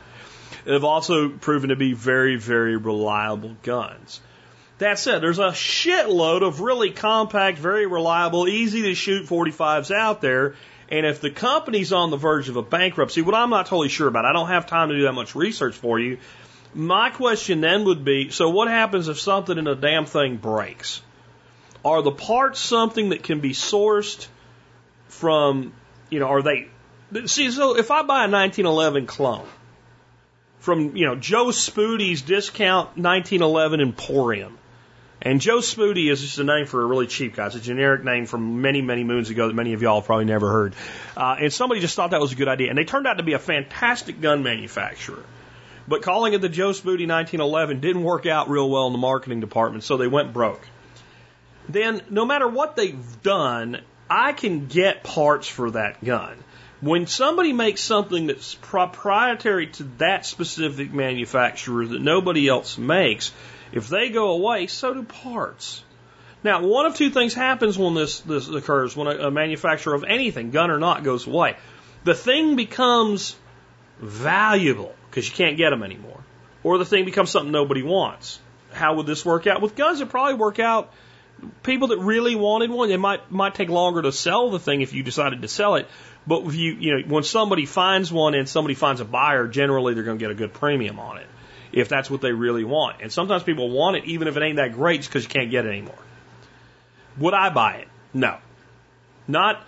They've 0.64 0.84
also 0.84 1.30
proven 1.30 1.70
to 1.70 1.76
be 1.76 1.92
very, 1.92 2.36
very 2.36 2.76
reliable 2.76 3.56
guns. 3.62 4.20
That 4.78 4.98
said, 4.98 5.22
there's 5.22 5.38
a 5.38 5.52
shitload 5.52 6.42
of 6.42 6.60
really 6.60 6.90
compact, 6.90 7.58
very 7.58 7.86
reliable, 7.86 8.46
easy 8.46 8.82
to 8.82 8.94
shoot 8.94 9.26
45s 9.26 9.94
out 9.94 10.20
there. 10.20 10.54
And 10.90 11.06
if 11.06 11.20
the 11.20 11.30
company's 11.30 11.92
on 11.92 12.10
the 12.10 12.16
verge 12.16 12.48
of 12.48 12.56
a 12.56 12.62
bankruptcy, 12.62 13.22
what 13.22 13.34
I'm 13.34 13.50
not 13.50 13.66
totally 13.66 13.88
sure 13.88 14.08
about, 14.08 14.26
I 14.26 14.32
don't 14.32 14.48
have 14.48 14.66
time 14.66 14.90
to 14.90 14.96
do 14.96 15.02
that 15.04 15.14
much 15.14 15.34
research 15.34 15.74
for 15.74 15.98
you. 15.98 16.18
My 16.74 17.08
question 17.10 17.62
then 17.62 17.84
would 17.84 18.04
be 18.04 18.30
so 18.30 18.50
what 18.50 18.68
happens 18.68 19.08
if 19.08 19.18
something 19.18 19.56
in 19.56 19.66
a 19.66 19.74
damn 19.74 20.04
thing 20.04 20.36
breaks? 20.36 21.00
Are 21.86 22.02
the 22.02 22.10
parts 22.10 22.58
something 22.58 23.10
that 23.10 23.22
can 23.22 23.38
be 23.38 23.50
sourced 23.50 24.26
from, 25.06 25.72
you 26.10 26.18
know, 26.18 26.26
are 26.26 26.42
they, 26.42 26.66
see, 27.26 27.48
so 27.52 27.76
if 27.76 27.92
I 27.92 28.02
buy 28.02 28.24
a 28.24 28.28
1911 28.28 29.06
clone 29.06 29.46
from, 30.58 30.96
you 30.96 31.06
know, 31.06 31.14
Joe 31.14 31.46
Spoody's 31.46 32.22
discount 32.22 32.98
1911 32.98 33.80
Emporium, 33.80 34.58
and 35.22 35.40
Joe 35.40 35.58
Spoody 35.58 36.10
is 36.10 36.20
just 36.20 36.40
a 36.40 36.44
name 36.44 36.66
for 36.66 36.82
a 36.82 36.84
really 36.84 37.06
cheap 37.06 37.36
guy. 37.36 37.46
It's 37.46 37.54
a 37.54 37.60
generic 37.60 38.02
name 38.02 38.26
from 38.26 38.62
many, 38.62 38.82
many 38.82 39.04
moons 39.04 39.30
ago 39.30 39.46
that 39.46 39.54
many 39.54 39.72
of 39.72 39.80
y'all 39.80 40.02
probably 40.02 40.24
never 40.24 40.50
heard. 40.50 40.74
Uh, 41.16 41.36
and 41.38 41.52
somebody 41.52 41.80
just 41.80 41.94
thought 41.94 42.10
that 42.10 42.20
was 42.20 42.32
a 42.32 42.36
good 42.36 42.48
idea. 42.48 42.68
And 42.68 42.76
they 42.76 42.84
turned 42.84 43.06
out 43.06 43.18
to 43.18 43.22
be 43.22 43.34
a 43.34 43.38
fantastic 43.38 44.20
gun 44.20 44.42
manufacturer. 44.42 45.24
But 45.86 46.02
calling 46.02 46.34
it 46.34 46.40
the 46.40 46.48
Joe 46.48 46.70
Spoody 46.70 47.06
1911 47.06 47.78
didn't 47.78 48.02
work 48.02 48.26
out 48.26 48.50
real 48.50 48.68
well 48.68 48.88
in 48.88 48.92
the 48.92 48.98
marketing 48.98 49.38
department, 49.38 49.84
so 49.84 49.96
they 49.96 50.08
went 50.08 50.32
broke 50.32 50.66
then 51.68 52.02
no 52.10 52.24
matter 52.24 52.48
what 52.48 52.76
they've 52.76 53.22
done, 53.22 53.80
I 54.08 54.32
can 54.32 54.66
get 54.66 55.02
parts 55.02 55.48
for 55.48 55.72
that 55.72 56.02
gun. 56.04 56.36
When 56.80 57.06
somebody 57.06 57.52
makes 57.52 57.80
something 57.80 58.26
that's 58.26 58.54
proprietary 58.54 59.68
to 59.68 59.84
that 59.98 60.26
specific 60.26 60.92
manufacturer 60.92 61.86
that 61.86 62.00
nobody 62.00 62.48
else 62.48 62.76
makes, 62.76 63.32
if 63.72 63.88
they 63.88 64.10
go 64.10 64.30
away, 64.30 64.66
so 64.66 64.94
do 64.94 65.02
parts. 65.02 65.82
Now, 66.44 66.64
one 66.64 66.86
of 66.86 66.94
two 66.94 67.10
things 67.10 67.34
happens 67.34 67.78
when 67.78 67.94
this, 67.94 68.20
this 68.20 68.48
occurs, 68.48 68.94
when 68.94 69.08
a, 69.08 69.28
a 69.28 69.30
manufacturer 69.30 69.94
of 69.94 70.04
anything, 70.04 70.50
gun 70.50 70.70
or 70.70 70.78
not, 70.78 71.02
goes 71.02 71.26
away. 71.26 71.56
The 72.04 72.14
thing 72.14 72.54
becomes 72.56 73.34
valuable 73.98 74.94
because 75.10 75.28
you 75.28 75.34
can't 75.34 75.56
get 75.56 75.70
them 75.70 75.82
anymore, 75.82 76.20
or 76.62 76.78
the 76.78 76.84
thing 76.84 77.04
becomes 77.04 77.30
something 77.30 77.50
nobody 77.50 77.82
wants. 77.82 78.38
How 78.70 78.94
would 78.96 79.06
this 79.06 79.24
work 79.24 79.46
out? 79.46 79.62
With 79.62 79.74
guns, 79.74 80.00
it 80.00 80.10
probably 80.10 80.34
work 80.34 80.60
out 80.60 80.92
people 81.62 81.88
that 81.88 81.98
really 81.98 82.34
wanted 82.34 82.70
one, 82.70 82.90
it 82.90 82.98
might 82.98 83.30
might 83.30 83.54
take 83.54 83.68
longer 83.68 84.02
to 84.02 84.12
sell 84.12 84.50
the 84.50 84.58
thing 84.58 84.80
if 84.80 84.92
you 84.92 85.02
decided 85.02 85.42
to 85.42 85.48
sell 85.48 85.76
it. 85.76 85.88
But 86.26 86.42
if 86.46 86.54
you 86.54 86.72
you 86.72 86.98
know 86.98 87.08
when 87.08 87.22
somebody 87.22 87.66
finds 87.66 88.12
one 88.12 88.34
and 88.34 88.48
somebody 88.48 88.74
finds 88.74 89.00
a 89.00 89.04
buyer, 89.04 89.46
generally 89.48 89.94
they're 89.94 90.04
going 90.04 90.18
to 90.18 90.22
get 90.22 90.30
a 90.30 90.34
good 90.34 90.52
premium 90.54 90.98
on 90.98 91.18
it 91.18 91.26
if 91.72 91.88
that's 91.88 92.10
what 92.10 92.20
they 92.20 92.32
really 92.32 92.64
want. 92.64 93.02
And 93.02 93.12
sometimes 93.12 93.42
people 93.42 93.70
want 93.70 93.96
it 93.96 94.04
even 94.06 94.28
if 94.28 94.36
it 94.36 94.42
ain't 94.42 94.56
that 94.56 94.72
great, 94.72 95.00
just 95.00 95.10
because 95.10 95.24
you 95.24 95.28
can't 95.28 95.50
get 95.50 95.66
it 95.66 95.70
anymore. 95.70 95.98
Would 97.18 97.34
I 97.34 97.50
buy 97.50 97.76
it? 97.76 97.88
No. 98.14 98.38
Not 99.28 99.64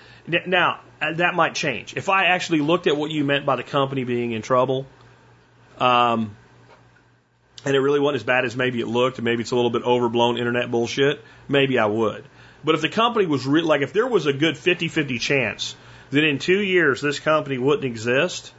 now. 0.47 0.81
Uh, 1.01 1.13
that 1.13 1.35
might 1.35 1.55
change. 1.55 1.97
If 1.97 2.09
I 2.09 2.25
actually 2.25 2.61
looked 2.61 2.89
at 2.89 2.97
what 2.97 3.11
you 3.11 3.25
meant 3.25 3.47
by 3.47 3.55
the 3.55 3.63
company 3.63 4.03
being 4.03 4.33
in 4.33 4.43
trouble, 4.43 4.85
um, 5.79 6.37
and 7.65 7.75
it 7.75 7.81
really 7.81 8.01
wasn't 8.01 8.17
as 8.17 8.25
bad 8.25 8.45
as 8.45 8.57
maybe 8.57 8.81
it 8.81 8.87
looked, 8.87 9.19
and 9.19 9.25
maybe 9.25 9.43
it's 9.43 9.51
a 9.51 9.57
little 9.57 9.71
bit 9.71 9.83
overblown 9.83 10.39
internet 10.39 10.71
bullshit, 10.71 11.25
maybe 11.49 11.79
I 11.79 11.87
would. 11.87 12.25
But 12.65 12.75
if 12.75 12.81
the 12.81 12.89
company 12.89 13.27
was 13.27 13.47
re- 13.47 13.63
like, 13.63 13.83
if 13.83 13.93
there 13.93 14.07
was 14.07 14.27
a 14.27 14.33
good 14.33 14.57
50 14.57 14.89
50 14.89 15.19
chance 15.19 15.77
that 16.11 16.25
in 16.25 16.39
two 16.39 16.61
years 16.61 17.01
this 17.01 17.21
company 17.21 17.59
wouldn't 17.59 17.85
exist, 17.85 18.53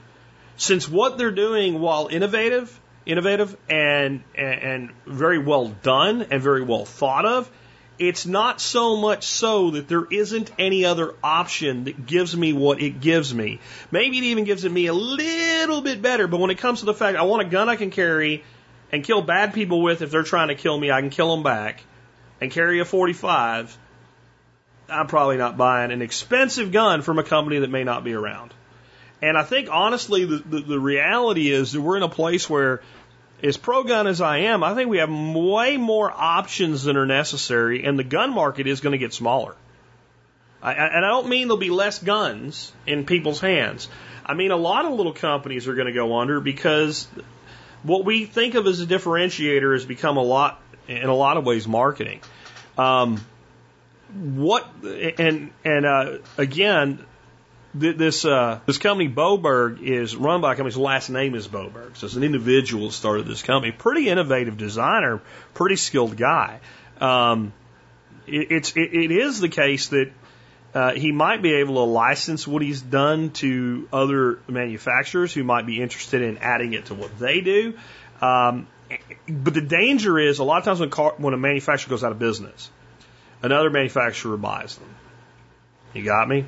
since 0.58 0.88
what 0.88 1.18
they're 1.18 1.32
doing, 1.32 1.80
while 1.80 2.08
innovative, 2.08 2.78
innovative 3.06 3.56
and, 3.70 4.24
and, 4.36 4.62
and 4.62 4.90
very 5.06 5.40
well 5.40 5.70
done 5.84 6.28
and 6.30 6.42
very 6.42 6.64
well 6.64 6.86
thought 6.86 7.26
of, 7.26 7.50
it's 7.98 8.26
not 8.26 8.62
so 8.62 8.96
much 8.96 9.26
so 9.26 9.72
that 9.72 9.90
there 9.90 10.06
isn't 10.10 10.52
any 10.58 10.86
other 10.86 11.16
option 11.22 11.84
that 11.84 12.06
gives 12.06 12.36
me 12.36 12.54
what 12.54 12.82
it 12.82 13.02
gives 13.02 13.34
me. 13.34 13.60
Maybe 13.92 14.18
it 14.20 14.24
even 14.26 14.46
gives 14.46 14.64
it 14.64 14.72
me 14.72 14.88
a 14.88 14.94
little 14.94 15.82
bit 15.82 16.02
better, 16.02 16.28
but 16.28 16.40
when 16.40 16.50
it 16.50 16.60
comes 16.60 16.80
to 16.80 16.86
the 16.86 16.94
fact 16.94 17.18
I 17.18 17.24
want 17.24 17.46
a 17.46 17.50
gun 17.50 17.68
I 17.68 17.76
can 17.76 17.92
carry 17.92 18.44
and 18.91 19.03
kill 19.03 19.22
bad 19.22 19.53
people 19.53 19.82
with 19.82 20.02
if 20.02 20.11
they're 20.11 20.24
trying 20.24 20.49
to 20.49 20.56
kill 20.56 20.78
me. 20.78 20.91
I 20.91 21.02
can 21.02 21.10
kill 21.10 21.34
them 21.36 21.44
back 21.44 21.84
and 22.41 22.52
carry 22.52 22.80
a 22.80 22.86
45. 22.86 23.78
I'm 24.90 25.07
probably 25.07 25.38
not 25.38 25.57
buying 25.57 25.91
an 25.91 26.02
expensive 26.02 26.72
gun 26.72 27.02
from 27.02 27.20
a 27.20 27.24
company 27.24 27.60
that 27.60 27.70
may 27.70 27.84
not 27.84 28.03
be 28.03 28.14
around. 28.14 28.53
And 29.22 29.38
I 29.38 29.44
think 29.44 29.70
honestly, 29.72 30.26
the, 30.26 30.38
the, 30.38 30.60
the 30.61 30.80
reality 30.80 31.52
is 31.52 31.74
that 31.74 31.82
we're 31.82 31.98
in 31.98 32.03
a 32.03 32.10
place 32.10 32.49
where, 32.49 32.82
as 33.44 33.57
pro 33.57 33.84
gun 33.84 34.07
as 34.07 34.22
I 34.22 34.38
am, 34.40 34.64
I 34.64 34.74
think 34.76 34.90
we 34.90 34.99
have 34.99 35.11
way 35.11 35.78
more 35.78 36.11
options 36.11 36.84
than 36.84 36.98
are 36.98 37.06
necessary, 37.06 37.84
and 37.84 37.99
the 37.99 38.03
gun 38.03 38.34
market 38.34 38.68
is 38.68 38.82
going 38.82 38.94
to 38.94 38.98
get 38.98 39.14
smaller. 39.14 39.56
I, 40.61 40.74
and 40.74 41.06
I 41.06 41.10
don't 41.10 41.30
mean 41.30 41.48
there'll 41.48 41.57
be 41.57 41.70
less 41.70 41.99
guns 41.99 42.72
in 42.86 43.06
people's 43.06 43.40
hands. 43.40 43.88
I 44.26 44.34
mean, 44.34 44.52
a 44.52 44.57
lot 44.57 44.86
of 44.86 44.94
little 44.94 45.14
companies 45.14 45.68
are 45.68 45.74
going 45.74 45.88
to 45.88 45.94
go 45.94 46.20
under 46.20 46.40
because 46.40 47.07
what 47.84 48.06
we 48.06 48.26
think 48.26 48.56
of 48.56 48.68
as 48.68 48.82
a 48.82 48.86
differentiator 48.86 49.74
has 49.74 49.86
become 49.86 50.18
a 50.18 50.24
lot, 50.24 50.62
in 50.88 51.06
a 51.06 51.16
lot 51.16 51.38
of 51.38 51.46
ways, 51.46 51.68
marketing. 51.68 52.22
Um, 52.78 53.24
what 54.14 54.68
and 54.84 55.52
and 55.64 55.86
uh, 55.86 56.18
again, 56.38 57.06
this 57.74 58.26
uh, 58.26 58.60
this 58.66 58.78
company 58.78 59.10
Boberg 59.10 59.82
is 59.82 60.16
run 60.16 60.42
by 60.42 60.54
a 60.54 60.56
company. 60.56 60.70
His 60.70 60.78
last 60.78 61.10
name 61.10 61.36
is 61.36 61.48
Boberg, 61.48 61.96
so 61.96 62.08
it's 62.08 62.16
an 62.16 62.24
individual 62.24 62.88
that 62.88 62.94
started 62.94 63.28
this 63.28 63.44
company. 63.44 63.72
Pretty 63.72 64.10
innovative 64.10 64.58
designer, 64.58 65.22
pretty 65.54 65.76
skilled 65.76 66.18
guy. 66.18 66.60
Um, 67.00 67.54
it, 68.26 68.52
it's 68.52 68.76
it, 68.76 68.94
it 68.94 69.12
is 69.12 69.40
the 69.40 69.50
case 69.50 69.90
that 69.90 70.12
Uh, 70.74 70.91
he 70.94 71.12
might 71.12 71.41
be 71.41 71.54
able 71.56 71.76
to 71.76 71.91
license 71.91 72.48
what 72.48 72.62
he's 72.62 72.82
done 72.82 73.32
to 73.32 73.88
other 73.91 74.40
manufacturers 74.48 75.34
who 75.34 75.44
might 75.44 75.66
be 75.66 75.82
interested 75.82 76.22
in 76.22 76.38
adding 76.38 76.74
it 76.74 76.86
to 76.86 76.94
what 76.94 77.18
they 77.18 77.41
do. 77.41 77.74
Um, 78.22 78.68
but 79.28 79.54
the 79.54 79.62
danger 79.62 80.20
is 80.20 80.40
a 80.40 80.44
lot 80.44 80.60
of 80.60 80.66
times 80.66 80.80
when, 80.80 80.90
car, 80.90 81.16
when 81.18 81.34
a 81.34 81.38
manufacturer 81.38 81.90
goes 81.90 82.04
out 82.04 82.12
of 82.12 82.20
business, 82.20 82.70
another 83.41 83.70
manufacturer 83.70 84.38
buys 84.38 84.76
them. 84.76 84.90
You 85.94 86.04
got 86.04 86.28
me? 86.28 86.46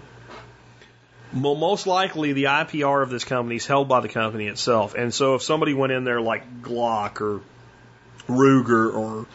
Well, 1.34 1.56
most 1.56 1.88
likely 1.88 2.34
the 2.34 2.46
IPR 2.46 3.04
of 3.04 3.10
this 3.10 3.24
company 3.24 3.56
is 3.56 3.66
held 3.66 3.88
by 3.88 4.02
the 4.02 4.10
company 4.10 4.48
itself. 4.48 4.96
And 4.96 5.14
so 5.14 5.36
if 5.36 5.44
somebody 5.44 5.74
went 5.74 5.94
in 5.94 6.04
there 6.04 6.22
like 6.22 6.62
Glock 6.62 7.22
or 7.22 7.42
Ruger 8.28 8.94
or 8.94 9.26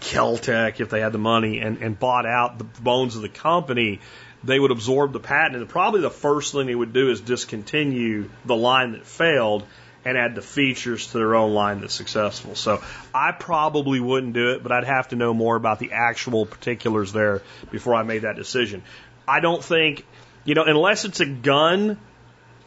Keltec, 0.00 0.80
if 0.80 0.90
they 0.90 1.00
had 1.00 1.12
the 1.12 1.18
money, 1.18 1.60
and, 1.60 1.78
and 1.78 1.98
bought 1.98 2.26
out 2.26 2.58
the 2.58 2.64
bones 2.64 3.16
of 3.16 3.22
the 3.22 3.28
company, 3.28 4.00
they 4.44 4.58
would 4.58 4.70
absorb 4.70 5.12
the 5.12 5.20
patent. 5.20 5.56
And 5.56 5.68
probably 5.68 6.00
the 6.00 6.10
first 6.10 6.52
thing 6.52 6.66
they 6.66 6.74
would 6.74 6.92
do 6.92 7.10
is 7.10 7.20
discontinue 7.20 8.28
the 8.44 8.56
line 8.56 8.92
that 8.92 9.06
failed 9.06 9.64
and 10.04 10.16
add 10.16 10.36
the 10.36 10.42
features 10.42 11.08
to 11.08 11.18
their 11.18 11.34
own 11.34 11.52
line 11.52 11.80
that's 11.80 11.94
successful. 11.94 12.54
So 12.54 12.80
I 13.12 13.32
probably 13.32 13.98
wouldn't 13.98 14.34
do 14.34 14.52
it, 14.52 14.62
but 14.62 14.70
I'd 14.70 14.84
have 14.84 15.08
to 15.08 15.16
know 15.16 15.34
more 15.34 15.56
about 15.56 15.80
the 15.80 15.92
actual 15.92 16.46
particulars 16.46 17.12
there 17.12 17.42
before 17.72 17.96
I 17.96 18.04
made 18.04 18.22
that 18.22 18.36
decision. 18.36 18.84
I 19.26 19.40
don't 19.40 19.64
think, 19.64 20.04
you 20.44 20.54
know, 20.54 20.62
unless 20.64 21.04
it's 21.04 21.18
a 21.18 21.26
gun 21.26 21.98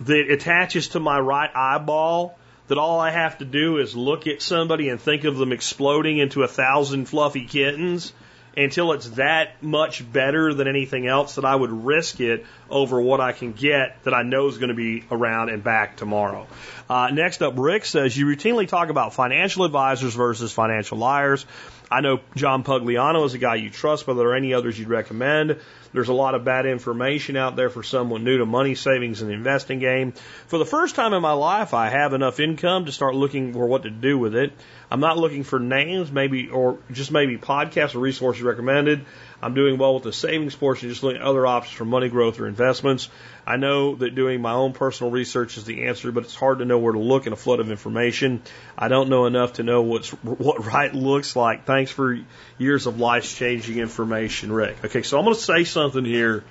that 0.02 0.30
attaches 0.30 0.90
to 0.90 1.00
my 1.00 1.18
right 1.18 1.50
eyeball, 1.56 2.38
that 2.68 2.78
all 2.78 3.00
I 3.00 3.12
have 3.12 3.38
to 3.38 3.46
do 3.46 3.78
is 3.78 3.96
look 3.96 4.28
at 4.28 4.42
somebody 4.42 4.90
and 4.90 5.00
think 5.00 5.24
of 5.24 5.38
them 5.38 5.54
exploding 5.54 6.18
into 6.18 6.44
a 6.44 6.48
thousand 6.48 7.06
fluffy 7.06 7.46
kittens 7.46 8.12
until 8.60 8.92
it's 8.92 9.08
that 9.12 9.64
much 9.64 10.10
better 10.12 10.54
than 10.54 10.68
anything 10.68 11.08
else 11.08 11.36
that 11.36 11.46
I 11.46 11.56
would 11.56 11.72
risk 11.72 12.20
it 12.20 12.46
over 12.70 13.02
what 13.02 13.22
I 13.22 13.32
can 13.32 13.54
get 13.54 14.04
that 14.04 14.14
I 14.14 14.24
know 14.24 14.48
is 14.48 14.58
going 14.58 14.68
to 14.70 14.76
be 14.76 15.06
around 15.10 15.48
and 15.48 15.64
back 15.64 15.96
tomorrow. 15.96 16.46
Uh, 16.90 17.10
next 17.10 17.42
up, 17.42 17.54
Rick 17.56 17.86
says 17.86 18.18
you 18.18 18.26
routinely 18.26 18.68
talk 18.68 18.90
about 18.90 19.14
financial 19.14 19.64
advisors 19.64 20.14
versus 20.14 20.52
financial 20.52 20.98
liars. 20.98 21.46
I 21.92 22.02
know 22.02 22.20
John 22.36 22.64
Pugliano 22.64 23.26
is 23.26 23.34
a 23.34 23.40
guy 23.40 23.56
you 23.56 23.72
trust, 23.72 24.06
but 24.06 24.14
there 24.14 24.28
are 24.28 24.30
there 24.30 24.38
any 24.38 24.54
others 24.54 24.78
you'd 24.78 24.90
recommend? 24.90 25.60
There's 25.92 26.10
a 26.10 26.14
lot 26.14 26.36
of 26.36 26.46
bad 26.46 26.68
information 26.68 27.36
out 27.36 27.56
there 27.56 27.72
for 27.72 27.82
someone 27.82 28.24
new 28.24 28.38
to 28.38 28.46
money 28.46 28.76
savings 28.76 29.24
and 29.24 29.32
investing 29.32 29.80
game. 29.80 30.12
For 30.46 30.60
the 30.60 30.66
first 30.66 30.94
time 30.94 31.14
in 31.14 31.22
my 31.24 31.32
life, 31.32 31.74
I 31.74 31.90
have 31.90 32.14
enough 32.14 32.40
income 32.40 32.86
to 32.86 32.92
start 32.92 33.16
looking 33.16 33.54
for 33.54 33.66
what 33.66 33.84
to 33.84 33.90
do 33.90 34.20
with 34.20 34.36
it. 34.36 34.54
I'm 34.92 35.00
not 35.00 35.18
looking 35.18 35.44
for 35.44 35.60
names, 35.60 36.12
maybe, 36.12 36.50
or 36.50 36.78
just 36.92 37.12
maybe 37.12 37.38
podcasts 37.38 37.96
or 37.96 38.00
resources 38.00 38.44
recommended. 38.44 39.06
I'm 39.42 39.54
doing 39.54 39.78
well 39.78 39.94
with 39.94 40.04
the 40.04 40.14
savings 40.14 40.56
portion, 40.56 40.90
just 40.90 41.02
looking 41.02 41.22
at 41.22 41.26
other 41.26 41.48
options 41.48 41.76
for 41.76 41.86
money 41.86 42.10
growth 42.10 42.40
or 42.40 42.48
investments. 42.48 43.10
I 43.48 43.56
know 43.56 43.96
that 43.96 44.14
doing 44.14 44.42
my 44.42 44.52
own 44.52 44.74
personal 44.74 45.12
research 45.12 45.58
is 45.58 45.64
the 45.64 45.86
answer, 45.86 46.12
but 46.12 46.24
it's 46.24 46.36
hard 46.36 46.60
to 46.60 46.66
know 46.66 46.78
where 46.78 46.94
to 46.94 47.00
look 47.00 47.26
in 47.26 47.34
a 47.34 47.38
flood 47.38 47.60
of 47.60 47.72
information. 47.72 48.42
I 48.78 48.90
don't 48.90 49.10
know 49.10 49.26
enough 49.28 49.54
to 49.54 49.64
know 49.64 49.82
what's 49.82 50.10
what 50.24 50.66
right 50.66 50.94
looks 50.94 51.36
like. 51.36 51.66
Thanks 51.66 51.92
for 51.92 52.20
years 52.58 52.86
of 52.86 53.00
life 53.00 53.36
changing 53.36 53.78
information, 53.78 54.52
Rick. 54.52 54.84
Okay, 54.84 55.04
so 55.04 55.18
I'm 55.18 55.24
going 55.24 55.36
to 55.36 55.42
say 55.42 55.64
something 55.64 56.04
here 56.04 56.44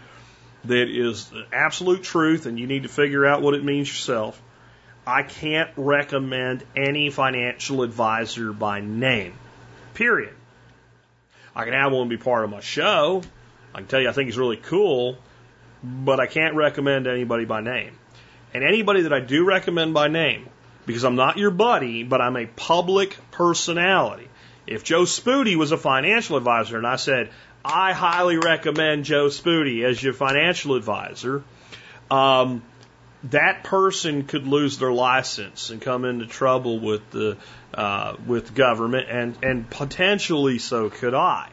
that 0.65 0.89
is 0.89 1.31
absolute 1.53 2.03
truth, 2.03 2.47
and 2.47 2.59
you 2.59 2.67
need 2.67 2.85
to 2.85 2.89
figure 2.89 3.27
out 3.27 3.43
what 3.43 3.55
it 3.55 3.65
means 3.65 3.89
yourself. 3.89 4.41
I 5.07 5.23
can't 5.23 5.71
recommend 5.77 6.65
any 6.77 7.11
financial 7.11 7.83
advisor 7.83 8.53
by 8.53 8.81
name. 8.81 9.35
Period. 9.95 10.35
I 11.59 11.65
can 11.65 11.75
have 11.75 11.91
one 11.91 12.09
be 12.09 12.17
part 12.17 12.45
of 12.45 12.51
my 12.51 12.61
show. 12.61 13.21
I 13.75 13.79
can 13.79 13.89
tell 13.89 14.01
you 14.01 14.09
I 14.09 14.13
think 14.13 14.29
he's 14.29 14.39
really 14.39 14.57
cool, 14.57 15.19
but 15.83 16.21
I 16.21 16.27
can't 16.27 16.55
recommend 16.55 17.09
anybody 17.09 17.47
by 17.47 17.61
name. 17.61 17.99
And 18.55 18.63
anybody 18.63 19.03
that 19.03 19.13
I 19.13 19.19
do 19.19 19.45
recommend 19.45 19.93
by 19.93 20.07
name, 20.07 20.49
because 20.87 21.05
I'm 21.05 21.17
not 21.17 21.37
your 21.37 21.51
buddy, 21.51 22.05
but 22.05 22.21
I'm 22.21 22.37
a 22.37 22.47
public 22.47 23.19
personality. 23.33 24.29
If 24.69 24.85
Joe 24.85 25.03
Spooty 25.03 25.57
was 25.57 25.73
a 25.73 25.77
financial 25.77 26.37
advisor 26.37 26.79
and 26.79 26.87
I 26.87 26.95
said, 26.95 27.31
I 27.65 27.93
highly 27.93 28.39
recommend 28.39 29.05
Joe 29.05 29.27
Spooty 29.27 29.83
as 29.83 30.01
your 30.01 30.13
financial 30.13 30.77
advisor, 30.77 31.43
um, 32.09 32.63
that 33.25 33.65
person 33.65 34.25
could 34.25 34.47
lose 34.47 34.79
their 34.79 34.93
license 34.93 35.71
and 35.71 35.81
come 35.81 36.05
into 36.05 36.27
trouble 36.27 36.79
with 36.79 37.11
the 37.11 37.37
uh, 37.75 38.17
with 38.27 38.55
government, 38.55 39.09
and 39.11 39.37
and 39.43 39.69
potentially 39.69 40.59
so 40.59 40.91
could 40.91 41.15
I. 41.15 41.51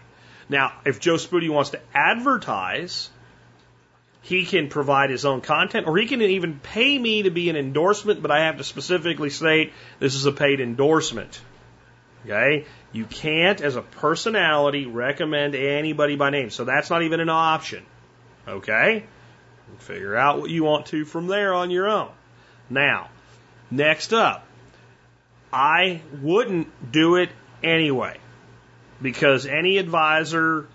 Now, 0.47 0.73
if 0.85 0.99
Joe 0.99 1.15
Spooty 1.15 1.49
wants 1.49 1.71
to 1.71 1.81
advertise, 1.93 3.09
he 4.21 4.45
can 4.45 4.69
provide 4.69 5.09
his 5.09 5.25
own 5.25 5.41
content, 5.41 5.87
or 5.87 5.97
he 5.97 6.07
can 6.07 6.21
even 6.21 6.59
pay 6.59 6.97
me 6.97 7.23
to 7.23 7.31
be 7.31 7.49
an 7.49 7.55
endorsement, 7.55 8.21
but 8.21 8.31
I 8.31 8.45
have 8.45 8.57
to 8.57 8.63
specifically 8.63 9.29
state 9.29 9.73
this 9.99 10.15
is 10.15 10.25
a 10.25 10.31
paid 10.31 10.59
endorsement. 10.59 11.39
Okay? 12.25 12.65
You 12.91 13.05
can't, 13.05 13.61
as 13.61 13.75
a 13.75 13.81
personality, 13.81 14.87
recommend 14.87 15.53
anybody 15.53 16.15
by 16.15 16.31
name. 16.31 16.49
So 16.49 16.63
that's 16.63 16.89
not 16.89 17.03
even 17.03 17.19
an 17.19 17.29
option. 17.29 17.85
Okay? 18.47 19.05
Figure 19.79 20.15
out 20.15 20.39
what 20.39 20.49
you 20.49 20.63
want 20.63 20.87
to 20.87 21.05
from 21.05 21.27
there 21.27 21.53
on 21.53 21.69
your 21.69 21.87
own. 21.87 22.09
Now, 22.69 23.09
next 23.69 24.13
up, 24.13 24.45
I 25.51 26.01
wouldn't 26.21 26.91
do 26.91 27.15
it 27.15 27.29
anyway 27.63 28.17
because 29.01 29.45
any 29.45 29.77
advisor 29.77 30.67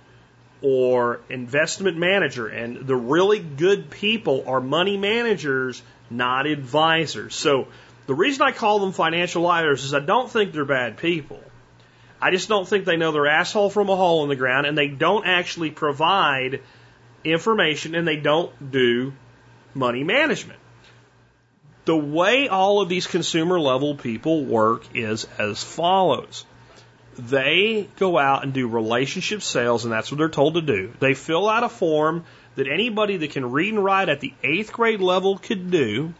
or 0.62 1.20
investment 1.28 1.96
manager 1.96 2.46
and 2.46 2.86
the 2.86 2.96
really 2.96 3.38
good 3.38 3.90
people 3.90 4.44
are 4.46 4.60
money 4.60 4.96
managers, 4.96 5.82
not 6.10 6.46
advisors. 6.46 7.34
So 7.34 7.68
the 8.06 8.14
reason 8.14 8.42
I 8.42 8.52
call 8.52 8.80
them 8.80 8.92
financial 8.92 9.42
liars 9.42 9.84
is 9.84 9.94
I 9.94 10.00
don't 10.00 10.30
think 10.30 10.52
they're 10.52 10.64
bad 10.64 10.98
people. 10.98 11.40
I 12.20 12.30
just 12.30 12.48
don't 12.48 12.68
think 12.68 12.84
they 12.84 12.96
know 12.96 13.12
their 13.12 13.26
asshole 13.26 13.70
from 13.70 13.88
a 13.88 13.96
hole 13.96 14.22
in 14.24 14.28
the 14.28 14.36
ground 14.36 14.66
and 14.66 14.76
they 14.76 14.88
don't 14.88 15.26
actually 15.26 15.70
provide 15.70 16.60
information 17.24 17.94
and 17.94 18.06
they 18.06 18.16
don't 18.16 18.70
do 18.70 19.12
money 19.74 20.04
management. 20.04 20.58
The 21.84 21.96
way 21.96 22.48
all 22.48 22.80
of 22.80 22.88
these 22.88 23.06
consumer 23.06 23.58
level 23.58 23.94
people 23.94 24.44
work 24.44 24.84
is 24.94 25.26
as 25.38 25.62
follows. 25.62 26.44
They 27.18 27.88
go 27.98 28.18
out 28.18 28.44
and 28.44 28.52
do 28.52 28.68
relationship 28.68 29.42
sales, 29.42 29.84
and 29.84 29.92
that's 29.92 30.10
what 30.10 30.18
they're 30.18 30.28
told 30.28 30.54
to 30.54 30.62
do. 30.62 30.92
They 31.00 31.14
fill 31.14 31.48
out 31.48 31.64
a 31.64 31.68
form 31.68 32.24
that 32.54 32.68
anybody 32.68 33.16
that 33.18 33.30
can 33.30 33.50
read 33.50 33.74
and 33.74 33.84
write 33.84 34.08
at 34.08 34.20
the 34.20 34.34
eighth 34.42 34.72
grade 34.72 35.00
level 35.00 35.38
could 35.38 35.70
do. 35.70 36.14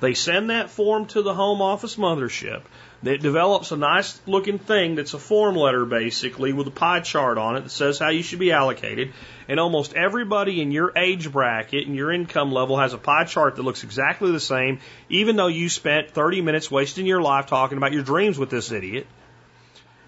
They 0.00 0.14
send 0.14 0.50
that 0.50 0.70
form 0.70 1.06
to 1.06 1.22
the 1.22 1.34
home 1.34 1.62
office 1.62 1.96
mothership. 1.96 2.62
It 3.04 3.20
develops 3.20 3.72
a 3.72 3.76
nice 3.76 4.18
looking 4.26 4.58
thing 4.58 4.94
that's 4.94 5.12
a 5.12 5.18
form 5.18 5.54
letter 5.54 5.84
basically 5.84 6.52
with 6.52 6.66
a 6.66 6.70
pie 6.70 7.00
chart 7.00 7.36
on 7.36 7.56
it 7.56 7.64
that 7.64 7.70
says 7.70 7.98
how 7.98 8.08
you 8.08 8.22
should 8.22 8.38
be 8.38 8.52
allocated. 8.52 9.12
And 9.48 9.60
almost 9.60 9.94
everybody 9.94 10.62
in 10.62 10.72
your 10.72 10.92
age 10.96 11.30
bracket 11.30 11.86
and 11.86 11.94
your 11.94 12.10
income 12.10 12.52
level 12.52 12.78
has 12.78 12.94
a 12.94 12.98
pie 12.98 13.24
chart 13.24 13.56
that 13.56 13.62
looks 13.62 13.84
exactly 13.84 14.32
the 14.32 14.40
same, 14.40 14.80
even 15.08 15.36
though 15.36 15.46
you 15.46 15.68
spent 15.68 16.10
30 16.10 16.40
minutes 16.40 16.70
wasting 16.70 17.06
your 17.06 17.20
life 17.20 17.46
talking 17.46 17.76
about 17.76 17.92
your 17.92 18.02
dreams 18.02 18.38
with 18.38 18.50
this 18.50 18.72
idiot. 18.72 19.06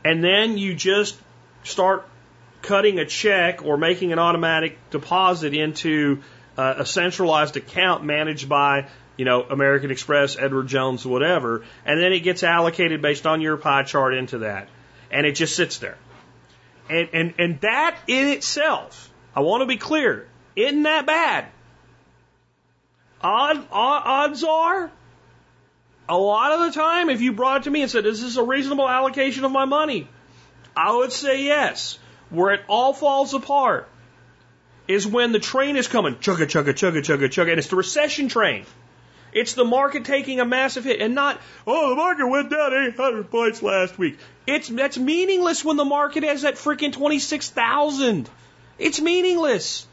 And 0.05 0.25
then 0.25 0.57
you 0.57 0.75
just 0.75 1.21
start 1.65 2.09
cutting 2.63 2.99
a 2.99 3.05
check 3.05 3.65
or 3.65 3.77
making 3.77 4.13
an 4.13 4.19
automatic 4.19 4.79
deposit 4.91 5.55
into 5.55 6.23
uh, 6.57 6.75
a 6.79 6.87
centralized 6.87 7.57
account 7.57 8.03
managed 8.03 8.49
by 8.49 8.89
you 9.19 9.25
know, 9.25 9.43
American 9.43 9.91
Express, 9.91 10.39
Edward 10.39 10.69
Jones, 10.69 11.05
whatever, 11.05 11.65
and 11.85 12.01
then 12.01 12.13
it 12.13 12.21
gets 12.21 12.43
allocated 12.43 13.03
based 13.03 13.27
on 13.27 13.43
your 13.43 13.59
pie 13.59 13.83
chart 13.83 14.15
into 14.15 14.39
that. 14.39 14.69
And 15.11 15.27
it 15.27 15.33
just 15.33 15.55
sits 15.57 15.79
there. 15.79 15.99
And, 16.89 17.09
and, 17.13 17.35
and 17.39 17.61
that 17.61 17.99
in 18.07 18.29
itself, 18.29 19.13
I 19.35 19.41
want 19.41 19.63
to 19.63 19.67
be 19.67 19.77
clear, 19.77 20.27
isn't 20.57 20.85
that 20.85 21.05
bad? 21.05 21.47
Odd, 23.21 23.67
odds 23.73 24.45
are, 24.45 24.91
a 26.09 26.17
lot 26.17 26.53
of 26.53 26.61
the 26.61 26.81
time, 26.81 27.11
if 27.11 27.21
you 27.21 27.33
brought 27.33 27.63
it 27.63 27.65
to 27.65 27.71
me 27.71 27.83
and 27.83 27.91
said, 27.91 28.07
is 28.07 28.23
this 28.23 28.37
a 28.37 28.43
reasonable 28.43 28.89
allocation 28.89 29.45
of 29.45 29.51
my 29.51 29.65
money? 29.65 30.09
I 30.77 30.95
would 30.95 31.13
say 31.13 31.43
yes. 31.43 31.99
Where 32.31 32.55
it 32.55 32.61
all 32.69 32.93
falls 32.93 33.35
apart 33.35 33.89
is 34.87 35.07
when 35.07 35.33
the 35.33 35.39
train 35.41 35.77
is 35.77 35.89
coming, 35.89 36.15
chugga, 36.17 36.47
chugga, 36.47 36.73
chugga, 36.73 37.01
chugga, 37.01 37.27
chugga, 37.27 37.51
and 37.51 37.59
it's 37.59 37.69
the 37.69 37.77
recession 37.77 38.29
train. 38.29 38.65
It's 39.33 39.55
the 39.55 39.65
market 39.65 40.05
taking 40.05 40.41
a 40.41 40.45
massive 40.45 40.85
hit 40.85 41.01
and 41.01 41.15
not, 41.15 41.41
oh, 41.67 41.91
the 41.91 41.97
market 41.97 42.27
went 42.27 42.51
down 42.51 42.73
800 42.75 43.31
points 43.31 43.63
last 43.63 43.99
week. 43.99 44.19
It's, 44.47 44.69
that's 44.69 44.99
meaningless 44.99 45.65
when 45.65 45.77
the 45.77 45.85
market 45.85 46.23
has 46.23 46.43
that 46.43 46.55
freaking 46.55 46.93
26,000. 46.93 48.29
It's 48.79 49.01
meaningless. 49.01 49.87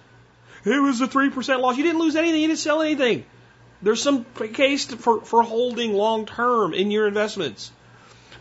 It 0.64 0.82
was 0.82 1.02
a 1.02 1.08
3% 1.08 1.62
loss. 1.62 1.78
You 1.78 1.84
didn't 1.84 2.00
lose 2.00 2.16
anything. 2.16 2.42
You 2.42 2.48
didn't 2.48 2.60
sell 2.60 2.82
anything. 2.82 3.26
There's 3.82 4.02
some 4.02 4.26
case 4.54 4.86
for, 4.86 5.22
for 5.22 5.44
holding 5.44 5.94
long 5.94 6.26
term 6.26 6.74
in 6.74 6.90
your 6.90 7.08
investments. 7.08 7.72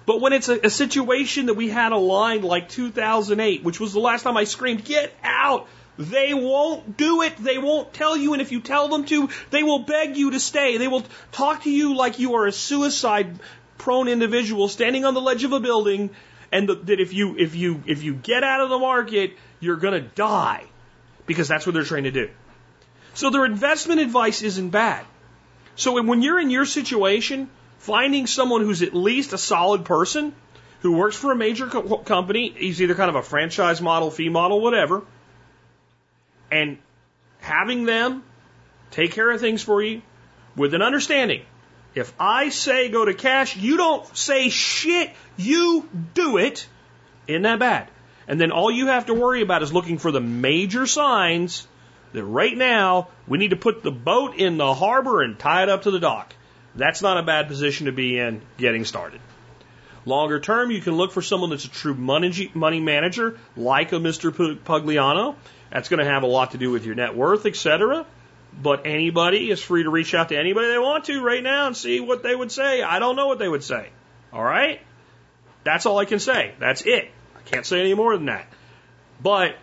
But 0.07 0.21
when 0.21 0.33
it's 0.33 0.49
a, 0.49 0.67
a 0.67 0.71
situation 0.71 1.47
that 1.47 1.55
we 1.55 1.69
had 1.69 1.93
aligned 1.93 2.45
like 2.45 2.69
2008, 2.69 3.65
which 3.65 3.81
was 3.81 3.93
the 3.93 4.01
last 4.01 4.23
time 4.23 4.37
I 4.37 4.45
screamed, 4.45 4.85
get 4.85 5.13
out 5.23 5.69
They 5.99 6.35
won't 6.35 6.97
do 6.97 7.23
it. 7.23 7.37
They 7.37 7.59
won't 7.59 7.93
tell 7.93 8.17
you. 8.17 8.33
And 8.33 8.43
if 8.43 8.51
you 8.53 8.61
tell 8.61 8.89
them 8.89 9.05
to, 9.07 9.29
they 9.51 9.63
will 9.63 9.81
beg 9.81 10.17
you 10.17 10.33
to 10.33 10.41
stay. 10.41 10.77
They 10.77 10.89
will 10.89 11.05
talk 11.31 11.63
to 11.65 11.71
you 11.71 11.95
like 11.97 12.19
you 12.19 12.35
are 12.35 12.47
a 12.47 12.53
suicide 12.53 13.39
prone 13.79 14.09
individual 14.09 14.69
standing 14.69 15.05
on 15.05 15.15
the 15.15 15.21
ledge 15.21 15.45
of 15.45 15.53
a 15.53 15.61
building 15.61 16.11
and 16.51 16.69
that 16.69 17.01
if 17.01 17.13
you, 17.13 17.37
if 17.37 17.55
you, 17.55 17.83
if 17.87 18.03
you 18.03 18.15
get 18.15 18.45
out 18.45 18.61
of 18.61 18.71
the 18.71 18.79
market, 18.79 19.37
you're 19.61 19.77
going 19.77 19.95
to 20.01 20.09
die 20.09 20.65
because 21.27 21.49
that's 21.49 21.67
what 21.67 21.75
they're 21.75 21.85
trying 21.85 22.05
to 22.05 22.13
do. 22.13 22.31
So 23.15 23.31
their 23.31 23.45
investment 23.45 24.01
advice 24.01 24.43
isn't 24.43 24.71
bad. 24.71 25.05
So 25.77 26.01
when 26.03 26.23
you're 26.23 26.41
in 26.41 26.51
your 26.51 26.65
situation, 26.65 27.51
finding 27.79 28.27
someone 28.27 28.63
who's 28.63 28.83
at 28.83 28.95
least 28.95 29.33
a 29.33 29.39
solid 29.39 29.85
person 29.85 30.35
who 30.81 30.93
works 30.93 31.17
for 31.17 31.33
a 31.33 31.37
major 31.37 31.67
co- 31.67 31.99
company, 31.99 32.55
he's 32.57 32.81
either 32.83 32.95
kind 32.95 33.09
of 33.09 33.17
a 33.17 33.23
franchise 33.23 33.81
model, 33.81 34.11
fee 34.11 34.29
model, 34.29 34.61
whatever, 34.61 35.03
and 36.55 36.79
having 37.41 37.85
them 37.85 38.23
take 38.93 39.11
care 39.11 39.29
of 39.29 39.41
things 39.41 39.61
for 39.61 39.83
you 39.83 40.03
with 40.55 40.73
an 40.73 40.83
understanding. 40.83 41.43
If 41.97 42.13
I 42.19 42.51
say 42.51 42.91
go 42.91 43.05
to 43.05 43.13
cash, 43.13 43.57
you 43.57 43.77
don't 43.77 44.17
say 44.17 44.51
shit, 44.51 45.11
you 45.37 45.89
do 46.15 46.37
it. 46.37 46.67
Isn't 47.27 47.43
that 47.43 47.59
bad? 47.59 47.89
And 48.29 48.41
then 48.41 48.53
all 48.53 48.71
you 48.71 48.87
have 48.87 49.07
to 49.07 49.15
worry 49.15 49.43
about 49.43 49.65
is 49.65 49.73
looking 49.73 49.99
for 49.99 50.13
the 50.13 50.21
major 50.21 50.87
signs 50.87 51.67
that 52.13 52.25
right 52.25 52.57
now 52.57 53.09
we 53.27 53.39
need 53.39 53.51
to 53.51 53.57
put 53.57 53.83
the 53.83 53.91
boat 53.91 54.37
in 54.37 54.57
the 54.57 54.75
harbor 54.75 55.23
and 55.23 55.37
tie 55.37 55.65
it 55.65 55.69
up 55.69 55.83
to 55.83 55.91
the 55.91 55.99
dock. 55.99 56.35
That's 56.77 57.03
not 57.03 57.19
a 57.19 57.23
bad 57.25 57.49
position 57.49 57.87
to 57.87 57.93
be 57.93 58.19
in 58.19 58.43
getting 58.59 58.85
started. 58.85 59.21
Longer 60.07 60.39
term, 60.39 60.71
you 60.71 60.81
can 60.81 60.95
look 60.97 61.13
for 61.13 61.23
someone 61.23 61.51
that's 61.51 61.65
a 61.65 61.71
true 61.71 61.95
money, 61.95 62.51
money 62.55 62.81
manager, 62.81 63.39
like 63.57 63.93
a 63.93 63.97
Mr. 63.97 64.31
Pugliano. 64.31 65.37
That's 65.75 65.89
going 65.89 65.99
to 65.99 66.07
have 66.09 66.23
a 66.23 66.27
lot 66.27 66.53
to 66.53 66.59
do 66.59 66.71
with 66.71 66.87
your 66.87 66.95
net 66.95 67.17
worth, 67.17 67.47
etc. 67.47 68.07
But 68.63 68.87
anybody 68.87 69.51
is 69.51 69.61
free 69.61 69.83
to 69.83 69.91
reach 69.91 70.15
out 70.15 70.29
to 70.29 70.39
anybody 70.39 70.69
they 70.69 70.79
want 70.79 71.07
to 71.07 71.21
right 71.21 71.43
now 71.43 71.67
and 71.67 71.77
see 71.77 71.99
what 71.99 72.23
they 72.23 72.33
would 72.33 72.53
say. 72.53 72.81
I 72.81 73.01
don't 73.01 73.17
know 73.17 73.27
what 73.27 73.41
they 73.41 73.49
would 73.49 73.65
say. 73.65 73.89
All 74.33 74.45
right? 74.45 74.81
That's 75.65 75.85
all 75.85 75.99
I 75.99 76.05
can 76.05 76.21
say. 76.21 76.55
That's 76.61 76.83
it. 76.83 77.11
I 77.37 77.41
can't 77.51 77.67
say 77.67 77.81
any 77.81 77.93
more 77.93 78.17
than 78.17 78.27
that. 78.27 78.47
But 79.21 79.57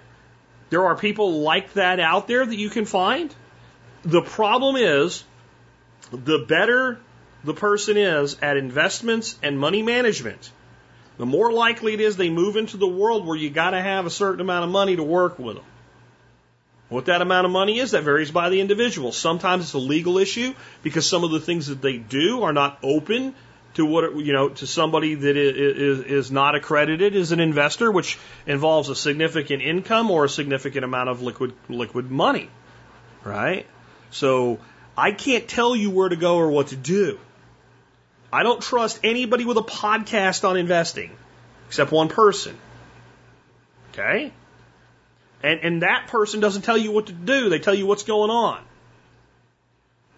there 0.69 0.85
are 0.85 0.97
people 0.97 1.39
like 1.43 1.71
that 1.73 2.01
out 2.01 2.27
there 2.27 2.45
that 2.45 2.57
you 2.57 2.69
can 2.69 2.83
find. 2.83 3.33
The 4.03 4.21
problem 4.21 4.75
is 4.75 5.23
the 6.11 6.39
better 6.39 6.99
the 7.45 7.53
person 7.53 7.95
is 7.95 8.37
at 8.41 8.57
investments 8.57 9.39
and 9.41 9.57
money 9.57 9.81
management, 9.81 10.51
the 11.17 11.25
more 11.25 11.53
likely 11.53 11.93
it 11.93 12.01
is 12.01 12.17
they 12.17 12.29
move 12.29 12.57
into 12.57 12.75
the 12.75 12.87
world 12.87 13.25
where 13.25 13.37
you 13.37 13.49
got 13.49 13.69
to 13.69 13.81
have 13.81 14.05
a 14.05 14.09
certain 14.09 14.41
amount 14.41 14.65
of 14.65 14.71
money 14.71 14.97
to 14.97 15.03
work 15.03 15.39
with 15.39 15.55
them. 15.55 15.65
What 16.91 17.05
that 17.05 17.21
amount 17.21 17.45
of 17.45 17.53
money 17.53 17.79
is, 17.79 17.91
that 17.91 18.03
varies 18.03 18.31
by 18.31 18.49
the 18.49 18.59
individual. 18.59 19.13
Sometimes 19.13 19.63
it's 19.63 19.73
a 19.73 19.77
legal 19.77 20.17
issue 20.17 20.53
because 20.83 21.07
some 21.07 21.23
of 21.23 21.31
the 21.31 21.39
things 21.39 21.67
that 21.67 21.81
they 21.81 21.95
do 21.95 22.43
are 22.43 22.51
not 22.51 22.79
open 22.83 23.33
to 23.75 23.85
what 23.85 24.17
you 24.17 24.33
know 24.33 24.49
to 24.49 24.67
somebody 24.67 25.15
that 25.15 25.37
is, 25.37 25.99
is 26.01 26.31
not 26.33 26.53
accredited 26.53 27.15
as 27.15 27.31
an 27.31 27.39
investor, 27.39 27.89
which 27.89 28.19
involves 28.45 28.89
a 28.89 28.95
significant 28.95 29.61
income 29.61 30.11
or 30.11 30.25
a 30.25 30.29
significant 30.29 30.83
amount 30.83 31.07
of 31.07 31.21
liquid 31.21 31.53
liquid 31.69 32.11
money, 32.11 32.49
right? 33.23 33.65
So 34.09 34.59
I 34.97 35.13
can't 35.13 35.47
tell 35.47 35.73
you 35.73 35.91
where 35.91 36.09
to 36.09 36.17
go 36.17 36.35
or 36.35 36.49
what 36.49 36.67
to 36.67 36.75
do. 36.75 37.17
I 38.33 38.43
don't 38.43 38.61
trust 38.61 38.99
anybody 39.05 39.45
with 39.45 39.55
a 39.55 39.63
podcast 39.63 40.43
on 40.45 40.57
investing 40.57 41.11
except 41.69 41.93
one 41.93 42.09
person. 42.09 42.57
Okay? 43.93 44.33
And, 45.43 45.59
and 45.61 45.81
that 45.81 46.07
person 46.07 46.39
doesn't 46.39 46.61
tell 46.63 46.77
you 46.77 46.91
what 46.91 47.07
to 47.07 47.13
do, 47.13 47.49
they 47.49 47.59
tell 47.59 47.73
you 47.73 47.85
what's 47.85 48.03
going 48.03 48.29
on. 48.29 48.63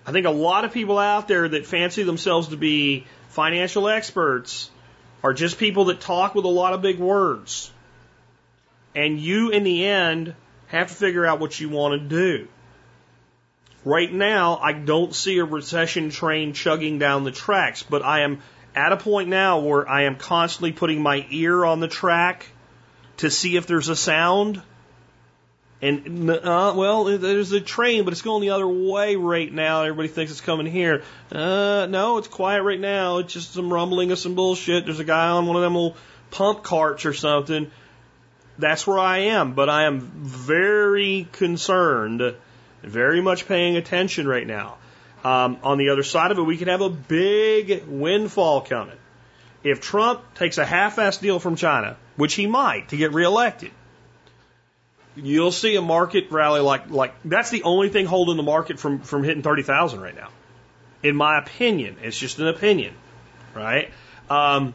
I 0.05 0.11
think 0.11 0.25
a 0.25 0.31
lot 0.31 0.65
of 0.65 0.73
people 0.73 0.97
out 0.97 1.27
there 1.27 1.47
that 1.47 1.65
fancy 1.65 2.03
themselves 2.03 2.49
to 2.49 2.57
be 2.57 3.05
financial 3.29 3.87
experts 3.87 4.69
are 5.23 5.33
just 5.33 5.57
people 5.57 5.85
that 5.85 6.01
talk 6.01 6.35
with 6.35 6.43
a 6.43 6.49
lot 6.49 6.73
of 6.73 6.81
big 6.81 6.99
words. 6.99 7.71
And 8.95 9.19
you, 9.19 9.49
in 9.49 9.63
the 9.63 9.85
end, 9.85 10.35
have 10.67 10.89
to 10.89 10.93
figure 10.93 11.25
out 11.25 11.39
what 11.39 11.59
you 11.59 11.69
want 11.69 12.01
to 12.01 12.07
do. 12.07 12.47
Right 13.85 14.11
now, 14.11 14.57
I 14.57 14.73
don't 14.73 15.15
see 15.15 15.37
a 15.39 15.45
recession 15.45 16.09
train 16.09 16.53
chugging 16.53 16.99
down 16.99 17.23
the 17.23 17.31
tracks, 17.31 17.83
but 17.83 18.03
I 18.03 18.21
am 18.21 18.41
at 18.75 18.91
a 18.91 18.97
point 18.97 19.29
now 19.29 19.59
where 19.59 19.87
I 19.87 20.03
am 20.03 20.15
constantly 20.15 20.71
putting 20.71 21.01
my 21.01 21.25
ear 21.29 21.63
on 21.63 21.79
the 21.79 21.87
track 21.87 22.45
to 23.17 23.29
see 23.29 23.55
if 23.55 23.67
there's 23.67 23.89
a 23.89 23.95
sound. 23.95 24.61
And, 25.83 26.29
uh, 26.29 26.73
well, 26.77 27.03
there's 27.03 27.51
a 27.51 27.59
train, 27.59 28.05
but 28.05 28.13
it's 28.13 28.21
going 28.21 28.41
the 28.41 28.51
other 28.51 28.65
way 28.65 29.17
right 29.17 29.51
now. 29.51 29.81
Everybody 29.83 30.07
thinks 30.07 30.31
it's 30.31 30.39
coming 30.39 30.65
here. 30.65 31.03
Uh, 31.29 31.87
no, 31.89 32.19
it's 32.19 32.29
quiet 32.29 32.63
right 32.63 32.79
now. 32.79 33.17
It's 33.17 33.33
just 33.33 33.53
some 33.53 33.71
rumbling 33.71 34.09
of 34.11 34.17
some 34.17 34.33
bullshit. 34.33 34.85
There's 34.85 35.01
a 35.01 35.03
guy 35.03 35.27
on 35.27 35.45
one 35.45 35.57
of 35.57 35.61
them 35.61 35.75
little 35.75 35.97
pump 36.31 36.63
carts 36.63 37.05
or 37.05 37.13
something. 37.13 37.69
That's 38.57 38.87
where 38.87 38.97
I 38.97 39.17
am, 39.35 39.55
but 39.55 39.69
I 39.69 39.83
am 39.83 39.99
very 39.99 41.27
concerned 41.33 42.33
very 42.81 43.21
much 43.21 43.45
paying 43.45 43.75
attention 43.75 44.25
right 44.25 44.47
now. 44.47 44.77
Um, 45.25 45.57
on 45.63 45.77
the 45.77 45.89
other 45.89 46.03
side 46.03 46.31
of 46.31 46.37
it, 46.37 46.43
we 46.43 46.55
could 46.55 46.69
have 46.69 46.81
a 46.81 46.89
big 46.89 47.85
windfall 47.87 48.61
coming. 48.61 48.97
If 49.65 49.81
Trump 49.81 50.21
takes 50.35 50.57
a 50.57 50.65
half-assed 50.65 51.19
deal 51.19 51.39
from 51.39 51.57
China, 51.57 51.97
which 52.15 52.35
he 52.35 52.47
might 52.47 52.87
to 52.89 52.97
get 52.97 53.13
reelected, 53.13 53.71
you'll 55.15 55.51
see 55.51 55.75
a 55.75 55.81
market 55.81 56.31
rally 56.31 56.61
like 56.61 56.89
like 56.89 57.13
that's 57.23 57.49
the 57.49 57.63
only 57.63 57.89
thing 57.89 58.05
holding 58.05 58.37
the 58.37 58.43
market 58.43 58.79
from 58.79 58.99
from 58.99 59.23
hitting 59.23 59.43
thirty 59.43 59.63
thousand 59.63 60.01
right 60.01 60.15
now. 60.15 60.29
In 61.01 61.15
my 61.15 61.37
opinion, 61.39 61.97
it's 62.01 62.17
just 62.17 62.39
an 62.39 62.47
opinion, 62.47 62.93
right? 63.53 63.91
Um, 64.29 64.73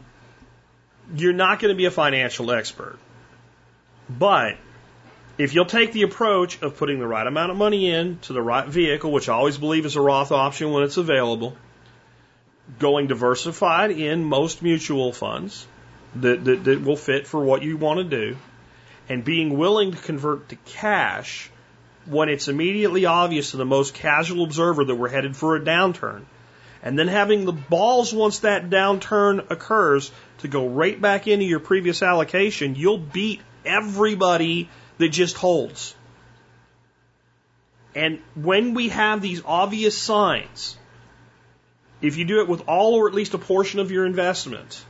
you're 1.15 1.33
not 1.33 1.59
going 1.59 1.73
to 1.73 1.77
be 1.77 1.85
a 1.85 1.91
financial 1.91 2.51
expert, 2.51 2.99
but 4.09 4.57
if 5.39 5.55
you'll 5.55 5.65
take 5.65 5.93
the 5.93 6.03
approach 6.03 6.61
of 6.61 6.77
putting 6.77 6.99
the 6.99 7.07
right 7.07 7.25
amount 7.25 7.49
of 7.49 7.57
money 7.57 7.89
in 7.89 8.19
to 8.19 8.33
the 8.33 8.41
right 8.41 8.67
vehicle, 8.67 9.11
which 9.11 9.29
I 9.29 9.33
always 9.33 9.57
believe 9.57 9.85
is 9.85 9.95
a 9.95 10.01
Roth 10.01 10.31
option 10.31 10.71
when 10.71 10.83
it's 10.83 10.97
available, 10.97 11.55
going 12.77 13.07
diversified 13.07 13.91
in 13.91 14.23
most 14.25 14.61
mutual 14.61 15.13
funds 15.13 15.65
that, 16.15 16.43
that, 16.43 16.63
that 16.65 16.81
will 16.83 16.97
fit 16.97 17.25
for 17.25 17.41
what 17.41 17.63
you 17.63 17.77
want 17.77 17.99
to 17.99 18.03
do, 18.03 18.37
and 19.09 19.25
being 19.25 19.57
willing 19.57 19.91
to 19.91 19.97
convert 19.97 20.49
to 20.49 20.55
cash 20.55 21.49
when 22.05 22.29
it's 22.29 22.47
immediately 22.47 23.05
obvious 23.05 23.51
to 23.51 23.57
the 23.57 23.65
most 23.65 23.93
casual 23.93 24.43
observer 24.43 24.85
that 24.85 24.95
we're 24.95 25.09
headed 25.09 25.35
for 25.35 25.55
a 25.55 25.59
downturn, 25.59 26.23
and 26.81 26.97
then 26.97 27.07
having 27.07 27.43
the 27.43 27.51
balls 27.51 28.13
once 28.13 28.39
that 28.39 28.69
downturn 28.69 29.51
occurs 29.51 30.11
to 30.37 30.47
go 30.47 30.67
right 30.67 30.99
back 31.01 31.27
into 31.27 31.45
your 31.45 31.59
previous 31.59 32.01
allocation, 32.01 32.75
you'll 32.75 32.97
beat 32.97 33.41
everybody 33.65 34.69
that 34.97 35.09
just 35.09 35.35
holds. 35.35 35.95
And 37.95 38.21
when 38.35 38.75
we 38.75 38.89
have 38.89 39.21
these 39.21 39.41
obvious 39.43 39.97
signs, 39.97 40.77
if 42.01 42.17
you 42.17 42.25
do 42.25 42.41
it 42.41 42.47
with 42.47 42.67
all 42.67 42.93
or 42.95 43.07
at 43.09 43.13
least 43.13 43.33
a 43.33 43.37
portion 43.37 43.79
of 43.79 43.91
your 43.91 44.05
investment, 44.05 44.85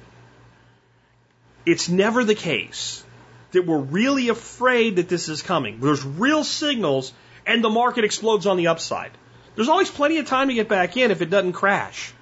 it's 1.66 1.90
never 1.90 2.24
the 2.24 2.36
case 2.36 3.04
that 3.52 3.66
we're 3.66 3.78
really 3.78 4.30
afraid 4.30 4.98
that 4.98 5.10
this 5.10 5.30
is 5.30 5.42
coming. 5.42 5.80
There's 5.80 6.04
real 6.04 6.44
signals 6.44 7.14
and 7.46 7.64
the 7.64 7.70
market 7.70 8.04
explodes 8.04 8.46
on 8.46 8.58
the 8.58 8.68
upside. 8.68 9.12
There's 9.56 9.70
always 9.70 9.90
plenty 9.90 10.20
of 10.20 10.28
time 10.28 10.50
to 10.50 10.54
get 10.54 10.70
back 10.70 10.98
in 10.98 11.12
if 11.12 11.22
it 11.22 11.30
doesn't 11.30 11.54
crash. 11.54 12.14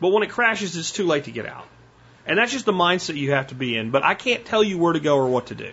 But 0.00 0.08
when 0.08 0.22
it 0.22 0.30
crashes, 0.30 0.76
it's 0.76 0.90
too 0.90 1.06
late 1.06 1.24
to 1.24 1.30
get 1.30 1.46
out. 1.46 1.66
And 2.26 2.38
that's 2.38 2.52
just 2.52 2.66
the 2.66 2.72
mindset 2.72 3.16
you 3.16 3.32
have 3.32 3.48
to 3.48 3.54
be 3.54 3.76
in. 3.76 3.90
But 3.90 4.04
I 4.04 4.14
can't 4.14 4.44
tell 4.44 4.62
you 4.62 4.78
where 4.78 4.92
to 4.92 5.00
go 5.00 5.16
or 5.16 5.28
what 5.28 5.46
to 5.46 5.54
do 5.54 5.72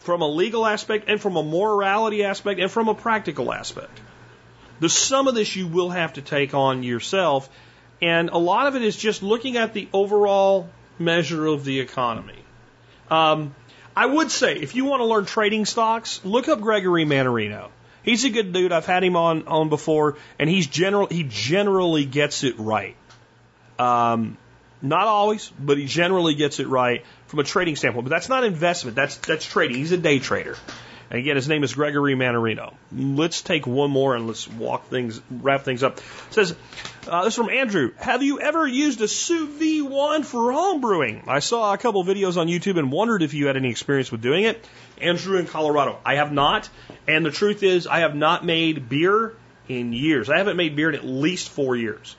from 0.00 0.22
a 0.22 0.28
legal 0.28 0.64
aspect 0.64 1.08
and 1.08 1.20
from 1.20 1.36
a 1.36 1.42
morality 1.42 2.24
aspect 2.24 2.60
and 2.60 2.70
from 2.70 2.88
a 2.88 2.94
practical 2.94 3.52
aspect. 3.52 4.00
The 4.80 4.88
sum 4.88 5.28
of 5.28 5.34
this 5.34 5.56
you 5.56 5.66
will 5.66 5.90
have 5.90 6.14
to 6.14 6.22
take 6.22 6.54
on 6.54 6.82
yourself, 6.82 7.48
and 8.00 8.30
a 8.30 8.38
lot 8.38 8.68
of 8.68 8.76
it 8.76 8.82
is 8.82 8.96
just 8.96 9.22
looking 9.22 9.56
at 9.56 9.74
the 9.74 9.88
overall 9.92 10.68
measure 10.98 11.46
of 11.46 11.64
the 11.64 11.80
economy. 11.80 12.38
Um, 13.10 13.54
I 13.98 14.06
would 14.06 14.30
say 14.30 14.54
if 14.54 14.76
you 14.76 14.84
want 14.84 15.00
to 15.00 15.06
learn 15.06 15.24
trading 15.24 15.64
stocks, 15.64 16.20
look 16.24 16.46
up 16.46 16.60
Gregory 16.60 17.04
Mannarino. 17.04 17.70
He's 18.04 18.24
a 18.24 18.30
good 18.30 18.52
dude. 18.52 18.70
I've 18.70 18.86
had 18.86 19.02
him 19.02 19.16
on 19.16 19.48
on 19.48 19.70
before, 19.70 20.18
and 20.38 20.48
he's 20.48 20.68
general. 20.68 21.08
He 21.08 21.24
generally 21.24 22.04
gets 22.04 22.44
it 22.44 22.54
right. 22.60 22.94
Um, 23.76 24.38
not 24.80 25.08
always, 25.08 25.50
but 25.58 25.78
he 25.78 25.86
generally 25.86 26.36
gets 26.36 26.60
it 26.60 26.68
right 26.68 27.04
from 27.26 27.40
a 27.40 27.42
trading 27.42 27.74
standpoint. 27.74 28.04
But 28.04 28.10
that's 28.10 28.28
not 28.28 28.44
investment. 28.44 28.94
That's 28.94 29.16
that's 29.16 29.44
trading. 29.44 29.78
He's 29.78 29.90
a 29.90 29.96
day 29.96 30.20
trader. 30.20 30.56
And 31.10 31.18
again, 31.18 31.36
his 31.36 31.48
name 31.48 31.64
is 31.64 31.72
Gregory 31.74 32.14
Mannarino. 32.14 32.74
Let's 32.92 33.40
take 33.40 33.66
one 33.66 33.90
more 33.90 34.14
and 34.14 34.26
let's 34.26 34.46
walk 34.46 34.88
things, 34.88 35.20
wrap 35.30 35.62
things 35.62 35.82
up. 35.82 35.98
It 35.98 36.04
says, 36.30 36.54
uh, 37.06 37.24
this 37.24 37.32
is 37.32 37.36
from 37.36 37.48
Andrew. 37.48 37.92
Have 37.96 38.22
you 38.22 38.40
ever 38.40 38.66
used 38.66 39.00
a 39.00 39.08
sous 39.08 39.48
vide 39.48 39.90
wand 39.90 40.26
for 40.26 40.52
home 40.52 40.82
brewing? 40.82 41.22
I 41.26 41.38
saw 41.38 41.72
a 41.72 41.78
couple 41.78 42.04
videos 42.04 42.36
on 42.36 42.46
YouTube 42.46 42.78
and 42.78 42.92
wondered 42.92 43.22
if 43.22 43.32
you 43.32 43.46
had 43.46 43.56
any 43.56 43.70
experience 43.70 44.12
with 44.12 44.20
doing 44.20 44.44
it. 44.44 44.62
Andrew 45.00 45.38
in 45.38 45.46
Colorado. 45.46 45.98
I 46.04 46.16
have 46.16 46.30
not. 46.30 46.68
And 47.06 47.24
the 47.24 47.30
truth 47.30 47.62
is, 47.62 47.86
I 47.86 48.00
have 48.00 48.14
not 48.14 48.44
made 48.44 48.90
beer 48.90 49.34
in 49.68 49.94
years. 49.94 50.28
I 50.28 50.36
haven't 50.36 50.56
made 50.56 50.76
beer 50.76 50.90
in 50.90 50.94
at 50.94 51.06
least 51.06 51.48
four 51.48 51.74
years. 51.74 52.16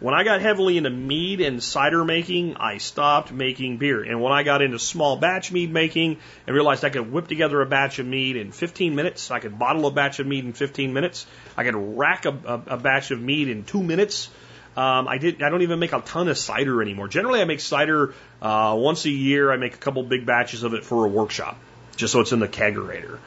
When 0.00 0.14
I 0.14 0.24
got 0.24 0.40
heavily 0.40 0.78
into 0.78 0.88
mead 0.88 1.42
and 1.42 1.62
cider 1.62 2.06
making, 2.06 2.56
I 2.56 2.78
stopped 2.78 3.32
making 3.32 3.76
beer. 3.76 4.02
And 4.02 4.22
when 4.22 4.32
I 4.32 4.44
got 4.44 4.62
into 4.62 4.78
small 4.78 5.16
batch 5.16 5.52
mead 5.52 5.70
making 5.70 6.16
and 6.46 6.54
realized 6.54 6.86
I 6.86 6.88
could 6.88 7.12
whip 7.12 7.28
together 7.28 7.60
a 7.60 7.66
batch 7.66 7.98
of 7.98 8.06
mead 8.06 8.36
in 8.36 8.50
15 8.50 8.94
minutes, 8.94 9.30
I 9.30 9.40
could 9.40 9.58
bottle 9.58 9.86
a 9.86 9.90
batch 9.90 10.18
of 10.18 10.26
mead 10.26 10.46
in 10.46 10.54
15 10.54 10.94
minutes, 10.94 11.26
I 11.54 11.64
could 11.64 11.74
rack 11.76 12.24
a, 12.24 12.30
a, 12.30 12.62
a 12.68 12.76
batch 12.78 13.10
of 13.10 13.20
mead 13.20 13.48
in 13.48 13.64
two 13.64 13.82
minutes. 13.82 14.30
Um, 14.74 15.06
I 15.06 15.18
did. 15.18 15.42
I 15.42 15.50
don't 15.50 15.62
even 15.62 15.80
make 15.80 15.92
a 15.92 16.00
ton 16.00 16.28
of 16.28 16.38
cider 16.38 16.80
anymore. 16.80 17.08
Generally, 17.08 17.42
I 17.42 17.44
make 17.44 17.60
cider 17.60 18.14
uh, 18.40 18.74
once 18.78 19.04
a 19.04 19.10
year. 19.10 19.52
I 19.52 19.56
make 19.56 19.74
a 19.74 19.78
couple 19.78 20.02
big 20.04 20.24
batches 20.24 20.62
of 20.62 20.74
it 20.74 20.84
for 20.84 21.04
a 21.04 21.08
workshop, 21.08 21.58
just 21.96 22.12
so 22.12 22.20
it's 22.20 22.32
in 22.32 22.38
the 22.38 22.48
kegerator. 22.48 23.18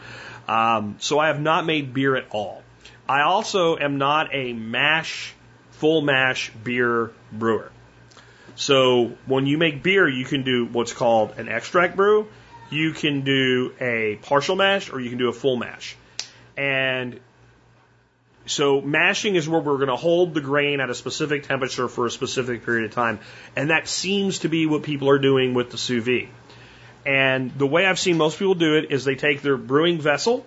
Um, 0.48 0.96
so 1.00 1.20
I 1.20 1.28
have 1.28 1.42
not 1.42 1.66
made 1.66 1.94
beer 1.94 2.16
at 2.16 2.28
all. 2.32 2.64
I 3.08 3.22
also 3.22 3.78
am 3.78 3.98
not 3.98 4.34
a 4.34 4.54
mash 4.54 5.36
full 5.84 6.02
mash 6.02 6.50
beer 6.64 7.12
brewer. 7.30 7.70
So 8.56 9.12
when 9.26 9.46
you 9.48 9.58
make 9.58 9.84
beer, 9.84 10.08
you 10.08 10.24
can 10.24 10.44
do 10.44 10.66
what's 10.66 10.94
called 10.94 11.32
an 11.38 11.50
extract 11.50 11.98
brew. 11.98 12.30
You 12.70 12.94
can 12.94 13.26
do 13.26 13.74
a 13.82 14.18
partial 14.22 14.56
mash 14.56 14.94
or 14.94 15.02
you 15.02 15.10
can 15.10 15.18
do 15.18 15.28
a 15.28 15.34
full 15.34 15.58
mash. 15.58 15.98
And 16.56 17.20
so 18.46 18.80
mashing 18.80 19.36
is 19.36 19.50
where 19.50 19.60
we're 19.60 19.76
going 19.76 19.90
to 19.90 19.98
hold 19.98 20.34
the 20.34 20.40
grain 20.40 20.80
at 20.80 20.90
a 20.90 20.96
specific 20.96 21.50
temperature 21.50 21.90
for 21.90 22.06
a 22.06 22.10
specific 22.10 22.64
period 22.64 22.86
of 22.86 22.92
time. 22.92 23.20
And 23.58 23.70
that 23.70 23.90
seems 23.90 24.40
to 24.40 24.48
be 24.48 24.66
what 24.66 24.84
people 24.84 25.10
are 25.10 25.20
doing 25.20 25.54
with 25.54 25.70
the 25.70 25.78
sous 25.78 26.02
vide. 26.02 26.30
And 27.06 27.52
the 27.58 27.68
way 27.68 27.86
I've 27.86 28.00
seen 28.00 28.16
most 28.16 28.40
people 28.40 28.56
do 28.56 28.78
it 28.78 28.90
is 28.94 29.04
they 29.04 29.16
take 29.16 29.42
their 29.42 29.58
brewing 29.58 30.00
vessel 30.00 30.46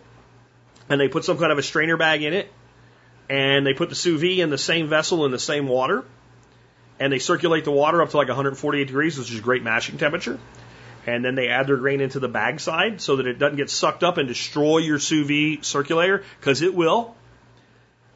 and 0.89 0.99
they 0.99 1.09
put 1.09 1.27
some 1.27 1.37
kind 1.37 1.53
of 1.53 1.59
a 1.59 1.63
strainer 1.63 1.99
bag 1.99 2.23
in 2.23 2.33
it 2.33 2.51
and 3.29 3.67
they 3.67 3.75
put 3.75 3.89
the 3.89 3.95
sous 3.95 4.21
vide 4.21 4.39
in 4.39 4.51
the 4.51 4.59
same 4.59 4.89
vessel 4.89 5.25
in 5.25 5.33
the 5.33 5.39
same 5.39 5.67
water, 5.69 6.05
and 6.99 7.13
they 7.13 7.19
circulate 7.19 7.65
the 7.65 7.73
water 7.73 8.03
up 8.03 8.11
to 8.11 8.17
like 8.17 8.29
148 8.29 8.85
degrees, 8.85 9.19
which 9.19 9.33
is 9.33 9.41
great 9.41 9.63
mashing 9.63 9.99
temperature. 9.99 10.39
And 11.07 11.25
then 11.25 11.35
they 11.37 11.49
add 11.49 11.69
their 11.69 11.77
grain 11.77 12.01
into 12.01 12.19
the 12.19 12.29
bag 12.29 12.59
side 12.59 13.01
so 13.01 13.17
that 13.17 13.27
it 13.27 13.39
doesn't 13.39 13.57
get 13.57 13.71
sucked 13.71 14.03
up 14.03 14.19
and 14.19 14.27
destroy 14.27 14.79
your 14.79 14.99
sous 14.99 15.27
vide 15.27 15.65
circulator, 15.65 16.25
because 16.41 16.63
it 16.63 16.75
will. 16.75 17.15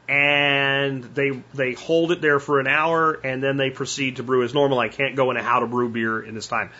And 0.09 1.03
they 1.03 1.29
they 1.53 1.73
hold 1.73 2.11
it 2.11 2.21
there 2.21 2.39
for 2.39 2.59
an 2.59 2.67
hour 2.67 3.13
and 3.13 3.41
then 3.41 3.55
they 3.55 3.69
proceed 3.69 4.17
to 4.17 4.23
brew 4.23 4.43
as 4.43 4.53
normal. 4.53 4.77
I 4.77 4.89
can't 4.89 5.15
go 5.15 5.31
into 5.31 5.41
how 5.41 5.59
to 5.61 5.67
brew 5.67 5.87
beer 5.87 6.21
in 6.21 6.35
this 6.35 6.47
time. 6.47 6.71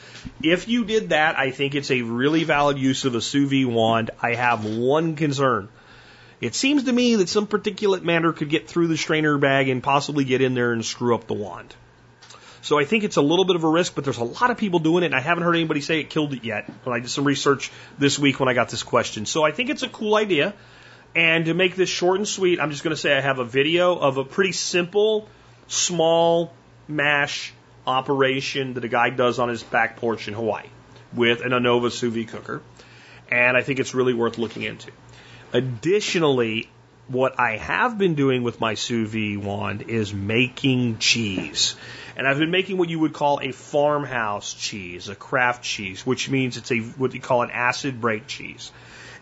If 0.44 0.68
you 0.68 0.84
did 0.84 1.10
that, 1.10 1.38
I 1.38 1.52
think 1.52 1.74
it's 1.76 1.92
a 1.92 2.02
really 2.02 2.44
valid 2.44 2.78
use 2.78 3.06
of 3.06 3.16
a 3.16 3.22
sous 3.22 3.50
vide 3.50 3.68
wand. 3.68 4.12
I 4.22 4.36
have 4.36 4.66
one 4.66 5.16
concern 5.16 5.70
it 6.42 6.56
seems 6.56 6.84
to 6.86 6.92
me 6.92 7.16
that 7.18 7.30
some 7.30 7.48
particulate 7.48 8.02
matter 8.02 8.34
could 8.34 8.50
get 8.50 8.68
through 8.68 8.88
the 8.88 8.98
strainer 8.98 9.38
bag 9.38 9.70
and 9.70 9.82
possibly 9.82 10.26
get 10.26 10.42
in 10.42 10.56
there 10.56 10.74
and 10.74 10.84
screw 10.84 11.14
up 11.14 11.28
the 11.28 11.36
wand. 11.36 11.76
So 12.64 12.80
I 12.80 12.86
think 12.86 13.04
it's 13.04 13.18
a 13.18 13.22
little 13.22 13.46
bit 13.46 13.56
of 13.56 13.64
a 13.64 13.68
risk, 13.68 13.96
but 13.96 14.04
there's 14.04 14.18
a 14.18 14.24
lot 14.24 14.52
of 14.52 14.58
people 14.58 14.80
doing 14.80 15.04
it, 15.04 15.08
and 15.08 15.16
I 15.16 15.20
haven't 15.20 15.44
heard 15.44 15.56
anybody 15.56 15.82
say 15.82 16.00
it 16.00 16.10
killed 16.10 16.34
it 16.34 16.44
yet. 16.44 16.70
But 16.84 16.92
I 16.92 17.00
did 17.00 17.10
some 17.10 17.26
research 17.26 17.72
this 17.98 18.20
week 18.20 18.40
when 18.40 18.50
I 18.50 18.54
got 18.54 18.70
this 18.70 18.84
question. 18.84 19.26
So 19.26 19.44
I 19.44 19.52
think 19.52 19.70
it's 19.70 19.84
a 19.84 19.90
cool 19.90 20.16
idea. 20.16 20.54
And 21.16 21.46
to 21.46 21.54
make 21.54 21.76
this 21.76 21.90
short 21.90 22.18
and 22.18 22.28
sweet, 22.28 22.60
I'm 22.60 22.72
just 22.72 22.84
going 22.84 22.96
to 22.96 23.02
say 23.02 23.16
I 23.16 23.22
have 23.22 23.40
a 23.40 23.46
video 23.46 23.98
of 23.98 24.18
a 24.18 24.24
pretty 24.24 24.52
simple, 24.52 25.28
small 25.68 26.54
mash 26.88 27.54
operation 27.86 28.76
that 28.76 28.86
a 28.86 28.88
guy 28.88 29.10
does 29.10 29.40
on 29.40 29.50
his 29.50 29.64
back 29.64 29.98
porch 29.98 30.28
in 30.28 30.34
Hawaii 30.34 30.68
with 31.14 31.42
an 31.42 31.52
Anova 31.52 31.92
sous 31.92 32.14
vide 32.14 32.30
cooker. 32.30 32.62
And 33.30 33.58
I 33.58 33.62
think 33.64 33.80
it's 33.80 33.94
really 33.94 34.14
worth 34.14 34.38
looking 34.38 34.64
into. 34.64 34.92
Additionally, 35.54 36.70
what 37.08 37.40
I 37.40 37.58
have 37.58 37.98
been 37.98 38.16
doing 38.16 38.44
with 38.44 38.62
my 38.62 38.76
sous 38.76 39.10
vide 39.10 39.44
wand 39.44 39.84
is 39.90 40.14
making 40.14 40.98
cheese. 40.98 41.76
And 42.16 42.28
I've 42.28 42.40
been 42.40 42.52
making 42.52 42.78
what 42.78 42.90
you 42.90 43.00
would 43.00 43.14
call 43.14 43.40
a 43.42 43.52
farmhouse 43.52 44.54
cheese, 44.54 45.10
a 45.10 45.16
craft 45.16 45.64
cheese, 45.64 46.06
which 46.06 46.30
means 46.30 46.58
it's 46.58 46.72
a 46.72 46.80
what 46.80 47.14
you 47.14 47.20
call 47.20 47.42
an 47.42 47.52
acid 47.52 48.00
break 48.00 48.28
cheese. 48.28 48.72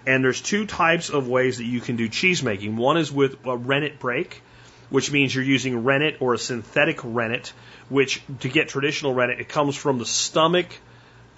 And 0.06 0.24
there's 0.24 0.42
two 0.42 0.66
types 0.66 1.10
of 1.10 1.28
ways 1.28 1.58
that 1.58 1.66
you 1.66 1.82
can 1.82 1.96
do 1.96 2.08
cheese 2.08 2.44
making. 2.44 2.78
One 2.78 2.98
is 2.98 3.12
with 3.12 3.38
a 3.46 3.58
rennet 3.58 4.00
break, 4.00 4.42
which 4.90 5.12
means 5.12 5.34
you're 5.34 5.44
using 5.44 5.84
rennet 5.84 6.18
or 6.20 6.34
a 6.34 6.38
synthetic 6.38 7.00
rennet, 7.04 7.54
which 7.90 8.22
to 8.42 8.50
get 8.50 8.70
traditional 8.70 9.14
rennet, 9.14 9.40
it 9.40 9.50
comes 9.50 9.76
from 9.76 9.98
the 9.98 10.06
stomach 10.06 10.68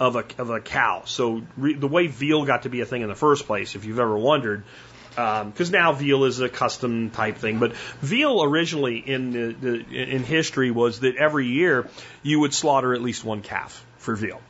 of 0.01 0.15
a, 0.15 0.25
of 0.39 0.49
a 0.49 0.59
cow. 0.59 1.03
So 1.05 1.43
re, 1.55 1.75
the 1.75 1.87
way 1.87 2.07
veal 2.07 2.43
got 2.43 2.63
to 2.63 2.69
be 2.69 2.81
a 2.81 2.85
thing 2.87 3.03
in 3.03 3.07
the 3.07 3.15
first 3.15 3.45
place, 3.45 3.75
if 3.75 3.85
you've 3.85 3.99
ever 3.99 4.17
wondered, 4.17 4.63
because 5.11 5.67
um, 5.67 5.71
now 5.71 5.93
veal 5.93 6.23
is 6.23 6.39
a 6.39 6.49
custom 6.49 7.11
type 7.11 7.37
thing. 7.37 7.59
But 7.59 7.75
veal 8.01 8.41
originally 8.41 8.97
in 8.97 9.31
the, 9.31 9.53
the, 9.53 10.03
in 10.11 10.23
history 10.23 10.71
was 10.71 11.01
that 11.01 11.17
every 11.17 11.45
year 11.45 11.87
you 12.23 12.39
would 12.39 12.51
slaughter 12.51 12.95
at 12.95 13.01
least 13.03 13.23
one 13.23 13.43
calf 13.43 13.85
for 13.99 14.15
veal. 14.15 14.41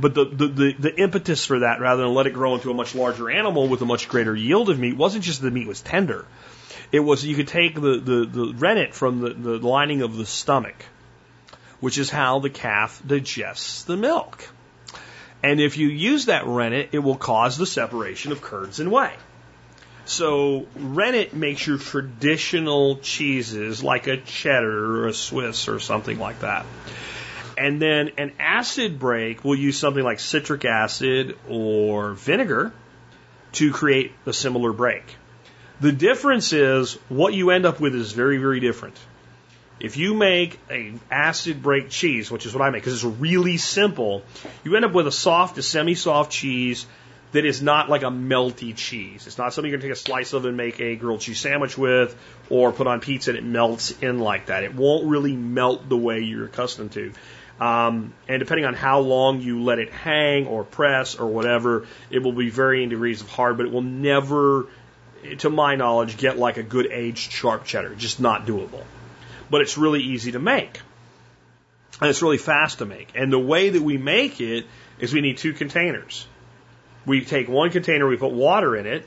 But 0.00 0.14
the, 0.14 0.24
the, 0.24 0.48
the, 0.48 0.72
the 0.78 0.96
impetus 0.98 1.44
for 1.44 1.58
that, 1.58 1.80
rather 1.80 2.04
than 2.04 2.14
let 2.14 2.26
it 2.26 2.32
grow 2.32 2.54
into 2.54 2.70
a 2.70 2.74
much 2.74 2.94
larger 2.94 3.30
animal 3.30 3.68
with 3.68 3.82
a 3.82 3.86
much 3.86 4.08
greater 4.08 4.34
yield 4.34 4.70
of 4.70 4.78
meat, 4.78 4.96
wasn't 4.96 5.22
just 5.22 5.42
the 5.42 5.50
meat 5.50 5.66
was 5.66 5.82
tender. 5.82 6.24
It 6.92 7.00
was 7.00 7.26
you 7.26 7.36
could 7.36 7.48
take 7.48 7.74
the, 7.74 8.00
the, 8.00 8.24
the 8.24 8.54
rennet 8.56 8.94
from 8.94 9.20
the, 9.20 9.34
the 9.34 9.58
lining 9.58 10.00
of 10.00 10.16
the 10.16 10.24
stomach, 10.24 10.82
which 11.80 11.98
is 11.98 12.08
how 12.08 12.38
the 12.38 12.48
calf 12.48 13.02
digests 13.06 13.82
the 13.82 13.98
milk. 13.98 14.48
And 15.42 15.60
if 15.60 15.76
you 15.78 15.88
use 15.88 16.26
that 16.26 16.46
rennet, 16.46 16.90
it 16.92 16.98
will 16.98 17.16
cause 17.16 17.56
the 17.56 17.66
separation 17.66 18.32
of 18.32 18.40
curds 18.42 18.80
and 18.80 18.90
whey. 18.90 19.12
So 20.04 20.66
rennet 20.74 21.34
makes 21.34 21.66
your 21.66 21.78
traditional 21.78 22.96
cheeses 22.96 23.82
like 23.82 24.06
a 24.06 24.16
cheddar 24.16 25.02
or 25.02 25.08
a 25.08 25.12
Swiss 25.12 25.68
or 25.68 25.78
something 25.80 26.18
like 26.18 26.40
that. 26.40 26.64
And 27.58 27.82
then 27.82 28.12
an 28.16 28.32
acid 28.38 28.98
break 28.98 29.44
will 29.44 29.56
use 29.56 29.78
something 29.78 30.02
like 30.02 30.20
citric 30.20 30.64
acid 30.64 31.36
or 31.48 32.12
vinegar 32.12 32.72
to 33.52 33.72
create 33.72 34.12
a 34.26 34.32
similar 34.32 34.72
break. 34.72 35.16
The 35.80 35.92
difference 35.92 36.52
is 36.52 36.94
what 37.08 37.34
you 37.34 37.50
end 37.50 37.66
up 37.66 37.78
with 37.78 37.94
is 37.94 38.12
very, 38.12 38.38
very 38.38 38.60
different. 38.60 38.96
If 39.80 39.96
you 39.96 40.14
make 40.14 40.58
a 40.70 40.92
acid 41.10 41.62
break 41.62 41.88
cheese, 41.88 42.30
which 42.30 42.46
is 42.46 42.54
what 42.54 42.62
I 42.62 42.70
make, 42.70 42.82
because 42.82 43.04
it's 43.04 43.20
really 43.20 43.58
simple, 43.58 44.24
you 44.64 44.74
end 44.74 44.84
up 44.84 44.92
with 44.92 45.06
a 45.06 45.12
soft 45.12 45.54
to 45.54 45.62
semi-soft 45.62 46.32
cheese 46.32 46.86
that 47.32 47.44
is 47.44 47.62
not 47.62 47.88
like 47.88 48.02
a 48.02 48.06
melty 48.06 48.74
cheese. 48.74 49.26
It's 49.26 49.38
not 49.38 49.52
something 49.52 49.70
you're 49.70 49.78
going 49.78 49.88
to 49.92 49.94
take 49.94 50.04
a 50.04 50.08
slice 50.08 50.32
of 50.32 50.46
and 50.46 50.56
make 50.56 50.80
a 50.80 50.96
grilled 50.96 51.20
cheese 51.20 51.38
sandwich 51.38 51.76
with 51.76 52.16
or 52.48 52.72
put 52.72 52.86
on 52.86 53.00
pizza 53.00 53.30
and 53.30 53.38
it 53.38 53.44
melts 53.44 53.90
in 54.02 54.18
like 54.18 54.46
that. 54.46 54.64
It 54.64 54.74
won't 54.74 55.06
really 55.06 55.36
melt 55.36 55.88
the 55.88 55.96
way 55.96 56.20
you're 56.20 56.46
accustomed 56.46 56.92
to. 56.92 57.12
Um, 57.60 58.14
and 58.28 58.40
depending 58.40 58.64
on 58.64 58.74
how 58.74 59.00
long 59.00 59.40
you 59.40 59.62
let 59.62 59.78
it 59.78 59.92
hang 59.92 60.46
or 60.46 60.64
press 60.64 61.16
or 61.16 61.26
whatever, 61.26 61.86
it 62.10 62.20
will 62.20 62.32
be 62.32 62.50
varying 62.50 62.88
degrees 62.88 63.20
of 63.20 63.28
hard, 63.28 63.58
but 63.58 63.66
it 63.66 63.72
will 63.72 63.82
never, 63.82 64.66
to 65.38 65.50
my 65.50 65.76
knowledge, 65.76 66.16
get 66.16 66.38
like 66.38 66.56
a 66.56 66.62
good 66.62 66.86
aged 66.90 67.30
sharp 67.30 67.64
cheddar. 67.64 67.94
Just 67.94 68.20
not 68.20 68.46
doable 68.46 68.82
but 69.50 69.60
it's 69.60 69.78
really 69.78 70.02
easy 70.02 70.32
to 70.32 70.38
make. 70.38 70.80
And 72.00 72.10
it's 72.10 72.22
really 72.22 72.38
fast 72.38 72.78
to 72.78 72.86
make. 72.86 73.10
And 73.14 73.32
the 73.32 73.38
way 73.38 73.70
that 73.70 73.82
we 73.82 73.96
make 73.96 74.40
it 74.40 74.66
is 74.98 75.12
we 75.12 75.20
need 75.20 75.38
two 75.38 75.52
containers. 75.52 76.26
We 77.06 77.24
take 77.24 77.48
one 77.48 77.70
container, 77.70 78.06
we 78.06 78.16
put 78.16 78.32
water 78.32 78.76
in 78.76 78.86
it, 78.86 79.06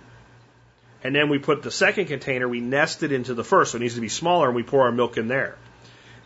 and 1.04 1.16
then 1.16 1.30
we 1.30 1.40
put 1.40 1.64
the 1.64 1.72
second 1.72 2.06
container, 2.06 2.48
we 2.48 2.60
nest 2.60 3.04
it 3.04 3.12
into 3.12 3.34
the 3.34 3.44
first, 3.44 3.72
so 3.72 3.78
it 3.78 3.82
needs 3.82 3.96
to 3.96 4.02
be 4.02 4.10
smaller, 4.10 4.48
and 4.48 4.56
we 4.56 4.64
pour 4.64 4.84
our 4.84 4.92
milk 4.92 5.18
in 5.18 5.28
there. 5.28 5.58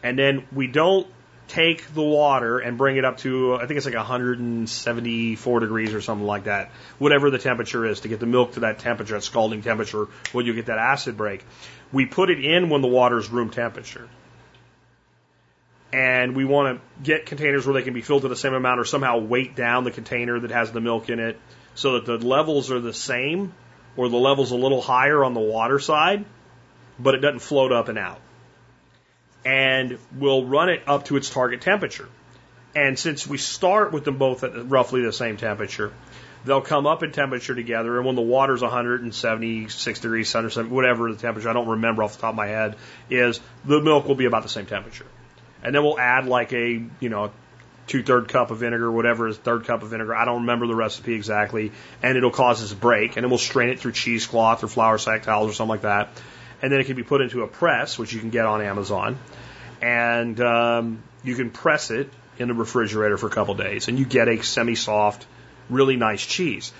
And 0.04 0.18
then 0.18 0.46
we 0.54 0.68
don't 0.68 1.08
take 1.48 1.94
the 1.94 2.02
water 2.02 2.60
and 2.60 2.78
bring 2.78 2.98
it 2.98 3.06
up 3.06 3.18
to, 3.20 3.56
I 3.56 3.68
think 3.68 3.78
it's 3.78 3.86
like 3.86 3.96
174 3.96 5.60
degrees 5.60 5.94
or 5.94 6.02
something 6.02 6.26
like 6.26 6.46
that, 6.46 6.72
whatever 6.98 7.30
the 7.30 7.38
temperature 7.38 7.86
is 7.86 8.02
to 8.02 8.08
get 8.08 8.20
the 8.20 8.26
milk 8.26 8.54
to 8.54 8.62
that 8.62 8.80
temperature, 8.80 9.14
that 9.14 9.24
scalding 9.24 9.62
temperature, 9.62 10.08
where 10.32 10.46
you 10.46 10.54
get 10.54 10.68
that 10.68 10.80
acid 10.80 11.18
break. 11.18 11.46
We 11.96 12.06
put 12.06 12.30
it 12.30 12.44
in 12.44 12.68
when 12.70 12.82
the 12.82 12.90
water 12.90 13.18
is 13.18 13.30
room 13.30 13.52
temperature. 13.52 14.10
And 15.94 16.36
we 16.36 16.44
want 16.44 16.78
to 16.78 17.04
get 17.04 17.26
containers 17.26 17.66
where 17.66 17.74
they 17.74 17.84
can 17.84 17.94
be 17.94 18.02
filled 18.02 18.24
to 18.24 18.28
the 18.28 18.36
same 18.36 18.54
amount 18.54 18.82
or 18.82 18.86
somehow 18.86 19.20
weight 19.20 19.56
down 19.56 19.86
the 19.86 19.92
container 19.92 20.38
that 20.38 20.52
has 20.52 20.74
the 20.74 20.82
milk 20.82 21.10
in 21.10 21.20
it 21.20 21.40
so 21.74 21.94
that 21.94 22.06
the 22.06 22.18
levels 22.18 22.70
are 22.70 22.82
the 22.82 22.94
same 22.94 23.54
or 23.96 24.10
the 24.10 24.18
level's 24.18 24.52
a 24.52 24.58
little 24.58 24.82
higher 24.82 25.24
on 25.24 25.34
the 25.34 25.40
water 25.40 25.80
side, 25.80 26.26
but 27.00 27.16
it 27.16 27.20
doesn't 27.20 27.40
float 27.40 27.72
up 27.72 27.88
and 27.88 27.98
out 27.98 28.20
and 29.46 30.00
we'll 30.18 30.44
run 30.44 30.70
it 30.70 30.82
up 30.88 31.06
to 31.06 31.18
its 31.18 31.30
target 31.30 31.62
temperature. 31.62 32.10
And 32.76 33.00
since 33.00 33.26
we 33.26 33.38
start 33.38 33.94
with 33.94 34.04
them 34.04 34.18
both 34.18 34.44
at 34.44 34.70
roughly 34.70 35.02
the 35.02 35.14
same 35.14 35.38
temperature, 35.38 35.94
they'll 36.46 36.62
come 36.62 36.88
up 36.88 37.04
in 37.04 37.12
temperature 37.12 37.56
together. 37.56 37.98
And 37.98 38.06
when 38.06 38.16
the 38.16 38.22
water's 38.22 38.62
176 38.62 40.00
degrees, 40.00 40.34
170, 40.34 40.74
whatever 40.74 41.12
the 41.12 41.18
temperature, 41.18 41.50
I 41.50 41.54
don't 41.54 41.68
remember 41.68 42.04
off 42.04 42.16
the 42.16 42.22
top 42.22 42.32
of 42.32 42.36
my 42.36 42.48
head, 42.48 42.76
is 43.10 43.40
the 43.66 43.82
milk 43.82 44.08
will 44.08 44.16
be 44.16 44.26
about 44.26 44.44
the 44.44 44.50
same 44.50 44.66
temperature. 44.66 45.08
And 45.64 45.74
then 45.74 45.84
we'll 45.84 46.00
add 46.00 46.28
like 46.28 46.54
a, 46.54 46.84
you 47.00 47.10
know, 47.10 47.32
two 47.88 48.04
third 48.04 48.28
cup 48.28 48.52
of 48.52 48.60
vinegar, 48.60 48.92
whatever 48.92 49.28
is 49.28 49.38
third 49.38 49.66
cup 49.66 49.84
of 49.84 49.90
vinegar. 49.90 50.16
I 50.16 50.26
don't 50.26 50.42
remember 50.42 50.68
the 50.68 50.76
recipe 50.76 51.14
exactly. 51.14 51.72
And 52.02 52.18
it'll 52.18 52.32
cause 52.32 52.62
this 52.62 52.74
break. 52.74 53.16
And 53.16 53.24
then 53.24 53.30
we'll 53.30 53.40
strain 53.40 53.70
it 53.70 53.80
through 53.80 53.94
cheesecloth 53.94 54.64
or 54.64 54.68
flour 54.68 54.98
sack 54.98 55.24
towels 55.24 55.50
or 55.50 55.54
something 55.54 55.70
like 55.70 55.82
that. 55.82 56.10
And 56.62 56.72
then 56.72 56.80
it 56.80 56.86
can 56.86 56.96
be 56.96 57.04
put 57.04 57.22
into 57.22 57.42
a 57.42 57.48
press, 57.48 57.98
which 57.98 58.14
you 58.14 58.20
can 58.20 58.30
get 58.30 58.46
on 58.46 58.62
Amazon. 58.62 59.18
And 59.82 60.40
um, 60.40 61.04
you 61.24 61.36
can 61.36 61.52
press 61.52 61.92
it 61.92 62.10
in 62.38 62.48
the 62.48 62.54
refrigerator 62.54 63.18
for 63.18 63.28
a 63.28 63.32
couple 63.32 63.56
days. 63.56 63.88
And 63.88 64.00
you 64.00 64.06
get 64.06 64.28
a 64.28 64.42
semi 64.42 64.76
soft, 64.76 65.26
really 65.70 65.96
nice 65.96 66.26
cheese. 66.26 66.74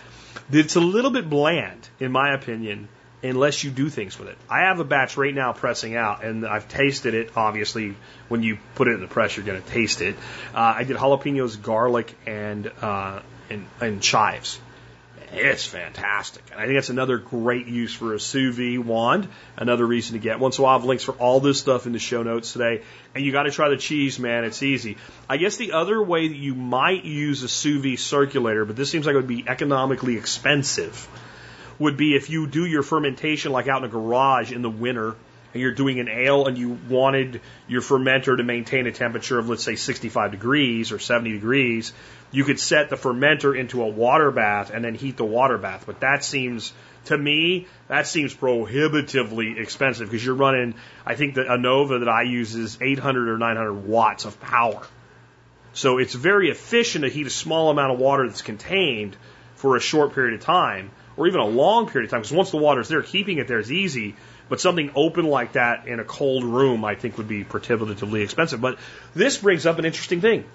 It's 0.52 0.76
a 0.76 0.80
little 0.82 1.12
bit 1.12 1.30
bland, 1.30 1.88
in 1.99 2.12
my 2.12 2.34
opinion, 2.34 2.88
unless 3.24 3.64
you 3.64 3.72
do 3.72 3.90
things 3.90 4.20
with 4.20 4.30
it. 4.30 4.38
I 4.49 4.62
have 4.68 4.80
a 4.80 4.84
batch 4.84 5.18
right 5.18 5.34
now 5.34 5.53
pressing 5.53 5.95
out, 5.95 6.24
and 6.24 6.45
I've 6.45 6.68
tasted 6.68 7.14
it. 7.14 7.32
Obviously, 7.36 7.95
when 8.28 8.44
you 8.44 8.57
put 8.76 8.88
it 8.88 8.91
in 8.91 9.02
the 9.02 9.07
press, 9.07 9.36
you're 9.36 9.45
going 9.45 9.62
to 9.62 9.68
taste 9.68 10.02
it. 10.02 10.16
Uh, 10.53 10.76
I 10.78 10.84
did 10.84 10.98
jalapenos, 10.98 11.62
garlic, 11.62 12.14
and, 12.26 12.72
uh, 12.82 13.22
and 13.49 13.66
and 13.80 14.02
chives. 14.02 14.60
It's 15.38 15.66
fantastic. 15.66 16.44
And 16.52 16.60
I 16.60 16.66
think 16.66 16.78
that's 16.78 16.90
another 16.90 17.18
great 17.18 17.68
use 17.68 17.94
for 17.94 18.14
a 18.14 18.20
sous 18.20 18.56
vide 18.56 18.80
wand. 18.80 19.28
Another 19.57 19.86
reason 19.86 20.14
to 20.14 20.20
get 20.20 20.40
one. 20.40 20.52
So 20.52 20.66
I'll 20.66 20.80
have 20.80 20.88
links 20.88 21.03
for 21.03 21.12
all 21.14 21.40
this 21.40 21.60
stuff 21.60 21.86
in 21.86 21.91
the 21.91 21.99
show 21.99 22.24
notes 22.24 22.53
today. 22.53 22.84
And 23.14 23.24
you 23.24 23.32
got 23.32 23.44
to 23.44 23.52
try 23.52 23.70
the 23.70 23.78
cheese, 23.78 24.18
man. 24.18 24.45
It's 24.45 24.64
easy. 24.64 24.98
I 25.30 25.38
guess 25.38 25.57
the 25.57 25.74
other 25.74 26.02
way 26.02 26.28
that 26.30 26.38
you 26.38 26.56
might 26.56 27.03
use 27.03 27.44
a 27.44 27.49
sous 27.49 27.84
vide 27.84 27.99
circulator, 27.99 28.66
but 28.66 28.76
this 28.76 28.90
seems 28.90 29.06
like 29.06 29.14
it 29.14 29.18
would 29.18 29.28
be 29.28 29.45
economically 29.48 30.18
expensive, 30.18 31.07
would 31.80 31.98
be 31.98 32.16
if 32.16 32.30
you 32.30 32.48
do 32.48 32.66
your 32.66 32.84
fermentation 32.84 33.52
like 33.52 33.68
out 33.68 33.84
in 33.84 33.90
a 33.90 33.91
garage 33.91 34.52
in 34.53 34.62
the 34.62 34.70
winter 34.70 35.16
and 35.56 35.61
you're 35.61 35.72
doing 35.72 36.02
an 36.02 36.10
ale 36.10 36.48
and 36.48 36.57
you 36.57 36.77
wanted 36.90 37.40
your 37.65 37.80
fermenter 37.80 38.36
to 38.36 38.44
maintain 38.44 38.88
a 38.88 38.91
temperature 38.91 39.40
of 39.40 39.48
let's 39.48 39.64
say 39.64 39.77
65 39.77 40.32
degrees 40.32 40.91
or 40.91 40.99
70 40.99 41.32
degrees, 41.32 41.94
you 42.30 42.44
could 42.44 42.60
set 42.60 42.90
the 42.90 42.98
fermenter 42.98 43.57
into 43.57 43.82
a 43.82 43.88
water 43.88 44.32
bath 44.32 44.69
and 44.69 44.84
then 44.84 44.95
heat 44.95 45.15
the 45.15 45.23
water 45.23 45.57
bath. 45.57 45.86
But 45.86 46.02
that 46.02 46.26
seems 46.26 46.73
to 47.06 47.18
me 47.18 47.68
that 47.88 48.06
seems 48.06 48.34
prohibitively 48.34 49.57
expensive 49.57 50.11
because 50.11 50.26
you're 50.26 50.36
running 50.36 50.73
I 51.06 51.15
think 51.15 51.36
the 51.36 51.44
Anova 51.44 52.02
that 52.02 52.10
I 52.10 52.23
use 52.23 52.53
is 52.53 52.77
800 52.82 53.30
or 53.30 53.38
900 53.38 53.88
watts 53.88 54.26
of 54.26 54.41
power. 54.41 54.86
So 55.72 55.99
it's 55.99 56.15
very 56.15 56.49
efficient 56.49 57.06
to 57.06 57.10
heat 57.10 57.27
a 57.27 57.30
small 57.30 57.69
amount 57.69 57.94
of 57.94 57.99
water 57.99 58.27
that's 58.27 58.41
contained 58.41 59.15
for 59.56 59.77
a 59.77 59.80
short 59.80 60.15
period 60.15 60.34
of 60.34 60.41
time 60.41 60.91
or 61.15 61.27
even 61.27 61.40
a 61.40 61.45
long 61.45 61.88
period 61.88 62.07
of 62.07 62.11
time 62.11 62.19
because 62.19 62.34
once 62.34 62.52
the 62.52 62.57
water's 62.57 62.90
there 62.90 63.02
keeping 63.02 63.38
it 63.38 63.48
there 63.48 63.60
is 63.60 63.72
easy 63.72 64.15
but 64.49 64.61
something 64.61 64.91
open 64.95 65.26
like 65.26 65.53
that 65.53 65.88
in 65.88 65.99
a 65.99 66.03
cold 66.03 66.43
room, 66.43 66.85
I 66.85 66.95
think, 66.95 67.17
would 67.17 67.27
be 67.27 67.43
prohibitively 67.43 68.22
expensive. 68.22 68.61
But 68.61 68.77
this 69.13 69.38
brings 69.38 69.65
up 69.65 69.80
an 69.80 69.85
interesting 69.85 70.22
thing. 70.22 70.45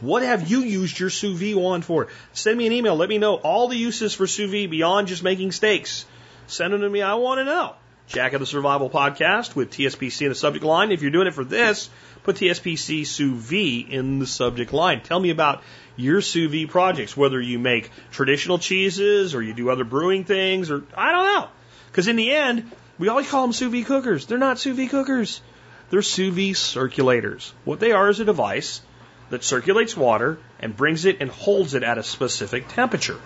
What 0.00 0.22
have 0.22 0.48
you 0.50 0.60
used 0.60 0.98
your 0.98 1.10
sous 1.10 1.38
vide 1.38 1.56
wand 1.56 1.84
for? 1.84 2.08
Send 2.32 2.56
me 2.56 2.66
an 2.66 2.72
email. 2.72 2.96
Let 2.96 3.08
me 3.08 3.18
know 3.18 3.34
all 3.34 3.68
the 3.68 3.76
uses 3.76 4.14
for 4.14 4.26
sous 4.26 4.50
vide 4.50 4.70
beyond 4.70 5.08
just 5.08 5.22
making 5.22 5.52
steaks. 5.52 6.06
Send 6.46 6.72
them 6.72 6.80
to 6.80 6.88
me. 6.88 7.02
I 7.02 7.14
want 7.14 7.38
to 7.38 7.44
know. 7.44 7.74
Jack 8.06 8.32
of 8.32 8.40
the 8.40 8.46
Survival 8.46 8.90
Podcast 8.90 9.54
with 9.54 9.70
TSPC 9.70 10.22
in 10.22 10.30
the 10.30 10.34
subject 10.34 10.64
line. 10.64 10.90
If 10.90 11.02
you're 11.02 11.12
doing 11.12 11.28
it 11.28 11.34
for 11.34 11.44
this, 11.44 11.88
put 12.24 12.36
TSPC 12.36 13.06
sous 13.06 13.40
vide 13.40 13.92
in 13.92 14.18
the 14.18 14.26
subject 14.26 14.72
line. 14.72 15.00
Tell 15.00 15.20
me 15.20 15.30
about 15.30 15.62
your 15.96 16.20
sous 16.20 16.50
vide 16.50 16.70
projects, 16.70 17.16
whether 17.16 17.40
you 17.40 17.58
make 17.58 17.90
traditional 18.10 18.58
cheeses 18.58 19.34
or 19.34 19.42
you 19.42 19.52
do 19.52 19.70
other 19.70 19.84
brewing 19.84 20.24
things 20.24 20.70
or 20.70 20.82
I 20.96 21.12
don't 21.12 21.26
know. 21.26 21.48
Because 21.86 22.08
in 22.08 22.16
the 22.16 22.32
end, 22.32 22.70
we 23.00 23.08
always 23.08 23.28
call 23.28 23.42
them 23.42 23.54
sous 23.54 23.72
vide 23.72 23.86
cookers. 23.86 24.26
They're 24.26 24.38
not 24.38 24.58
sous 24.58 24.76
vide 24.76 24.90
cookers. 24.90 25.40
They're 25.88 26.02
sous 26.02 26.34
vide 26.34 26.54
circulators. 26.54 27.50
What 27.64 27.80
they 27.80 27.92
are 27.92 28.10
is 28.10 28.20
a 28.20 28.26
device 28.26 28.82
that 29.30 29.42
circulates 29.42 29.96
water 29.96 30.38
and 30.58 30.76
brings 30.76 31.06
it 31.06 31.16
and 31.20 31.30
holds 31.30 31.72
it 31.72 31.82
at 31.82 31.96
a 31.96 32.02
specific 32.02 32.68
temperature. 32.68 33.18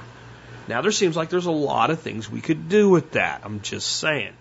Now 0.69 0.81
there 0.81 0.93
seems 0.93 1.17
like 1.17 1.29
there's 1.29 1.47
a 1.47 1.51
lot 1.51 1.91
of 1.91 2.01
things 2.01 2.31
we 2.31 2.41
could 2.41 2.69
do 2.69 2.89
with 2.89 3.13
that. 3.13 3.41
I'm 3.45 3.63
just 3.63 3.97
saying. 3.97 4.33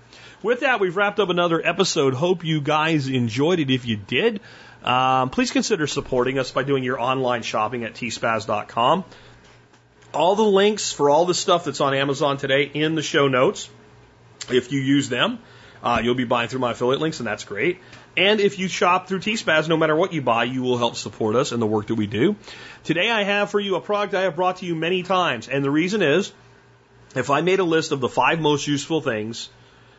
With 0.44 0.60
that, 0.60 0.80
we've 0.80 0.96
wrapped 0.96 1.20
up 1.20 1.30
another 1.30 1.66
episode. 1.66 2.14
Hope 2.14 2.44
you 2.44 2.62
guys 2.62 3.08
enjoyed 3.08 3.60
it. 3.60 3.72
If 3.72 3.88
you 3.88 3.98
did, 3.98 4.40
um, 4.84 5.32
please 5.32 5.50
consider 5.50 5.88
supporting 5.88 6.38
us 6.38 6.52
by 6.52 6.62
doing 6.62 6.84
your 6.84 7.00
online 7.00 7.42
shopping 7.42 7.86
at 7.86 7.96
tspaz.com. 7.96 9.04
All 10.14 10.36
the 10.36 10.44
links 10.44 10.92
for 10.92 11.10
all 11.10 11.26
the 11.26 11.34
stuff 11.34 11.66
that's 11.66 11.82
on 11.82 11.96
Amazon 11.96 12.38
today 12.38 12.70
in 12.72 12.94
the 12.94 13.02
show 13.02 13.28
notes. 13.28 13.68
If 14.50 14.72
you 14.72 14.80
use 14.80 15.10
them, 15.10 15.40
uh, 15.84 16.00
you'll 16.04 16.16
be 16.16 16.24
buying 16.24 16.50
through 16.50 16.62
my 16.62 16.72
affiliate 16.72 17.02
links, 17.02 17.20
and 17.20 17.28
that's 17.28 17.44
great. 17.44 17.80
And 18.16 18.40
if 18.40 18.60
you 18.60 18.68
shop 18.68 19.08
through 19.08 19.20
T-Spaz, 19.20 19.68
no 19.68 19.76
matter 19.76 19.96
what 19.96 20.14
you 20.14 20.22
buy, 20.22 20.46
you 20.46 20.62
will 20.62 20.78
help 20.78 20.96
support 20.96 21.36
us 21.36 21.52
and 21.52 21.62
the 21.62 21.66
work 21.66 21.88
that 21.88 21.96
we 21.96 22.08
do. 22.08 22.36
Today 22.84 23.10
I 23.10 23.24
have 23.24 23.50
for 23.50 23.60
you 23.60 23.76
a 23.76 23.82
product 23.82 24.14
I 24.14 24.22
have 24.22 24.36
brought 24.36 24.58
to 24.58 24.66
you 24.66 24.76
many 24.76 25.04
times, 25.04 25.48
and 25.48 25.64
the 25.64 25.72
reason 25.72 26.02
is, 26.02 26.32
if 27.16 27.30
I 27.30 27.42
made 27.42 27.60
a 27.60 27.64
list 27.64 27.92
of 27.92 28.00
the 28.00 28.10
five 28.10 28.40
most 28.40 28.66
useful 28.68 29.02
things 29.02 29.50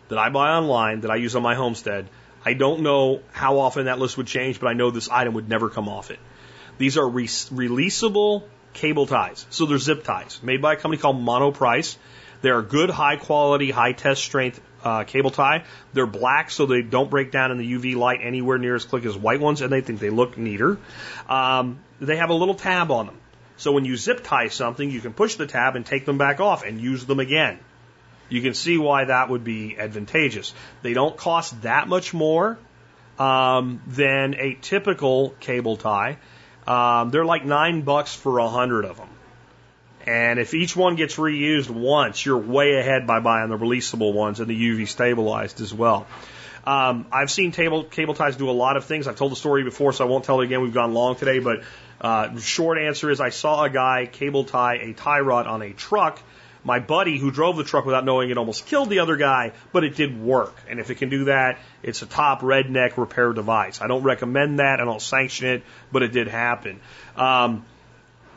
that 0.08 0.18
I 0.18 0.30
buy 0.30 0.50
online 0.50 1.00
that 1.00 1.10
I 1.10 1.16
use 1.16 1.36
on 1.36 1.42
my 1.42 1.54
homestead, 1.54 2.08
I 2.44 2.54
don't 2.54 2.80
know 2.80 3.20
how 3.32 3.58
often 3.58 3.86
that 3.86 3.98
list 3.98 4.16
would 4.16 4.26
change, 4.26 4.60
but 4.60 4.68
I 4.68 4.72
know 4.74 4.90
this 4.90 5.08
item 5.08 5.34
would 5.34 5.48
never 5.48 5.70
come 5.70 5.88
off 5.88 6.10
it. 6.10 6.18
These 6.78 6.98
are 6.98 7.08
re 7.08 7.26
releasable 7.26 8.44
cable 8.74 9.06
ties. 9.06 9.46
So 9.50 9.66
they're 9.66 9.78
zip 9.78 10.04
ties 10.04 10.40
made 10.42 10.60
by 10.60 10.74
a 10.74 10.76
company 10.76 11.00
called 11.00 11.16
Monoprice. 11.16 11.96
They're 12.44 12.58
a 12.58 12.62
good, 12.62 12.90
high 12.90 13.16
quality, 13.16 13.70
high 13.70 13.92
test 13.92 14.22
strength 14.22 14.60
uh, 14.84 15.04
cable 15.04 15.30
tie. 15.30 15.64
They're 15.94 16.04
black, 16.04 16.50
so 16.50 16.66
they 16.66 16.82
don't 16.82 17.08
break 17.08 17.32
down 17.32 17.50
in 17.50 17.56
the 17.56 17.72
UV 17.72 17.96
light 17.96 18.20
anywhere 18.22 18.58
near 18.58 18.74
as 18.74 18.84
quick 18.84 19.06
as 19.06 19.16
white 19.16 19.40
ones, 19.40 19.62
and 19.62 19.72
they 19.72 19.80
think 19.80 19.98
they 19.98 20.10
look 20.10 20.36
neater. 20.36 20.76
Um, 21.26 21.78
they 22.02 22.16
have 22.16 22.28
a 22.28 22.34
little 22.34 22.54
tab 22.54 22.90
on 22.90 23.06
them. 23.06 23.16
So 23.56 23.72
when 23.72 23.86
you 23.86 23.96
zip 23.96 24.24
tie 24.24 24.48
something, 24.48 24.90
you 24.90 25.00
can 25.00 25.14
push 25.14 25.36
the 25.36 25.46
tab 25.46 25.74
and 25.74 25.86
take 25.86 26.04
them 26.04 26.18
back 26.18 26.38
off 26.38 26.64
and 26.64 26.78
use 26.78 27.06
them 27.06 27.18
again. 27.18 27.60
You 28.28 28.42
can 28.42 28.52
see 28.52 28.76
why 28.76 29.06
that 29.06 29.30
would 29.30 29.42
be 29.42 29.78
advantageous. 29.78 30.52
They 30.82 30.92
don't 30.92 31.16
cost 31.16 31.62
that 31.62 31.88
much 31.88 32.12
more 32.12 32.58
um, 33.18 33.80
than 33.86 34.34
a 34.34 34.58
typical 34.60 35.30
cable 35.40 35.78
tie. 35.78 36.18
Um, 36.66 37.08
they're 37.08 37.24
like 37.24 37.46
nine 37.46 37.80
bucks 37.80 38.14
for 38.14 38.36
a 38.36 38.48
hundred 38.50 38.84
of 38.84 38.98
them. 38.98 39.08
And 40.06 40.38
if 40.38 40.52
each 40.52 40.76
one 40.76 40.96
gets 40.96 41.16
reused 41.16 41.70
once, 41.70 42.24
you're 42.24 42.38
way 42.38 42.76
ahead 42.76 43.06
by 43.06 43.20
buying 43.20 43.48
the 43.48 43.56
releasable 43.56 44.12
ones 44.12 44.38
and 44.38 44.48
the 44.48 44.54
UV 44.54 44.86
stabilized 44.86 45.60
as 45.60 45.72
well. 45.72 46.06
Um, 46.66 47.06
I've 47.12 47.30
seen 47.30 47.52
table, 47.52 47.84
cable 47.84 48.14
ties 48.14 48.36
do 48.36 48.48
a 48.48 48.52
lot 48.52 48.76
of 48.76 48.84
things. 48.84 49.06
I've 49.06 49.16
told 49.16 49.32
the 49.32 49.36
story 49.36 49.64
before, 49.64 49.92
so 49.92 50.06
I 50.06 50.08
won't 50.08 50.24
tell 50.24 50.40
it 50.40 50.44
again. 50.44 50.62
We've 50.62 50.74
gone 50.74 50.94
long 50.94 51.16
today, 51.16 51.38
but 51.38 51.62
uh, 52.00 52.38
short 52.38 52.78
answer 52.78 53.10
is 53.10 53.20
I 53.20 53.30
saw 53.30 53.64
a 53.64 53.70
guy 53.70 54.06
cable 54.10 54.44
tie 54.44 54.76
a 54.76 54.92
tie 54.92 55.20
rod 55.20 55.46
on 55.46 55.62
a 55.62 55.72
truck. 55.72 56.20
My 56.66 56.78
buddy 56.78 57.18
who 57.18 57.30
drove 57.30 57.58
the 57.58 57.64
truck 57.64 57.84
without 57.84 58.06
knowing 58.06 58.30
it 58.30 58.38
almost 58.38 58.66
killed 58.66 58.88
the 58.88 59.00
other 59.00 59.16
guy, 59.16 59.52
but 59.72 59.84
it 59.84 59.96
did 59.96 60.18
work. 60.18 60.56
And 60.66 60.80
if 60.80 60.90
it 60.90 60.94
can 60.94 61.10
do 61.10 61.24
that, 61.24 61.58
it's 61.82 62.00
a 62.00 62.06
top 62.06 62.40
redneck 62.40 62.96
repair 62.96 63.34
device. 63.34 63.82
I 63.82 63.86
don't 63.86 64.02
recommend 64.02 64.60
that. 64.60 64.80
I 64.80 64.86
don't 64.86 65.02
sanction 65.02 65.48
it, 65.48 65.62
but 65.92 66.02
it 66.02 66.12
did 66.12 66.26
happen. 66.26 66.80
Um, 67.16 67.66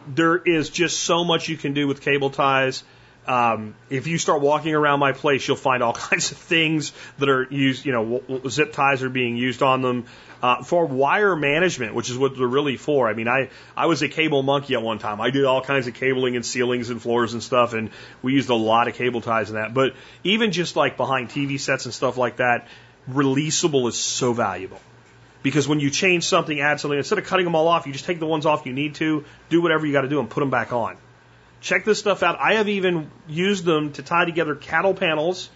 there 0.07 0.37
is 0.37 0.69
just 0.69 0.99
so 0.99 1.23
much 1.23 1.49
you 1.49 1.57
can 1.57 1.73
do 1.73 1.87
with 1.87 2.01
cable 2.01 2.29
ties. 2.29 2.83
Um, 3.27 3.75
if 3.89 4.07
you 4.07 4.17
start 4.17 4.41
walking 4.41 4.73
around 4.73 4.99
my 4.99 5.11
place, 5.11 5.45
you'll 5.45 5.57
find 5.57 5.83
all 5.83 5.93
kinds 6.09 6.31
of 6.31 6.37
things 6.37 6.93
that 7.17 7.27
are 7.27 7.45
used. 7.49 7.85
You 7.85 7.91
know, 7.91 8.41
zip 8.47 8.71
ties 8.73 9.03
are 9.03 9.09
being 9.09 9.35
used 9.35 9.61
on 9.61 9.81
them 9.81 10.05
uh, 10.41 10.63
for 10.63 10.85
wire 10.85 11.35
management, 11.35 11.93
which 11.93 12.09
is 12.09 12.17
what 12.17 12.37
they're 12.37 12.47
really 12.47 12.77
for. 12.77 13.09
I 13.09 13.13
mean, 13.13 13.27
I 13.27 13.49
I 13.75 13.87
was 13.87 14.01
a 14.01 14.07
cable 14.07 14.43
monkey 14.43 14.75
at 14.75 14.81
one 14.81 14.99
time. 14.99 15.19
I 15.19 15.29
did 15.29 15.43
all 15.43 15.61
kinds 15.61 15.87
of 15.87 15.93
cabling 15.93 16.35
and 16.35 16.45
ceilings 16.45 16.89
and 16.89 17.01
floors 17.01 17.33
and 17.33 17.43
stuff, 17.43 17.73
and 17.73 17.89
we 18.21 18.33
used 18.33 18.49
a 18.49 18.55
lot 18.55 18.87
of 18.87 18.93
cable 18.93 19.21
ties 19.21 19.49
in 19.49 19.55
that. 19.55 19.73
But 19.73 19.95
even 20.23 20.51
just 20.51 20.75
like 20.75 20.95
behind 20.95 21.29
TV 21.29 21.59
sets 21.59 21.85
and 21.85 21.93
stuff 21.93 22.15
like 22.17 22.37
that, 22.37 22.67
releasable 23.09 23.89
is 23.89 23.97
so 23.97 24.31
valuable. 24.31 24.79
Because 25.47 25.65
when 25.65 25.79
you 25.79 25.89
change 25.89 26.25
something, 26.25 26.59
add 26.59 26.81
something, 26.81 26.97
instead 26.97 27.19
of 27.19 27.25
cutting 27.25 27.45
them 27.45 27.55
all 27.55 27.69
off, 27.69 27.87
you 27.87 27.93
just 27.93 28.03
take 28.03 28.19
the 28.19 28.25
ones 28.25 28.45
off 28.45 28.65
you 28.65 28.73
need 28.73 28.95
to, 28.95 29.23
do 29.47 29.61
whatever 29.61 29.85
you 29.85 29.93
got 29.93 30.01
to 30.01 30.09
do, 30.09 30.19
and 30.19 30.29
put 30.29 30.41
them 30.41 30.49
back 30.49 30.73
on. 30.73 30.97
Check 31.61 31.85
this 31.85 31.99
stuff 31.99 32.21
out. 32.21 32.37
I 32.37 32.55
have 32.55 32.67
even 32.67 33.09
used 33.29 33.63
them 33.63 33.93
to 33.93 34.03
tie 34.03 34.25
together 34.25 34.55
cattle 34.55 34.93
panels 34.93 35.49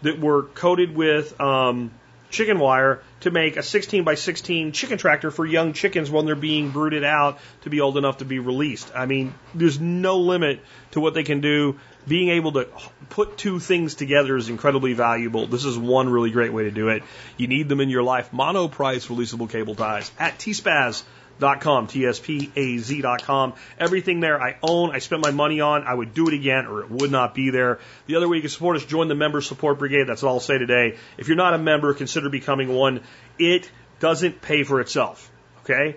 that 0.00 0.18
were 0.18 0.44
coated 0.44 0.96
with 0.96 1.38
um, 1.42 1.90
chicken 2.30 2.58
wire 2.58 3.02
to 3.20 3.30
make 3.30 3.58
a 3.58 3.62
16 3.62 4.02
by 4.02 4.14
16 4.14 4.72
chicken 4.72 4.96
tractor 4.96 5.30
for 5.30 5.44
young 5.44 5.74
chickens 5.74 6.10
when 6.10 6.24
they're 6.24 6.34
being 6.34 6.70
brooded 6.70 7.04
out 7.04 7.38
to 7.64 7.70
be 7.70 7.82
old 7.82 7.98
enough 7.98 8.18
to 8.18 8.24
be 8.24 8.38
released. 8.38 8.90
I 8.94 9.04
mean, 9.04 9.34
there's 9.54 9.78
no 9.78 10.20
limit 10.20 10.60
to 10.92 11.00
what 11.00 11.12
they 11.12 11.22
can 11.22 11.42
do. 11.42 11.78
Being 12.06 12.30
able 12.30 12.52
to 12.52 12.68
put 13.10 13.38
two 13.38 13.58
things 13.58 13.94
together 13.94 14.36
is 14.36 14.48
incredibly 14.48 14.92
valuable. 14.92 15.46
This 15.46 15.64
is 15.64 15.78
one 15.78 16.08
really 16.08 16.30
great 16.30 16.52
way 16.52 16.64
to 16.64 16.70
do 16.70 16.88
it. 16.88 17.02
You 17.36 17.46
need 17.46 17.68
them 17.68 17.80
in 17.80 17.88
your 17.88 18.02
life. 18.02 18.30
Monoprice 18.32 19.08
releasable 19.08 19.48
cable 19.48 19.74
ties 19.74 20.10
at 20.18 20.38
tspaz.com 20.38 21.08
com, 21.38 21.86
tspaz.com. 21.88 23.54
Everything 23.78 24.20
there 24.20 24.40
I 24.40 24.56
own, 24.62 24.94
I 24.94 24.98
spent 24.98 25.22
my 25.22 25.30
money 25.30 25.60
on. 25.60 25.84
I 25.84 25.94
would 25.94 26.14
do 26.14 26.28
it 26.28 26.34
again 26.34 26.66
or 26.66 26.82
it 26.82 26.90
would 26.90 27.10
not 27.10 27.34
be 27.34 27.50
there. 27.50 27.80
The 28.06 28.16
other 28.16 28.28
way 28.28 28.36
you 28.36 28.42
can 28.42 28.50
support 28.50 28.76
us, 28.76 28.84
join 28.84 29.08
the 29.08 29.14
member 29.14 29.40
support 29.40 29.78
brigade. 29.78 30.04
That's 30.04 30.22
all 30.22 30.34
I'll 30.34 30.40
say 30.40 30.58
today. 30.58 30.96
If 31.18 31.28
you're 31.28 31.36
not 31.36 31.54
a 31.54 31.58
member, 31.58 31.94
consider 31.94 32.28
becoming 32.28 32.72
one. 32.72 33.00
It 33.38 33.70
doesn't 34.00 34.40
pay 34.40 34.62
for 34.64 34.80
itself. 34.80 35.30
Okay? 35.62 35.96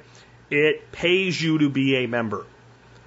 It 0.49 0.91
pays 0.91 1.41
you 1.41 1.59
to 1.59 1.69
be 1.69 1.97
a 1.97 2.07
member. 2.07 2.45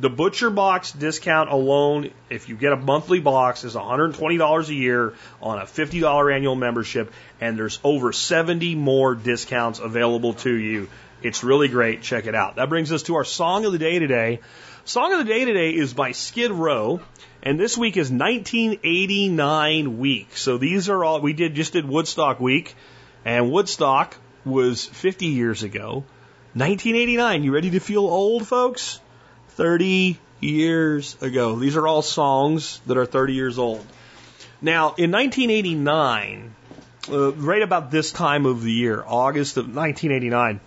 The 0.01 0.09
Butcher 0.09 0.49
Box 0.49 0.93
discount 0.93 1.51
alone, 1.51 2.11
if 2.31 2.49
you 2.49 2.57
get 2.57 2.73
a 2.73 2.77
monthly 2.77 3.21
box, 3.21 3.65
is 3.65 3.75
$120 3.75 4.69
a 4.69 4.75
year 4.75 5.13
on 5.43 5.59
a 5.59 5.65
$50 5.65 6.35
annual 6.35 6.55
membership, 6.55 7.13
and 7.39 7.59
there's 7.59 7.79
over 7.85 8.11
70 8.11 8.77
more 8.77 9.15
discounts 9.15 9.79
available 9.79 10.33
to 10.33 10.55
you. 10.55 10.89
It's 11.23 11.45
really 11.45 11.69
great. 11.69 12.01
Check 12.01 12.27
it 12.27 12.35
out. 12.35 12.57
That 12.57 12.71
brings 12.71 12.91
us 12.93 13.03
to 13.05 13.17
our 13.17 13.27
song 13.27 13.67
of 13.67 13.73
the 13.73 13.79
day 13.79 13.99
today. 13.99 14.41
Song 14.87 15.13
of 15.13 15.19
the 15.19 15.25
day 15.27 15.45
today 15.45 15.73
is 15.73 15.93
by 15.93 16.13
Skid 16.13 16.51
Row, 16.51 17.03
and 17.43 17.61
this 17.61 17.77
week 17.77 17.99
is 17.99 18.11
1989 18.11 19.99
week. 19.99 20.35
So 20.35 20.57
these 20.57 20.89
are 20.89 21.05
all 21.05 21.21
we 21.21 21.35
did 21.35 21.55
just 21.55 21.75
did 21.75 21.87
Woodstock 21.87 22.41
week, 22.41 22.75
and 23.27 23.53
Woodstock 23.53 24.17
was 24.47 24.87
50 24.87 25.27
years 25.27 25.63
ago. 25.63 26.05
1989. 26.55 27.45
You 27.45 27.53
ready 27.53 27.73
to 27.73 27.81
feel 27.81 28.07
old, 28.07 28.49
folks? 28.49 28.99
30 29.61 30.19
years 30.41 31.21
ago. 31.21 31.55
These 31.57 31.77
are 31.77 31.87
all 31.87 32.01
songs 32.01 32.81
that 32.87 32.97
are 32.97 33.05
30 33.05 33.35
years 33.35 33.59
old. 33.59 33.87
Now, 34.63 34.95
in 34.97 35.11
1989, 35.11 36.55
uh, 37.13 37.33
right 37.33 37.61
about 37.61 37.91
this 37.91 38.11
time 38.11 38.47
of 38.47 38.63
the 38.63 38.73
year, 38.73 39.05
August 39.07 39.59
of 39.59 39.65
1989, 39.67 40.61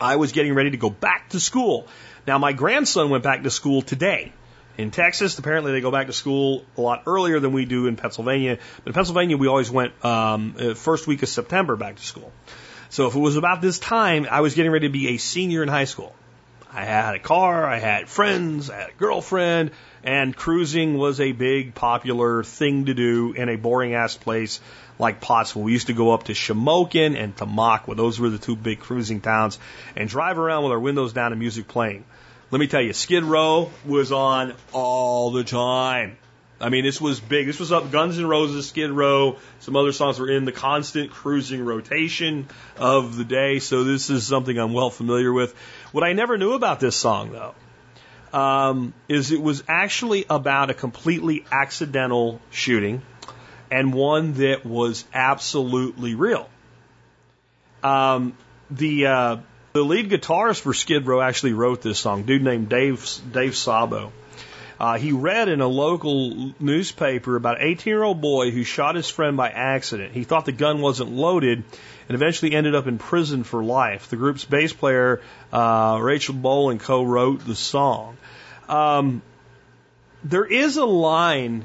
I 0.00 0.16
was 0.16 0.32
getting 0.32 0.54
ready 0.54 0.70
to 0.70 0.78
go 0.78 0.88
back 0.88 1.28
to 1.30 1.40
school. 1.40 1.88
Now, 2.26 2.38
my 2.38 2.54
grandson 2.54 3.10
went 3.10 3.22
back 3.22 3.42
to 3.42 3.50
school 3.50 3.82
today. 3.82 4.32
In 4.78 4.90
Texas, 4.90 5.38
apparently 5.38 5.72
they 5.72 5.82
go 5.82 5.90
back 5.90 6.06
to 6.06 6.14
school 6.14 6.64
a 6.78 6.80
lot 6.80 7.02
earlier 7.04 7.38
than 7.38 7.52
we 7.52 7.66
do 7.66 7.86
in 7.86 7.96
Pennsylvania. 7.96 8.56
But 8.78 8.86
in 8.86 8.92
Pennsylvania, 8.94 9.36
we 9.36 9.46
always 9.46 9.70
went 9.70 9.92
um, 10.02 10.54
uh, 10.58 10.72
first 10.72 11.06
week 11.06 11.22
of 11.22 11.28
September 11.28 11.76
back 11.76 11.96
to 11.96 12.02
school. 12.02 12.32
So 12.88 13.08
if 13.08 13.14
it 13.14 13.20
was 13.20 13.36
about 13.36 13.60
this 13.60 13.78
time, 13.78 14.26
I 14.30 14.40
was 14.40 14.54
getting 14.54 14.72
ready 14.72 14.88
to 14.88 14.92
be 14.92 15.08
a 15.08 15.16
senior 15.18 15.62
in 15.62 15.68
high 15.68 15.84
school. 15.84 16.14
I 16.76 16.84
had 16.84 17.14
a 17.14 17.18
car, 17.18 17.64
I 17.64 17.78
had 17.78 18.06
friends, 18.06 18.68
I 18.68 18.76
had 18.76 18.90
a 18.90 18.98
girlfriend, 18.98 19.70
and 20.04 20.36
cruising 20.36 20.98
was 20.98 21.22
a 21.22 21.32
big 21.32 21.74
popular 21.74 22.44
thing 22.44 22.84
to 22.84 22.92
do 22.92 23.32
in 23.32 23.48
a 23.48 23.56
boring 23.56 23.94
ass 23.94 24.14
place 24.14 24.60
like 24.98 25.22
Pottsville. 25.22 25.62
We 25.62 25.72
used 25.72 25.86
to 25.86 25.94
go 25.94 26.12
up 26.12 26.24
to 26.24 26.34
Shamokin 26.34 27.18
and 27.18 27.34
Tamaqua. 27.34 27.96
Those 27.96 28.20
were 28.20 28.28
the 28.28 28.36
two 28.36 28.56
big 28.56 28.80
cruising 28.80 29.22
towns 29.22 29.58
and 29.96 30.06
drive 30.06 30.38
around 30.38 30.64
with 30.64 30.72
our 30.72 30.78
windows 30.78 31.14
down 31.14 31.32
and 31.32 31.40
music 31.40 31.66
playing. 31.66 32.04
Let 32.50 32.58
me 32.58 32.66
tell 32.66 32.82
you, 32.82 32.92
Skid 32.92 33.24
Row 33.24 33.70
was 33.86 34.12
on 34.12 34.52
all 34.74 35.30
the 35.30 35.44
time. 35.44 36.18
I 36.58 36.70
mean, 36.70 36.84
this 36.84 37.00
was 37.00 37.20
big. 37.20 37.46
This 37.46 37.60
was 37.60 37.70
up 37.70 37.90
Guns 37.90 38.18
N' 38.18 38.26
Roses, 38.26 38.68
Skid 38.68 38.90
Row. 38.90 39.36
Some 39.60 39.76
other 39.76 39.92
songs 39.92 40.18
were 40.18 40.30
in 40.30 40.46
the 40.46 40.52
constant 40.52 41.10
cruising 41.10 41.62
rotation 41.62 42.48
of 42.78 43.16
the 43.16 43.24
day. 43.24 43.58
So 43.58 43.84
this 43.84 44.08
is 44.08 44.26
something 44.26 44.56
I'm 44.56 44.72
well 44.72 44.88
familiar 44.88 45.32
with. 45.32 45.54
What 45.96 46.04
I 46.04 46.12
never 46.12 46.36
knew 46.36 46.52
about 46.52 46.78
this 46.78 46.94
song, 46.94 47.32
though, 47.32 47.54
um, 48.38 48.92
is 49.08 49.32
it 49.32 49.40
was 49.40 49.64
actually 49.66 50.26
about 50.28 50.68
a 50.68 50.74
completely 50.74 51.46
accidental 51.50 52.38
shooting 52.50 53.00
and 53.70 53.94
one 53.94 54.34
that 54.34 54.66
was 54.66 55.06
absolutely 55.14 56.14
real. 56.14 56.50
Um, 57.82 58.36
the 58.70 59.06
uh, 59.06 59.36
the 59.72 59.82
lead 59.82 60.10
guitarist 60.10 60.60
for 60.60 60.74
Skid 60.74 61.06
Row 61.06 61.22
actually 61.22 61.54
wrote 61.54 61.80
this 61.80 61.98
song, 61.98 62.24
dude 62.24 62.42
named 62.42 62.68
Dave 62.68 63.08
Dave 63.32 63.56
Sabo. 63.56 64.12
Uh, 64.78 64.98
he 64.98 65.12
read 65.12 65.48
in 65.48 65.62
a 65.62 65.66
local 65.66 66.52
newspaper 66.60 67.36
about 67.36 67.62
an 67.62 67.68
18 67.68 67.90
year 67.90 68.02
old 68.02 68.20
boy 68.20 68.50
who 68.50 68.64
shot 68.64 68.96
his 68.96 69.08
friend 69.08 69.38
by 69.38 69.48
accident. 69.48 70.12
He 70.12 70.24
thought 70.24 70.44
the 70.44 70.52
gun 70.52 70.82
wasn't 70.82 71.12
loaded 71.12 71.64
and 72.08 72.14
eventually 72.14 72.52
ended 72.52 72.74
up 72.74 72.86
in 72.86 72.98
prison 72.98 73.44
for 73.44 73.62
life. 73.62 74.08
The 74.08 74.16
group's 74.16 74.44
bass 74.44 74.72
player, 74.72 75.20
uh, 75.52 75.98
Rachel 76.00 76.34
Bolan, 76.34 76.78
co 76.78 77.02
wrote 77.02 77.44
the 77.44 77.54
song. 77.54 78.16
Um, 78.68 79.22
there 80.24 80.44
is 80.44 80.76
a 80.76 80.84
line 80.84 81.64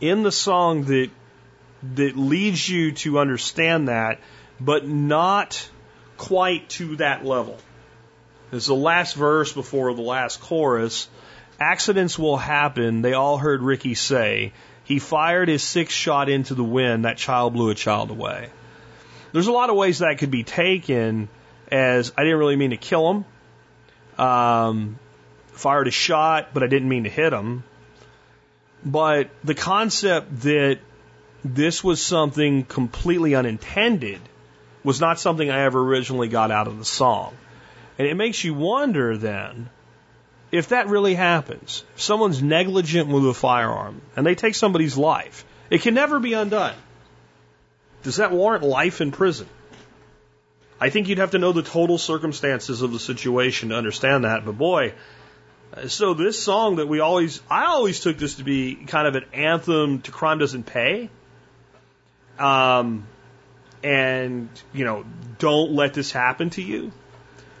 in 0.00 0.22
the 0.22 0.32
song 0.32 0.84
that 0.84 1.10
that 1.94 2.16
leads 2.16 2.68
you 2.68 2.92
to 2.92 3.18
understand 3.18 3.88
that, 3.88 4.20
but 4.60 4.86
not 4.86 5.68
quite 6.16 6.68
to 6.70 6.96
that 6.96 7.24
level. 7.24 7.58
It's 8.52 8.66
the 8.66 8.74
last 8.74 9.14
verse 9.14 9.52
before 9.52 9.92
the 9.94 10.02
last 10.02 10.40
chorus. 10.40 11.08
Accidents 11.60 12.18
will 12.18 12.36
happen, 12.36 13.02
they 13.02 13.12
all 13.12 13.38
heard 13.38 13.62
Ricky 13.62 13.94
say. 13.94 14.52
He 14.84 14.98
fired 14.98 15.48
his 15.48 15.62
sixth 15.62 15.96
shot 15.96 16.28
into 16.28 16.54
the 16.54 16.64
wind, 16.64 17.04
that 17.04 17.16
child 17.16 17.54
blew 17.54 17.70
a 17.70 17.74
child 17.74 18.10
away. 18.10 18.50
There's 19.36 19.48
a 19.48 19.52
lot 19.52 19.68
of 19.68 19.76
ways 19.76 19.98
that 19.98 20.16
could 20.16 20.30
be 20.30 20.44
taken 20.44 21.28
as 21.70 22.10
I 22.16 22.22
didn't 22.22 22.38
really 22.38 22.56
mean 22.56 22.70
to 22.70 22.78
kill 22.78 23.10
him. 23.10 23.24
Um, 24.18 24.98
fired 25.48 25.86
a 25.88 25.90
shot, 25.90 26.54
but 26.54 26.62
I 26.62 26.68
didn't 26.68 26.88
mean 26.88 27.04
to 27.04 27.10
hit 27.10 27.34
him. 27.34 27.62
But 28.82 29.28
the 29.44 29.54
concept 29.54 30.40
that 30.40 30.78
this 31.44 31.84
was 31.84 32.00
something 32.00 32.64
completely 32.64 33.34
unintended 33.34 34.20
was 34.82 35.02
not 35.02 35.20
something 35.20 35.50
I 35.50 35.64
ever 35.64 35.82
originally 35.82 36.28
got 36.28 36.50
out 36.50 36.66
of 36.66 36.78
the 36.78 36.86
song. 36.86 37.36
And 37.98 38.08
it 38.08 38.14
makes 38.14 38.42
you 38.42 38.54
wonder 38.54 39.18
then 39.18 39.68
if 40.50 40.68
that 40.68 40.88
really 40.88 41.14
happens, 41.14 41.84
if 41.94 42.00
someone's 42.00 42.42
negligent 42.42 43.10
with 43.10 43.28
a 43.28 43.34
firearm 43.34 44.00
and 44.16 44.24
they 44.26 44.34
take 44.34 44.54
somebody's 44.54 44.96
life, 44.96 45.44
it 45.68 45.82
can 45.82 45.92
never 45.92 46.18
be 46.18 46.32
undone. 46.32 46.74
Does 48.06 48.18
that 48.18 48.30
warrant 48.30 48.62
life 48.62 49.00
in 49.00 49.10
prison? 49.10 49.48
I 50.80 50.90
think 50.90 51.08
you'd 51.08 51.18
have 51.18 51.32
to 51.32 51.38
know 51.38 51.50
the 51.50 51.64
total 51.64 51.98
circumstances 51.98 52.82
of 52.82 52.92
the 52.92 53.00
situation 53.00 53.70
to 53.70 53.74
understand 53.74 54.22
that. 54.22 54.44
But 54.44 54.56
boy, 54.56 54.92
so 55.88 56.14
this 56.14 56.40
song 56.40 56.76
that 56.76 56.86
we 56.86 57.00
always, 57.00 57.40
I 57.50 57.64
always 57.64 57.98
took 57.98 58.16
this 58.16 58.36
to 58.36 58.44
be 58.44 58.76
kind 58.76 59.08
of 59.08 59.16
an 59.16 59.24
anthem 59.32 60.02
to 60.02 60.12
crime 60.12 60.38
doesn't 60.38 60.66
pay. 60.66 61.10
Um, 62.38 63.08
and, 63.82 64.50
you 64.72 64.84
know, 64.84 65.04
don't 65.40 65.72
let 65.72 65.92
this 65.92 66.12
happen 66.12 66.50
to 66.50 66.62
you 66.62 66.92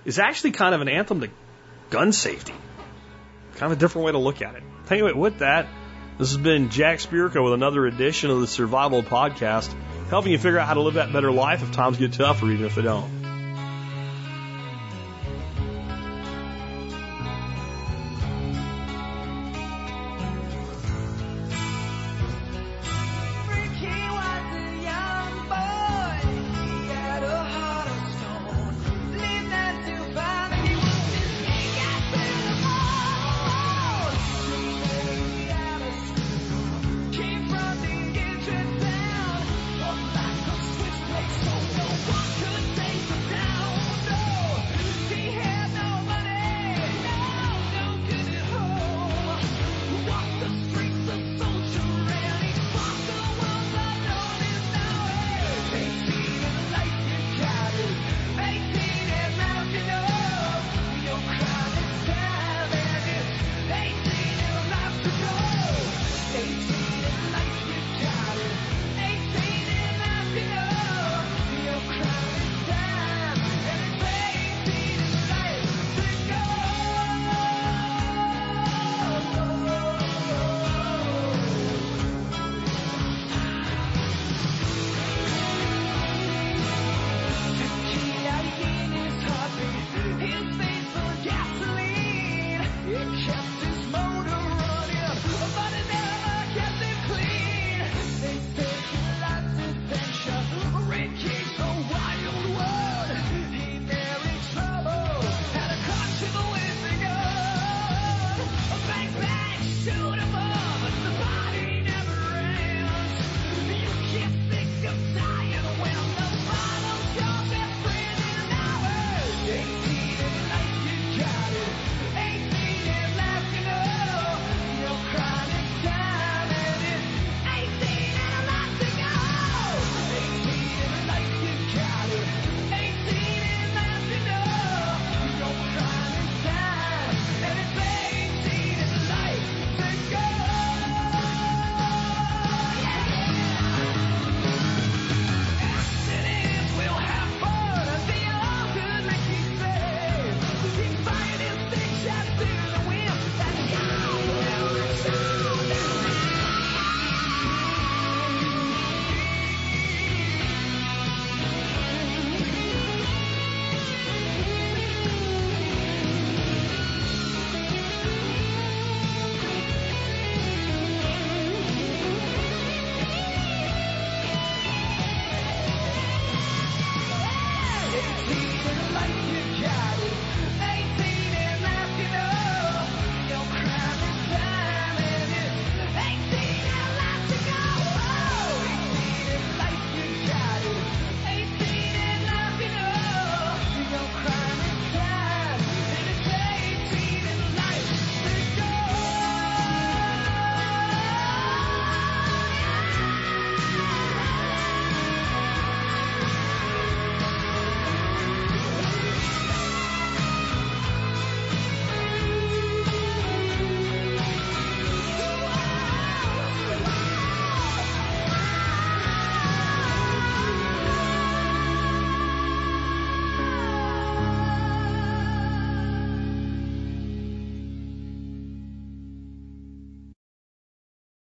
is 0.04 0.20
actually 0.20 0.52
kind 0.52 0.76
of 0.76 0.80
an 0.80 0.88
anthem 0.88 1.22
to 1.22 1.30
gun 1.90 2.12
safety. 2.12 2.54
Kind 3.56 3.72
of 3.72 3.78
a 3.78 3.80
different 3.80 4.06
way 4.06 4.12
to 4.12 4.18
look 4.18 4.42
at 4.42 4.54
it. 4.54 4.62
Anyway, 4.90 5.12
with 5.12 5.40
that, 5.40 5.66
this 6.18 6.28
has 6.28 6.38
been 6.38 6.70
Jack 6.70 7.00
Spirko 7.00 7.42
with 7.42 7.54
another 7.54 7.84
edition 7.84 8.30
of 8.30 8.40
the 8.40 8.46
Survival 8.46 9.02
Podcast, 9.02 9.74
helping 10.08 10.32
you 10.32 10.38
figure 10.38 10.58
out 10.58 10.68
how 10.68 10.74
to 10.74 10.80
live 10.80 10.94
that 10.94 11.12
better 11.12 11.32
life 11.32 11.62
if 11.62 11.72
times 11.72 11.98
get 11.98 12.12
tough 12.12 12.42
or 12.42 12.50
even 12.50 12.64
if 12.64 12.74
they 12.74 12.82
don't. 12.82 13.25